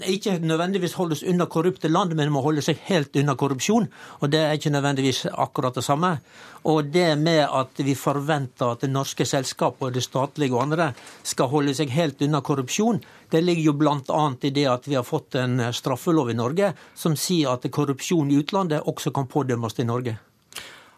ikke 0.09 0.39
nødvendigvis 0.41 0.97
holdes 0.99 1.23
unna 1.23 1.47
korrupte 1.51 1.89
land, 1.89 2.15
men 2.17 2.33
må 2.33 2.43
holde 2.45 2.65
seg 2.65 2.81
helt 2.89 3.17
unna 3.21 3.37
korrupsjon. 3.39 3.87
Og 4.21 4.33
det 4.33 4.41
er 4.41 4.57
ikke 4.57 4.73
nødvendigvis 4.73 5.27
akkurat 5.31 5.77
det 5.77 5.85
samme. 5.85 6.17
Og 6.65 6.89
det 6.95 7.19
med 7.21 7.43
at 7.45 7.81
vi 7.85 7.95
forventer 7.99 8.73
at 8.73 8.85
det 8.87 8.93
norske 8.93 9.27
selskap, 9.29 9.83
det 9.93 10.03
statlige 10.05 10.57
og 10.57 10.63
andre, 10.65 10.93
skal 11.23 11.53
holde 11.53 11.77
seg 11.77 11.93
helt 11.93 12.23
unna 12.25 12.41
korrupsjon, 12.41 13.03
det 13.31 13.43
ligger 13.45 13.69
jo 13.69 13.77
bl.a. 13.77 14.23
i 14.41 14.53
det 14.55 14.69
at 14.71 14.89
vi 14.89 14.97
har 14.97 15.05
fått 15.05 15.37
en 15.41 15.61
straffelov 15.75 16.31
i 16.31 16.39
Norge 16.39 16.73
som 16.97 17.17
sier 17.19 17.53
at 17.53 17.67
korrupsjon 17.69 18.31
i 18.33 18.39
utlandet 18.41 18.87
også 18.89 19.13
kan 19.13 19.29
pådømmes 19.29 19.77
i 19.79 19.89
Norge. 19.89 20.17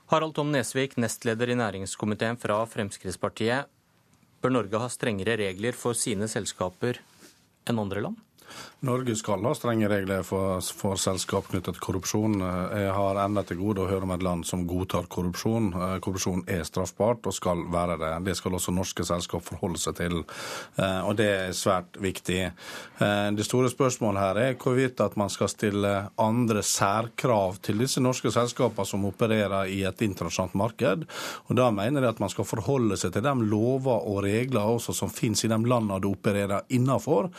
Harald 0.07 0.37
Tom 0.37 0.53
Nesvik, 0.55 0.95
nestleder 1.03 1.51
i 1.51 1.59
næringskomiteen 1.59 2.39
fra 2.39 2.61
Fremskrittspartiet. 2.71 3.67
Bør 4.39 4.53
Norge 4.55 4.79
ha 4.79 4.87
strengere 4.93 5.35
regler 5.41 5.75
for 5.75 5.99
sine 5.99 6.29
selskaper 6.31 7.01
enn 7.67 7.83
andre 7.83 8.03
land? 8.07 8.19
Norge 8.85 9.15
skal 9.17 9.41
ha 9.41 9.55
strenge 9.57 9.89
regler 9.89 10.21
for, 10.27 10.61
for 10.61 10.99
selskap 11.01 11.47
knyttet 11.49 11.79
til 11.79 11.81
korrupsjon. 11.81 12.35
Jeg 12.77 12.91
har 12.93 13.19
ennå 13.23 13.41
til 13.49 13.57
gode 13.57 13.81
å 13.81 13.89
høre 13.89 14.05
om 14.05 14.11
et 14.13 14.25
land 14.25 14.45
som 14.45 14.67
godtar 14.69 15.07
korrupsjon. 15.09 15.71
Eh, 15.73 15.95
korrupsjon 16.05 16.43
er 16.53 16.61
straffbart 16.69 17.25
og 17.25 17.33
skal 17.33 17.63
være 17.73 17.97
det. 18.03 18.11
Det 18.27 18.35
skal 18.37 18.59
også 18.59 18.75
norske 18.77 19.07
selskap 19.09 19.47
forholde 19.47 19.81
seg 19.81 19.97
til. 19.97 20.21
Eh, 20.77 21.01
og 21.09 21.17
det 21.17 21.29
er 21.31 21.55
svært 21.57 21.97
viktig. 22.05 22.43
Eh, 23.01 23.31
det 23.39 23.47
store 23.49 23.71
spørsmålet 23.73 24.21
her 24.21 24.41
er 24.43 24.59
hvorvidt 24.61 25.01
at 25.07 25.17
man 25.17 25.33
skal 25.33 25.49
stille 25.49 25.95
andre 26.21 26.61
særkrav 26.61 27.57
til 27.65 27.81
disse 27.81 28.05
norske 28.05 28.29
selskapene 28.35 28.85
som 28.93 29.09
opererer 29.09 29.73
i 29.73 29.81
et 29.89 30.05
internasjonalt 30.05 30.53
marked. 30.53 31.09
Og 31.49 31.57
Da 31.57 31.71
mener 31.73 32.05
jeg 32.05 32.13
at 32.13 32.21
man 32.21 32.35
skal 32.35 32.45
forholde 32.45 33.01
seg 33.01 33.17
til 33.17 33.25
de 33.25 33.35
lover 33.49 34.05
og 34.05 34.21
regler 34.29 34.77
som 34.85 35.09
finnes 35.09 35.41
i 35.47 35.49
de 35.49 35.57
landene 35.65 35.97
du 36.05 36.11
opererer 36.11 36.69
innenfor, 36.69 37.31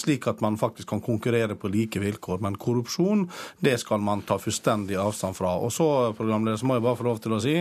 slik 0.00 0.26
at 0.30 0.40
man 0.40 0.53
faktisk 0.60 0.88
kan 0.88 1.00
konkurrere 1.04 1.54
på 1.54 1.68
like 1.68 2.00
vilkår. 2.00 2.38
Men 2.44 2.58
korrupsjon, 2.60 3.28
det 3.58 3.78
skal 3.80 4.00
man 4.00 4.22
ta 4.22 4.38
fullstendig 4.38 4.96
avstand 5.00 5.36
fra. 5.36 5.54
Og 5.58 5.72
så, 5.72 6.12
programleder, 6.16 6.56
så 6.60 6.66
må 6.66 6.78
jeg 6.78 6.84
bare 6.86 6.98
få 6.98 7.08
lov 7.08 7.20
til 7.24 7.36
å 7.36 7.40
si 7.42 7.56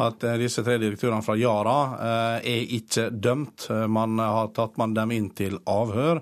at 0.00 0.24
eh, 0.24 0.38
disse 0.40 0.64
tre 0.64 0.76
direktørene 0.82 1.24
fra 1.24 1.36
Yara 1.38 1.78
eh, 1.94 2.48
er 2.54 2.74
ikke 2.78 3.08
dømt. 3.10 3.68
Eh, 3.70 3.86
man 3.86 4.18
har 4.20 4.50
tatt 4.56 4.78
man 4.80 4.94
dem 4.96 5.14
inn 5.14 5.30
til 5.36 5.58
avhør. 5.70 6.20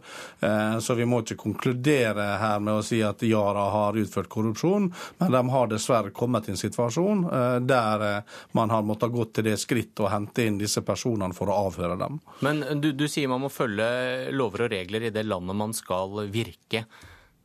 Så 0.83 0.95
vi 0.99 1.05
må 1.07 1.21
ikke 1.23 1.37
konkludere 1.39 2.25
her 2.41 2.61
med 2.63 2.81
å 2.81 2.85
si 2.85 2.99
at 3.05 3.23
Yara 3.27 3.65
har 3.71 3.97
utført 3.99 4.31
korrupsjon, 4.33 4.89
men 5.21 5.35
de 5.35 5.43
har 5.55 5.69
dessverre 5.71 6.11
kommet 6.15 6.49
i 6.49 6.53
en 6.55 6.59
situasjon 6.59 7.23
der 7.67 8.03
man 8.57 8.73
har 8.75 8.83
måttet 8.87 9.13
gå 9.15 9.27
til 9.31 9.47
det 9.47 9.57
skritt 9.63 10.03
å 10.03 10.11
hente 10.11 10.45
inn 10.47 10.59
disse 10.61 10.83
personene 10.87 11.37
for 11.37 11.53
å 11.53 11.59
avhøre 11.69 11.99
dem. 12.01 12.19
Men 12.45 12.65
du, 12.83 12.91
du 12.97 13.07
sier 13.11 13.31
man 13.31 13.45
må 13.45 13.53
følge 13.53 14.33
lover 14.35 14.67
og 14.67 14.75
regler 14.75 15.09
i 15.09 15.13
det 15.15 15.25
landet 15.29 15.59
man 15.59 15.75
skal 15.77 16.12
virke. 16.33 16.85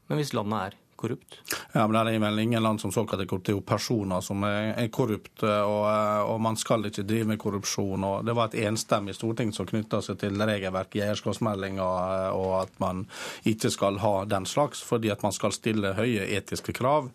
Men 0.07 0.19
hvis 0.19 0.33
landet 0.33 0.59
er 0.59 0.77
korrupt? 0.97 1.37
Ja, 1.73 1.87
men 1.87 2.07
Det 2.07 2.15
er 2.15 2.19
vel 2.19 2.39
ingen 2.39 2.63
land 2.63 2.81
som 2.81 2.91
såkalt 2.91 3.21
er 3.21 3.29
korrupte. 3.29 3.51
Det 3.51 3.55
er 3.55 3.59
jo 3.59 3.65
personer 3.65 4.21
som 4.25 4.43
er, 4.47 4.73
er 4.81 4.89
korrupte, 4.93 5.49
og, 5.63 5.85
og, 6.31 6.39
man 6.41 6.57
skal 6.57 6.85
ikke 6.89 7.05
drive 7.07 7.29
med 7.31 7.39
korrupsjon. 7.41 8.03
og 8.03 8.25
Det 8.25 8.35
var 8.35 8.49
et 8.49 8.67
enstemmig 8.67 9.15
storting 9.15 9.53
som 9.53 9.67
knytta 9.69 10.01
seg 10.01 10.19
til 10.21 10.41
regelverket 10.41 10.99
i 10.99 11.03
eierskapsmeldinga, 11.05 11.87
og 12.37 12.53
at 12.63 12.73
man 12.83 13.05
ikke 13.47 13.71
skal 13.73 13.99
ha 14.03 14.13
den 14.25 14.47
slags, 14.49 14.81
fordi 14.83 15.11
at 15.13 15.23
man 15.25 15.35
skal 15.35 15.53
stille 15.55 15.93
høye 15.97 16.25
etiske 16.37 16.73
krav. 16.73 17.11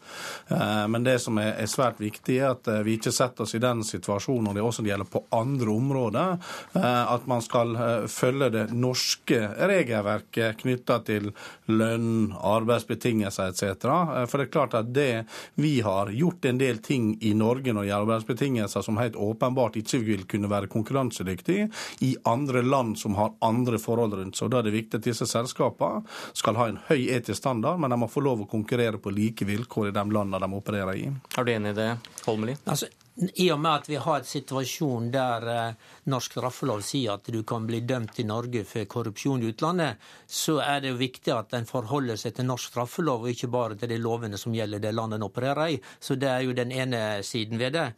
Eh, 0.49 0.85
men 0.89 1.07
det 1.07 1.19
som 1.25 1.39
er, 1.43 1.57
er 1.63 1.71
svært 1.71 2.01
viktig, 2.03 2.39
er 2.39 2.55
at 2.55 2.71
vi 2.87 2.97
ikke 2.99 3.15
setter 3.15 3.47
oss 3.47 3.57
i 3.59 3.63
den 3.63 3.83
situasjonen, 3.87 4.53
og 4.53 4.59
det 4.59 4.67
også 4.67 4.87
gjelder 4.87 5.11
på 5.11 5.25
andre 5.35 5.75
områder, 5.75 6.39
eh, 6.79 7.03
at 7.17 7.27
man 7.31 7.43
skal 7.45 7.77
eh, 7.77 8.07
følge 8.13 8.53
det 8.55 8.67
norske 8.73 9.43
regelverket 9.59 10.63
knytta 10.63 11.01
til 11.07 11.33
lønn, 11.73 12.33
arbeidsbetingelser 12.33 13.53
etc 13.53 13.72
Eh, 13.75 14.27
for 14.31 14.39
det 14.39 14.49
er 14.49 14.53
klart 14.53 14.77
at 14.79 14.93
det 14.95 15.25
vi 15.61 15.75
har 15.85 16.13
gjort 16.13 16.45
en 16.49 16.61
del 16.61 16.79
ting 16.85 17.13
i 17.21 17.33
Norge 17.39 17.73
når 17.73 17.85
det 17.87 17.91
gjelder 17.91 18.03
arbeidsbetingelser 18.03 18.87
som 18.87 19.01
helt 19.01 19.17
åpenbart 19.17 19.79
ikke 19.81 20.03
vil 20.07 20.25
kunne 20.31 20.51
være 20.53 20.71
konkurransedyktige 20.73 21.69
i 22.07 22.15
andre 22.29 22.63
land 22.63 22.99
som 23.01 23.17
har 23.19 23.35
andre 23.45 23.81
forhold 23.83 24.17
rundt 24.19 24.39
seg. 24.39 24.53
Da 24.53 24.61
er 24.61 24.69
det 24.69 24.77
viktig 24.77 25.01
at 25.01 25.11
disse 25.11 25.29
selskapene 25.29 26.07
skal 26.39 26.59
ha 26.61 26.69
en 26.71 26.81
høy 26.89 27.09
etisk 27.13 27.41
standard, 27.43 27.81
men 27.81 27.93
de 27.93 28.01
må 28.01 28.11
få 28.11 28.23
lov 28.25 28.45
å 28.45 28.51
konkurrere 28.51 29.01
på 29.03 29.13
like 29.15 29.47
vilkår 29.49 29.91
i 29.91 29.95
de 29.97 30.05
landene 30.13 30.43
de 30.43 30.59
opererer 30.59 30.99
i. 30.99 31.07
Er 31.37 31.47
du 31.47 31.55
enig 31.55 31.75
i 31.75 31.79
det, 31.79 31.91
Holmelid? 32.27 32.61
Altså, 32.65 32.89
i 33.17 33.51
og 33.53 33.61
med 33.61 33.73
at 33.83 33.89
vi 33.91 33.99
har 34.01 34.23
en 34.23 34.27
situasjon 34.27 35.11
der 35.13 35.45
eh, 35.53 35.75
norsk 36.09 36.39
straffelov 36.39 36.81
sier 36.87 37.19
at 37.19 37.29
du 37.29 37.43
kan 37.45 37.67
bli 37.69 37.83
dømt 37.85 38.19
i 38.23 38.25
Norge 38.25 38.65
for 38.65 38.89
korrupsjon 38.89 39.43
i 39.43 39.51
utlandet, 39.53 40.01
så 40.27 40.57
er 40.65 40.81
det 40.81 40.95
jo 40.95 41.01
viktig 41.03 41.35
at 41.35 41.53
en 41.59 41.69
forholder 41.69 42.17
seg 42.17 42.39
til 42.39 42.49
norsk 42.49 42.73
straffelov, 42.73 43.27
og 43.27 43.35
ikke 43.35 43.51
bare 43.53 43.77
til 43.77 43.93
de 43.93 44.01
lovene 44.01 44.41
som 44.41 44.57
gjelder 44.57 44.81
det 44.81 44.95
landet 44.97 45.21
en 45.21 45.29
opererer 45.29 45.75
i. 45.75 45.79
Så 46.01 46.17
det 46.17 46.31
er 46.31 46.47
jo 46.47 46.57
den 46.57 46.73
ene 46.73 47.21
siden 47.27 47.61
ved 47.61 47.77
det. 47.77 47.91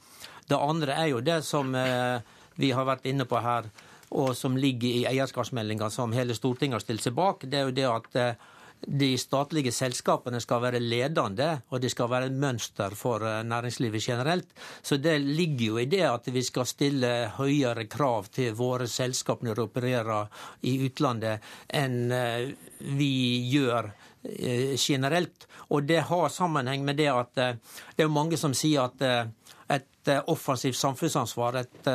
Det 0.51 0.59
andre 0.59 0.99
er 0.99 1.13
jo 1.13 1.23
det 1.25 1.41
som 1.47 1.71
eh, 1.79 2.19
vi 2.59 2.73
har 2.75 2.89
vært 2.89 3.07
inne 3.07 3.29
på 3.31 3.39
her, 3.39 3.71
og 4.15 4.35
som 4.37 4.59
ligger 4.59 4.91
i 4.91 5.07
eierskapsmeldinga 5.11 5.91
som 5.91 6.13
hele 6.15 6.35
Stortinget 6.35 6.81
har 6.81 6.85
stilt 6.85 7.07
seg 7.07 7.15
bak. 7.15 7.47
Det 7.47 7.61
er 7.61 7.71
jo 7.71 7.79
det 7.79 7.87
at 7.91 8.19
eh, 8.19 8.51
de 8.87 9.15
statlige 9.19 9.73
selskapene 9.73 10.41
skal 10.43 10.63
være 10.65 10.81
ledende, 10.83 11.49
og 11.73 11.81
de 11.83 11.91
skal 11.93 12.11
være 12.11 12.29
et 12.29 12.39
mønster 12.39 12.95
for 12.99 13.25
eh, 13.25 13.43
næringslivet 13.47 14.03
generelt. 14.03 14.51
Så 14.83 14.97
det 14.97 15.19
ligger 15.21 15.67
jo 15.67 15.79
i 15.81 15.89
det 15.91 16.05
at 16.09 16.29
vi 16.33 16.43
skal 16.45 16.69
stille 16.69 17.13
høyere 17.39 17.87
krav 17.91 18.29
til 18.35 18.55
våre 18.59 18.89
selskap 18.91 19.43
når 19.43 19.55
de 19.55 19.69
opererer 19.69 20.43
i 20.69 20.77
utlandet, 20.87 21.45
enn 21.73 22.13
eh, 22.13 22.51
vi 22.99 23.15
gjør 23.53 23.89
eh, 23.89 24.75
generelt. 24.77 25.49
Og 25.73 25.89
det 25.89 26.05
har 26.11 26.29
sammenheng 26.29 26.85
med 26.85 27.01
det 27.01 27.09
at 27.13 27.33
det 27.35 28.05
er 28.05 28.13
mange 28.13 28.37
som 28.37 28.53
sier 28.55 28.85
at 28.85 29.31
et 29.73 30.11
offensivt 30.29 30.77
samfunnsansvar, 30.77 31.57
et 31.57 31.89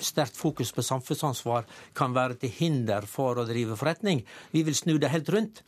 sterkt 0.00 0.38
fokus 0.40 0.72
på 0.72 0.82
samfunnsansvar, 0.82 1.68
kan 1.94 2.16
være 2.16 2.38
til 2.40 2.54
hinder 2.56 3.04
for 3.06 3.36
å 3.36 3.44
drive 3.46 3.76
forretning. 3.76 4.24
Vi 4.56 4.64
vil 4.64 4.74
snu 4.74 4.96
det 4.98 5.12
helt 5.12 5.28
rundt. 5.28 5.60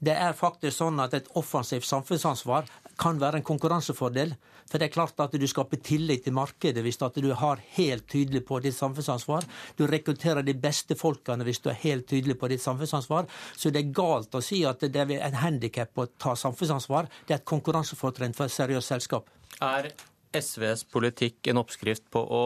Det 0.00 0.14
er 0.16 0.36
faktisk 0.36 0.78
sånn 0.78 1.00
at 1.02 1.12
et 1.16 1.26
offensivt 1.36 1.84
samfunnsansvar 1.84 2.68
kan 3.00 3.18
være 3.20 3.40
en 3.40 3.44
konkurransefordel. 3.44 4.32
For 4.70 4.80
det 4.80 4.86
er 4.86 4.94
klart 4.94 5.18
at 5.20 5.34
du 5.34 5.44
skaper 5.50 5.80
tillit 5.84 6.24
til 6.24 6.36
markedet 6.36 6.80
hvis 6.84 7.00
at 7.04 7.18
du 7.20 7.28
har 7.36 7.60
helt 7.76 8.06
tydelig 8.08 8.44
på 8.48 8.60
ditt 8.64 8.76
samfunnsansvar. 8.76 9.44
Du 9.76 9.84
rekrutterer 9.90 10.46
de 10.46 10.54
beste 10.56 10.96
folkene 10.96 11.44
hvis 11.44 11.60
du 11.60 11.68
er 11.72 11.80
helt 11.82 12.06
tydelig 12.08 12.38
på 12.40 12.48
ditt 12.52 12.64
samfunnsansvar. 12.64 13.28
Så 13.56 13.74
det 13.74 13.82
er 13.82 13.92
galt 13.98 14.36
å 14.36 14.44
si 14.44 14.62
at 14.68 14.80
det 14.80 15.04
er 15.04 15.16
en 15.18 15.40
handikap 15.42 15.98
å 15.98 16.08
ta 16.16 16.36
samfunnsansvar. 16.38 17.10
Det 17.26 17.36
er 17.36 17.42
et 17.42 17.50
konkurransefortrinn 17.52 18.36
for 18.36 18.48
et 18.48 18.56
seriøst 18.56 18.94
selskap. 18.94 19.28
Er 19.60 19.90
SVs 20.32 20.86
politikk 20.88 21.50
en 21.50 21.60
oppskrift 21.60 22.06
på 22.14 22.22
å 22.22 22.44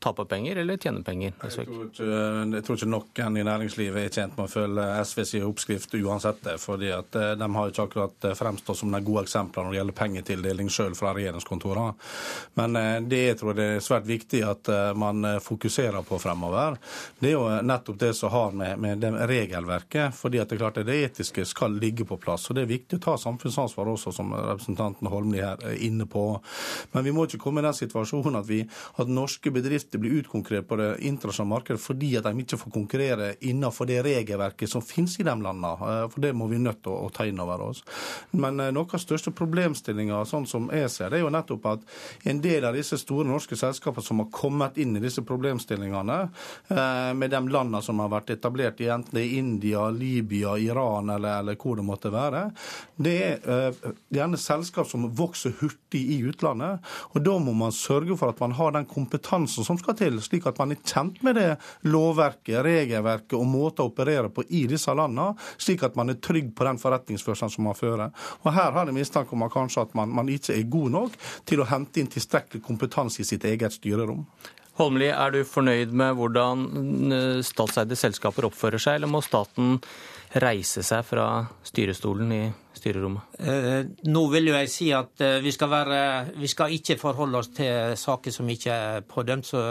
tape 0.00 0.24
penger 0.24 0.62
eller 0.62 0.80
tjene 0.80 1.02
penger? 1.04 1.34
Jeg 1.42 1.66
tror, 1.68 1.84
ikke, 1.86 2.08
jeg 2.54 2.64
tror 2.66 2.78
ikke 2.78 2.90
noen 2.90 3.36
i 3.36 3.46
næringslivet 3.46 4.02
er 4.06 4.14
tjent 4.14 4.36
med 4.38 4.48
å 4.48 4.52
følge 4.52 4.86
SVs 5.04 5.34
oppskrift 5.46 5.94
uansett 6.00 6.46
fordi 6.60 6.90
at 6.94 7.16
eh, 7.16 7.32
De 7.38 7.48
har 7.54 7.70
ikke 7.70 7.86
akkurat 7.88 8.24
eh, 8.24 8.36
fremstått 8.38 8.80
som 8.80 8.92
de 8.92 9.00
gode 9.04 9.24
eksemplene 9.26 9.68
når 9.68 9.74
det 9.74 9.80
gjelder 9.80 9.98
pengetildeling 9.98 10.70
selv 10.72 10.98
fra 10.98 11.12
regjeringskontorene. 11.16 11.94
Men 12.58 12.78
eh, 12.80 12.96
det 13.10 13.20
jeg 13.20 13.38
tror 13.40 13.56
det 13.58 13.68
er 13.76 13.84
svært 13.84 14.08
viktig 14.08 14.42
at 14.46 14.68
man 14.96 15.24
fokuserer 15.42 16.04
på 16.06 16.18
fremover, 16.20 16.76
det 17.20 17.30
er 17.30 17.34
jo 17.34 17.44
nettopp 17.66 17.98
det 18.00 18.10
som 18.16 18.32
har 18.32 18.54
med, 18.56 18.78
med 18.80 19.02
det 19.02 19.10
regelverket. 19.30 20.14
fordi 20.16 20.40
at 20.40 20.48
det 20.48 20.56
er 20.56 20.62
klart 20.62 20.80
at 20.80 20.88
det 20.88 20.98
etiske 21.04 21.44
skal 21.48 21.76
ligge 21.80 22.06
på 22.08 22.18
plass. 22.20 22.48
og 22.50 22.56
Det 22.56 22.64
er 22.64 22.72
viktig 22.72 22.98
å 22.98 23.04
ta 23.04 23.16
samfunnsansvar 23.20 23.90
også, 23.92 24.12
som 24.14 24.32
representanten 24.34 25.10
Holmli 25.10 25.42
her 25.42 25.60
er 25.66 25.78
inne 25.82 26.06
på. 26.10 26.24
Men 26.92 27.04
vi 27.04 27.14
må 27.14 27.26
ikke 27.26 27.42
komme 27.42 27.62
i 27.62 27.66
den 27.66 27.76
situasjonen 27.76 28.40
at, 28.40 28.48
vi, 28.48 28.62
at 28.96 29.10
norske 29.10 29.52
bedrifter 29.54 29.89
bedrifter 29.90 29.98
blir 29.98 30.20
utkonkurrert 30.20 30.68
på 30.68 30.76
det 30.76 30.98
internasjonale 31.00 31.48
markedet 31.48 31.80
fordi 31.80 32.16
at 32.16 32.24
de 32.24 32.40
ikke 32.40 32.58
får 32.58 32.72
konkurrere 32.72 33.34
innenfor 33.40 33.86
det 33.86 34.02
regelverket 34.04 34.70
som 34.70 34.82
finnes 34.82 35.18
i 35.18 35.24
de 35.24 35.34
landene. 35.34 35.72
Eh, 35.72 36.08
for 36.10 36.20
det 36.20 36.32
må 36.32 36.46
vi 36.48 36.58
nødt 36.58 36.82
til 36.82 36.92
å 36.92 37.10
ta 37.10 37.26
inn 37.26 37.40
over 37.40 37.60
oss. 37.60 37.82
Men 38.32 38.60
eh, 38.60 38.72
noe 38.72 38.86
av 38.86 39.00
største 39.00 39.32
problemstillinga, 39.32 40.24
sånn 40.24 40.46
som 40.46 40.70
jeg 40.70 40.90
ser 40.90 41.10
det, 41.10 41.20
er 41.20 41.24
jo 41.24 41.32
nettopp 41.32 41.66
at 41.66 41.80
en 42.24 42.40
del 42.40 42.64
av 42.64 42.74
disse 42.74 42.98
store 42.98 43.26
norske 43.26 43.56
selskapene 43.56 44.04
som 44.04 44.22
har 44.22 44.30
kommet 44.30 44.78
inn 44.78 44.96
i 44.96 45.02
disse 45.02 45.22
problemstillingene, 45.26 46.20
eh, 46.70 47.12
med 47.14 47.30
de 47.30 47.42
landene 47.48 47.82
som 47.82 48.00
har 48.00 48.12
vært 48.12 48.34
etablert 48.36 48.80
i 48.80 48.90
enten 48.90 49.14
det 49.14 49.24
er 49.24 49.38
India, 49.40 49.88
Libya, 49.90 50.56
Iran 50.58 51.10
eller, 51.10 51.40
eller 51.40 51.58
hvor 51.58 51.76
det 51.76 51.84
måtte 51.84 52.12
være, 52.12 52.50
det 53.00 53.16
er 53.42 53.72
gjerne 54.12 54.38
selskap 54.38 54.86
som 54.88 55.08
vokser 55.16 55.54
hurtig 55.60 56.02
i 56.14 56.20
utlandet. 56.28 56.84
Og 57.14 57.24
da 57.24 57.34
må 57.42 57.54
man 57.56 57.74
sørge 57.74 58.16
for 58.18 58.30
at 58.30 58.40
man 58.42 58.54
har 58.58 58.74
den 58.76 58.86
kompetansen 58.88 59.66
som 59.66 59.79
skal 59.80 59.96
til, 59.98 60.20
slik 60.22 60.46
at 60.48 60.60
man 60.60 60.74
er 60.74 60.82
kjent 60.84 61.18
med 61.26 61.38
det 61.40 61.48
lovverket, 61.88 62.60
regelverket 62.66 63.36
og 63.38 63.48
måter 63.48 63.84
å 63.84 63.90
operere 63.90 64.30
på 64.32 64.44
i 64.48 64.66
disse 64.70 64.94
landene, 64.94 65.34
slik 65.60 65.84
at 65.86 65.98
man 65.98 66.12
er 66.12 66.20
trygg 66.22 66.52
på 66.56 66.68
den 66.68 66.80
forretningsførselen 66.80 67.52
som 67.52 67.66
man 67.68 67.78
fører. 67.78 68.14
Og 68.44 68.52
Her 68.54 68.72
har 68.76 68.86
jeg 68.86 68.96
mistanke 68.96 69.36
om 69.36 69.44
at 69.46 69.54
kanskje 69.54 69.88
at 69.88 69.98
man, 69.98 70.12
man 70.14 70.30
ikke 70.30 70.54
er 70.56 70.70
god 70.70 70.96
nok 70.96 71.18
til 71.48 71.62
å 71.62 71.68
hente 71.70 72.02
inn 72.02 72.10
tilstrekkelig 72.10 72.64
kompetanse 72.64 73.22
i 73.24 73.28
sitt 73.28 73.44
eget 73.48 73.76
styrerom. 73.76 74.24
Holmli, 74.80 75.10
er 75.12 75.34
du 75.34 75.42
fornøyd 75.44 75.92
med 75.96 76.14
hvordan 76.16 76.62
eh, 77.12 77.42
statseide 77.44 77.98
selskaper 77.98 78.46
oppfører 78.48 78.80
seg, 78.80 79.00
eller 79.00 79.10
må 79.10 79.20
staten 79.24 79.76
reise 80.38 80.82
seg 80.86 81.02
fra 81.06 81.26
styrestolen 81.66 82.34
i 82.34 82.42
styrerommet? 82.76 83.38
Eh, 83.42 83.80
nå 84.06 84.22
vil 84.30 84.50
jo 84.52 84.58
jeg 84.58 84.70
si 84.70 84.90
at 84.94 85.24
eh, 85.24 85.40
vi 85.42 85.52
skal, 85.54 85.70
være, 85.72 86.02
vi 86.38 86.50
skal 86.50 86.74
ikke 86.76 86.98
forholde 87.00 87.40
oss 87.40 87.50
til 87.56 87.96
saker 87.98 88.34
som 88.34 88.50
ikke 88.50 88.76
er 88.76 89.08
pådømt, 89.08 89.50
så 89.50 89.62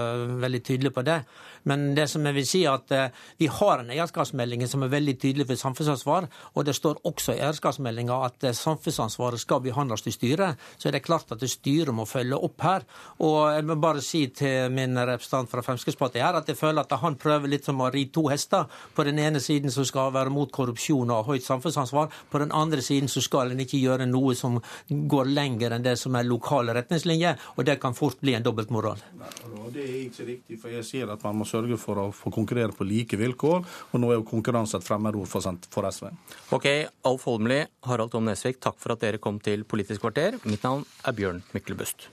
veldig 0.41 0.63
tydelig 0.65 0.93
på 0.95 1.05
det. 1.07 1.21
Men 1.63 1.93
det 1.95 2.07
som 2.11 2.25
jeg 2.25 2.37
vil 2.37 2.47
si 2.47 2.63
at 2.69 2.91
eh, 2.95 3.09
vi 3.39 3.49
har 3.51 3.81
en 3.81 3.91
eierskapsmelding 3.93 4.65
som 4.69 4.83
er 4.85 4.93
veldig 4.93 5.15
tydelig 5.19 5.47
for 5.49 5.59
samfunnsansvar. 5.59 6.29
Og 6.55 6.65
det 6.67 6.75
står 6.77 7.01
også 7.07 7.35
i 7.35 7.41
eierskapsmeldinga 7.43 8.19
at 8.27 8.47
eh, 8.47 8.55
samfunnsansvaret 8.55 9.41
skal 9.41 9.63
behandles 9.65 10.07
i 10.07 10.15
styret. 10.15 10.59
Så 10.77 10.89
er 10.89 10.97
det 10.97 11.03
klart 11.07 11.31
at 11.35 11.43
styret 11.49 11.93
må 11.95 12.07
følge 12.09 12.37
opp 12.37 12.63
her. 12.65 12.85
Og 13.25 13.39
jeg 13.55 13.67
må 13.67 13.79
bare 13.81 14.03
si 14.05 14.25
til 14.35 14.71
min 14.73 14.97
representant 14.97 15.51
fra 15.51 15.63
Fremskrittspartiet 15.65 16.23
her 16.23 16.39
at 16.39 16.49
jeg 16.49 16.59
føler 16.59 16.83
at 16.83 16.97
han 17.01 17.17
prøver 17.19 17.51
litt 17.51 17.67
som 17.67 17.81
å 17.81 17.89
ri 17.93 18.05
to 18.13 18.27
hester. 18.31 18.67
På 18.95 19.05
den 19.07 19.19
ene 19.19 19.41
siden 19.43 19.73
så 19.73 19.85
skal 19.87 20.13
være 20.15 20.33
mot 20.33 20.51
korrupsjon 20.51 21.11
og 21.15 21.27
høyt 21.31 21.45
samfunnsansvar. 21.45 22.09
På 22.31 22.41
den 22.41 22.53
andre 22.55 22.81
siden 22.85 23.11
så 23.11 23.23
skal 23.23 23.53
en 23.53 23.63
ikke 23.63 23.81
gjøre 23.81 24.07
noe 24.09 24.35
som 24.37 24.59
går 24.89 25.31
lenger 25.33 25.75
enn 25.75 25.85
det 25.85 25.97
som 25.99 26.15
er 26.15 26.27
lokale 26.27 26.75
retningslinjer. 26.77 27.39
Og 27.57 27.65
det 27.67 27.79
kan 27.81 27.97
fort 27.97 28.19
bli 28.21 28.35
en 28.37 28.45
dobbeltmoral. 28.45 29.01
Det 29.73 29.83
er 29.83 29.97
ikke 30.07 30.25
riktig, 30.25 30.59
for 30.61 30.73
jeg 30.73 30.85
sier 30.87 31.11
at 31.13 31.23
man 31.25 31.41
må 31.41 31.48
sørge 31.49 31.79
for 31.81 32.01
å 32.01 32.05
få 32.15 32.31
konkurrere 32.33 32.75
på 32.75 32.87
like 32.87 33.17
vilkår. 33.19 33.65
Og 33.91 33.97
nå 34.01 34.11
er 34.11 34.19
jo 34.19 34.27
konkurranse 34.29 34.77
et 34.77 34.85
fremmedord 34.85 35.29
for, 35.31 35.45
for 35.73 35.89
SV. 35.89 36.11
Ok, 36.55 36.69
Alf 37.09 37.25
Holmli, 37.29 37.63
Harald 37.89 38.13
Tom 38.13 38.29
Nesvik, 38.29 38.61
takk 38.63 38.79
for 38.81 38.95
at 38.95 39.03
dere 39.03 39.21
kom 39.21 39.41
til 39.43 39.65
Politisk 39.67 40.05
kvarter. 40.05 40.39
Mitt 40.45 40.65
navn 40.65 40.85
er 41.05 41.17
Bjørn 41.17 41.43
Myklebust. 41.55 42.09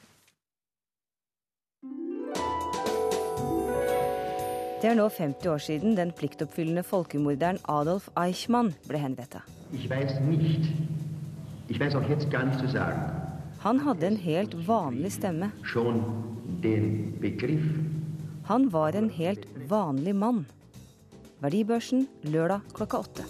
Det 4.76 4.90
er 4.92 4.98
nå 4.98 5.06
50 5.08 5.48
år 5.48 5.62
siden 5.64 5.94
den 5.96 6.10
pliktoppfyllende 6.14 6.82
folkemorderen 6.84 7.56
Adolf 7.72 8.10
Eichmann 8.20 8.74
ble 8.86 9.00
henretta. 9.00 9.40
Han 13.64 13.80
hadde 13.82 14.06
en 14.06 14.18
helt 14.20 14.54
vanlig 14.68 15.12
stemme. 15.16 15.48
Han 18.46 18.68
var 18.70 18.94
en 18.94 19.08
helt 19.10 19.46
vanlig 19.66 20.12
mann. 20.14 20.44
Verdibørsen 21.42 22.04
lørdag 22.30 22.62
klokka 22.76 23.00
åtte. 23.02 23.24